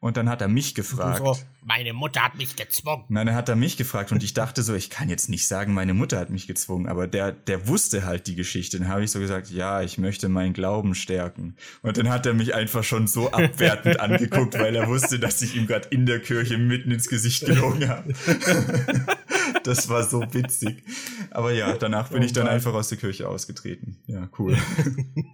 Und 0.00 0.16
dann 0.16 0.30
hat 0.30 0.40
er 0.40 0.48
mich 0.48 0.74
gefragt. 0.74 1.18
So, 1.18 1.36
meine 1.62 1.92
Mutter 1.92 2.22
hat 2.22 2.34
mich 2.36 2.56
gezwungen. 2.56 3.04
Nein, 3.08 3.26
dann 3.26 3.36
hat 3.36 3.50
er 3.50 3.56
mich 3.56 3.76
gefragt 3.76 4.12
und 4.12 4.22
ich 4.22 4.32
dachte 4.32 4.62
so, 4.62 4.74
ich 4.74 4.88
kann 4.88 5.10
jetzt 5.10 5.28
nicht 5.28 5.46
sagen, 5.46 5.74
meine 5.74 5.92
Mutter 5.92 6.18
hat 6.18 6.30
mich 6.30 6.46
gezwungen, 6.46 6.88
aber 6.88 7.06
der, 7.06 7.32
der 7.32 7.68
wusste 7.68 8.06
halt 8.06 8.26
die 8.26 8.34
Geschichte. 8.34 8.78
Dann 8.78 8.88
habe 8.88 9.04
ich 9.04 9.10
so 9.10 9.20
gesagt, 9.20 9.50
ja, 9.50 9.82
ich 9.82 9.98
möchte 9.98 10.30
meinen 10.30 10.54
Glauben 10.54 10.94
stärken. 10.94 11.54
Und 11.82 11.98
dann 11.98 12.08
hat 12.08 12.24
er 12.24 12.32
mich 12.32 12.54
einfach 12.54 12.82
schon 12.82 13.06
so 13.08 13.30
abwertend 13.30 14.00
angeguckt, 14.00 14.58
weil 14.58 14.74
er 14.74 14.88
wusste, 14.88 15.18
dass 15.18 15.42
ich 15.42 15.54
ihm 15.54 15.66
gerade 15.66 15.88
in 15.88 16.06
der 16.06 16.20
Kirche 16.20 16.56
mitten 16.56 16.90
ins 16.90 17.08
Gesicht 17.08 17.44
gelogen 17.44 17.86
habe. 17.88 18.14
das 19.64 19.88
war 19.88 20.02
so 20.04 20.20
witzig. 20.32 20.82
Aber 21.30 21.52
ja, 21.52 21.76
danach 21.76 22.10
bin 22.10 22.22
oh 22.22 22.24
ich 22.24 22.32
dann 22.32 22.48
einfach 22.48 22.74
aus 22.74 22.88
der 22.88 22.98
Kirche 22.98 23.28
ausgetreten. 23.28 23.98
Ja, 24.06 24.28
cool. 24.38 24.56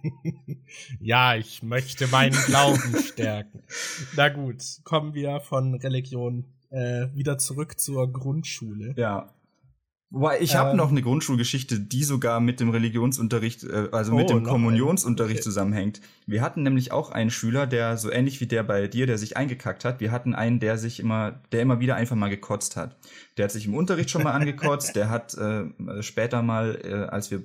ja, 0.99 1.35
ich 1.35 1.63
möchte 1.63 2.07
meinen 2.07 2.35
Glauben 2.45 2.95
stärken. 3.03 3.63
Na 4.15 4.29
gut, 4.29 4.63
kommen 4.83 5.13
wir 5.13 5.39
von 5.39 5.75
Religion 5.75 6.45
äh, 6.69 7.07
wieder 7.13 7.37
zurück 7.37 7.79
zur 7.79 8.11
Grundschule. 8.11 8.93
Ja. 8.97 9.33
Wobei, 10.09 10.39
ich 10.39 10.55
habe 10.55 10.69
ähm, 10.71 10.77
noch 10.77 10.89
eine 10.89 11.01
Grundschulgeschichte, 11.01 11.81
die 11.81 12.03
sogar 12.05 12.39
mit 12.39 12.61
dem 12.61 12.69
Religionsunterricht, 12.69 13.65
äh, 13.65 13.89
also 13.91 14.13
mit 14.13 14.29
oh, 14.29 14.35
dem 14.35 14.43
Kommunionsunterricht 14.43 15.39
okay. 15.39 15.43
zusammenhängt. 15.43 15.99
Wir 16.25 16.41
hatten 16.41 16.63
nämlich 16.63 16.93
auch 16.93 17.11
einen 17.11 17.29
Schüler, 17.29 17.67
der 17.67 17.97
so 17.97 18.09
ähnlich 18.09 18.39
wie 18.39 18.47
der 18.47 18.63
bei 18.63 18.87
dir, 18.87 19.05
der 19.05 19.17
sich 19.17 19.35
eingekackt 19.35 19.83
hat. 19.83 19.99
Wir 19.99 20.13
hatten 20.13 20.33
einen, 20.33 20.61
der 20.61 20.77
sich 20.77 21.01
immer, 21.01 21.41
der 21.51 21.61
immer 21.61 21.81
wieder 21.81 21.95
einfach 21.95 22.15
mal 22.15 22.29
gekotzt 22.29 22.77
hat. 22.77 22.97
Der 23.35 23.45
hat 23.45 23.51
sich 23.51 23.65
im 23.65 23.75
Unterricht 23.75 24.09
schon 24.09 24.23
mal 24.23 24.31
angekotzt, 24.31 24.95
der 24.95 25.09
hat 25.09 25.33
äh, 25.33 25.65
später 26.01 26.41
mal, 26.41 26.79
äh, 26.83 26.93
als 27.11 27.29
wir 27.29 27.43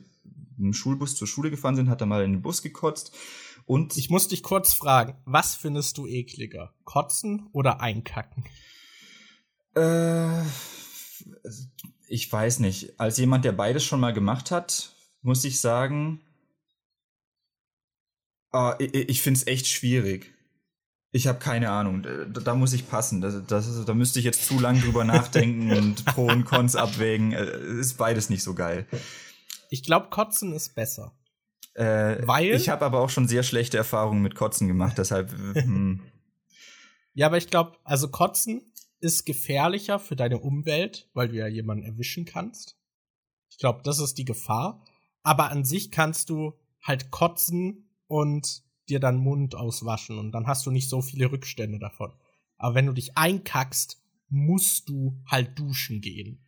im 0.56 0.72
Schulbus 0.72 1.16
zur 1.16 1.26
Schule 1.26 1.50
gefahren 1.50 1.74
sind, 1.74 1.90
hat 1.90 2.00
er 2.00 2.06
mal 2.06 2.22
in 2.22 2.32
den 2.32 2.42
Bus 2.42 2.62
gekotzt. 2.62 3.12
Und 3.66 3.96
ich 3.96 4.08
muss 4.08 4.28
dich 4.28 4.44
kurz 4.44 4.72
fragen, 4.72 5.14
was 5.24 5.56
findest 5.56 5.98
du 5.98 6.06
ekliger? 6.06 6.72
Kotzen 6.84 7.48
oder 7.52 7.80
einkacken? 7.80 8.44
Äh, 9.74 10.42
ich 12.08 12.30
weiß 12.30 12.58
nicht. 12.60 12.98
Als 13.00 13.18
jemand, 13.18 13.44
der 13.44 13.52
beides 13.52 13.84
schon 13.84 14.00
mal 14.00 14.12
gemacht 14.12 14.50
hat, 14.50 14.92
muss 15.22 15.44
ich 15.44 15.60
sagen, 15.60 16.20
äh, 18.52 18.84
ich, 18.84 18.94
ich 19.08 19.22
finde 19.22 19.40
es 19.40 19.46
echt 19.46 19.66
schwierig. 19.66 20.32
Ich 21.10 21.26
habe 21.26 21.38
keine 21.38 21.70
Ahnung. 21.70 22.02
Da, 22.02 22.40
da, 22.40 22.54
muss 22.54 22.72
ich 22.72 22.88
passen. 22.88 23.20
Das, 23.20 23.34
das, 23.46 23.84
da 23.84 23.94
müsste 23.94 24.18
ich 24.18 24.24
jetzt 24.24 24.46
zu 24.46 24.58
lang 24.58 24.80
drüber 24.80 25.04
nachdenken 25.04 25.72
und 25.72 26.04
Pro 26.06 26.26
und 26.26 26.44
Cons 26.44 26.74
abwägen. 26.74 27.32
Äh, 27.32 27.80
ist 27.80 27.98
beides 27.98 28.30
nicht 28.30 28.42
so 28.42 28.54
geil. 28.54 28.86
Ich 29.68 29.82
glaube, 29.82 30.08
Kotzen 30.08 30.52
ist 30.52 30.74
besser. 30.74 31.12
Äh, 31.74 32.26
Weil? 32.26 32.52
Ich 32.54 32.68
habe 32.68 32.84
aber 32.84 33.00
auch 33.00 33.10
schon 33.10 33.28
sehr 33.28 33.42
schlechte 33.42 33.76
Erfahrungen 33.76 34.22
mit 34.22 34.34
Kotzen 34.34 34.68
gemacht, 34.68 34.98
deshalb. 34.98 35.32
Hm. 35.32 36.02
ja, 37.14 37.26
aber 37.26 37.36
ich 37.38 37.48
glaube, 37.48 37.76
also 37.84 38.08
Kotzen 38.08 38.71
ist 39.02 39.24
gefährlicher 39.24 39.98
für 39.98 40.16
deine 40.16 40.38
Umwelt, 40.38 41.10
weil 41.12 41.28
du 41.28 41.36
ja 41.36 41.48
jemanden 41.48 41.84
erwischen 41.84 42.24
kannst. 42.24 42.78
Ich 43.50 43.58
glaube, 43.58 43.82
das 43.82 43.98
ist 43.98 44.16
die 44.16 44.24
Gefahr. 44.24 44.84
Aber 45.22 45.50
an 45.50 45.64
sich 45.64 45.90
kannst 45.90 46.30
du 46.30 46.54
halt 46.80 47.10
kotzen 47.10 47.90
und 48.06 48.62
dir 48.88 49.00
dann 49.00 49.16
Mund 49.16 49.54
auswaschen 49.54 50.18
und 50.18 50.32
dann 50.32 50.46
hast 50.46 50.66
du 50.66 50.70
nicht 50.70 50.88
so 50.88 51.02
viele 51.02 51.30
Rückstände 51.30 51.78
davon. 51.78 52.12
Aber 52.56 52.74
wenn 52.74 52.86
du 52.86 52.92
dich 52.92 53.16
einkackst, 53.16 54.00
musst 54.28 54.88
du 54.88 55.20
halt 55.26 55.58
duschen 55.58 56.00
gehen. 56.00 56.44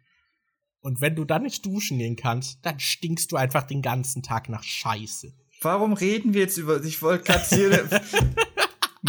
Und 0.80 1.00
wenn 1.00 1.16
du 1.16 1.24
dann 1.24 1.42
nicht 1.42 1.66
duschen 1.66 1.98
gehen 1.98 2.16
kannst, 2.16 2.64
dann 2.64 2.78
stinkst 2.78 3.32
du 3.32 3.36
einfach 3.36 3.64
den 3.64 3.82
ganzen 3.82 4.22
Tag 4.22 4.48
nach 4.48 4.62
Scheiße. 4.62 5.32
Warum 5.60 5.92
reden 5.92 6.34
wir 6.34 6.42
jetzt 6.42 6.58
über. 6.58 6.82
Ich 6.84 7.02
wollte 7.02 7.24
gerade 7.24 7.46
hier. 7.48 7.88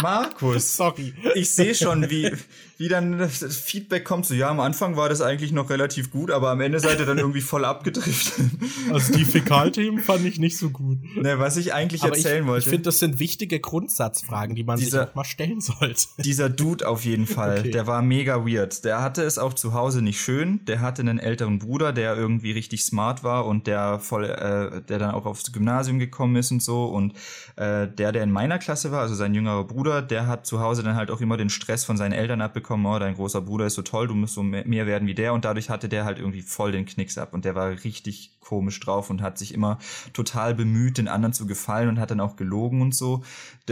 Markus, 0.02 0.76
sorry. 0.76 1.14
Ich 1.34 1.50
sehe 1.50 1.74
schon, 1.74 2.10
wie, 2.10 2.30
wie 2.76 2.88
dann 2.88 3.18
das 3.18 3.56
Feedback 3.56 4.04
kommt. 4.04 4.26
So, 4.26 4.34
ja, 4.34 4.50
am 4.50 4.60
Anfang 4.60 4.96
war 4.96 5.08
das 5.08 5.22
eigentlich 5.22 5.52
noch 5.52 5.70
relativ 5.70 6.10
gut, 6.10 6.30
aber 6.30 6.50
am 6.50 6.60
Ende 6.60 6.80
seid 6.80 7.00
ihr 7.00 7.06
dann 7.06 7.16
irgendwie 7.18 7.40
voll 7.40 7.64
abgedriftet. 7.64 8.46
Also 8.92 9.12
die 9.14 9.24
Fäkalthemen 9.24 10.00
fand 10.02 10.24
ich 10.24 10.38
nicht 10.38 10.58
so 10.58 10.70
gut. 10.70 10.98
Ne, 11.16 11.38
was 11.38 11.56
ich 11.56 11.74
eigentlich 11.74 12.02
aber 12.02 12.16
erzählen 12.16 12.44
ich, 12.44 12.48
wollte. 12.48 12.64
Ich 12.64 12.70
finde, 12.70 12.84
das 12.84 12.98
sind 12.98 13.18
wichtige 13.18 13.58
Grundsatzfragen, 13.58 14.54
die 14.54 14.62
man 14.62 14.78
dieser, 14.78 15.00
sich 15.00 15.10
auch 15.10 15.14
mal 15.14 15.24
stellen 15.24 15.60
sollte. 15.60 16.06
Dieser 16.18 16.48
Dude 16.48 16.86
auf 16.86 17.04
jeden 17.04 17.26
Fall, 17.26 17.60
okay. 17.60 17.70
der 17.70 17.86
war 17.86 18.00
mega 18.02 18.46
weird. 18.46 18.84
Der 18.84 19.02
hatte 19.02 19.22
es 19.22 19.38
auch 19.38 19.54
zu 19.54 19.74
Hause 19.74 20.02
nicht 20.02 20.20
schön. 20.20 20.64
Der 20.66 20.80
hatte 20.80 21.02
einen 21.02 21.18
älteren 21.18 21.58
Bruder, 21.58 21.92
der 21.92 22.16
irgendwie 22.16 22.52
richtig 22.52 22.84
smart 22.84 23.24
war 23.24 23.46
und 23.46 23.66
der 23.66 23.98
voll, 23.98 24.24
äh, 24.24 24.82
der 24.82 24.98
dann 24.98 25.10
auch 25.10 25.26
aufs 25.26 25.52
Gymnasium 25.52 25.98
gekommen 25.98 26.36
ist 26.36 26.52
und 26.52 26.62
so. 26.62 26.86
Und 26.86 27.14
äh, 27.56 27.88
der, 27.88 28.12
der 28.12 28.22
in 28.22 28.30
meiner 28.30 28.58
Klasse 28.58 28.92
war, 28.92 29.00
also 29.00 29.14
sein 29.14 29.34
jüngerer 29.34 29.64
Bruder, 29.64 29.85
Bruder, 29.86 30.02
der 30.02 30.26
hat 30.26 30.46
zu 30.46 30.58
Hause 30.58 30.82
dann 30.82 30.96
halt 30.96 31.12
auch 31.12 31.20
immer 31.20 31.36
den 31.36 31.48
Stress 31.48 31.84
von 31.84 31.96
seinen 31.96 32.10
Eltern 32.10 32.40
abbekommen, 32.40 32.84
oh, 32.86 32.98
dein 32.98 33.14
großer 33.14 33.40
Bruder 33.40 33.66
ist 33.66 33.74
so 33.74 33.82
toll, 33.82 34.08
du 34.08 34.14
musst 34.14 34.34
so 34.34 34.42
mehr 34.42 34.86
werden 34.88 35.06
wie 35.06 35.14
der 35.14 35.32
und 35.32 35.44
dadurch 35.44 35.70
hatte 35.70 35.88
der 35.88 36.04
halt 36.04 36.18
irgendwie 36.18 36.42
voll 36.42 36.72
den 36.72 36.86
Knicks 36.86 37.18
ab 37.18 37.32
und 37.32 37.44
der 37.44 37.54
war 37.54 37.70
richtig 37.84 38.32
komisch 38.40 38.80
drauf 38.80 39.10
und 39.10 39.22
hat 39.22 39.38
sich 39.38 39.54
immer 39.54 39.78
total 40.12 40.56
bemüht, 40.56 40.98
den 40.98 41.06
anderen 41.06 41.32
zu 41.32 41.46
gefallen 41.46 41.88
und 41.88 42.00
hat 42.00 42.10
dann 42.10 42.18
auch 42.18 42.34
gelogen 42.34 42.82
und 42.82 42.96
so. 42.96 43.22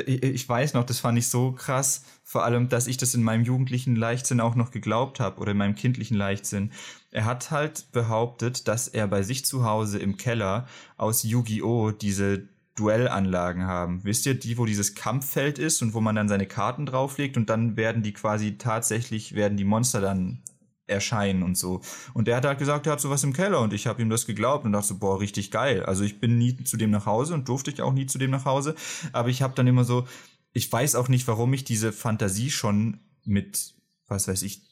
Ich 0.07 0.49
weiß 0.49 0.75
noch, 0.75 0.85
das 0.85 1.01
fand 1.01 1.19
ich 1.19 1.27
so 1.27 1.51
krass, 1.51 2.05
vor 2.23 2.45
allem, 2.45 2.69
dass 2.69 2.87
ich 2.87 2.97
das 2.97 3.15
in 3.15 3.25
meinem 3.25 3.43
jugendlichen 3.43 3.97
Leichtsinn 3.97 4.41
auch 4.41 4.55
noch 4.55 4.71
geglaubt 4.71 5.19
habe 5.19 5.41
oder 5.41 5.51
in 5.51 5.59
meinem 5.59 5.75
kindlichen 5.75 6.17
Leichtsinn. 6.17 6.71
Er 7.11 7.25
hat 7.25 7.51
halt 7.51 7.91
behauptet, 7.91 8.69
dass 8.69 8.87
er 8.87 9.09
bei 9.09 9.25
sich 9.25 9.45
zu 9.45 9.65
Hause 9.65 9.99
im 9.99 10.17
Keller 10.17 10.69
aus 10.97 11.25
Yu-Gi-Oh! 11.25 11.91
diese 11.91 12.49
Duellanlagen 12.75 13.65
haben. 13.65 14.03
Wisst 14.05 14.27
ihr, 14.27 14.35
die, 14.35 14.59
wo 14.59 14.67
dieses 14.67 14.95
Kampffeld 14.95 15.59
ist 15.59 15.83
und 15.83 15.95
wo 15.95 16.01
man 16.01 16.17
dann 16.17 16.29
seine 16.29 16.47
Karten 16.47 16.87
drauflegt 16.87 17.37
und 17.37 17.49
dann 17.49 17.77
werden 17.77 18.03
die 18.03 18.13
quasi 18.13 18.59
tatsächlich, 18.59 19.35
werden 19.35 19.57
die 19.57 19.65
Monster 19.65 20.01
dann 20.01 20.43
erscheinen 20.87 21.43
und 21.43 21.57
so. 21.57 21.81
Und 22.13 22.29
der 22.29 22.37
hat 22.37 22.45
halt 22.45 22.59
gesagt, 22.59 22.87
er 22.87 22.93
hat 22.93 23.01
sowas 23.01 23.25
im 23.25 23.33
Keller 23.33 23.61
und 23.61 23.73
ich 23.73 23.87
habe 23.87 24.03
ihm 24.03 24.11
das 24.11 24.27
geglaubt 24.27 24.65
und 24.65 24.73
dachte 24.73 24.89
so, 24.89 24.99
boah, 24.99 25.21
richtig 25.21 25.51
geil. 25.51 25.85
Also 25.85 26.05
ich 26.05 26.21
bin 26.21 26.37
nie 26.37 26.63
zu 26.65 26.77
dem 26.77 26.91
nach 26.91 27.07
Hause 27.07 27.35
und 27.35 27.49
durfte 27.49 27.71
ich 27.71 27.81
auch 27.81 27.93
nie 27.93 28.07
zu 28.07 28.19
dem 28.19 28.31
nach 28.31 28.45
Hause, 28.45 28.75
aber 29.13 29.29
ich 29.29 29.41
habe 29.41 29.55
dann 29.55 29.67
immer 29.67 29.85
so, 29.85 30.07
ich 30.53 30.71
weiß 30.71 30.95
auch 30.97 31.09
nicht, 31.09 31.27
warum 31.27 31.53
ich 31.55 31.65
diese 31.65 31.93
Fantasie 31.93 32.51
schon 32.51 33.01
mit, 33.25 33.75
was 34.07 34.29
weiß 34.29 34.43
ich, 34.43 34.63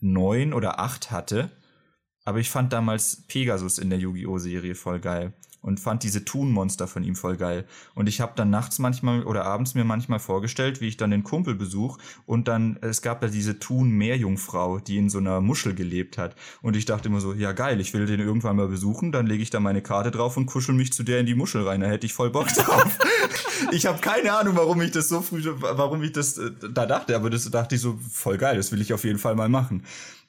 neun 0.00 0.52
oder 0.52 0.80
acht 0.80 1.10
hatte, 1.10 1.50
aber 2.24 2.38
ich 2.38 2.50
fand 2.50 2.72
damals 2.72 3.26
Pegasus 3.26 3.78
in 3.78 3.90
der 3.90 3.98
Yu-Gi-Oh! 3.98 4.38
Serie 4.38 4.74
voll 4.74 5.00
geil. 5.00 5.32
Und 5.62 5.80
fand 5.80 6.02
diese 6.02 6.24
Thun-Monster 6.24 6.86
von 6.86 7.02
ihm 7.04 7.16
voll 7.16 7.36
geil. 7.36 7.64
Und 7.94 8.08
ich 8.08 8.20
habe 8.20 8.32
dann 8.36 8.50
nachts 8.50 8.78
manchmal 8.78 9.24
oder 9.24 9.44
abends 9.44 9.74
mir 9.74 9.84
manchmal 9.84 10.18
vorgestellt, 10.18 10.80
wie 10.80 10.88
ich 10.88 10.96
dann 10.96 11.10
den 11.10 11.24
Kumpel 11.24 11.54
besuch 11.54 11.98
und 12.26 12.48
dann, 12.48 12.78
es 12.80 13.02
gab 13.02 13.20
da 13.20 13.28
diese 13.28 13.58
Thun-Meerjungfrau, 13.58 14.78
die 14.78 14.98
in 14.98 15.10
so 15.10 15.18
einer 15.18 15.40
Muschel 15.40 15.74
gelebt 15.74 16.18
hat. 16.18 16.36
Und 16.62 16.76
ich 16.76 16.84
dachte 16.84 17.08
immer 17.08 17.20
so, 17.20 17.32
ja 17.34 17.52
geil, 17.52 17.80
ich 17.80 17.92
will 17.94 18.06
den 18.06 18.20
irgendwann 18.20 18.56
mal 18.56 18.68
besuchen, 18.68 19.12
dann 19.12 19.26
lege 19.26 19.42
ich 19.42 19.50
da 19.50 19.60
meine 19.60 19.82
Karte 19.82 20.10
drauf 20.10 20.36
und 20.36 20.46
kuschel 20.46 20.74
mich 20.74 20.92
zu 20.92 21.02
der 21.02 21.20
in 21.20 21.26
die 21.26 21.34
Muschel 21.34 21.66
rein. 21.66 21.80
Da 21.80 21.86
hätte 21.86 22.06
ich 22.06 22.14
voll 22.14 22.30
Bock 22.30 22.48
drauf. 22.54 22.98
ich 23.72 23.86
habe 23.86 23.98
keine 24.00 24.32
Ahnung, 24.32 24.56
warum 24.56 24.80
ich 24.80 24.92
das 24.92 25.08
so 25.08 25.20
früh, 25.22 25.42
warum 25.44 26.02
ich 26.02 26.12
das 26.12 26.38
äh, 26.38 26.50
da 26.72 26.86
dachte, 26.86 27.16
aber 27.16 27.30
das 27.30 27.50
dachte 27.50 27.74
ich 27.74 27.80
so, 27.80 27.98
voll 28.10 28.38
geil, 28.38 28.56
das 28.56 28.72
will 28.72 28.80
ich 28.80 28.92
auf 28.92 29.04
jeden 29.04 29.18
Fall 29.18 29.34
mal 29.34 29.48
machen. 29.48 29.82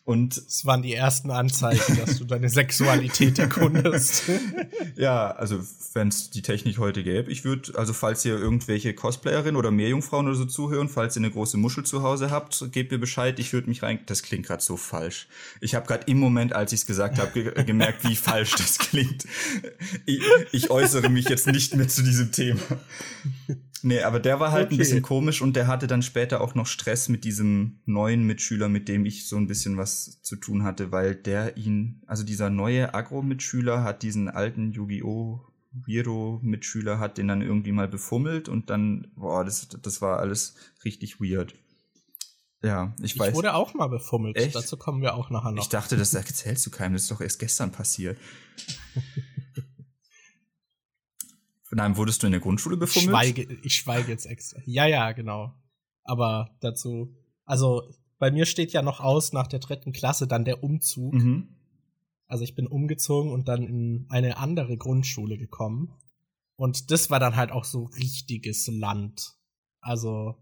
Und 0.09 0.37
es 0.37 0.65
waren 0.65 0.81
die 0.81 0.95
ersten 0.95 1.29
Anzeichen, 1.29 1.95
dass 2.03 2.17
du 2.17 2.25
deine 2.25 2.49
Sexualität 2.49 3.37
erkundest. 3.37 4.23
ja, 4.95 5.29
also 5.29 5.59
wenn 5.93 6.07
es 6.07 6.31
die 6.31 6.41
Technik 6.41 6.79
heute 6.79 7.03
gäbe, 7.03 7.31
ich 7.31 7.43
würde, 7.43 7.77
also 7.77 7.93
falls 7.93 8.25
ihr 8.25 8.35
irgendwelche 8.35 8.95
Cosplayerinnen 8.95 9.55
oder 9.55 9.69
Meerjungfrauen 9.69 10.25
oder 10.25 10.35
so 10.35 10.45
zuhören, 10.45 10.89
falls 10.89 11.15
ihr 11.15 11.19
eine 11.19 11.29
große 11.29 11.57
Muschel 11.57 11.85
zu 11.85 12.01
Hause 12.01 12.31
habt, 12.31 12.71
gebt 12.71 12.91
mir 12.91 12.97
Bescheid, 12.97 13.37
ich 13.37 13.53
würde 13.53 13.69
mich 13.69 13.83
rein. 13.83 13.99
Das 14.07 14.23
klingt 14.23 14.47
gerade 14.47 14.63
so 14.63 14.77
falsch. 14.77 15.27
Ich 15.61 15.75
habe 15.75 15.85
gerade 15.85 16.05
im 16.07 16.17
Moment, 16.17 16.53
als 16.53 16.73
ich 16.73 16.79
es 16.79 16.85
gesagt 16.87 17.19
habe, 17.19 17.31
ge 17.31 17.63
gemerkt, 17.63 18.03
wie 18.09 18.15
falsch 18.15 18.55
das 18.55 18.79
klingt. 18.79 19.27
Ich, 20.07 20.23
ich 20.51 20.71
äußere 20.71 21.09
mich 21.09 21.29
jetzt 21.29 21.45
nicht 21.45 21.75
mehr 21.75 21.87
zu 21.87 22.01
diesem 22.01 22.31
Thema. 22.31 22.61
Nee, 23.83 24.01
aber 24.01 24.19
der 24.19 24.39
war 24.39 24.51
halt 24.51 24.67
okay. 24.67 24.75
ein 24.75 24.77
bisschen 24.77 25.01
komisch 25.01 25.41
und 25.41 25.55
der 25.55 25.67
hatte 25.67 25.87
dann 25.87 26.01
später 26.01 26.41
auch 26.41 26.55
noch 26.55 26.67
Stress 26.67 27.09
mit 27.09 27.23
diesem 27.23 27.79
neuen 27.85 28.23
Mitschüler, 28.23 28.69
mit 28.69 28.87
dem 28.87 29.05
ich 29.05 29.27
so 29.27 29.37
ein 29.37 29.47
bisschen 29.47 29.77
was 29.77 30.21
zu 30.21 30.35
tun 30.35 30.63
hatte, 30.63 30.91
weil 30.91 31.15
der 31.15 31.57
ihn, 31.57 32.01
also 32.07 32.23
dieser 32.23 32.49
neue 32.49 32.93
Agro-Mitschüler 32.93 33.83
hat 33.83 34.03
diesen 34.03 34.29
alten 34.29 34.71
Yu-Gi-Oh! 34.71 35.45
Weirdo-Mitschüler 35.71 36.99
hat 36.99 37.17
den 37.17 37.27
dann 37.27 37.41
irgendwie 37.41 37.71
mal 37.71 37.87
befummelt 37.87 38.49
und 38.49 38.69
dann, 38.69 39.11
boah, 39.15 39.45
das, 39.45 39.67
das 39.67 40.01
war 40.01 40.19
alles 40.19 40.55
richtig 40.83 41.19
weird. 41.21 41.53
Ja, 42.61 42.93
ich, 42.97 43.13
ich 43.13 43.19
weiß. 43.19 43.29
Ich 43.29 43.35
wurde 43.35 43.53
auch 43.53 43.73
mal 43.73 43.87
befummelt. 43.87 44.35
Echt? 44.35 44.55
Dazu 44.55 44.77
kommen 44.77 45.01
wir 45.01 45.15
auch 45.15 45.29
nachher 45.29 45.51
noch. 45.51 45.63
Ich 45.63 45.69
dachte, 45.69 45.95
das 45.95 46.13
erzählst 46.13 46.65
du 46.65 46.71
keinem, 46.71 46.93
das 46.93 47.03
ist 47.03 47.11
doch 47.11 47.21
erst 47.21 47.39
gestern 47.39 47.71
passiert. 47.71 48.17
Nein, 51.71 51.97
wurdest 51.97 52.23
du 52.23 52.27
in 52.27 52.31
der 52.31 52.41
Grundschule 52.41 52.77
befummelt? 52.77 53.09
Ich 53.09 53.35
schweige, 53.35 53.53
ich 53.63 53.75
schweige 53.75 54.11
jetzt 54.11 54.25
extra. 54.25 54.59
Ja, 54.65 54.87
ja, 54.87 55.11
genau. 55.11 55.53
Aber 56.03 56.55
dazu, 56.61 57.15
also 57.45 57.83
bei 58.17 58.31
mir 58.31 58.45
steht 58.45 58.73
ja 58.73 58.81
noch 58.81 58.99
aus 58.99 59.33
nach 59.33 59.47
der 59.47 59.59
dritten 59.59 59.91
Klasse 59.91 60.27
dann 60.27 60.45
der 60.45 60.63
Umzug. 60.63 61.13
Mhm. 61.13 61.55
Also 62.27 62.43
ich 62.43 62.55
bin 62.55 62.67
umgezogen 62.67 63.31
und 63.31 63.47
dann 63.47 63.63
in 63.63 64.05
eine 64.09 64.37
andere 64.37 64.77
Grundschule 64.77 65.37
gekommen. 65.37 65.93
Und 66.55 66.91
das 66.91 67.09
war 67.09 67.19
dann 67.19 67.35
halt 67.35 67.51
auch 67.51 67.63
so 67.63 67.85
richtiges 67.85 68.67
Land. 68.67 69.35
Also 69.81 70.35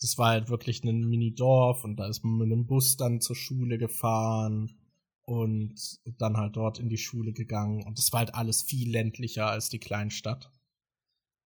das 0.00 0.18
war 0.18 0.30
halt 0.30 0.50
wirklich 0.50 0.84
ein 0.84 1.08
Mini-Dorf 1.08 1.84
und 1.84 1.96
da 1.96 2.08
ist 2.08 2.24
man 2.24 2.36
mit 2.36 2.52
einem 2.52 2.66
Bus 2.66 2.96
dann 2.96 3.20
zur 3.20 3.36
Schule 3.36 3.78
gefahren 3.78 4.76
und 5.24 5.74
dann 6.18 6.36
halt 6.36 6.56
dort 6.56 6.78
in 6.78 6.88
die 6.88 6.98
Schule 6.98 7.32
gegangen. 7.32 7.82
Und 7.82 7.98
es 7.98 8.12
war 8.12 8.20
halt 8.20 8.34
alles 8.34 8.62
viel 8.62 8.90
ländlicher 8.90 9.48
als 9.48 9.68
die 9.68 9.78
Kleinstadt. 9.78 10.50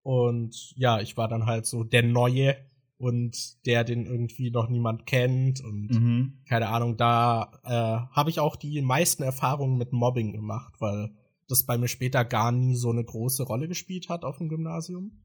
Und 0.01 0.73
ja, 0.75 0.99
ich 0.99 1.17
war 1.17 1.27
dann 1.27 1.45
halt 1.45 1.65
so 1.65 1.83
der 1.83 2.03
Neue 2.03 2.55
und 2.97 3.65
der, 3.65 3.83
den 3.83 4.05
irgendwie 4.05 4.51
noch 4.51 4.69
niemand 4.69 5.05
kennt 5.05 5.61
und 5.61 5.89
mhm. 5.89 6.43
keine 6.47 6.69
Ahnung, 6.69 6.95
da 6.95 7.51
äh, 7.63 8.15
habe 8.15 8.29
ich 8.29 8.39
auch 8.39 8.55
die 8.55 8.81
meisten 8.81 9.23
Erfahrungen 9.23 9.77
mit 9.77 9.91
Mobbing 9.91 10.31
gemacht, 10.31 10.75
weil 10.79 11.13
das 11.47 11.65
bei 11.65 11.77
mir 11.77 11.87
später 11.87 12.23
gar 12.23 12.51
nie 12.51 12.75
so 12.75 12.89
eine 12.89 13.03
große 13.03 13.43
Rolle 13.43 13.67
gespielt 13.67 14.09
hat 14.09 14.23
auf 14.23 14.37
dem 14.37 14.47
Gymnasium. 14.47 15.23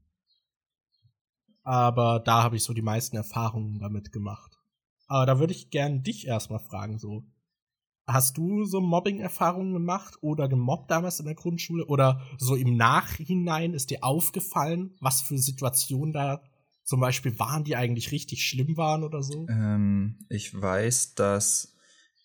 Aber 1.62 2.20
da 2.20 2.42
habe 2.42 2.56
ich 2.56 2.64
so 2.64 2.72
die 2.72 2.82
meisten 2.82 3.16
Erfahrungen 3.16 3.78
damit 3.78 4.12
gemacht. 4.12 4.58
Aber 5.06 5.26
da 5.26 5.38
würde 5.38 5.52
ich 5.52 5.70
gern 5.70 6.02
dich 6.02 6.26
erstmal 6.26 6.58
fragen, 6.58 6.98
so, 6.98 7.24
Hast 8.06 8.36
du 8.36 8.64
so 8.64 8.80
Mobbing-Erfahrungen 8.80 9.72
gemacht 9.72 10.18
oder 10.20 10.48
gemobbt 10.48 10.90
damals 10.90 11.20
in 11.20 11.26
der 11.26 11.34
Grundschule? 11.34 11.86
Oder 11.86 12.20
so 12.38 12.56
im 12.56 12.76
Nachhinein 12.76 13.72
ist 13.74 13.90
dir 13.90 14.02
aufgefallen, 14.02 14.94
was 15.00 15.20
für 15.20 15.38
Situationen 15.38 16.12
da 16.12 16.42
zum 16.82 17.00
Beispiel 17.00 17.38
waren, 17.38 17.62
die 17.62 17.76
eigentlich 17.76 18.10
richtig 18.10 18.44
schlimm 18.44 18.76
waren 18.76 19.04
oder 19.04 19.22
so? 19.22 19.46
Ähm, 19.48 20.18
ich 20.28 20.60
weiß, 20.60 21.14
dass 21.14 21.76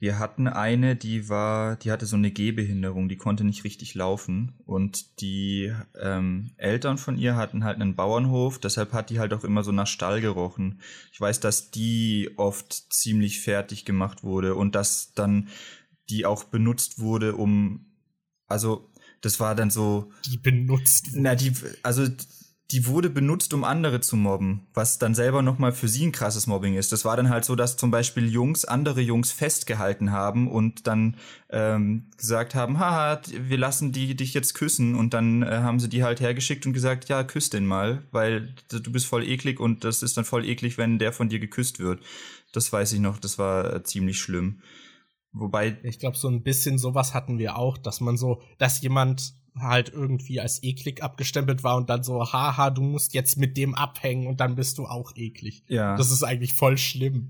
wir 0.05 0.19
hatten 0.19 0.47
eine, 0.47 0.95
die 0.95 1.29
war, 1.29 1.77
die 1.77 1.89
hatte 1.89 2.05
so 2.05 2.15
eine 2.15 2.29
Gehbehinderung, 2.29 3.09
die 3.09 3.17
konnte 3.17 3.43
nicht 3.43 3.63
richtig 3.63 3.95
laufen. 3.95 4.53
Und 4.67 5.19
die 5.19 5.73
ähm, 5.99 6.51
Eltern 6.57 6.99
von 6.99 7.17
ihr 7.17 7.35
hatten 7.35 7.63
halt 7.63 7.81
einen 7.81 7.95
Bauernhof, 7.95 8.59
deshalb 8.59 8.93
hat 8.93 9.09
die 9.09 9.17
halt 9.17 9.33
auch 9.33 9.43
immer 9.43 9.63
so 9.63 9.71
nach 9.71 9.87
Stall 9.87 10.21
gerochen. 10.21 10.79
Ich 11.11 11.19
weiß, 11.19 11.39
dass 11.39 11.71
die 11.71 12.29
oft 12.37 12.71
ziemlich 12.93 13.41
fertig 13.41 13.83
gemacht 13.83 14.23
wurde 14.23 14.53
und 14.53 14.75
dass 14.75 15.13
dann 15.13 15.47
die 16.11 16.27
auch 16.27 16.43
benutzt 16.43 16.99
wurde, 16.99 17.35
um, 17.35 17.87
also 18.45 18.91
das 19.21 19.39
war 19.39 19.55
dann 19.55 19.71
so. 19.71 20.11
Die 20.27 20.37
benutzt. 20.37 21.13
Na, 21.13 21.33
die, 21.33 21.51
also 21.81 22.05
die 22.71 22.87
wurde 22.87 23.11
benutzt, 23.11 23.53
um 23.53 23.63
andere 23.63 24.01
zu 24.01 24.15
mobben, 24.15 24.65
was 24.73 24.97
dann 24.97 25.13
selber 25.13 25.43
nochmal 25.43 25.71
für 25.71 25.87
sie 25.87 26.05
ein 26.05 26.11
krasses 26.11 26.47
Mobbing 26.47 26.73
ist. 26.75 26.91
Das 26.91 27.05
war 27.05 27.15
dann 27.15 27.29
halt 27.29 27.45
so, 27.45 27.55
dass 27.55 27.77
zum 27.77 27.91
Beispiel 27.91 28.27
Jungs 28.27 28.65
andere 28.65 29.01
Jungs 29.01 29.31
festgehalten 29.31 30.11
haben 30.11 30.49
und 30.49 30.87
dann 30.87 31.17
ähm, 31.51 32.09
gesagt 32.17 32.55
haben, 32.55 32.79
haha, 32.79 33.21
wir 33.29 33.59
lassen 33.59 33.91
die 33.91 34.15
dich 34.15 34.33
jetzt 34.33 34.55
küssen 34.55 34.95
und 34.95 35.13
dann 35.13 35.43
äh, 35.43 35.47
haben 35.47 35.79
sie 35.79 35.89
die 35.89 36.03
halt 36.03 36.21
hergeschickt 36.21 36.65
und 36.65 36.73
gesagt, 36.73 37.07
ja, 37.07 37.23
küss 37.23 37.51
den 37.51 37.67
mal, 37.67 38.01
weil 38.11 38.55
du 38.69 38.91
bist 38.91 39.05
voll 39.05 39.23
eklig 39.27 39.59
und 39.59 39.83
das 39.83 40.01
ist 40.01 40.17
dann 40.17 40.25
voll 40.25 40.43
eklig, 40.43 40.79
wenn 40.79 40.97
der 40.97 41.13
von 41.13 41.29
dir 41.29 41.39
geküsst 41.39 41.77
wird. 41.77 42.01
Das 42.51 42.73
weiß 42.73 42.93
ich 42.93 42.99
noch, 42.99 43.19
das 43.19 43.37
war 43.37 43.73
äh, 43.75 43.83
ziemlich 43.83 44.19
schlimm. 44.19 44.61
Wobei. 45.33 45.77
Ich 45.83 45.99
glaube, 45.99 46.17
so 46.17 46.29
ein 46.29 46.41
bisschen 46.41 46.79
sowas 46.79 47.13
hatten 47.13 47.37
wir 47.37 47.57
auch, 47.57 47.77
dass 47.77 47.99
man 48.01 48.17
so, 48.17 48.41
dass 48.57 48.81
jemand 48.81 49.33
halt 49.57 49.89
irgendwie 49.93 50.39
als 50.39 50.61
eklig 50.63 51.01
abgestempelt 51.01 51.63
war 51.63 51.77
und 51.77 51.89
dann 51.89 52.03
so, 52.03 52.31
haha, 52.31 52.69
du 52.69 52.81
musst 52.81 53.13
jetzt 53.13 53.37
mit 53.37 53.57
dem 53.57 53.75
abhängen 53.75 54.27
und 54.27 54.39
dann 54.39 54.55
bist 54.55 54.77
du 54.77 54.85
auch 54.85 55.13
eklig. 55.15 55.63
Ja. 55.67 55.95
Das 55.95 56.11
ist 56.11 56.23
eigentlich 56.23 56.53
voll 56.53 56.77
schlimm. 56.77 57.29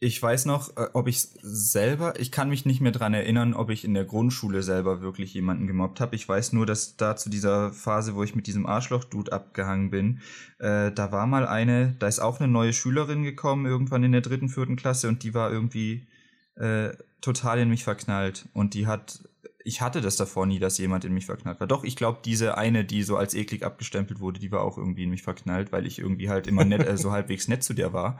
Ich 0.00 0.22
weiß 0.22 0.46
noch, 0.46 0.76
äh, 0.76 0.86
ob 0.92 1.08
ich 1.08 1.18
selber, 1.42 2.20
ich 2.20 2.30
kann 2.30 2.48
mich 2.48 2.64
nicht 2.64 2.80
mehr 2.80 2.92
dran 2.92 3.14
erinnern, 3.14 3.54
ob 3.54 3.70
ich 3.70 3.84
in 3.84 3.94
der 3.94 4.04
Grundschule 4.04 4.62
selber 4.62 5.00
wirklich 5.00 5.34
jemanden 5.34 5.66
gemobbt 5.66 6.00
habe. 6.00 6.14
Ich 6.14 6.28
weiß 6.28 6.52
nur, 6.52 6.66
dass 6.66 6.96
da 6.96 7.16
zu 7.16 7.30
dieser 7.30 7.72
Phase, 7.72 8.14
wo 8.14 8.22
ich 8.22 8.36
mit 8.36 8.46
diesem 8.46 8.64
Arschloch-Dude 8.64 9.32
abgehangen 9.32 9.90
bin, 9.90 10.20
äh, 10.60 10.92
da 10.92 11.10
war 11.10 11.26
mal 11.26 11.48
eine, 11.48 11.96
da 11.98 12.06
ist 12.06 12.20
auch 12.20 12.38
eine 12.38 12.46
neue 12.46 12.72
Schülerin 12.72 13.24
gekommen, 13.24 13.66
irgendwann 13.66 14.04
in 14.04 14.12
der 14.12 14.20
dritten, 14.20 14.48
vierten 14.48 14.76
Klasse 14.76 15.08
und 15.08 15.24
die 15.24 15.34
war 15.34 15.50
irgendwie 15.50 16.06
äh, 16.54 16.90
total 17.20 17.58
in 17.58 17.68
mich 17.68 17.82
verknallt. 17.82 18.48
Und 18.52 18.74
die 18.74 18.86
hat, 18.86 19.20
ich 19.68 19.82
hatte 19.82 20.00
das 20.00 20.16
davor 20.16 20.46
nie, 20.46 20.58
dass 20.58 20.78
jemand 20.78 21.04
in 21.04 21.12
mich 21.12 21.26
verknallt 21.26 21.60
war. 21.60 21.66
Doch, 21.66 21.84
ich 21.84 21.94
glaube, 21.94 22.20
diese 22.24 22.56
eine, 22.56 22.86
die 22.86 23.02
so 23.02 23.18
als 23.18 23.34
eklig 23.34 23.64
abgestempelt 23.64 24.18
wurde, 24.18 24.40
die 24.40 24.50
war 24.50 24.62
auch 24.62 24.78
irgendwie 24.78 25.04
in 25.04 25.10
mich 25.10 25.22
verknallt, 25.22 25.72
weil 25.72 25.86
ich 25.86 25.98
irgendwie 25.98 26.30
halt 26.30 26.46
immer 26.46 26.64
nett, 26.64 26.88
äh, 26.88 26.96
so 26.96 27.12
halbwegs 27.12 27.48
nett 27.48 27.62
zu 27.62 27.74
der 27.74 27.92
war. 27.92 28.18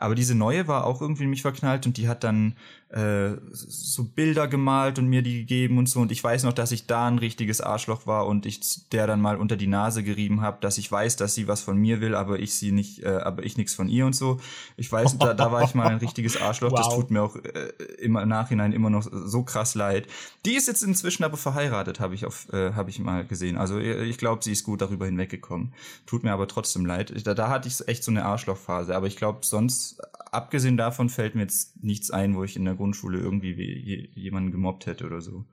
Aber 0.00 0.14
diese 0.14 0.36
neue 0.36 0.68
war 0.68 0.86
auch 0.86 1.02
irgendwie 1.02 1.24
in 1.24 1.30
mich 1.30 1.42
verknallt 1.42 1.84
und 1.84 1.96
die 1.96 2.08
hat 2.08 2.22
dann 2.22 2.54
äh, 2.90 3.30
so 3.50 4.04
Bilder 4.04 4.46
gemalt 4.46 5.00
und 5.00 5.08
mir 5.08 5.22
die 5.22 5.40
gegeben 5.40 5.76
und 5.76 5.88
so. 5.88 5.98
Und 5.98 6.12
ich 6.12 6.22
weiß 6.22 6.44
noch, 6.44 6.52
dass 6.52 6.70
ich 6.70 6.86
da 6.86 7.08
ein 7.08 7.18
richtiges 7.18 7.60
Arschloch 7.60 8.06
war 8.06 8.28
und 8.28 8.46
ich 8.46 8.60
der 8.92 9.08
dann 9.08 9.20
mal 9.20 9.36
unter 9.36 9.56
die 9.56 9.66
Nase 9.66 10.04
gerieben 10.04 10.40
habe, 10.40 10.58
dass 10.60 10.78
ich 10.78 10.90
weiß, 10.90 11.16
dass 11.16 11.34
sie 11.34 11.48
was 11.48 11.62
von 11.62 11.76
mir 11.76 12.00
will, 12.00 12.14
aber 12.14 12.38
ich 12.38 12.54
sie 12.54 12.70
nicht, 12.70 13.02
äh, 13.02 13.08
aber 13.08 13.42
ich 13.42 13.56
nichts 13.56 13.74
von 13.74 13.88
ihr 13.88 14.06
und 14.06 14.14
so. 14.14 14.38
Ich 14.76 14.90
weiß, 14.90 15.18
da, 15.18 15.34
da 15.34 15.50
war 15.50 15.64
ich 15.64 15.74
mal 15.74 15.88
ein 15.88 15.98
richtiges 15.98 16.40
Arschloch. 16.40 16.70
Wow. 16.70 16.78
Das 16.78 16.94
tut 16.94 17.10
mir 17.10 17.22
auch 17.22 17.34
äh, 17.34 17.72
immer 17.98 18.22
im 18.22 18.28
Nachhinein 18.28 18.72
immer 18.72 18.90
noch 18.90 19.04
so 19.10 19.42
krass 19.42 19.74
leid. 19.74 20.06
Die 20.46 20.54
ist 20.54 20.68
jetzt 20.68 20.77
inzwischen 20.82 21.24
aber 21.24 21.36
verheiratet, 21.36 22.00
habe 22.00 22.14
ich 22.14 22.24
auf, 22.24 22.52
äh, 22.52 22.72
habe 22.72 22.90
ich 22.90 22.98
mal 22.98 23.26
gesehen. 23.26 23.56
Also 23.56 23.78
äh, 23.78 24.04
ich 24.04 24.18
glaube, 24.18 24.42
sie 24.42 24.52
ist 24.52 24.64
gut 24.64 24.80
darüber 24.80 25.06
hinweggekommen. 25.06 25.74
Tut 26.06 26.22
mir 26.22 26.32
aber 26.32 26.48
trotzdem 26.48 26.86
leid. 26.86 27.26
Da, 27.26 27.34
da 27.34 27.48
hatte 27.48 27.68
ich 27.68 27.86
echt 27.88 28.04
so 28.04 28.10
eine 28.10 28.24
Arschlochphase. 28.24 28.94
Aber 28.94 29.06
ich 29.06 29.16
glaube, 29.16 29.40
sonst 29.42 30.00
abgesehen 30.32 30.76
davon 30.76 31.08
fällt 31.08 31.34
mir 31.34 31.42
jetzt 31.42 31.82
nichts 31.82 32.10
ein, 32.10 32.34
wo 32.34 32.44
ich 32.44 32.56
in 32.56 32.64
der 32.64 32.74
Grundschule 32.74 33.18
irgendwie 33.18 34.10
jemanden 34.14 34.52
gemobbt 34.52 34.86
hätte 34.86 35.06
oder 35.06 35.20
so. 35.20 35.44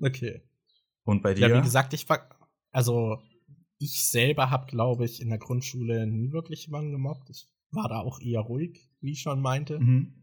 Okay. 0.00 0.42
Und 1.04 1.22
bei 1.22 1.34
dir? 1.34 1.48
Ja, 1.48 1.56
wie 1.58 1.62
gesagt, 1.62 1.92
ich 1.94 2.08
war, 2.08 2.28
also 2.70 3.18
ich 3.78 4.08
selber 4.08 4.50
habe, 4.50 4.66
glaube 4.66 5.04
ich, 5.04 5.20
in 5.20 5.30
der 5.30 5.38
Grundschule 5.38 6.06
nie 6.06 6.32
wirklich 6.32 6.66
jemanden 6.66 6.92
gemobbt. 6.92 7.30
Ich 7.30 7.48
war 7.70 7.88
da 7.88 8.00
auch 8.00 8.20
eher 8.20 8.40
ruhig, 8.40 8.90
wie 9.00 9.12
ich 9.12 9.22
schon 9.22 9.40
meinte. 9.40 9.78
Mhm. 9.80 10.14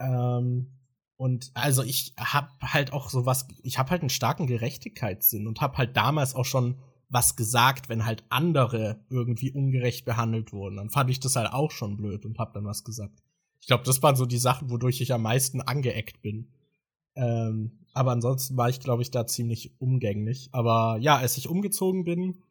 Ähm, 0.00 0.77
und 1.18 1.50
also 1.54 1.82
ich 1.82 2.14
habe 2.16 2.48
halt 2.62 2.92
auch 2.92 3.10
sowas, 3.10 3.48
ich 3.64 3.76
habe 3.76 3.90
halt 3.90 4.02
einen 4.02 4.08
starken 4.08 4.46
Gerechtigkeitssinn 4.46 5.48
und 5.48 5.60
habe 5.60 5.76
halt 5.76 5.96
damals 5.96 6.36
auch 6.36 6.44
schon 6.44 6.78
was 7.08 7.34
gesagt, 7.34 7.88
wenn 7.88 8.06
halt 8.06 8.22
andere 8.28 9.00
irgendwie 9.10 9.50
ungerecht 9.50 10.04
behandelt 10.04 10.52
wurden. 10.52 10.76
Dann 10.76 10.90
fand 10.90 11.10
ich 11.10 11.18
das 11.18 11.34
halt 11.34 11.52
auch 11.52 11.72
schon 11.72 11.96
blöd 11.96 12.24
und 12.24 12.38
hab 12.38 12.54
dann 12.54 12.64
was 12.64 12.84
gesagt. 12.84 13.20
Ich 13.60 13.66
glaube, 13.66 13.82
das 13.82 14.00
waren 14.00 14.14
so 14.14 14.26
die 14.26 14.38
Sachen, 14.38 14.70
wodurch 14.70 15.00
ich 15.00 15.12
am 15.12 15.22
meisten 15.22 15.60
angeeckt 15.60 16.22
bin. 16.22 16.52
Ähm, 17.16 17.80
aber 17.94 18.12
ansonsten 18.12 18.56
war 18.56 18.68
ich, 18.68 18.78
glaube 18.78 19.02
ich, 19.02 19.10
da 19.10 19.26
ziemlich 19.26 19.72
umgänglich. 19.80 20.50
Aber 20.52 20.98
ja, 21.00 21.16
als 21.16 21.36
ich 21.36 21.48
umgezogen 21.48 22.04
bin, 22.04 22.44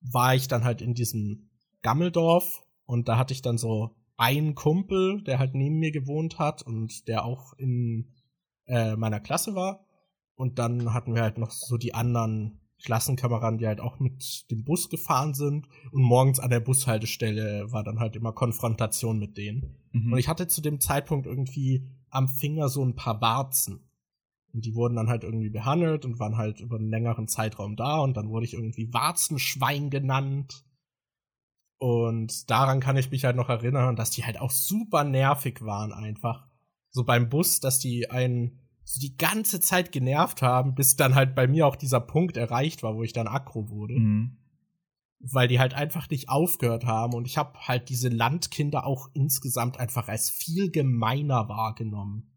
war 0.00 0.34
ich 0.34 0.48
dann 0.48 0.64
halt 0.64 0.80
in 0.80 0.94
diesem 0.94 1.50
Gammeldorf 1.82 2.62
und 2.86 3.08
da 3.08 3.18
hatte 3.18 3.34
ich 3.34 3.42
dann 3.42 3.58
so 3.58 3.94
einen 4.16 4.54
Kumpel, 4.54 5.22
der 5.22 5.38
halt 5.38 5.54
neben 5.54 5.78
mir 5.78 5.92
gewohnt 5.92 6.38
hat 6.38 6.62
und 6.62 7.08
der 7.08 7.24
auch 7.24 7.52
in 7.54 8.12
äh, 8.66 8.96
meiner 8.96 9.20
Klasse 9.20 9.54
war. 9.54 9.84
Und 10.34 10.58
dann 10.58 10.92
hatten 10.92 11.14
wir 11.14 11.22
halt 11.22 11.38
noch 11.38 11.50
so 11.50 11.76
die 11.76 11.94
anderen 11.94 12.60
Klassenkameraden, 12.82 13.58
die 13.58 13.66
halt 13.66 13.80
auch 13.80 13.98
mit 13.98 14.50
dem 14.50 14.64
Bus 14.64 14.90
gefahren 14.90 15.34
sind. 15.34 15.68
Und 15.92 16.02
morgens 16.02 16.40
an 16.40 16.50
der 16.50 16.60
Bushaltestelle 16.60 17.72
war 17.72 17.82
dann 17.82 17.98
halt 17.98 18.16
immer 18.16 18.32
Konfrontation 18.32 19.18
mit 19.18 19.36
denen. 19.36 19.76
Mhm. 19.92 20.12
Und 20.12 20.18
ich 20.18 20.28
hatte 20.28 20.46
zu 20.46 20.60
dem 20.60 20.80
Zeitpunkt 20.80 21.26
irgendwie 21.26 21.86
am 22.10 22.28
Finger 22.28 22.68
so 22.68 22.84
ein 22.84 22.94
paar 22.94 23.20
Warzen. 23.20 23.80
Und 24.52 24.64
die 24.64 24.74
wurden 24.74 24.96
dann 24.96 25.08
halt 25.08 25.24
irgendwie 25.24 25.50
behandelt 25.50 26.04
und 26.04 26.18
waren 26.18 26.36
halt 26.36 26.60
über 26.60 26.76
einen 26.76 26.90
längeren 26.90 27.28
Zeitraum 27.28 27.76
da. 27.76 28.00
Und 28.00 28.16
dann 28.16 28.28
wurde 28.28 28.46
ich 28.46 28.54
irgendwie 28.54 28.92
Warzenschwein 28.92 29.90
genannt. 29.90 30.65
Und 31.78 32.50
daran 32.50 32.80
kann 32.80 32.96
ich 32.96 33.10
mich 33.10 33.24
halt 33.24 33.36
noch 33.36 33.48
erinnern, 33.48 33.96
dass 33.96 34.10
die 34.10 34.24
halt 34.24 34.40
auch 34.40 34.50
super 34.50 35.04
nervig 35.04 35.62
waren 35.62 35.92
einfach. 35.92 36.46
So 36.90 37.04
beim 37.04 37.28
Bus, 37.28 37.60
dass 37.60 37.78
die 37.78 38.10
einen 38.10 38.60
so 38.84 39.00
die 39.00 39.16
ganze 39.16 39.60
Zeit 39.60 39.92
genervt 39.92 40.42
haben, 40.42 40.74
bis 40.74 40.96
dann 40.96 41.14
halt 41.14 41.34
bei 41.34 41.48
mir 41.48 41.66
auch 41.66 41.76
dieser 41.76 42.00
Punkt 42.00 42.36
erreicht 42.36 42.82
war, 42.82 42.94
wo 42.94 43.02
ich 43.02 43.12
dann 43.12 43.26
aggro 43.26 43.68
wurde. 43.68 43.98
Mhm. 43.98 44.38
Weil 45.18 45.48
die 45.48 45.58
halt 45.58 45.74
einfach 45.74 46.08
nicht 46.08 46.28
aufgehört 46.28 46.86
haben 46.86 47.14
und 47.14 47.26
ich 47.26 47.36
habe 47.36 47.58
halt 47.66 47.88
diese 47.88 48.08
Landkinder 48.08 48.86
auch 48.86 49.10
insgesamt 49.12 49.80
einfach 49.80 50.08
als 50.08 50.30
viel 50.30 50.70
gemeiner 50.70 51.48
wahrgenommen. 51.48 52.30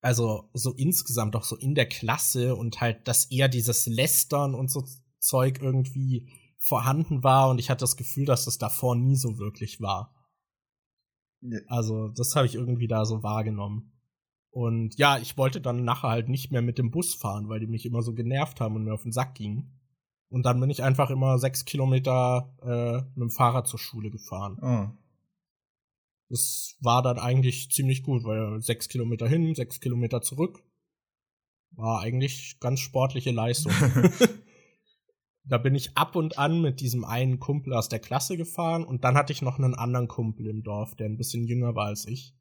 Also 0.00 0.48
so 0.52 0.72
insgesamt 0.74 1.34
auch 1.34 1.44
so 1.44 1.56
in 1.56 1.74
der 1.74 1.88
Klasse 1.88 2.54
und 2.54 2.80
halt, 2.80 3.08
dass 3.08 3.26
eher 3.26 3.48
dieses 3.48 3.86
Lästern 3.86 4.54
und 4.54 4.70
so 4.70 4.84
Zeug 5.18 5.58
irgendwie 5.60 6.28
vorhanden 6.58 7.22
war 7.22 7.50
und 7.50 7.58
ich 7.58 7.70
hatte 7.70 7.80
das 7.80 7.96
Gefühl, 7.96 8.26
dass 8.26 8.44
das 8.44 8.58
davor 8.58 8.96
nie 8.96 9.16
so 9.16 9.38
wirklich 9.38 9.80
war. 9.80 10.14
Also, 11.68 12.08
das 12.08 12.34
habe 12.34 12.46
ich 12.46 12.56
irgendwie 12.56 12.88
da 12.88 13.04
so 13.04 13.22
wahrgenommen. 13.22 13.92
Und 14.50 14.98
ja, 14.98 15.18
ich 15.18 15.36
wollte 15.36 15.60
dann 15.60 15.84
nachher 15.84 16.08
halt 16.08 16.28
nicht 16.28 16.50
mehr 16.50 16.62
mit 16.62 16.78
dem 16.78 16.90
Bus 16.90 17.14
fahren, 17.14 17.48
weil 17.48 17.60
die 17.60 17.66
mich 17.66 17.86
immer 17.86 18.02
so 18.02 18.12
genervt 18.12 18.60
haben 18.60 18.74
und 18.74 18.84
mir 18.84 18.94
auf 18.94 19.02
den 19.02 19.12
Sack 19.12 19.34
gingen. 19.34 19.78
Und 20.30 20.44
dann 20.44 20.60
bin 20.60 20.68
ich 20.68 20.82
einfach 20.82 21.10
immer 21.10 21.38
sechs 21.38 21.64
Kilometer 21.64 22.54
äh, 22.62 23.02
mit 23.18 23.28
dem 23.28 23.30
Fahrrad 23.30 23.66
zur 23.66 23.78
Schule 23.78 24.10
gefahren. 24.10 24.58
Oh. 24.60 24.98
Das 26.28 26.76
war 26.80 27.02
dann 27.02 27.18
eigentlich 27.18 27.70
ziemlich 27.70 28.02
gut, 28.02 28.24
weil 28.24 28.60
sechs 28.60 28.88
Kilometer 28.88 29.26
hin, 29.26 29.54
sechs 29.54 29.80
Kilometer 29.80 30.20
zurück. 30.20 30.62
War 31.70 32.00
eigentlich 32.00 32.58
ganz 32.60 32.80
sportliche 32.80 33.30
Leistung. 33.30 33.72
da 35.48 35.58
bin 35.58 35.74
ich 35.74 35.96
ab 35.96 36.14
und 36.16 36.38
an 36.38 36.60
mit 36.60 36.80
diesem 36.80 37.04
einen 37.04 37.40
Kumpel 37.40 37.72
aus 37.72 37.88
der 37.88 37.98
Klasse 37.98 38.36
gefahren 38.36 38.84
und 38.84 39.04
dann 39.04 39.16
hatte 39.16 39.32
ich 39.32 39.42
noch 39.42 39.58
einen 39.58 39.74
anderen 39.74 40.08
Kumpel 40.08 40.46
im 40.46 40.62
Dorf, 40.62 40.94
der 40.94 41.06
ein 41.06 41.16
bisschen 41.16 41.46
jünger 41.46 41.74
war 41.74 41.86
als 41.86 42.06
ich, 42.06 42.34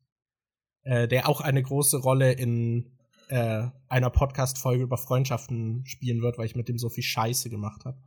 äh, 0.84 1.08
der 1.08 1.30
auch 1.30 1.42
eine 1.42 1.64
große 1.64 1.98
Rolle 1.98 2.34
in 2.34 2.92
äh, 3.30 3.68
einer 3.88 4.10
Podcast-Folge 4.10 4.84
über 4.84 4.98
Freundschaften 4.98 5.86
spielen 5.86 6.22
wird, 6.22 6.38
weil 6.38 6.46
ich 6.46 6.56
mit 6.56 6.70
dem 6.70 6.78
so 6.78 6.90
viel 6.90 7.04
Scheiße 7.04 7.50
gemacht 7.50 7.86
habe. 7.86 7.98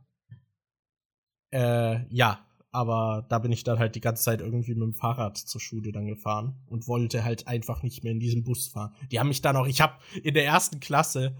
Äh, 1.51 2.05
ja, 2.09 2.45
aber 2.71 3.25
da 3.27 3.39
bin 3.39 3.51
ich 3.51 3.63
dann 3.63 3.79
halt 3.79 3.95
die 3.95 4.01
ganze 4.01 4.23
Zeit 4.23 4.39
irgendwie 4.39 4.73
mit 4.73 4.83
dem 4.83 4.93
Fahrrad 4.93 5.37
zur 5.37 5.59
Schule 5.59 5.91
dann 5.91 6.07
gefahren 6.07 6.55
und 6.67 6.87
wollte 6.87 7.23
halt 7.23 7.47
einfach 7.47 7.83
nicht 7.83 8.03
mehr 8.03 8.13
in 8.13 8.19
diesem 8.19 8.43
Bus 8.43 8.67
fahren. 8.67 8.95
Die 9.11 9.19
haben 9.19 9.27
mich 9.27 9.41
dann 9.41 9.57
auch, 9.57 9.67
ich 9.67 9.81
habe 9.81 9.95
in 10.23 10.33
der 10.33 10.45
ersten 10.45 10.79
Klasse 10.79 11.35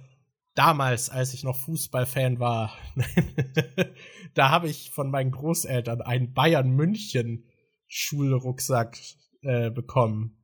damals, 0.56 1.10
als 1.10 1.34
ich 1.34 1.44
noch 1.44 1.58
Fußballfan 1.58 2.40
war, 2.40 2.76
da 4.34 4.50
habe 4.50 4.70
ich 4.70 4.92
von 4.92 5.10
meinen 5.10 5.32
Großeltern 5.32 6.02
einen 6.02 6.34
Bayern 6.34 6.72
München 6.72 7.46
Schulrucksack 7.88 8.98
äh, 9.42 9.70
bekommen. 9.70 10.38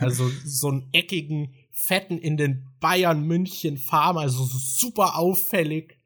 Also 0.00 0.28
so 0.44 0.68
einen 0.68 0.88
eckigen, 0.92 1.54
fetten 1.72 2.18
in 2.18 2.36
den 2.36 2.68
Bayern 2.80 3.22
München 3.22 3.78
Farm, 3.78 4.18
also 4.18 4.44
so 4.44 4.58
super 4.58 5.16
auffällig. 5.16 5.98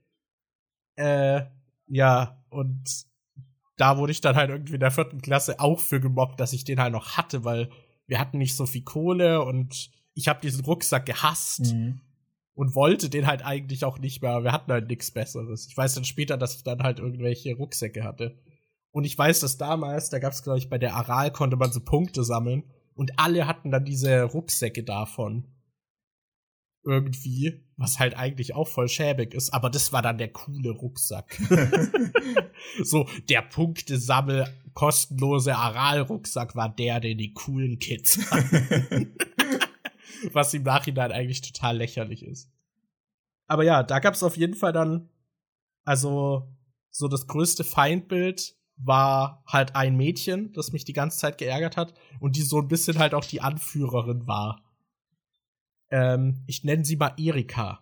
Äh, 0.96 1.42
ja, 1.86 2.44
und 2.50 2.84
da 3.76 3.96
wurde 3.98 4.12
ich 4.12 4.20
dann 4.20 4.36
halt 4.36 4.50
irgendwie 4.50 4.74
in 4.74 4.80
der 4.80 4.90
vierten 4.90 5.20
Klasse 5.20 5.58
auch 5.58 5.80
für 5.80 6.00
gemobbt, 6.00 6.38
dass 6.38 6.52
ich 6.52 6.64
den 6.64 6.80
halt 6.80 6.92
noch 6.92 7.16
hatte, 7.16 7.44
weil 7.44 7.70
wir 8.06 8.20
hatten 8.20 8.38
nicht 8.38 8.54
so 8.54 8.66
viel 8.66 8.82
Kohle 8.82 9.42
und 9.42 9.90
ich 10.14 10.28
habe 10.28 10.40
diesen 10.40 10.64
Rucksack 10.64 11.06
gehasst. 11.06 11.72
Mhm 11.72 12.00
und 12.60 12.74
wollte 12.74 13.08
den 13.08 13.26
halt 13.26 13.42
eigentlich 13.42 13.86
auch 13.86 13.98
nicht 13.98 14.20
mehr, 14.20 14.32
aber 14.32 14.44
wir 14.44 14.52
hatten 14.52 14.70
halt 14.70 14.86
nichts 14.86 15.10
Besseres. 15.10 15.66
Ich 15.66 15.74
weiß 15.74 15.94
dann 15.94 16.04
später, 16.04 16.36
dass 16.36 16.56
ich 16.56 16.62
dann 16.62 16.82
halt 16.82 16.98
irgendwelche 16.98 17.54
Rucksäcke 17.54 18.04
hatte. 18.04 18.38
Und 18.90 19.04
ich 19.04 19.16
weiß, 19.16 19.40
dass 19.40 19.56
damals, 19.56 20.10
da 20.10 20.18
gab 20.18 20.34
es, 20.34 20.42
glaube 20.42 20.58
ich, 20.58 20.68
bei 20.68 20.76
der 20.76 20.94
Aral 20.94 21.32
konnte 21.32 21.56
man 21.56 21.72
so 21.72 21.80
Punkte 21.80 22.22
sammeln 22.22 22.64
und 22.92 23.18
alle 23.18 23.46
hatten 23.46 23.70
dann 23.70 23.86
diese 23.86 24.24
Rucksäcke 24.24 24.84
davon. 24.84 25.46
Irgendwie, 26.84 27.64
was 27.78 27.98
halt 27.98 28.14
eigentlich 28.14 28.54
auch 28.54 28.68
voll 28.68 28.88
schäbig 28.88 29.32
ist, 29.32 29.54
aber 29.54 29.70
das 29.70 29.94
war 29.94 30.02
dann 30.02 30.18
der 30.18 30.30
coole 30.30 30.72
Rucksack. 30.72 31.40
so, 32.82 33.08
der 33.30 33.40
Punktesammel 33.40 34.46
kostenlose 34.74 35.56
Aral-Rucksack 35.56 36.54
war 36.54 36.68
der, 36.68 37.00
den 37.00 37.16
die 37.16 37.32
coolen 37.32 37.78
Kids 37.78 38.30
hatten. 38.30 39.16
was 40.32 40.54
im 40.54 40.62
Nachhinein 40.62 41.12
eigentlich 41.12 41.40
total 41.40 41.76
lächerlich 41.76 42.24
ist. 42.24 42.50
Aber 43.46 43.64
ja, 43.64 43.82
da 43.82 43.98
gab 43.98 44.14
es 44.14 44.22
auf 44.22 44.36
jeden 44.36 44.54
Fall 44.54 44.72
dann, 44.72 45.08
also 45.84 46.48
so 46.90 47.08
das 47.08 47.26
größte 47.26 47.64
Feindbild 47.64 48.56
war 48.76 49.42
halt 49.46 49.76
ein 49.76 49.96
Mädchen, 49.96 50.52
das 50.52 50.72
mich 50.72 50.84
die 50.84 50.92
ganze 50.92 51.18
Zeit 51.18 51.38
geärgert 51.38 51.76
hat 51.76 51.94
und 52.18 52.36
die 52.36 52.42
so 52.42 52.60
ein 52.60 52.68
bisschen 52.68 52.98
halt 52.98 53.14
auch 53.14 53.24
die 53.24 53.40
Anführerin 53.40 54.26
war. 54.26 54.62
Ähm, 55.90 56.42
ich 56.46 56.64
nenne 56.64 56.84
sie 56.84 56.96
mal 56.96 57.14
Erika. 57.16 57.80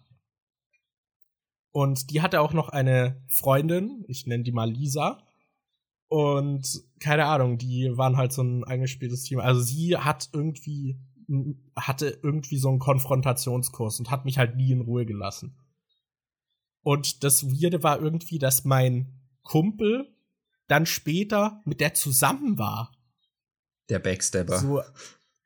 Und 1.70 2.10
die 2.10 2.22
hatte 2.22 2.40
auch 2.40 2.52
noch 2.52 2.70
eine 2.70 3.22
Freundin, 3.28 4.04
ich 4.08 4.26
nenne 4.26 4.42
die 4.42 4.52
mal 4.52 4.70
Lisa. 4.70 5.22
Und 6.08 6.82
keine 7.00 7.26
Ahnung, 7.26 7.58
die 7.58 7.96
waren 7.96 8.16
halt 8.16 8.32
so 8.32 8.42
ein 8.42 8.64
eingespieltes 8.64 9.22
Team. 9.24 9.40
Also 9.40 9.60
sie 9.60 9.96
hat 9.96 10.30
irgendwie 10.32 10.98
hatte 11.76 12.18
irgendwie 12.22 12.58
so 12.58 12.68
einen 12.68 12.78
Konfrontationskurs 12.78 13.98
und 13.98 14.10
hat 14.10 14.24
mich 14.24 14.38
halt 14.38 14.56
nie 14.56 14.72
in 14.72 14.80
Ruhe 14.80 15.04
gelassen. 15.04 15.56
Und 16.82 17.22
das 17.24 17.46
Weirde 17.46 17.82
war 17.82 18.00
irgendwie, 18.00 18.38
dass 18.38 18.64
mein 18.64 19.12
Kumpel 19.42 20.14
dann 20.68 20.86
später 20.86 21.60
mit 21.64 21.80
der 21.80 21.94
zusammen 21.94 22.58
war. 22.58 22.92
Der 23.88 23.98
Backstabber. 23.98 24.58
So, 24.58 24.82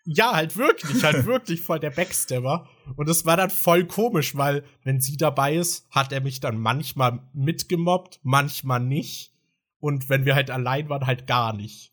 ja, 0.05 0.33
halt 0.33 0.57
wirklich, 0.57 1.03
halt 1.05 1.25
wirklich 1.27 1.61
voll 1.63 1.81
der 1.81 1.91
Backstabber. 1.91 2.69
Und 2.97 3.09
es 3.09 3.25
war 3.25 3.37
dann 3.37 3.51
voll 3.51 3.87
komisch, 3.87 4.37
weil 4.37 4.65
wenn 4.85 5.01
sie 5.01 5.17
dabei 5.17 5.55
ist, 5.55 5.89
hat 5.91 6.13
er 6.13 6.21
mich 6.21 6.41
dann 6.41 6.59
manchmal 6.59 7.21
mitgemobbt, 7.33 8.21
manchmal 8.23 8.81
nicht. 8.81 9.33
Und 9.79 10.09
wenn 10.09 10.25
wir 10.25 10.35
halt 10.35 10.51
allein 10.51 10.89
waren, 10.89 11.07
halt 11.07 11.27
gar 11.27 11.53
nicht. 11.53 11.92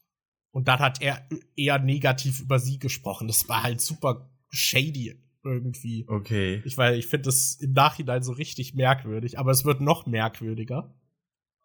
Und 0.51 0.67
dann 0.67 0.79
hat 0.79 1.01
er 1.01 1.27
eher 1.55 1.79
negativ 1.79 2.39
über 2.39 2.59
sie 2.59 2.79
gesprochen. 2.79 3.27
Das 3.27 3.47
war 3.49 3.63
halt 3.63 3.81
super 3.81 4.29
shady 4.49 5.21
irgendwie. 5.43 6.05
Okay. 6.07 6.61
Ich 6.65 6.77
weil 6.77 6.97
ich 6.97 7.07
finde 7.07 7.25
das 7.25 7.55
im 7.55 7.73
Nachhinein 7.73 8.23
so 8.23 8.33
richtig 8.33 8.73
merkwürdig, 8.73 9.39
aber 9.39 9.51
es 9.51 9.63
wird 9.63 9.81
noch 9.81 10.05
merkwürdiger, 10.05 10.93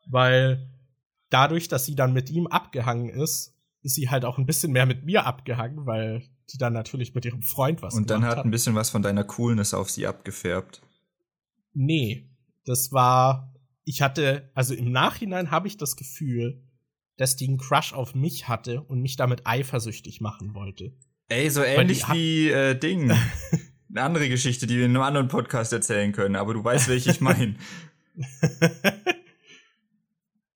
weil 0.06 0.70
dadurch, 1.30 1.68
dass 1.68 1.86
sie 1.86 1.96
dann 1.96 2.12
mit 2.12 2.30
ihm 2.30 2.46
abgehangen 2.46 3.08
ist, 3.08 3.54
ist 3.82 3.94
sie 3.94 4.10
halt 4.10 4.24
auch 4.24 4.38
ein 4.38 4.46
bisschen 4.46 4.72
mehr 4.72 4.86
mit 4.86 5.04
mir 5.04 5.26
abgehangen, 5.26 5.86
weil 5.86 6.22
die 6.52 6.58
dann 6.58 6.72
natürlich 6.72 7.14
mit 7.14 7.24
ihrem 7.24 7.42
Freund 7.42 7.82
was 7.82 7.94
Und 7.94 8.10
dann 8.10 8.24
hat 8.24 8.38
ein 8.38 8.50
bisschen 8.50 8.74
was 8.74 8.90
von 8.90 9.02
deiner 9.02 9.24
Coolness 9.24 9.74
auf 9.74 9.90
sie 9.90 10.06
abgefärbt. 10.06 10.82
Nee, 11.72 12.28
das 12.64 12.92
war 12.92 13.50
ich 13.84 14.02
hatte 14.02 14.50
also 14.54 14.74
im 14.74 14.92
Nachhinein 14.92 15.50
habe 15.50 15.68
ich 15.68 15.76
das 15.76 15.96
Gefühl, 15.96 16.62
dass 17.16 17.36
die 17.36 17.48
einen 17.48 17.58
Crush 17.58 17.92
auf 17.92 18.14
mich 18.14 18.48
hatte 18.48 18.82
und 18.82 19.00
mich 19.00 19.16
damit 19.16 19.46
eifersüchtig 19.46 20.20
machen 20.20 20.54
wollte. 20.54 20.92
Ey, 21.28 21.48
so 21.50 21.62
ähnlich 21.62 22.08
wie 22.12 22.50
äh, 22.50 22.74
Ding. 22.78 23.10
Eine 23.90 24.02
andere 24.02 24.28
Geschichte, 24.28 24.66
die 24.66 24.76
wir 24.76 24.86
in 24.86 24.90
einem 24.90 25.02
anderen 25.02 25.28
Podcast 25.28 25.72
erzählen 25.72 26.12
können, 26.12 26.36
aber 26.36 26.54
du 26.54 26.64
weißt, 26.64 26.88
welche 26.88 27.12
ich 27.12 27.20
meine. 27.20 27.54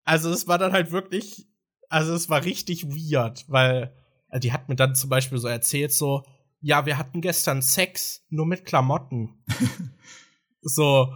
also 0.04 0.30
es 0.30 0.48
war 0.48 0.58
dann 0.58 0.72
halt 0.72 0.90
wirklich, 0.90 1.46
also 1.88 2.14
es 2.14 2.28
war 2.28 2.44
richtig 2.44 2.88
weird, 2.88 3.44
weil 3.46 3.94
also 4.28 4.40
die 4.40 4.52
hat 4.52 4.68
mir 4.68 4.76
dann 4.76 4.94
zum 4.94 5.10
Beispiel 5.10 5.38
so 5.38 5.48
erzählt, 5.48 5.92
so, 5.92 6.24
ja, 6.60 6.86
wir 6.86 6.98
hatten 6.98 7.20
gestern 7.20 7.62
Sex, 7.62 8.24
nur 8.28 8.46
mit 8.46 8.64
Klamotten. 8.64 9.42
so, 10.60 11.14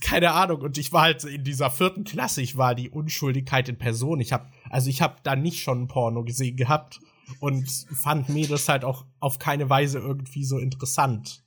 keine 0.00 0.32
Ahnung. 0.32 0.60
Und 0.60 0.78
ich 0.78 0.92
war 0.92 1.02
halt 1.02 1.24
in 1.24 1.44
dieser 1.44 1.70
vierten 1.70 2.04
Klasse, 2.04 2.42
ich 2.42 2.56
war 2.56 2.74
die 2.74 2.90
Unschuldigkeit 2.90 3.68
in 3.68 3.78
Person. 3.78 4.20
Ich 4.20 4.32
habe, 4.32 4.50
also 4.68 4.90
ich 4.90 5.02
habe 5.02 5.16
da 5.22 5.36
nicht 5.36 5.62
schon 5.62 5.82
ein 5.82 5.88
Porno 5.88 6.24
gesehen 6.24 6.56
gehabt. 6.56 7.00
und 7.38 7.70
fand 7.92 8.28
Mädels 8.28 8.68
halt 8.68 8.84
auch 8.84 9.06
auf 9.20 9.38
keine 9.38 9.70
Weise 9.70 9.98
irgendwie 9.98 10.44
so 10.44 10.58
interessant. 10.58 11.44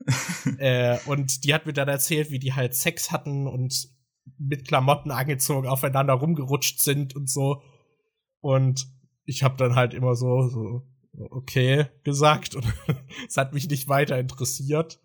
äh, 0.58 0.98
und 1.06 1.44
die 1.44 1.54
hat 1.54 1.66
mir 1.66 1.72
dann 1.72 1.88
erzählt, 1.88 2.30
wie 2.30 2.40
die 2.40 2.54
halt 2.54 2.74
Sex 2.74 3.12
hatten 3.12 3.46
und 3.46 3.88
mit 4.38 4.66
Klamotten 4.66 5.10
angezogen 5.10 5.68
aufeinander 5.68 6.14
rumgerutscht 6.14 6.80
sind 6.80 7.14
und 7.14 7.30
so. 7.30 7.62
Und 8.40 8.88
ich 9.24 9.42
habe 9.42 9.56
dann 9.56 9.76
halt 9.76 9.94
immer 9.94 10.16
so, 10.16 10.48
so 10.48 10.82
okay 11.30 11.86
gesagt 12.02 12.54
und 12.54 12.66
es 13.28 13.36
hat 13.36 13.52
mich 13.52 13.68
nicht 13.68 13.88
weiter 13.88 14.18
interessiert. 14.18 15.00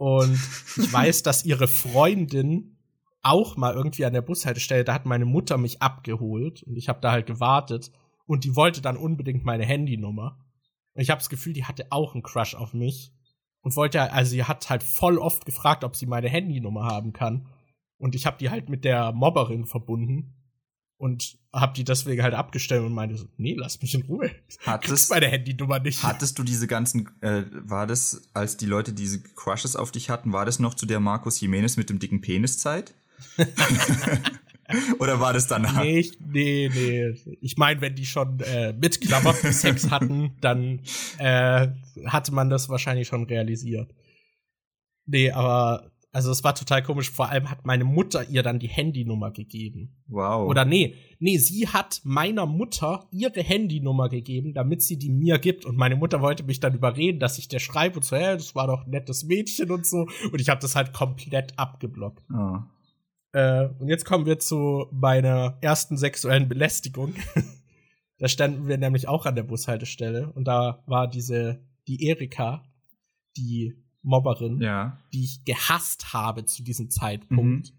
Und 0.00 0.32
ich 0.78 0.90
weiß, 0.90 1.24
dass 1.24 1.44
ihre 1.44 1.68
Freundin 1.68 2.78
auch 3.20 3.58
mal 3.58 3.74
irgendwie 3.74 4.06
an 4.06 4.14
der 4.14 4.22
Bushaltestelle, 4.22 4.82
da 4.82 4.94
hat 4.94 5.04
meine 5.04 5.26
Mutter 5.26 5.58
mich 5.58 5.82
abgeholt 5.82 6.62
und 6.62 6.78
ich 6.78 6.88
habe 6.88 7.02
da 7.02 7.12
halt 7.12 7.26
gewartet 7.26 7.92
und 8.24 8.44
die 8.44 8.56
wollte 8.56 8.80
dann 8.80 8.96
unbedingt 8.96 9.44
meine 9.44 9.66
Handynummer. 9.66 10.38
Und 10.94 11.02
ich 11.02 11.10
habe 11.10 11.18
das 11.18 11.28
Gefühl, 11.28 11.52
die 11.52 11.66
hatte 11.66 11.88
auch 11.90 12.14
einen 12.14 12.22
Crush 12.22 12.54
auf 12.54 12.72
mich 12.72 13.12
und 13.60 13.76
wollte 13.76 14.10
also 14.10 14.30
sie 14.30 14.44
hat 14.44 14.70
halt 14.70 14.82
voll 14.82 15.18
oft 15.18 15.44
gefragt, 15.44 15.84
ob 15.84 15.94
sie 15.94 16.06
meine 16.06 16.30
Handynummer 16.30 16.84
haben 16.84 17.12
kann 17.12 17.48
und 17.98 18.14
ich 18.14 18.24
habe 18.24 18.38
die 18.38 18.48
halt 18.48 18.70
mit 18.70 18.86
der 18.86 19.12
Mobberin 19.12 19.66
verbunden 19.66 20.34
und 21.00 21.38
hab 21.50 21.72
die 21.72 21.82
deswegen 21.82 22.22
halt 22.22 22.34
abgestellt 22.34 22.82
und 22.84 22.92
meinte 22.92 23.16
so, 23.16 23.26
nee, 23.38 23.54
lass 23.56 23.80
mich 23.80 23.94
in 23.94 24.02
Ruhe. 24.02 24.30
Hattest 24.66 25.08
meine 25.08 25.28
Handynummer 25.28 25.78
nicht. 25.78 26.02
Hattest 26.02 26.38
du 26.38 26.42
diese 26.42 26.66
ganzen, 26.66 27.08
äh, 27.22 27.44
war 27.52 27.86
das, 27.86 28.28
als 28.34 28.58
die 28.58 28.66
Leute 28.66 28.92
diese 28.92 29.22
Crushes 29.22 29.76
auf 29.76 29.90
dich 29.90 30.10
hatten, 30.10 30.34
war 30.34 30.44
das 30.44 30.58
noch 30.58 30.74
zu 30.74 30.84
der 30.84 31.00
Markus 31.00 31.40
Jimenez 31.40 31.78
mit 31.78 31.88
dem 31.88 32.00
dicken 32.00 32.20
Penis 32.20 32.58
Zeit? 32.58 32.92
Oder 34.98 35.20
war 35.20 35.32
das 35.32 35.46
danach? 35.46 35.82
Nee, 35.82 36.06
nee, 36.20 36.70
nee. 36.72 37.14
Ich 37.40 37.56
meine, 37.56 37.80
wenn 37.80 37.94
die 37.94 38.04
schon 38.04 38.38
äh, 38.40 38.74
mit 38.74 39.00
Klamotten 39.00 39.54
Sex 39.54 39.90
hatten, 39.90 40.36
dann 40.42 40.80
äh, 41.16 41.68
hatte 42.04 42.32
man 42.32 42.50
das 42.50 42.68
wahrscheinlich 42.68 43.08
schon 43.08 43.24
realisiert. 43.24 43.90
Nee, 45.06 45.30
aber 45.30 45.90
also 46.12 46.32
es 46.32 46.42
war 46.42 46.54
total 46.54 46.82
komisch. 46.82 47.10
Vor 47.10 47.28
allem 47.28 47.50
hat 47.50 47.64
meine 47.64 47.84
Mutter 47.84 48.28
ihr 48.28 48.42
dann 48.42 48.58
die 48.58 48.68
Handynummer 48.68 49.30
gegeben. 49.30 50.02
Wow. 50.08 50.48
Oder 50.48 50.64
nee, 50.64 50.96
nee, 51.20 51.38
sie 51.38 51.68
hat 51.68 52.00
meiner 52.02 52.46
Mutter 52.46 53.06
ihre 53.12 53.42
Handynummer 53.42 54.08
gegeben, 54.08 54.52
damit 54.52 54.82
sie 54.82 54.98
die 54.98 55.10
mir 55.10 55.38
gibt. 55.38 55.64
Und 55.64 55.76
meine 55.76 55.94
Mutter 55.94 56.20
wollte 56.20 56.42
mich 56.42 56.58
dann 56.58 56.74
überreden, 56.74 57.20
dass 57.20 57.38
ich 57.38 57.46
der 57.46 57.60
schreibe 57.60 57.96
und 57.96 58.02
so, 58.04 58.16
hä, 58.16 58.34
das 58.34 58.56
war 58.56 58.66
doch 58.66 58.86
ein 58.86 58.90
nettes 58.90 59.24
Mädchen 59.24 59.70
und 59.70 59.86
so. 59.86 60.08
Und 60.32 60.40
ich 60.40 60.48
habe 60.48 60.60
das 60.60 60.74
halt 60.74 60.92
komplett 60.92 61.56
abgeblockt. 61.56 62.24
Oh. 62.34 62.58
Äh, 63.32 63.68
und 63.78 63.88
jetzt 63.88 64.04
kommen 64.04 64.26
wir 64.26 64.40
zu 64.40 64.86
meiner 64.90 65.58
ersten 65.60 65.96
sexuellen 65.96 66.48
Belästigung. 66.48 67.14
da 68.18 68.26
standen 68.26 68.66
wir 68.66 68.78
nämlich 68.78 69.06
auch 69.06 69.26
an 69.26 69.36
der 69.36 69.44
Bushaltestelle 69.44 70.32
und 70.32 70.48
da 70.48 70.82
war 70.86 71.08
diese, 71.08 71.64
die 71.86 72.08
Erika, 72.08 72.64
die 73.36 73.76
Mobberin, 74.02 74.60
ja. 74.60 74.98
die 75.12 75.24
ich 75.24 75.44
gehasst 75.44 76.12
habe 76.12 76.44
zu 76.44 76.62
diesem 76.62 76.90
Zeitpunkt, 76.90 77.70
mhm. 77.70 77.76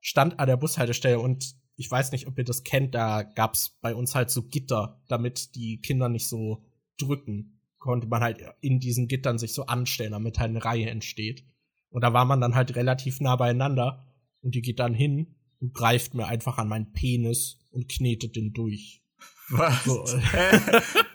stand 0.00 0.38
an 0.38 0.46
der 0.46 0.56
Bushaltestelle 0.56 1.18
und 1.18 1.54
ich 1.76 1.90
weiß 1.90 2.12
nicht, 2.12 2.26
ob 2.26 2.36
ihr 2.36 2.44
das 2.44 2.62
kennt, 2.62 2.94
da 2.94 3.22
gab's 3.22 3.78
bei 3.80 3.94
uns 3.94 4.14
halt 4.14 4.30
so 4.30 4.42
Gitter, 4.42 5.00
damit 5.08 5.54
die 5.54 5.80
Kinder 5.80 6.10
nicht 6.10 6.28
so 6.28 6.62
drücken. 6.98 7.58
Konnte 7.78 8.06
man 8.06 8.22
halt 8.22 8.44
in 8.60 8.80
diesen 8.80 9.08
Gittern 9.08 9.38
sich 9.38 9.54
so 9.54 9.64
anstellen, 9.64 10.12
damit 10.12 10.38
halt 10.38 10.50
eine 10.50 10.62
Reihe 10.62 10.90
entsteht. 10.90 11.42
Und 11.88 12.02
da 12.04 12.12
war 12.12 12.26
man 12.26 12.40
dann 12.40 12.54
halt 12.54 12.76
relativ 12.76 13.20
nah 13.20 13.36
beieinander 13.36 14.06
und 14.42 14.54
die 14.54 14.60
geht 14.60 14.78
dann 14.78 14.92
hin 14.92 15.34
und 15.58 15.72
greift 15.72 16.12
mir 16.12 16.26
einfach 16.26 16.58
an 16.58 16.68
meinen 16.68 16.92
Penis 16.92 17.58
und 17.70 17.88
knetet 17.88 18.36
den 18.36 18.52
durch. 18.52 19.02
Was? 19.48 19.84
So. 19.84 20.04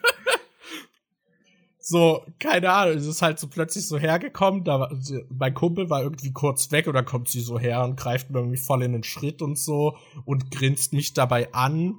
so, 1.87 2.25
keine 2.39 2.71
Ahnung, 2.71 2.97
es 2.97 3.05
ist 3.05 3.21
halt 3.21 3.37
so 3.37 3.47
plötzlich 3.47 3.87
so 3.87 3.99
hergekommen, 3.99 4.63
da 4.63 4.89
mein 5.29 5.53
Kumpel 5.53 5.87
war 5.87 6.01
irgendwie 6.01 6.33
kurz 6.33 6.71
weg 6.71 6.87
und 6.87 6.95
dann 6.95 7.05
kommt 7.05 7.29
sie 7.29 7.41
so 7.41 7.59
her 7.59 7.83
und 7.83 7.95
greift 7.95 8.31
mir 8.31 8.39
irgendwie 8.39 8.57
voll 8.57 8.81
in 8.81 8.93
den 8.93 9.03
Schritt 9.03 9.43
und 9.43 9.55
so 9.55 9.95
und 10.25 10.49
grinst 10.49 10.93
mich 10.93 11.13
dabei 11.13 11.53
an 11.53 11.93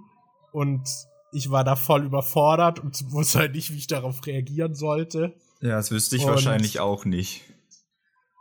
und 0.50 0.88
ich 1.30 1.52
war 1.52 1.62
da 1.62 1.76
voll 1.76 2.04
überfordert 2.04 2.80
und 2.80 3.00
wusste 3.12 3.38
halt 3.38 3.54
nicht, 3.54 3.72
wie 3.72 3.76
ich 3.76 3.86
darauf 3.86 4.26
reagieren 4.26 4.74
sollte. 4.74 5.36
Ja, 5.60 5.76
das 5.76 5.92
wüsste 5.92 6.16
ich 6.16 6.24
und 6.24 6.30
wahrscheinlich 6.30 6.80
auch 6.80 7.04
nicht. 7.04 7.42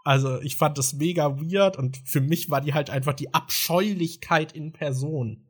Also, 0.03 0.41
ich 0.41 0.55
fand 0.55 0.79
das 0.79 0.93
mega 0.93 1.39
weird 1.39 1.77
und 1.77 1.97
für 2.05 2.21
mich 2.21 2.49
war 2.49 2.61
die 2.61 2.73
halt 2.73 2.89
einfach 2.89 3.13
die 3.13 3.35
Abscheulichkeit 3.35 4.51
in 4.51 4.73
Person. 4.73 5.44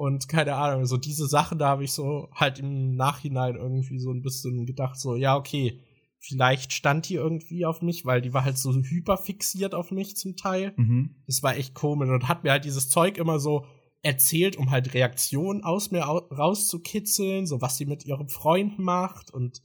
Und 0.00 0.28
keine 0.28 0.54
Ahnung, 0.54 0.86
so 0.86 0.96
diese 0.96 1.26
Sachen, 1.26 1.58
da 1.58 1.68
habe 1.68 1.84
ich 1.84 1.92
so 1.92 2.30
halt 2.34 2.58
im 2.58 2.94
Nachhinein 2.94 3.56
irgendwie 3.56 3.98
so 3.98 4.10
ein 4.10 4.22
bisschen 4.22 4.64
gedacht, 4.64 4.98
so, 4.98 5.14
ja, 5.14 5.36
okay, 5.36 5.78
vielleicht 6.18 6.72
stand 6.72 7.10
die 7.10 7.16
irgendwie 7.16 7.66
auf 7.66 7.82
mich, 7.82 8.06
weil 8.06 8.22
die 8.22 8.32
war 8.32 8.42
halt 8.42 8.56
so 8.56 8.72
hyperfixiert 8.72 9.74
auf 9.74 9.90
mich 9.90 10.16
zum 10.16 10.36
Teil. 10.36 10.72
Mhm. 10.78 11.16
Das 11.26 11.42
war 11.42 11.54
echt 11.54 11.74
komisch 11.74 12.08
und 12.08 12.28
hat 12.28 12.44
mir 12.44 12.52
halt 12.52 12.64
dieses 12.64 12.88
Zeug 12.88 13.18
immer 13.18 13.38
so 13.38 13.66
erzählt, 14.00 14.56
um 14.56 14.70
halt 14.70 14.94
Reaktionen 14.94 15.64
aus 15.64 15.90
mir 15.90 16.04
rauszukitzeln, 16.04 17.46
so 17.46 17.60
was 17.60 17.76
sie 17.76 17.84
mit 17.84 18.06
ihrem 18.06 18.30
Freund 18.30 18.78
macht 18.78 19.30
und 19.30 19.60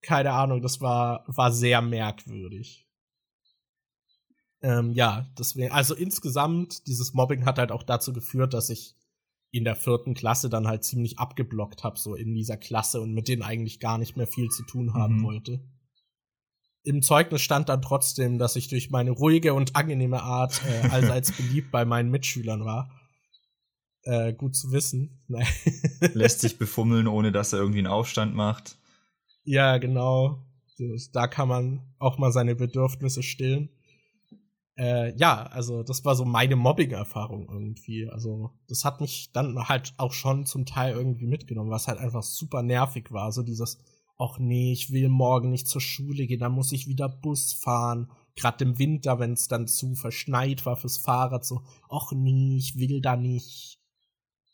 keine 0.00 0.32
Ahnung, 0.32 0.62
das 0.62 0.80
war, 0.80 1.24
war 1.26 1.52
sehr 1.52 1.82
merkwürdig. 1.82 2.88
Ähm, 4.62 4.94
ja, 4.94 5.26
deswegen, 5.38 5.72
also 5.72 5.94
insgesamt, 5.94 6.86
dieses 6.86 7.12
Mobbing 7.12 7.44
hat 7.44 7.58
halt 7.58 7.70
auch 7.70 7.82
dazu 7.82 8.14
geführt, 8.14 8.54
dass 8.54 8.70
ich 8.70 8.94
in 9.50 9.64
der 9.64 9.76
vierten 9.76 10.14
Klasse 10.14 10.50
dann 10.50 10.66
halt 10.66 10.84
ziemlich 10.84 11.18
abgeblockt 11.18 11.84
habe, 11.84 11.98
so 11.98 12.14
in 12.14 12.34
dieser 12.34 12.56
Klasse 12.56 13.00
und 13.00 13.14
mit 13.14 13.28
denen 13.28 13.42
eigentlich 13.42 13.80
gar 13.80 13.98
nicht 13.98 14.16
mehr 14.16 14.26
viel 14.26 14.48
zu 14.48 14.62
tun 14.64 14.94
haben 14.94 15.18
mhm. 15.18 15.24
wollte. 15.24 15.64
Im 16.84 17.02
Zeugnis 17.02 17.42
stand 17.42 17.68
dann 17.68 17.82
trotzdem, 17.82 18.38
dass 18.38 18.56
ich 18.56 18.68
durch 18.68 18.90
meine 18.90 19.10
ruhige 19.10 19.54
und 19.54 19.76
angenehme 19.76 20.22
Art 20.22 20.62
äh, 20.66 20.88
allseits 20.90 21.32
beliebt 21.32 21.70
bei 21.70 21.84
meinen 21.84 22.10
Mitschülern 22.10 22.64
war. 22.64 22.90
Äh, 24.02 24.32
gut 24.32 24.54
zu 24.54 24.70
wissen. 24.72 25.24
Lässt 26.14 26.40
sich 26.40 26.58
befummeln, 26.58 27.08
ohne 27.08 27.32
dass 27.32 27.52
er 27.52 27.58
irgendwie 27.58 27.78
einen 27.78 27.88
Aufstand 27.88 28.34
macht. 28.34 28.78
Ja, 29.44 29.78
genau. 29.78 30.44
Da 31.12 31.26
kann 31.26 31.48
man 31.48 31.94
auch 31.98 32.18
mal 32.18 32.30
seine 32.32 32.54
Bedürfnisse 32.54 33.22
stillen 33.22 33.70
äh, 34.78 35.12
ja, 35.16 35.42
also 35.42 35.82
das 35.82 36.04
war 36.04 36.14
so 36.14 36.24
meine 36.24 36.54
Mobbing-Erfahrung 36.54 37.48
irgendwie. 37.50 38.08
Also 38.08 38.52
das 38.68 38.84
hat 38.84 39.00
mich 39.00 39.32
dann 39.32 39.68
halt 39.68 39.92
auch 39.96 40.12
schon 40.12 40.46
zum 40.46 40.66
Teil 40.66 40.94
irgendwie 40.94 41.26
mitgenommen, 41.26 41.70
was 41.70 41.88
halt 41.88 41.98
einfach 41.98 42.22
super 42.22 42.62
nervig 42.62 43.10
war. 43.10 43.32
So 43.32 43.42
dieses, 43.42 43.78
ach 44.18 44.38
nee, 44.38 44.72
ich 44.72 44.92
will 44.92 45.08
morgen 45.08 45.50
nicht 45.50 45.66
zur 45.66 45.80
Schule 45.80 46.26
gehen, 46.26 46.38
dann 46.38 46.52
muss 46.52 46.70
ich 46.70 46.86
wieder 46.86 47.08
Bus 47.08 47.52
fahren. 47.52 48.08
Gerade 48.36 48.64
im 48.64 48.78
Winter, 48.78 49.18
wenn 49.18 49.32
es 49.32 49.48
dann 49.48 49.66
zu 49.66 49.96
verschneit 49.96 50.64
war 50.64 50.76
fürs 50.76 50.96
Fahrrad, 50.96 51.44
so, 51.44 51.62
ach 51.90 52.12
nee, 52.12 52.56
ich 52.56 52.78
will 52.78 53.00
da 53.00 53.16
nicht. 53.16 53.80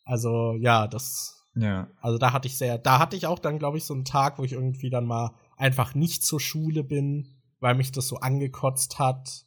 Also 0.05 0.55
ja, 0.55 0.89
das. 0.89 1.43
Ja. 1.55 1.89
Also 2.01 2.17
da 2.17 2.33
hatte 2.33 2.49
ich 2.49 2.57
sehr, 2.57 2.79
da 2.79 2.99
hatte 2.99 3.15
ich 3.15 3.27
auch 3.27 3.39
dann, 3.39 3.59
glaube 3.59 3.77
ich, 3.77 3.85
so 3.85 3.93
einen 3.93 4.07
Tag, 4.07 4.39
wo 4.39 4.45
ich 4.45 4.53
irgendwie 4.53 4.89
dann 4.89 5.05
mal 5.05 5.35
einfach 5.59 5.95
nicht 5.95 6.25
zur 6.25 6.41
Schule 6.41 6.83
bin, 6.83 7.29
weil 7.61 7.75
mich 7.75 7.93
das 7.93 8.09
so 8.09 8.17
angekotzt 8.17 8.99
hat 8.99 9.44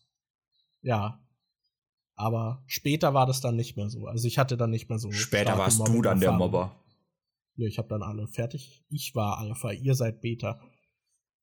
ja. 0.88 1.20
Aber 2.16 2.64
später 2.66 3.14
war 3.14 3.26
das 3.26 3.42
dann 3.42 3.56
nicht 3.56 3.76
mehr 3.76 3.90
so. 3.90 4.08
Also 4.08 4.28
ich 4.28 4.40
hatte 4.40 4.58
dann 4.58 4.72
nicht 4.72 4.90
mehr 4.90 4.98
so. 4.98 5.12
Später 5.12 5.58
warst 5.58 5.86
du 5.88 6.02
dann 6.02 6.20
der 6.20 6.32
Mobber. 6.32 6.76
Ja, 7.56 7.68
ich 7.68 7.78
habe 7.78 7.90
dann 7.90 8.02
alle 8.02 8.28
fertig. 8.28 8.86
Ich 8.90 9.14
war 9.14 9.38
Alpha, 9.38 9.72
ihr 9.72 9.94
seid 9.96 10.22
Beta. 10.22 10.60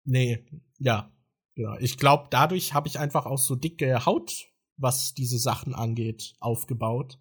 Nee, 0.05 0.45
ja. 0.79 1.13
Ja, 1.57 1.77
ich 1.79 1.99
glaube, 1.99 2.27
dadurch 2.31 2.75
habe 2.75 2.89
ich 2.89 2.99
einfach 2.99 3.27
auch 3.27 3.39
so 3.39 3.55
dicke 3.55 4.07
Haut, 4.07 4.47
was 4.77 5.15
diese 5.15 5.39
Sachen 5.39 5.75
angeht, 5.75 6.35
aufgebaut. 6.41 7.21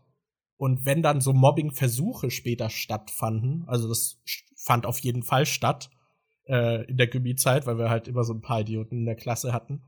Und 0.58 0.86
wenn 0.86 1.04
dann 1.04 1.22
so 1.22 1.34
Mobbing-Versuche 1.34 2.32
später 2.32 2.72
stattfanden, 2.72 3.66
also 3.68 3.88
das 3.90 4.24
fand 4.56 4.88
auf 4.88 5.00
jeden 5.00 5.22
Fall 5.22 5.46
statt 5.46 5.92
äh, 6.46 6.86
in 6.86 6.98
der 6.98 7.08
Gummi-Zeit, 7.08 7.68
weil 7.68 7.78
wir 7.78 7.92
halt 7.92 8.08
immer 8.08 8.24
so 8.24 8.34
ein 8.34 8.42
paar 8.42 8.62
Idioten 8.62 9.00
in 9.00 9.06
der 9.06 9.16
Klasse 9.16 9.54
hatten. 9.54 9.84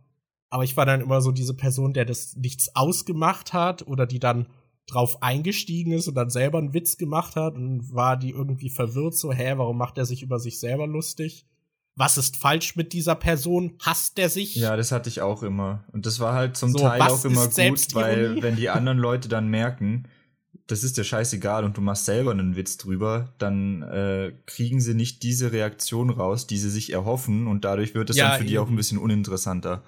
Aber 0.50 0.64
ich 0.64 0.78
war 0.78 0.86
dann 0.86 1.02
immer 1.02 1.22
so 1.22 1.32
diese 1.32 1.54
Person, 1.54 1.94
der 1.94 2.06
das 2.06 2.36
nichts 2.36 2.76
ausgemacht 2.76 3.54
hat 3.54 3.88
oder 3.88 4.06
die 4.06 4.20
dann 4.20 4.48
drauf 4.88 5.24
eingestiegen 5.24 5.92
ist 5.92 6.08
und 6.08 6.16
dann 6.16 6.30
selber 6.30 6.60
einen 6.60 6.74
Witz 6.74 6.98
gemacht 6.98 7.36
hat 7.36 7.56
und 7.56 7.94
war 7.94 8.18
die 8.18 8.30
irgendwie 8.30 8.70
verwirrt 8.70 9.16
so, 9.16 9.32
hä, 9.34 9.54
warum 9.58 9.78
macht 9.78 9.98
er 9.98 10.06
sich 10.06 10.22
über 10.22 10.40
sich 10.40 10.60
selber 10.60 10.86
lustig? 10.86 11.48
Was 11.96 12.18
ist 12.18 12.36
falsch 12.36 12.76
mit 12.76 12.94
dieser 12.94 13.16
Person? 13.16 13.78
Hasst 13.82 14.20
er 14.20 14.30
sich? 14.30 14.56
Ja, 14.56 14.76
das 14.76 14.92
hatte 14.92 15.10
ich 15.10 15.22
auch 15.22 15.44
immer. 15.44 15.86
Und 15.94 16.06
das 16.06 16.20
war 16.20 16.34
halt 16.34 16.58
zum 16.58 16.72
so, 16.72 16.80
Teil 16.80 17.02
auch 17.02 17.24
immer 17.24 17.48
gut, 17.48 17.96
weil 17.96 18.42
wenn 18.42 18.58
die 18.58 18.70
anderen 18.70 18.98
Leute 18.98 19.30
dann 19.30 19.48
merken, 19.48 20.08
das 20.68 20.84
ist 20.84 20.98
dir 20.98 21.04
scheißegal 21.04 21.64
und 21.64 21.78
du 21.78 21.82
machst 21.82 22.06
selber 22.06 22.32
einen 22.32 22.56
Witz 22.56 22.78
drüber, 22.78 23.34
dann 23.38 23.82
äh, 23.84 24.34
kriegen 24.46 24.82
sie 24.82 24.94
nicht 24.94 25.24
diese 25.24 25.52
Reaktion 25.52 26.10
raus, 26.10 26.48
die 26.48 26.58
sie 26.58 26.70
sich 26.70 26.92
erhoffen 26.92 27.48
und 27.48 27.66
dadurch 27.66 27.96
wird 27.96 28.10
es 28.10 28.18
ja, 28.18 28.30
dann 28.30 28.38
für 28.38 28.44
eben. 28.44 28.50
die 28.50 28.60
auch 28.60 28.70
ein 28.70 28.76
bisschen 28.76 28.98
uninteressanter. 28.98 29.84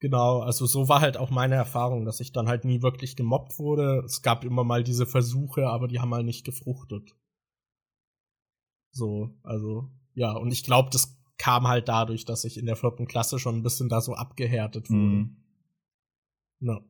Genau, 0.00 0.40
also 0.40 0.66
so 0.66 0.88
war 0.88 1.00
halt 1.00 1.16
auch 1.16 1.30
meine 1.30 1.56
Erfahrung, 1.56 2.04
dass 2.04 2.20
ich 2.20 2.32
dann 2.32 2.48
halt 2.48 2.64
nie 2.64 2.82
wirklich 2.82 3.16
gemobbt 3.16 3.58
wurde. 3.58 4.02
Es 4.04 4.22
gab 4.22 4.44
immer 4.44 4.62
mal 4.62 4.84
diese 4.84 5.06
Versuche, 5.06 5.66
aber 5.66 5.88
die 5.88 5.98
haben 5.98 6.14
halt 6.14 6.24
nicht 6.24 6.44
gefruchtet. 6.44 7.16
So, 8.92 9.34
also, 9.42 9.90
ja, 10.14 10.32
und 10.32 10.52
ich 10.52 10.62
glaube, 10.62 10.90
das 10.90 11.18
kam 11.36 11.66
halt 11.66 11.88
dadurch, 11.88 12.24
dass 12.24 12.44
ich 12.44 12.58
in 12.58 12.66
der 12.66 12.76
vierten 12.76 13.06
Klasse 13.06 13.38
schon 13.38 13.56
ein 13.56 13.62
bisschen 13.62 13.88
da 13.88 14.00
so 14.00 14.14
abgehärtet 14.14 14.88
wurde. 14.88 15.00
Mhm. 15.00 15.36
No. 16.60 16.80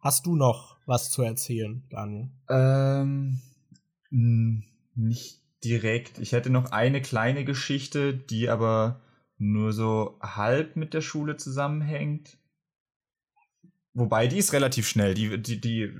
Hast 0.00 0.26
du 0.26 0.34
noch 0.36 0.78
was 0.86 1.10
zu 1.10 1.22
erzählen, 1.22 1.84
Daniel? 1.90 2.30
Ähm, 2.48 3.40
nicht 4.10 5.40
direkt. 5.62 6.18
Ich 6.18 6.32
hätte 6.32 6.50
noch 6.50 6.72
eine 6.72 7.02
kleine 7.02 7.44
Geschichte, 7.44 8.14
die 8.14 8.48
aber 8.48 9.00
nur 9.40 9.72
so 9.72 10.18
halb 10.20 10.76
mit 10.76 10.94
der 10.94 11.00
Schule 11.00 11.36
zusammenhängt. 11.36 12.38
Wobei, 13.94 14.28
die 14.28 14.38
ist 14.38 14.52
relativ 14.52 14.86
schnell. 14.86 15.14
Die, 15.14 15.42
die, 15.42 15.60
die, 15.60 15.92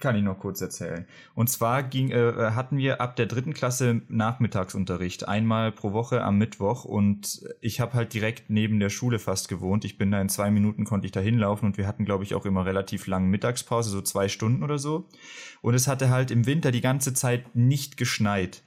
kann 0.00 0.16
ich 0.16 0.22
noch 0.22 0.38
kurz 0.38 0.60
erzählen. 0.60 1.06
Und 1.34 1.48
zwar 1.48 1.82
ging, 1.82 2.10
äh, 2.10 2.50
hatten 2.54 2.78
wir 2.78 3.00
ab 3.00 3.16
der 3.16 3.26
dritten 3.26 3.54
Klasse 3.54 4.02
Nachmittagsunterricht, 4.08 5.28
einmal 5.28 5.70
pro 5.72 5.92
Woche 5.92 6.22
am 6.22 6.38
Mittwoch. 6.38 6.84
Und 6.84 7.42
ich 7.60 7.80
habe 7.80 7.92
halt 7.92 8.12
direkt 8.12 8.50
neben 8.50 8.80
der 8.80 8.90
Schule 8.90 9.18
fast 9.18 9.48
gewohnt. 9.48 9.84
Ich 9.84 9.98
bin 9.98 10.10
da 10.10 10.20
in 10.20 10.28
zwei 10.28 10.50
Minuten, 10.50 10.84
konnte 10.84 11.06
ich 11.06 11.12
da 11.12 11.20
hinlaufen. 11.20 11.66
Und 11.66 11.78
wir 11.78 11.86
hatten, 11.86 12.04
glaube 12.04 12.24
ich, 12.24 12.34
auch 12.34 12.46
immer 12.46 12.66
relativ 12.66 13.06
lange 13.06 13.28
Mittagspause, 13.28 13.90
so 13.90 14.00
zwei 14.00 14.28
Stunden 14.28 14.62
oder 14.62 14.78
so. 14.78 15.06
Und 15.60 15.74
es 15.74 15.86
hatte 15.86 16.10
halt 16.10 16.30
im 16.30 16.46
Winter 16.46 16.72
die 16.72 16.80
ganze 16.80 17.14
Zeit 17.14 17.54
nicht 17.54 17.96
geschneit. 17.96 18.62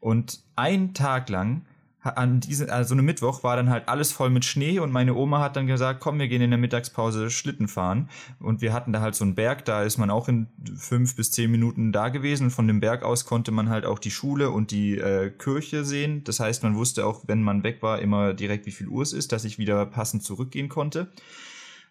Und 0.00 0.40
ein 0.54 0.94
Tag 0.94 1.28
lang 1.28 1.66
an 2.06 2.40
diese, 2.40 2.72
also 2.72 2.94
eine 2.94 3.02
Mittwoch 3.02 3.42
war 3.42 3.56
dann 3.56 3.70
halt 3.70 3.88
alles 3.88 4.12
voll 4.12 4.30
mit 4.30 4.44
Schnee 4.44 4.78
und 4.78 4.92
meine 4.92 5.14
Oma 5.14 5.40
hat 5.40 5.56
dann 5.56 5.66
gesagt, 5.66 6.00
komm, 6.00 6.18
wir 6.18 6.28
gehen 6.28 6.42
in 6.42 6.50
der 6.50 6.58
Mittagspause 6.58 7.30
Schlitten 7.30 7.68
fahren. 7.68 8.08
Und 8.38 8.60
wir 8.60 8.72
hatten 8.72 8.92
da 8.92 9.00
halt 9.00 9.14
so 9.14 9.24
einen 9.24 9.34
Berg, 9.34 9.64
da 9.64 9.82
ist 9.82 9.98
man 9.98 10.10
auch 10.10 10.28
in 10.28 10.46
fünf 10.76 11.16
bis 11.16 11.30
zehn 11.30 11.50
Minuten 11.50 11.92
da 11.92 12.08
gewesen. 12.08 12.50
Von 12.50 12.66
dem 12.68 12.80
Berg 12.80 13.02
aus 13.02 13.24
konnte 13.24 13.50
man 13.50 13.68
halt 13.68 13.84
auch 13.84 13.98
die 13.98 14.10
Schule 14.10 14.50
und 14.50 14.70
die 14.70 14.98
äh, 14.98 15.30
Kirche 15.30 15.84
sehen. 15.84 16.24
Das 16.24 16.40
heißt, 16.40 16.62
man 16.62 16.76
wusste 16.76 17.06
auch, 17.06 17.24
wenn 17.26 17.42
man 17.42 17.62
weg 17.62 17.82
war, 17.82 18.00
immer 18.00 18.34
direkt, 18.34 18.66
wie 18.66 18.72
viel 18.72 18.88
Uhr 18.88 19.02
es 19.02 19.12
ist, 19.12 19.32
dass 19.32 19.44
ich 19.44 19.58
wieder 19.58 19.86
passend 19.86 20.22
zurückgehen 20.22 20.68
konnte. 20.68 21.12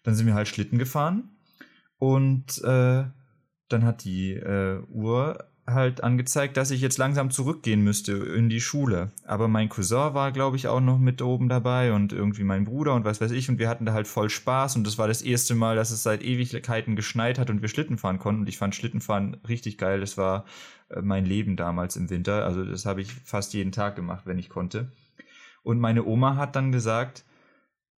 Dann 0.02 0.14
sind 0.14 0.26
wir 0.26 0.34
halt 0.34 0.48
Schlitten 0.48 0.78
gefahren. 0.78 1.30
Und 1.98 2.62
äh, 2.62 3.04
dann 3.68 3.84
hat 3.84 4.04
die 4.04 4.34
äh, 4.34 4.80
Uhr 4.90 5.44
halt 5.66 6.04
angezeigt, 6.04 6.56
dass 6.56 6.70
ich 6.70 6.80
jetzt 6.80 6.96
langsam 6.96 7.30
zurückgehen 7.30 7.82
müsste 7.82 8.12
in 8.12 8.48
die 8.48 8.60
Schule. 8.60 9.10
Aber 9.24 9.48
mein 9.48 9.68
Cousin 9.68 10.14
war, 10.14 10.30
glaube 10.30 10.56
ich, 10.56 10.68
auch 10.68 10.80
noch 10.80 10.98
mit 10.98 11.20
oben 11.22 11.48
dabei 11.48 11.92
und 11.92 12.12
irgendwie 12.12 12.44
mein 12.44 12.64
Bruder 12.64 12.94
und 12.94 13.04
was 13.04 13.20
weiß 13.20 13.32
ich. 13.32 13.48
Und 13.48 13.58
wir 13.58 13.68
hatten 13.68 13.84
da 13.84 13.92
halt 13.92 14.06
voll 14.06 14.30
Spaß. 14.30 14.76
Und 14.76 14.86
das 14.86 14.96
war 14.96 15.08
das 15.08 15.22
erste 15.22 15.54
Mal, 15.54 15.74
dass 15.74 15.90
es 15.90 16.04
seit 16.04 16.22
Ewigkeiten 16.22 16.94
geschneit 16.94 17.38
hat 17.38 17.50
und 17.50 17.62
wir 17.62 17.68
Schlitten 17.68 17.98
fahren 17.98 18.18
konnten. 18.18 18.42
Und 18.42 18.48
ich 18.48 18.58
fand 18.58 18.76
Schlittenfahren 18.76 19.34
richtig 19.48 19.76
geil. 19.76 20.00
Das 20.00 20.16
war 20.16 20.44
äh, 20.88 21.02
mein 21.02 21.24
Leben 21.24 21.56
damals 21.56 21.96
im 21.96 22.10
Winter. 22.10 22.44
Also 22.44 22.64
das 22.64 22.86
habe 22.86 23.00
ich 23.00 23.12
fast 23.12 23.52
jeden 23.52 23.72
Tag 23.72 23.96
gemacht, 23.96 24.24
wenn 24.26 24.38
ich 24.38 24.48
konnte. 24.48 24.92
Und 25.64 25.80
meine 25.80 26.04
Oma 26.04 26.36
hat 26.36 26.54
dann 26.54 26.70
gesagt, 26.70 27.24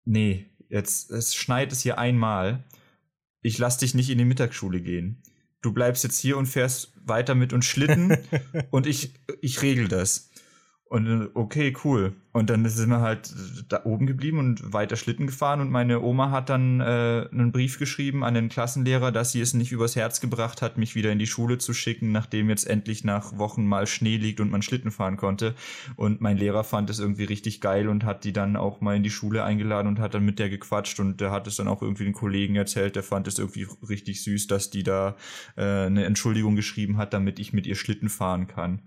nee, 0.06 0.45
jetzt 0.69 1.11
es 1.11 1.35
schneit 1.35 1.73
es 1.73 1.81
hier 1.81 1.98
einmal. 1.98 2.64
Ich 3.41 3.57
lass 3.57 3.77
dich 3.77 3.94
nicht 3.94 4.10
in 4.10 4.18
die 4.18 4.26
Mittagsschule 4.26 4.80
gehen 4.80 5.22
du 5.61 5.73
bleibst 5.73 6.03
jetzt 6.03 6.19
hier 6.19 6.38
und 6.38 6.45
fährst 6.45 6.93
weiter 7.03 7.35
mit 7.35 7.53
uns 7.53 7.65
Schlitten 7.65 8.17
und 8.71 8.88
ich, 8.88 9.13
ich 9.41 9.61
regel 9.61 9.88
das. 9.88 10.29
Und 10.89 11.07
äh, 11.07 11.30
okay, 11.34 11.76
cool. 11.84 12.14
Und 12.31 12.49
dann 12.49 12.65
sind 12.69 12.89
wir 12.89 13.01
halt 13.01 13.34
da 13.68 13.84
oben 13.84 14.05
geblieben 14.05 14.38
und 14.38 14.72
weiter 14.72 14.95
Schlitten 14.95 15.26
gefahren 15.26 15.59
und 15.59 15.72
meine 15.72 16.01
Oma 16.01 16.30
hat 16.30 16.49
dann 16.49 16.80
äh, 16.80 17.27
einen 17.31 17.51
Brief 17.51 17.80
geschrieben 17.80 18.23
an 18.23 18.35
den 18.35 18.47
Klassenlehrer, 18.47 19.11
dass 19.11 19.31
sie 19.31 19.41
es 19.41 19.53
nicht 19.53 19.72
übers 19.72 19.95
Herz 19.95 20.22
gebracht 20.22 20.61
hat, 20.61 20.77
mich 20.77 20.95
wieder 20.95 21.11
in 21.11 21.19
die 21.19 21.27
Schule 21.27 21.57
zu 21.57 21.73
schicken, 21.73 22.11
nachdem 22.11 22.49
jetzt 22.49 22.68
endlich 22.68 23.03
nach 23.03 23.38
Wochen 23.38 23.65
mal 23.65 23.88
Schnee 23.88 24.18
liegt 24.18 24.39
und 24.39 24.51
man 24.51 24.61
Schlitten 24.61 24.91
fahren 24.91 25.18
konnte. 25.18 25.55
Und 25.95 26.22
mein 26.22 26.38
Lehrer 26.38 26.64
fand 26.64 26.89
es 26.89 26.99
irgendwie 26.99 27.26
richtig 27.26 27.59
geil 27.59 27.89
und 27.89 28.05
hat 28.05 28.23
die 28.23 28.34
dann 28.34 28.55
auch 28.55 28.81
mal 28.81 28.95
in 28.95 29.03
die 29.03 29.09
Schule 29.09 29.43
eingeladen 29.43 29.88
und 29.88 29.99
hat 29.99 30.14
dann 30.14 30.23
mit 30.23 30.39
der 30.39 30.49
gequatscht 30.49 30.99
und 30.99 31.19
der 31.19 31.31
hat 31.31 31.47
es 31.47 31.55
dann 31.55 31.68
auch 31.68 31.81
irgendwie 31.81 32.03
den 32.03 32.14
Kollegen 32.14 32.55
erzählt, 32.55 32.95
der 32.95 33.03
fand 33.03 33.27
es 33.27 33.39
irgendwie 33.39 33.68
richtig 33.89 34.23
süß, 34.23 34.47
dass 34.47 34.69
die 34.69 34.84
da 34.84 35.18
äh, 35.57 35.64
eine 35.64 36.05
Entschuldigung 36.05 36.55
geschrieben 36.55 36.97
hat, 36.97 37.14
damit 37.14 37.39
ich 37.39 37.51
mit 37.51 37.65
ihr 37.65 37.76
Schlitten 37.76 38.09
fahren 38.09 38.47
kann. 38.47 38.84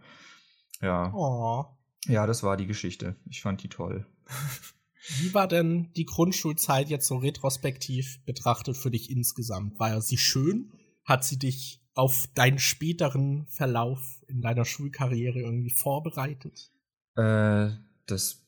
Ja. 0.81 1.13
Oh. 1.13 1.67
Ja, 2.07 2.27
das 2.27 2.43
war 2.43 2.57
die 2.57 2.67
Geschichte. 2.67 3.17
Ich 3.29 3.43
fand 3.43 3.63
die 3.63 3.69
toll. 3.69 4.07
Wie 5.19 5.33
war 5.35 5.49
denn 5.49 5.93
die 5.97 6.05
Grundschulzeit 6.05 6.89
jetzt 6.89 7.07
so 7.07 7.17
retrospektiv 7.17 8.21
betrachtet 8.25 8.77
für 8.77 8.91
dich 8.91 9.11
insgesamt? 9.11 9.79
War 9.79 10.01
sie 10.03 10.19
schön? 10.19 10.73
Hat 11.05 11.25
sie 11.25 11.39
dich 11.39 11.83
auf 11.95 12.29
deinen 12.35 12.59
späteren 12.59 13.47
Verlauf 13.49 14.23
in 14.29 14.41
deiner 14.41 14.65
Schulkarriere 14.65 15.41
irgendwie 15.41 15.71
vorbereitet? 15.71 16.71
Äh, 17.17 17.71
das 18.07 18.47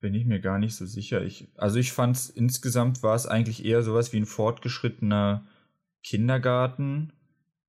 bin 0.00 0.14
ich 0.14 0.24
mir 0.24 0.40
gar 0.40 0.58
nicht 0.58 0.74
so 0.74 0.86
sicher. 0.86 1.22
Ich, 1.22 1.48
also 1.56 1.78
ich 1.78 1.92
fand 1.92 2.16
es 2.16 2.30
insgesamt 2.30 3.02
war 3.02 3.14
es 3.14 3.26
eigentlich 3.26 3.64
eher 3.64 3.82
sowas 3.82 4.12
wie 4.12 4.16
ein 4.16 4.26
fortgeschrittener 4.26 5.46
Kindergarten, 6.02 7.12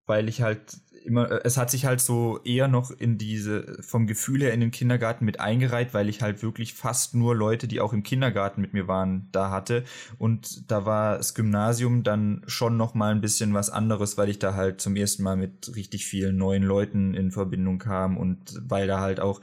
weil 0.05 0.29
ich 0.29 0.41
halt 0.41 0.77
immer, 1.05 1.31
äh, 1.31 1.41
es 1.43 1.57
hat 1.57 1.71
sich 1.71 1.85
halt 1.85 2.01
so 2.01 2.39
eher 2.43 2.67
noch 2.67 2.91
in 2.91 3.17
diese, 3.17 3.77
vom 3.81 4.07
Gefühl 4.07 4.41
her 4.41 4.53
in 4.53 4.59
den 4.59 4.71
Kindergarten 4.71 5.25
mit 5.25 5.39
eingereiht, 5.39 5.93
weil 5.93 6.09
ich 6.09 6.21
halt 6.21 6.43
wirklich 6.43 6.73
fast 6.73 7.15
nur 7.15 7.35
Leute, 7.35 7.67
die 7.67 7.81
auch 7.81 7.93
im 7.93 8.03
Kindergarten 8.03 8.61
mit 8.61 8.73
mir 8.73 8.87
waren, 8.87 9.27
da 9.31 9.51
hatte. 9.51 9.83
Und 10.17 10.71
da 10.71 10.85
war 10.85 11.17
das 11.17 11.33
Gymnasium 11.33 12.03
dann 12.03 12.43
schon 12.47 12.77
noch 12.77 12.93
mal 12.93 13.11
ein 13.11 13.21
bisschen 13.21 13.53
was 13.53 13.69
anderes, 13.69 14.17
weil 14.17 14.29
ich 14.29 14.39
da 14.39 14.55
halt 14.55 14.81
zum 14.81 14.95
ersten 14.95 15.23
Mal 15.23 15.35
mit 15.35 15.75
richtig 15.75 16.05
vielen 16.05 16.37
neuen 16.37 16.63
Leuten 16.63 17.13
in 17.13 17.31
Verbindung 17.31 17.79
kam 17.79 18.17
und 18.17 18.59
weil 18.61 18.87
da 18.87 18.99
halt 18.99 19.19
auch 19.19 19.41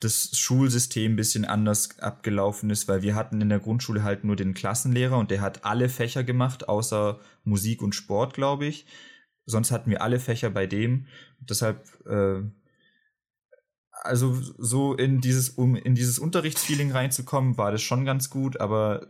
das 0.00 0.38
Schulsystem 0.38 1.12
ein 1.12 1.16
bisschen 1.16 1.44
anders 1.44 1.98
abgelaufen 1.98 2.70
ist, 2.70 2.86
weil 2.86 3.02
wir 3.02 3.16
hatten 3.16 3.40
in 3.40 3.48
der 3.48 3.58
Grundschule 3.58 4.04
halt 4.04 4.22
nur 4.22 4.36
den 4.36 4.54
Klassenlehrer 4.54 5.18
und 5.18 5.32
der 5.32 5.40
hat 5.40 5.64
alle 5.64 5.88
Fächer 5.88 6.22
gemacht, 6.22 6.68
außer 6.68 7.18
Musik 7.44 7.82
und 7.82 7.96
Sport, 7.96 8.34
glaube 8.34 8.66
ich 8.66 8.86
sonst 9.48 9.70
hatten 9.70 9.90
wir 9.90 10.02
alle 10.02 10.20
Fächer 10.20 10.50
bei 10.50 10.66
dem. 10.66 11.06
Deshalb, 11.40 11.84
äh, 12.06 12.42
also 13.90 14.34
so 14.58 14.94
in 14.94 15.20
dieses, 15.20 15.48
um 15.48 15.74
in 15.74 15.94
dieses 15.94 16.18
Unterrichtsfeeling 16.18 16.92
reinzukommen, 16.92 17.56
war 17.56 17.72
das 17.72 17.82
schon 17.82 18.04
ganz 18.04 18.30
gut, 18.30 18.60
aber 18.60 19.08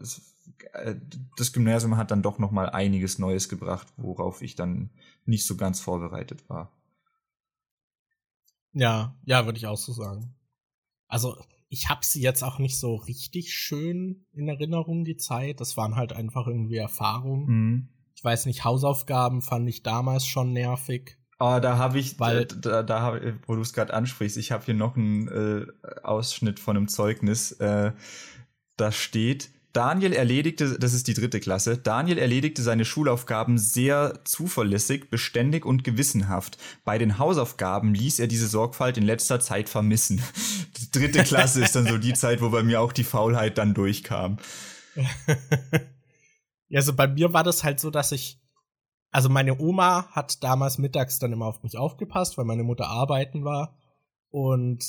äh, 0.73 0.95
das 1.37 1.53
Gymnasium 1.53 1.97
hat 1.97 2.11
dann 2.11 2.23
doch 2.23 2.39
noch 2.39 2.53
mal 2.53 2.71
einiges 2.71 3.19
Neues 3.19 3.49
gebracht, 3.49 3.89
worauf 3.97 4.41
ich 4.41 4.55
dann 4.55 4.91
nicht 5.27 5.45
so 5.45 5.57
ganz 5.57 5.81
vorbereitet 5.81 6.49
war. 6.49 6.73
Ja, 8.73 9.17
ja, 9.25 9.45
würde 9.45 9.59
ich 9.59 9.67
auch 9.67 9.77
so 9.77 9.93
sagen. 9.93 10.35
Also 11.09 11.37
ich 11.69 11.89
habe 11.89 12.05
sie 12.05 12.23
jetzt 12.23 12.45
auch 12.45 12.59
nicht 12.59 12.79
so 12.79 12.95
richtig 12.95 13.53
schön 13.53 14.25
in 14.33 14.49
Erinnerung 14.49 15.05
die 15.05 15.17
Zeit. 15.17 15.61
Das 15.61 15.77
waren 15.77 15.97
halt 15.97 16.13
einfach 16.13 16.47
irgendwie 16.47 16.77
Erfahrungen. 16.77 17.47
Mhm 17.47 17.89
ich 18.19 18.25
weiß 18.25 18.47
nicht, 18.47 18.65
Hausaufgaben 18.65 19.43
fand 19.43 19.69
ich 19.69 19.85
damals 19.85 20.27
schon 20.27 20.53
nervig. 20.53 21.19
Oh, 21.39 21.61
da 21.63 21.79
habe 21.79 22.01
ich, 22.01 22.19
weil 22.19 22.47
da, 22.47 22.83
da 22.83 23.01
hab, 23.01 23.21
wo 23.47 23.55
du 23.55 23.61
es 23.61 23.73
gerade 23.73 23.95
ansprichst, 23.95 24.37
ich 24.39 24.51
habe 24.51 24.65
hier 24.65 24.75
noch 24.75 24.97
einen 24.97 25.29
äh, 25.29 25.67
Ausschnitt 26.03 26.59
von 26.59 26.77
einem 26.77 26.89
Zeugnis. 26.89 27.53
Äh, 27.53 27.93
da 28.77 28.91
steht, 28.91 29.51
Daniel 29.73 30.13
erledigte, 30.15 30.81
das 30.81 30.95
ist 30.95 31.07
die 31.07 31.15
dritte 31.15 31.39
Klasse, 31.39 31.79
Daniel 31.79 32.19
erledigte 32.19 32.61
seine 32.61 32.85
Schulaufgaben 32.85 33.57
sehr 33.57 34.19
zuverlässig, 34.25 35.11
beständig 35.11 35.65
und 35.65 35.85
gewissenhaft. 35.85 36.59
Bei 36.85 36.99
den 36.99 37.19
Hausaufgaben 37.19 37.95
ließ 37.95 38.19
er 38.19 38.27
diese 38.27 38.49
Sorgfalt 38.49 38.99
in 38.99 39.05
letzter 39.05 39.39
Zeit 39.39 39.69
vermissen. 39.69 40.21
Die 40.79 40.91
dritte 40.91 41.23
Klasse 41.23 41.63
ist 41.63 41.77
dann 41.77 41.87
so 41.87 41.99
die 41.99 42.15
Zeit, 42.15 42.43
wo 42.43 42.51
bei 42.51 42.65
mir 42.65 42.81
auch 42.81 42.93
die 42.93 43.05
Faulheit 43.05 43.59
dann 43.59 43.75
durchkam. 43.75 44.39
Ja, 46.69 46.79
also 46.81 46.95
bei 46.95 47.09
mir 47.09 47.33
war 47.33 47.45
das 47.45 47.65
halt 47.65 47.81
so, 47.81 47.91
dass 47.91 48.13
ich, 48.13 48.41
also 49.11 49.29
meine 49.29 49.59
Oma 49.59 50.09
hat 50.11 50.43
damals 50.43 50.79
mittags 50.79 51.19
dann 51.19 51.33
immer 51.33 51.47
auf 51.47 51.63
mich 51.63 51.77
aufgepasst, 51.79 52.39
weil 52.39 52.45
meine 52.45 52.65
Mutter 52.65 52.89
arbeiten 52.89 53.45
war. 53.45 53.79
Und 54.31 54.85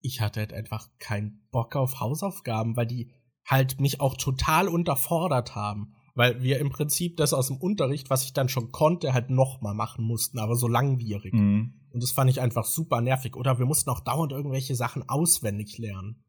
ich 0.00 0.20
hatte 0.20 0.40
halt 0.40 0.52
einfach 0.52 0.88
keinen 0.98 1.46
Bock 1.50 1.74
auf 1.76 2.00
Hausaufgaben, 2.00 2.76
weil 2.76 2.86
die 2.86 3.10
halt 3.44 3.80
mich 3.80 4.00
auch 4.00 4.16
total 4.16 4.68
unterfordert 4.68 5.54
haben. 5.54 5.94
Weil 6.14 6.42
wir 6.42 6.60
im 6.60 6.70
Prinzip 6.70 7.18
das 7.18 7.34
aus 7.34 7.48
dem 7.48 7.58
Unterricht, 7.58 8.08
was 8.08 8.24
ich 8.24 8.32
dann 8.32 8.48
schon 8.48 8.72
konnte, 8.72 9.12
halt 9.12 9.28
nochmal 9.28 9.74
machen 9.74 10.04
mussten, 10.04 10.38
aber 10.38 10.56
so 10.56 10.66
langwierig. 10.66 11.34
Mhm. 11.34 11.74
Und 11.92 12.02
das 12.02 12.12
fand 12.12 12.30
ich 12.30 12.40
einfach 12.40 12.64
super 12.64 13.00
nervig. 13.00 13.36
Oder 13.36 13.58
wir 13.58 13.66
mussten 13.66 13.90
auch 13.90 14.00
dauernd 14.00 14.32
irgendwelche 14.32 14.74
Sachen 14.74 15.08
auswendig 15.08 15.76
lernen. 15.78 16.24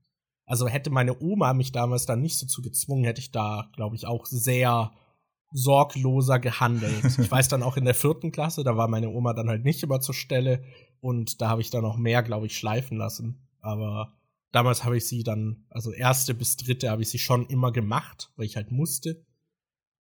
Also 0.48 0.68
hätte 0.68 0.90
meine 0.90 1.22
Oma 1.22 1.54
mich 1.54 1.72
damals 1.72 2.06
dann 2.06 2.22
nicht 2.22 2.38
so 2.38 2.48
zu 2.48 2.62
gezwungen, 2.62 3.04
hätte 3.04 3.22
ich 3.22 3.32
da, 3.32 3.70
glaube 3.76 3.96
ich, 3.96 4.08
auch 4.08 4.26
sehr 4.26 4.92
sorgloser 5.52 6.40
gehandelt. 6.40 7.04
ich 7.20 7.30
weiß 7.30 7.50
dann 7.50 7.62
auch 7.62 7.78
in 7.78 7.86
der 7.86 7.94
vierten 7.94 8.32
Klasse, 8.32 8.64
da 8.64 8.76
war 8.76 8.88
meine 8.88 9.10
Oma 9.10 9.34
dann 9.34 9.50
halt 9.50 9.66
nicht 9.66 9.84
immer 9.84 10.00
zur 10.00 10.16
Stelle 10.16 10.64
und 11.02 11.42
da 11.42 11.50
habe 11.50 11.62
ich 11.62 11.70
dann 11.70 11.86
auch 11.86 11.98
mehr, 11.98 12.24
glaube 12.24 12.48
ich, 12.48 12.58
schleifen 12.58 12.98
lassen. 12.98 13.48
Aber 13.62 14.14
damals 14.52 14.84
habe 14.84 14.98
ich 14.98 15.08
sie 15.08 15.24
dann, 15.24 15.66
also 15.70 15.92
erste 15.92 16.34
bis 16.34 16.56
dritte 16.56 16.90
habe 16.90 17.02
ich 17.02 17.10
sie 17.10 17.20
schon 17.20 17.46
immer 17.48 17.72
gemacht, 17.72 18.32
weil 18.38 18.46
ich 18.46 18.56
halt 18.56 18.72
musste. 18.72 19.24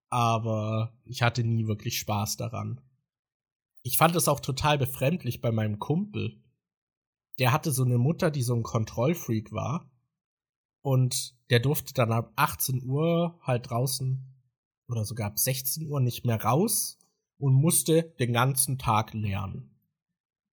Aber 0.10 0.94
ich 1.03 1.22
hatte 1.22 1.44
nie 1.44 1.68
wirklich 1.68 1.99
Spaß 1.99 2.38
daran. 2.38 2.80
Ich 3.84 3.98
fand 3.98 4.15
es 4.15 4.30
auch 4.30 4.40
total 4.40 4.78
befremdlich 4.78 5.41
bei 5.41 5.52
meinem 5.52 5.78
Kumpel, 5.78 6.41
der 7.40 7.52
hatte 7.52 7.72
so 7.72 7.84
eine 7.84 7.98
Mutter, 7.98 8.32
die 8.32 8.41
so 8.41 8.56
ein 8.56 8.64
Kontrollfreak 8.64 9.52
war. 9.52 9.90
Und 10.88 11.35
der 11.49 11.59
durfte 11.59 11.93
dann 11.93 12.14
ab 12.14 12.31
18 12.38 12.81
Uhr 12.85 13.38
halt 13.41 13.69
draußen 13.69 14.26
oder 14.88 15.03
sogar 15.03 15.27
ab 15.27 15.38
16 15.38 15.85
Uhr 15.85 15.99
nicht 15.99 16.26
mehr 16.26 16.41
raus 16.41 16.97
und 17.38 17.55
musste 17.55 18.03
den 18.22 18.31
ganzen 18.31 18.77
Tag 18.77 19.14
lernen. 19.14 19.76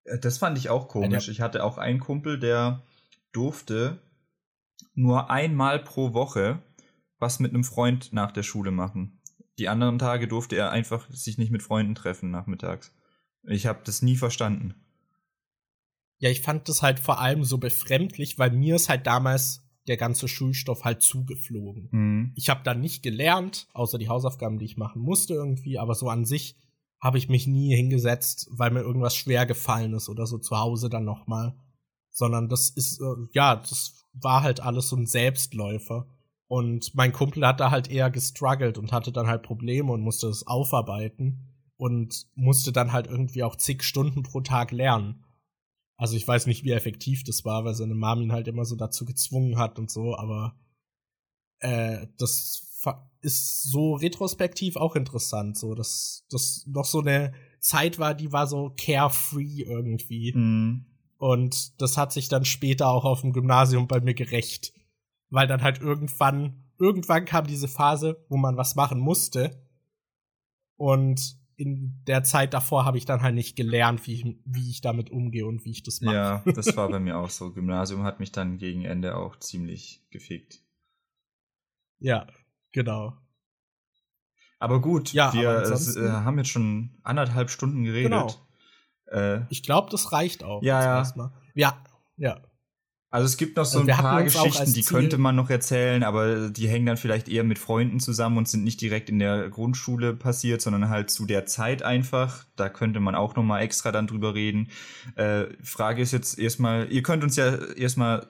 Äh, 0.03 0.19
das 0.19 0.39
fand 0.39 0.59
ich 0.59 0.71
auch 0.71 0.89
komisch. 0.89 1.29
Ich 1.29 1.41
hatte 1.41 1.63
auch 1.63 1.79
einen 1.79 2.01
Kumpel, 2.01 2.41
der 2.41 2.83
durfte 3.31 4.03
nur 4.95 5.31
einmal 5.31 5.79
pro 5.79 6.15
Woche 6.15 6.61
was 7.21 7.39
mit 7.39 7.53
einem 7.53 7.63
Freund 7.63 8.13
nach 8.13 8.33
der 8.33 8.43
Schule 8.43 8.73
machen. 8.73 9.21
Die 9.61 9.69
anderen 9.69 10.01
Tage 10.01 10.27
durfte 10.27 10.57
er 10.57 10.73
einfach 10.73 11.09
sich 11.11 11.39
nicht 11.39 11.53
mit 11.53 11.63
Freunden 11.63 11.95
treffen 11.95 12.33
nachmittags. 12.33 12.93
Ich 13.45 13.67
habe 13.67 13.83
das 13.85 14.03
nie 14.03 14.17
verstanden. 14.17 14.75
Ja, 16.19 16.29
ich 16.29 16.41
fand 16.41 16.69
das 16.69 16.83
halt 16.83 16.99
vor 16.99 17.21
allem 17.21 17.45
so 17.45 17.59
befremdlich, 17.59 18.37
weil 18.37 18.51
mir 18.51 18.75
ist 18.75 18.89
halt 18.89 19.07
damals 19.07 19.64
der 19.87 19.97
ganze 19.97 20.29
Schulstoff 20.29 20.85
halt 20.85 21.03
zugeflogen. 21.03 21.89
Mhm. 21.91 22.33
Ich 22.35 22.49
habe 22.49 22.63
dann 22.65 22.81
nicht 22.81 23.03
gelernt, 23.03 23.69
außer 23.75 23.99
die 23.99 24.09
Hausaufgaben, 24.09 24.59
die 24.59 24.65
ich 24.65 24.77
machen 24.77 25.03
musste 25.03 25.35
irgendwie, 25.35 25.79
aber 25.79 25.95
so 25.95 26.09
an 26.09 26.25
sich 26.25 26.57
habe 27.01 27.19
ich 27.19 27.29
mich 27.29 27.47
nie 27.47 27.75
hingesetzt, 27.75 28.49
weil 28.51 28.71
mir 28.71 28.81
irgendwas 28.81 29.15
schwer 29.15 29.45
gefallen 29.45 29.93
ist 29.93 30.09
oder 30.09 30.27
so 30.27 30.39
zu 30.39 30.59
Hause 30.59 30.89
dann 30.89 31.05
noch 31.05 31.27
mal, 31.27 31.55
sondern 32.11 32.49
das 32.49 32.71
ist 32.71 33.01
äh, 33.01 33.27
ja, 33.33 33.57
das 33.57 34.07
war 34.15 34.43
halt 34.43 34.61
alles 34.61 34.89
so 34.89 34.97
ein 34.97 35.07
Selbstläufer 35.07 36.07
und 36.47 36.95
mein 36.95 37.13
Kumpel 37.13 37.47
hat 37.47 37.61
da 37.61 37.71
halt 37.71 37.91
eher 37.91 38.11
gestruggelt 38.11 38.79
und 38.79 38.93
hatte 38.93 39.13
dann 39.13 39.27
halt 39.27 39.43
Probleme 39.43 39.93
und 39.93 40.01
musste 40.01 40.29
das 40.29 40.47
aufarbeiten 40.47 41.49
und 41.77 42.27
musste 42.35 42.73
dann 42.73 42.93
halt 42.93 43.07
irgendwie 43.07 43.43
auch 43.43 43.57
zig 43.57 43.83
Stunden 43.83 44.23
pro 44.23 44.41
Tag 44.41 44.71
lernen. 44.71 45.24
Also 45.97 46.17
ich 46.17 46.27
weiß 46.27 46.47
nicht, 46.47 46.65
wie 46.65 46.73
effektiv 46.73 47.25
das 47.25 47.45
war, 47.45 47.65
weil 47.65 47.75
seine 47.75 47.95
Mom 47.95 48.21
ihn 48.21 48.33
halt 48.33 48.49
immer 48.49 48.65
so 48.65 48.77
dazu 48.77 49.05
gezwungen 49.05 49.59
hat 49.59 49.79
und 49.79 49.91
so, 49.91 50.17
aber 50.17 50.57
äh, 51.61 52.07
das 52.19 52.63
ist 53.21 53.63
so 53.63 53.95
retrospektiv 53.95 54.77
auch 54.77 54.97
interessant, 54.97 55.57
so 55.57 55.75
dass 55.75 56.27
das 56.31 56.67
noch 56.67 56.85
so 56.85 57.01
eine 57.01 57.33
Zeit 57.61 57.99
war, 57.99 58.15
die 58.15 58.33
war 58.33 58.47
so 58.47 58.75
carefree 58.77 59.63
irgendwie. 59.63 60.35
Mhm. 60.35 60.85
Und 61.17 61.81
das 61.81 61.97
hat 61.97 62.13
sich 62.13 62.29
dann 62.29 62.45
später 62.45 62.89
auch 62.89 63.07
auf 63.07 63.23
dem 63.23 63.33
Gymnasium 63.33 63.89
bei 63.89 64.01
mir 64.01 64.13
gerecht, 64.13 64.75
weil 65.31 65.47
dann 65.47 65.63
halt 65.63 65.81
irgendwann 65.81 66.65
irgendwann 66.79 67.25
kam 67.25 67.47
diese 67.47 67.69
Phase, 67.69 68.25
wo 68.29 68.37
man 68.37 68.57
was 68.57 68.75
machen 68.75 68.99
musste. 68.99 69.63
Und 70.77 71.37
in 71.57 72.03
der 72.07 72.25
Zeit 72.25 72.55
davor 72.55 72.85
habe 72.85 72.99
ich 72.99 73.05
dann 73.05 73.23
halt 73.23 73.35
nicht 73.35 73.57
gelernt, 73.57 74.07
wie 74.07 74.15
ich, 74.15 74.37
wie 74.45 74.71
ich 74.71 74.81
damit 74.81 75.11
umgehe 75.11 75.47
und 75.47 75.65
wie 75.65 75.71
ich 75.71 75.83
das 75.83 76.01
mache. 76.01 76.15
Ja, 76.15 76.43
das 76.45 76.77
war 76.77 76.89
bei 76.89 76.99
mir 77.01 77.19
auch 77.19 77.31
so. 77.31 77.53
Gymnasium 77.53 78.03
hat 78.03 78.21
mich 78.21 78.33
dann 78.33 78.59
gegen 78.59 78.85
Ende 78.85 79.17
auch 79.17 79.37
ziemlich 79.39 80.03
gefickt. 80.11 80.61
Ja, 81.99 82.27
genau. 82.73 83.17
Aber 84.59 84.81
gut, 84.81 85.13
ja, 85.13 85.33
wir 85.33 85.51
aber 85.51 85.71
äh, 85.71 86.11
haben 86.11 86.39
jetzt 86.39 86.51
schon 86.51 86.99
anderthalb 87.03 87.51
Stunden 87.51 87.85
geredet. 87.85 88.11
Genau. 88.11 88.35
Äh, 89.07 89.43
ich 89.51 89.63
glaube, 89.63 89.91
das 89.91 90.13
reicht 90.13 90.43
auch. 90.43 90.63
Ja, 90.63 91.03
ja. 91.05 91.33
Ja, 91.55 91.85
ja. 92.17 92.41
Also 93.15 93.27
es 93.27 93.37
gibt 93.37 93.57
noch 93.57 93.65
so 93.65 93.79
also 93.79 93.89
ein 93.93 93.97
paar 93.97 94.25
Geschichten, 94.25 94.73
die 94.73 94.83
könnte 94.83 95.19
man 95.19 95.37
noch 95.37 95.49
erzählen, 95.49 96.03
aber 96.03 96.49
die 96.51 96.67
hängen 96.67 96.87
dann 96.87 96.97
vielleicht 96.97 97.29
eher 97.29 97.45
mit 97.45 97.61
Freunden 97.61 98.01
zusammen 98.01 98.39
und 98.39 98.49
sind 98.49 98.65
nicht 98.65 98.81
direkt 98.81 99.09
in 99.09 99.21
der 99.21 99.51
Grundschule 99.51 100.15
passiert, 100.15 100.61
sondern 100.61 100.89
halt 100.89 101.11
zu 101.11 101.25
der 101.25 101.47
Zeit 101.47 101.85
einfach. 101.85 102.45
Da 102.57 102.69
könnte 102.69 102.99
man 102.99 103.15
auch 103.15 103.37
noch 103.37 103.45
mal 103.45 103.61
extra 103.61 103.93
dann 103.93 104.09
drüber 104.09 104.35
reden. 104.35 104.67
Äh, 105.15 105.45
Frage 105.63 106.03
ist 106.03 106.11
jetzt 106.11 106.41
erstmal, 106.41 106.91
ihr 106.91 107.05
könnt 107.05 107.23
uns 107.23 107.37
ja 107.37 107.55
erstmal 107.77 108.27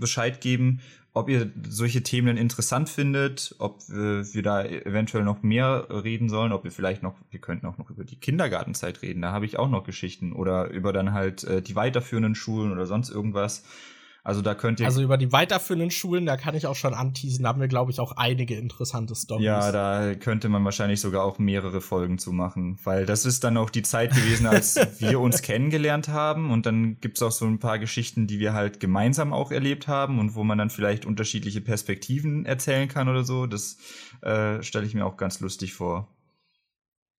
Bescheid 0.00 0.40
geben, 0.40 0.80
ob 1.12 1.28
ihr 1.28 1.52
solche 1.68 2.02
Themen 2.02 2.36
interessant 2.36 2.88
findet, 2.88 3.54
ob 3.60 3.82
äh, 3.88 4.34
wir 4.34 4.42
da 4.42 4.64
eventuell 4.64 5.22
noch 5.22 5.44
mehr 5.44 5.86
reden 5.88 6.28
sollen, 6.28 6.50
ob 6.50 6.64
wir 6.64 6.72
vielleicht 6.72 7.04
noch, 7.04 7.14
wir 7.30 7.38
könnten 7.38 7.66
auch 7.66 7.78
noch 7.78 7.88
über 7.88 8.02
die 8.02 8.16
Kindergartenzeit 8.16 9.00
reden, 9.00 9.22
da 9.22 9.30
habe 9.30 9.46
ich 9.46 9.60
auch 9.60 9.70
noch 9.70 9.84
Geschichten 9.84 10.32
oder 10.32 10.70
über 10.70 10.92
dann 10.92 11.12
halt 11.12 11.44
äh, 11.44 11.62
die 11.62 11.76
weiterführenden 11.76 12.34
Schulen 12.34 12.72
oder 12.72 12.86
sonst 12.86 13.10
irgendwas. 13.10 13.62
Also 14.26 14.40
da 14.40 14.54
könnt 14.54 14.80
ihr. 14.80 14.86
Also 14.86 15.02
über 15.02 15.18
die 15.18 15.32
weiterführenden 15.32 15.90
Schulen, 15.90 16.24
da 16.24 16.38
kann 16.38 16.54
ich 16.54 16.66
auch 16.66 16.76
schon 16.76 16.94
anteasen, 16.94 17.42
da 17.42 17.50
haben 17.50 17.60
wir, 17.60 17.68
glaube 17.68 17.90
ich, 17.90 18.00
auch 18.00 18.12
einige 18.12 18.56
interessante 18.56 19.14
Stories. 19.14 19.44
Ja, 19.44 19.70
da 19.70 20.14
könnte 20.14 20.48
man 20.48 20.64
wahrscheinlich 20.64 21.02
sogar 21.02 21.22
auch 21.24 21.38
mehrere 21.38 21.82
Folgen 21.82 22.16
zu 22.16 22.32
machen, 22.32 22.78
weil 22.84 23.04
das 23.04 23.26
ist 23.26 23.44
dann 23.44 23.58
auch 23.58 23.68
die 23.68 23.82
Zeit 23.82 24.14
gewesen, 24.14 24.46
als 24.46 24.76
wir 24.98 25.20
uns 25.20 25.42
kennengelernt 25.42 26.08
haben. 26.08 26.50
Und 26.50 26.64
dann 26.64 26.98
gibt's 27.00 27.20
auch 27.20 27.32
so 27.32 27.44
ein 27.44 27.58
paar 27.58 27.78
Geschichten, 27.78 28.26
die 28.26 28.38
wir 28.38 28.54
halt 28.54 28.80
gemeinsam 28.80 29.34
auch 29.34 29.52
erlebt 29.52 29.88
haben 29.88 30.18
und 30.18 30.34
wo 30.34 30.42
man 30.42 30.56
dann 30.56 30.70
vielleicht 30.70 31.04
unterschiedliche 31.04 31.60
Perspektiven 31.60 32.46
erzählen 32.46 32.88
kann 32.88 33.10
oder 33.10 33.24
so. 33.24 33.44
Das 33.44 33.76
äh, 34.22 34.62
stelle 34.62 34.86
ich 34.86 34.94
mir 34.94 35.04
auch 35.04 35.18
ganz 35.18 35.40
lustig 35.40 35.74
vor. 35.74 36.08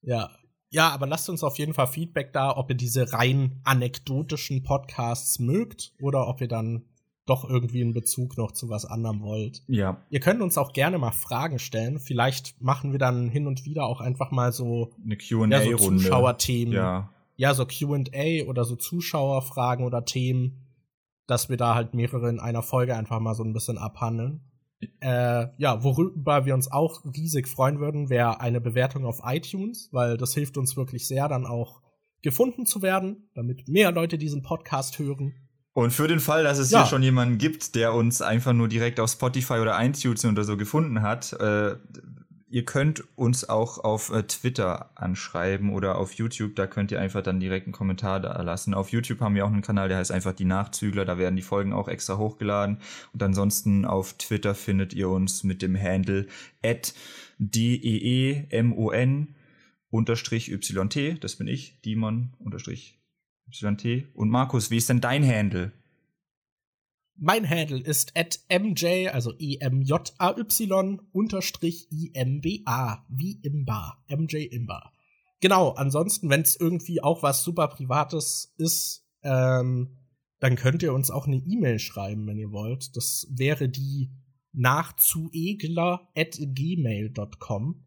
Ja, 0.01 0.31
ja, 0.71 0.89
aber 0.89 1.05
lasst 1.05 1.29
uns 1.29 1.43
auf 1.43 1.59
jeden 1.59 1.75
Fall 1.75 1.85
Feedback 1.85 2.33
da, 2.33 2.57
ob 2.57 2.71
ihr 2.71 2.75
diese 2.75 3.13
rein 3.13 3.61
anekdotischen 3.63 4.63
Podcasts 4.63 5.37
mögt 5.37 5.93
oder 6.01 6.27
ob 6.27 6.41
ihr 6.41 6.47
dann 6.47 6.85
doch 7.25 7.49
irgendwie 7.49 7.81
einen 7.81 7.93
Bezug 7.93 8.37
noch 8.37 8.51
zu 8.51 8.69
was 8.69 8.85
anderem 8.85 9.21
wollt. 9.21 9.63
Ja. 9.67 10.03
Ihr 10.09 10.19
könnt 10.19 10.41
uns 10.41 10.57
auch 10.57 10.73
gerne 10.73 10.97
mal 10.97 11.11
Fragen 11.11 11.59
stellen. 11.59 11.99
Vielleicht 11.99 12.61
machen 12.61 12.91
wir 12.91 12.99
dann 12.99 13.29
hin 13.29 13.47
und 13.47 13.65
wieder 13.65 13.85
auch 13.85 13.99
einfach 13.99 14.31
mal 14.31 14.51
so 14.51 14.93
eine 15.03 15.17
Q&A-Runde. 15.17 15.57
Ja, 15.57 15.77
so 15.77 15.89
Zuschauerthemen. 15.89 16.73
Ja. 16.73 17.09
Ja, 17.37 17.53
so 17.53 17.65
Q&A 17.65 18.45
oder 18.47 18.63
so 18.63 18.75
Zuschauerfragen 18.75 19.85
oder 19.85 20.05
Themen, 20.05 20.65
dass 21.27 21.49
wir 21.49 21.57
da 21.57 21.75
halt 21.75 21.93
mehrere 21.93 22.29
in 22.29 22.39
einer 22.39 22.61
Folge 22.61 22.95
einfach 22.95 23.19
mal 23.19 23.33
so 23.33 23.43
ein 23.43 23.53
bisschen 23.53 23.77
abhandeln. 23.77 24.41
Äh, 24.99 25.47
ja, 25.57 25.83
worüber 25.83 26.45
wir 26.45 26.53
uns 26.53 26.71
auch 26.71 27.03
riesig 27.05 27.47
freuen 27.47 27.79
würden, 27.79 28.09
wäre 28.09 28.39
eine 28.39 28.61
Bewertung 28.61 29.05
auf 29.05 29.21
iTunes, 29.25 29.89
weil 29.91 30.15
das 30.17 30.33
hilft 30.33 30.57
uns 30.57 30.77
wirklich 30.77 31.07
sehr, 31.07 31.27
dann 31.27 31.45
auch 31.45 31.81
gefunden 32.21 32.65
zu 32.65 32.81
werden, 32.81 33.29
damit 33.33 33.67
mehr 33.67 33.91
Leute 33.91 34.17
diesen 34.17 34.41
Podcast 34.41 34.99
hören. 34.99 35.33
Und 35.75 35.91
für 35.91 36.07
den 36.07 36.21
Fall, 36.21 36.45
dass 36.45 36.57
es 36.57 36.71
ja. 36.71 36.79
hier 36.79 36.89
schon 36.89 37.03
jemanden 37.03 37.37
gibt, 37.37 37.75
der 37.75 37.93
uns 37.93 38.21
einfach 38.21 38.53
nur 38.53 38.69
direkt 38.69 38.97
auf 39.01 39.09
Spotify 39.09 39.55
oder 39.55 39.77
iTunes 39.83 40.23
oder 40.23 40.45
so 40.45 40.55
gefunden 40.55 41.01
hat, 41.01 41.33
äh, 41.33 41.75
ihr 42.47 42.63
könnt 42.63 43.03
uns 43.17 43.49
auch 43.49 43.79
auf 43.79 44.09
äh, 44.09 44.23
Twitter 44.23 44.89
anschreiben 44.95 45.73
oder 45.73 45.97
auf 45.97 46.13
YouTube, 46.13 46.55
da 46.55 46.65
könnt 46.65 46.93
ihr 46.93 47.01
einfach 47.01 47.23
dann 47.23 47.41
direkt 47.41 47.67
einen 47.67 47.73
Kommentar 47.73 48.21
da 48.21 48.41
lassen. 48.41 48.73
Auf 48.73 48.93
YouTube 48.93 49.19
haben 49.19 49.35
wir 49.35 49.43
auch 49.43 49.51
einen 49.51 49.63
Kanal, 49.63 49.89
der 49.89 49.97
heißt 49.97 50.13
einfach 50.13 50.31
die 50.31 50.45
Nachzügler, 50.45 51.03
da 51.03 51.17
werden 51.17 51.35
die 51.35 51.41
Folgen 51.41 51.73
auch 51.73 51.89
extra 51.89 52.17
hochgeladen. 52.17 52.77
Und 53.11 53.21
ansonsten 53.21 53.83
auf 53.83 54.13
Twitter 54.13 54.55
findet 54.55 54.93
ihr 54.93 55.09
uns 55.09 55.43
mit 55.43 55.61
dem 55.61 55.77
Handle 55.77 56.27
at 56.63 56.93
deemon 57.37 59.35
unterstrich 59.89 60.49
yt, 60.49 61.21
das 61.21 61.35
bin 61.35 61.49
ich, 61.49 61.81
Demon 61.81 62.33
unterstrich 62.39 62.97
YT. 63.51 64.07
Und 64.13 64.29
Markus, 64.29 64.71
wie 64.71 64.77
ist 64.77 64.89
denn 64.89 65.01
dein 65.01 65.25
Handle? 65.25 65.71
Mein 67.17 67.49
Handle 67.49 67.79
ist 67.79 68.11
at 68.17 68.39
mj, 68.49 69.07
also 69.07 69.33
E-M-J-A-Y, 69.39 70.99
unterstrich 71.13 71.87
I-M-B-A, 71.91 73.05
wie 73.07 73.39
Imba, 73.41 74.03
MJ 74.09 74.47
Imba. 74.51 74.91
Genau, 75.39 75.71
ansonsten, 75.71 76.29
wenn 76.29 76.41
es 76.41 76.59
irgendwie 76.59 77.01
auch 77.01 77.23
was 77.23 77.43
super 77.43 77.67
Privates 77.69 78.53
ist, 78.57 79.07
ähm, 79.23 79.97
dann 80.39 80.55
könnt 80.55 80.83
ihr 80.83 80.93
uns 80.93 81.09
auch 81.09 81.25
eine 81.25 81.37
E-Mail 81.37 81.79
schreiben, 81.79 82.27
wenn 82.27 82.37
ihr 82.37 82.51
wollt. 82.51 82.95
Das 82.97 83.27
wäre 83.29 83.69
die 83.69 84.11
nachzuegler 84.51 86.09
at 86.15 86.37
gmail.com. 86.39 87.85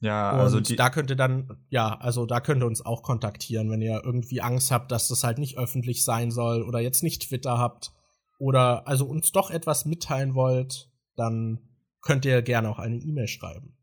Ja, 0.00 0.30
also 0.30 0.56
und 0.56 0.78
da 0.78 0.88
könnt 0.88 1.10
ihr 1.10 1.16
dann, 1.16 1.58
ja, 1.68 1.94
also 1.94 2.24
da 2.24 2.40
könnt 2.40 2.62
ihr 2.62 2.66
uns 2.66 2.84
auch 2.84 3.02
kontaktieren, 3.02 3.70
wenn 3.70 3.82
ihr 3.82 4.00
irgendwie 4.02 4.40
Angst 4.40 4.70
habt, 4.70 4.90
dass 4.90 5.08
das 5.08 5.24
halt 5.24 5.38
nicht 5.38 5.58
öffentlich 5.58 6.04
sein 6.04 6.30
soll 6.30 6.62
oder 6.62 6.80
jetzt 6.80 7.02
nicht 7.02 7.28
Twitter 7.28 7.58
habt 7.58 7.92
oder 8.38 8.88
also 8.88 9.04
uns 9.04 9.30
doch 9.30 9.50
etwas 9.50 9.84
mitteilen 9.84 10.34
wollt, 10.34 10.90
dann 11.16 11.60
könnt 12.00 12.24
ihr 12.24 12.40
gerne 12.40 12.70
auch 12.70 12.78
eine 12.78 12.96
E-Mail 12.96 13.28
schreiben. 13.28 13.76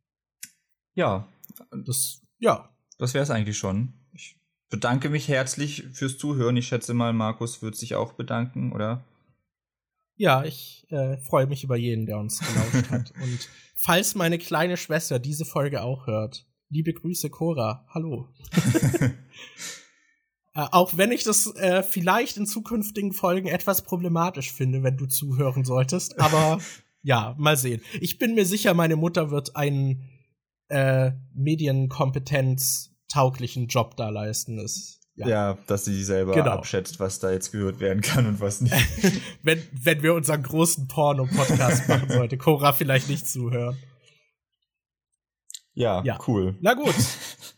Ja, 0.96 1.28
das, 1.72 2.22
ja. 2.40 2.70
Das 2.98 3.14
wäre 3.14 3.22
es 3.22 3.30
eigentlich 3.30 3.60
schon. 3.60 3.94
Ich 4.12 4.40
bedanke 4.70 5.10
mich 5.10 5.28
herzlich 5.28 5.84
fürs 5.94 6.18
Zuhören. 6.18 6.58
Ich 6.58 6.68
schätze 6.68 6.96
mal, 6.96 7.14
Markus 7.14 7.62
wird 7.62 7.76
sich 7.76 7.94
auch 7.94 8.14
bedanken, 8.14 8.72
oder? 8.72 9.04
Ja, 10.16 10.44
ich 10.44 10.88
äh, 10.90 11.18
freue 11.18 11.46
mich 11.46 11.64
über 11.64 11.78
jeden, 11.78 12.08
der 12.08 12.18
uns 12.18 12.40
gelauscht 12.40 12.90
hat. 12.90 13.14
Und 13.22 13.48
falls 13.78 14.16
meine 14.16 14.38
kleine 14.40 14.76
Schwester 14.76 15.20
diese 15.20 15.46
Folge 15.46 15.84
auch 15.84 16.08
hört, 16.08 16.46
liebe 16.70 16.94
Grüße, 16.94 17.30
Cora. 17.30 17.86
Hallo. 17.94 18.28
äh, 20.54 20.66
auch 20.72 20.98
wenn 20.98 21.12
ich 21.12 21.24
das 21.24 21.56
äh, 21.56 21.84
vielleicht 21.84 22.38
in 22.38 22.48
zukünftigen 22.48 23.14
Folgen 23.14 23.48
etwas 23.48 23.84
problematisch 23.84 24.52
finde, 24.52 24.84
wenn 24.84 24.98
du 24.98 25.06
zuhören 25.06 25.64
solltest. 25.64 26.20
Aber 26.20 26.60
ja, 27.04 27.36
mal 27.38 27.56
sehen. 27.56 27.82
Ich 28.02 28.18
bin 28.18 28.36
mir 28.36 28.46
sicher, 28.46 28.74
meine 28.74 28.96
Mutter 28.96 29.32
wird 29.32 29.56
einen 29.56 30.10
äh, 30.70 31.12
Medienkompetenz 31.34 32.96
tauglichen 33.08 33.68
Job 33.68 33.96
da 33.96 34.10
leisten. 34.10 34.58
Das 34.58 35.00
Ja. 35.18 35.28
ja, 35.28 35.58
dass 35.66 35.84
sie 35.84 36.04
selber 36.04 36.34
genau. 36.34 36.52
abschätzt, 36.52 37.00
was 37.00 37.18
da 37.18 37.32
jetzt 37.32 37.52
gehört 37.52 37.80
werden 37.80 38.02
kann 38.02 38.28
und 38.28 38.40
was 38.40 38.62
nicht. 38.62 38.76
wenn, 39.44 39.62
wenn 39.72 40.04
wir 40.04 40.14
unseren 40.14 40.44
großen 40.44 40.88
Porno-Podcast 40.88 41.88
machen 41.90 42.10
sollte, 42.10 42.38
Cora 42.38 42.72
vielleicht 42.72 43.10
nicht 43.10 43.28
zuhören. 43.28 43.78
Ja, 45.74 46.04
ja, 46.04 46.20
cool. 46.28 46.56
Na 46.62 46.76
gut. 46.76 46.94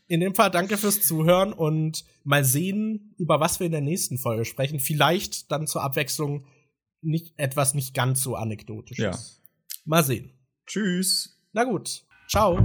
In 0.07 0.21
dem 0.21 0.35
Fall 0.35 0.51
danke 0.51 0.77
fürs 0.77 1.01
Zuhören 1.01 1.51
und 1.51 2.05
mal 2.23 2.45
sehen, 2.45 3.13
über 3.17 3.41
was 3.41 3.59
wir 3.59 3.65
in 3.65 3.71
der 3.73 3.81
nächsten 3.81 4.17
Folge 4.17 4.45
sprechen. 4.45 4.79
Vielleicht 4.79 5.51
dann 5.51 5.67
zur 5.67 5.83
Abwechslung 5.83 6.45
nicht 7.01 7.33
etwas 7.37 7.73
nicht 7.73 7.93
ganz 7.93 8.23
so 8.23 8.35
anekdotisches. 8.35 9.03
Ja. 9.03 9.81
Mal 9.85 10.03
sehen. 10.03 10.31
Tschüss. 10.65 11.41
Na 11.51 11.65
gut. 11.65 12.03
Ciao. 12.27 12.57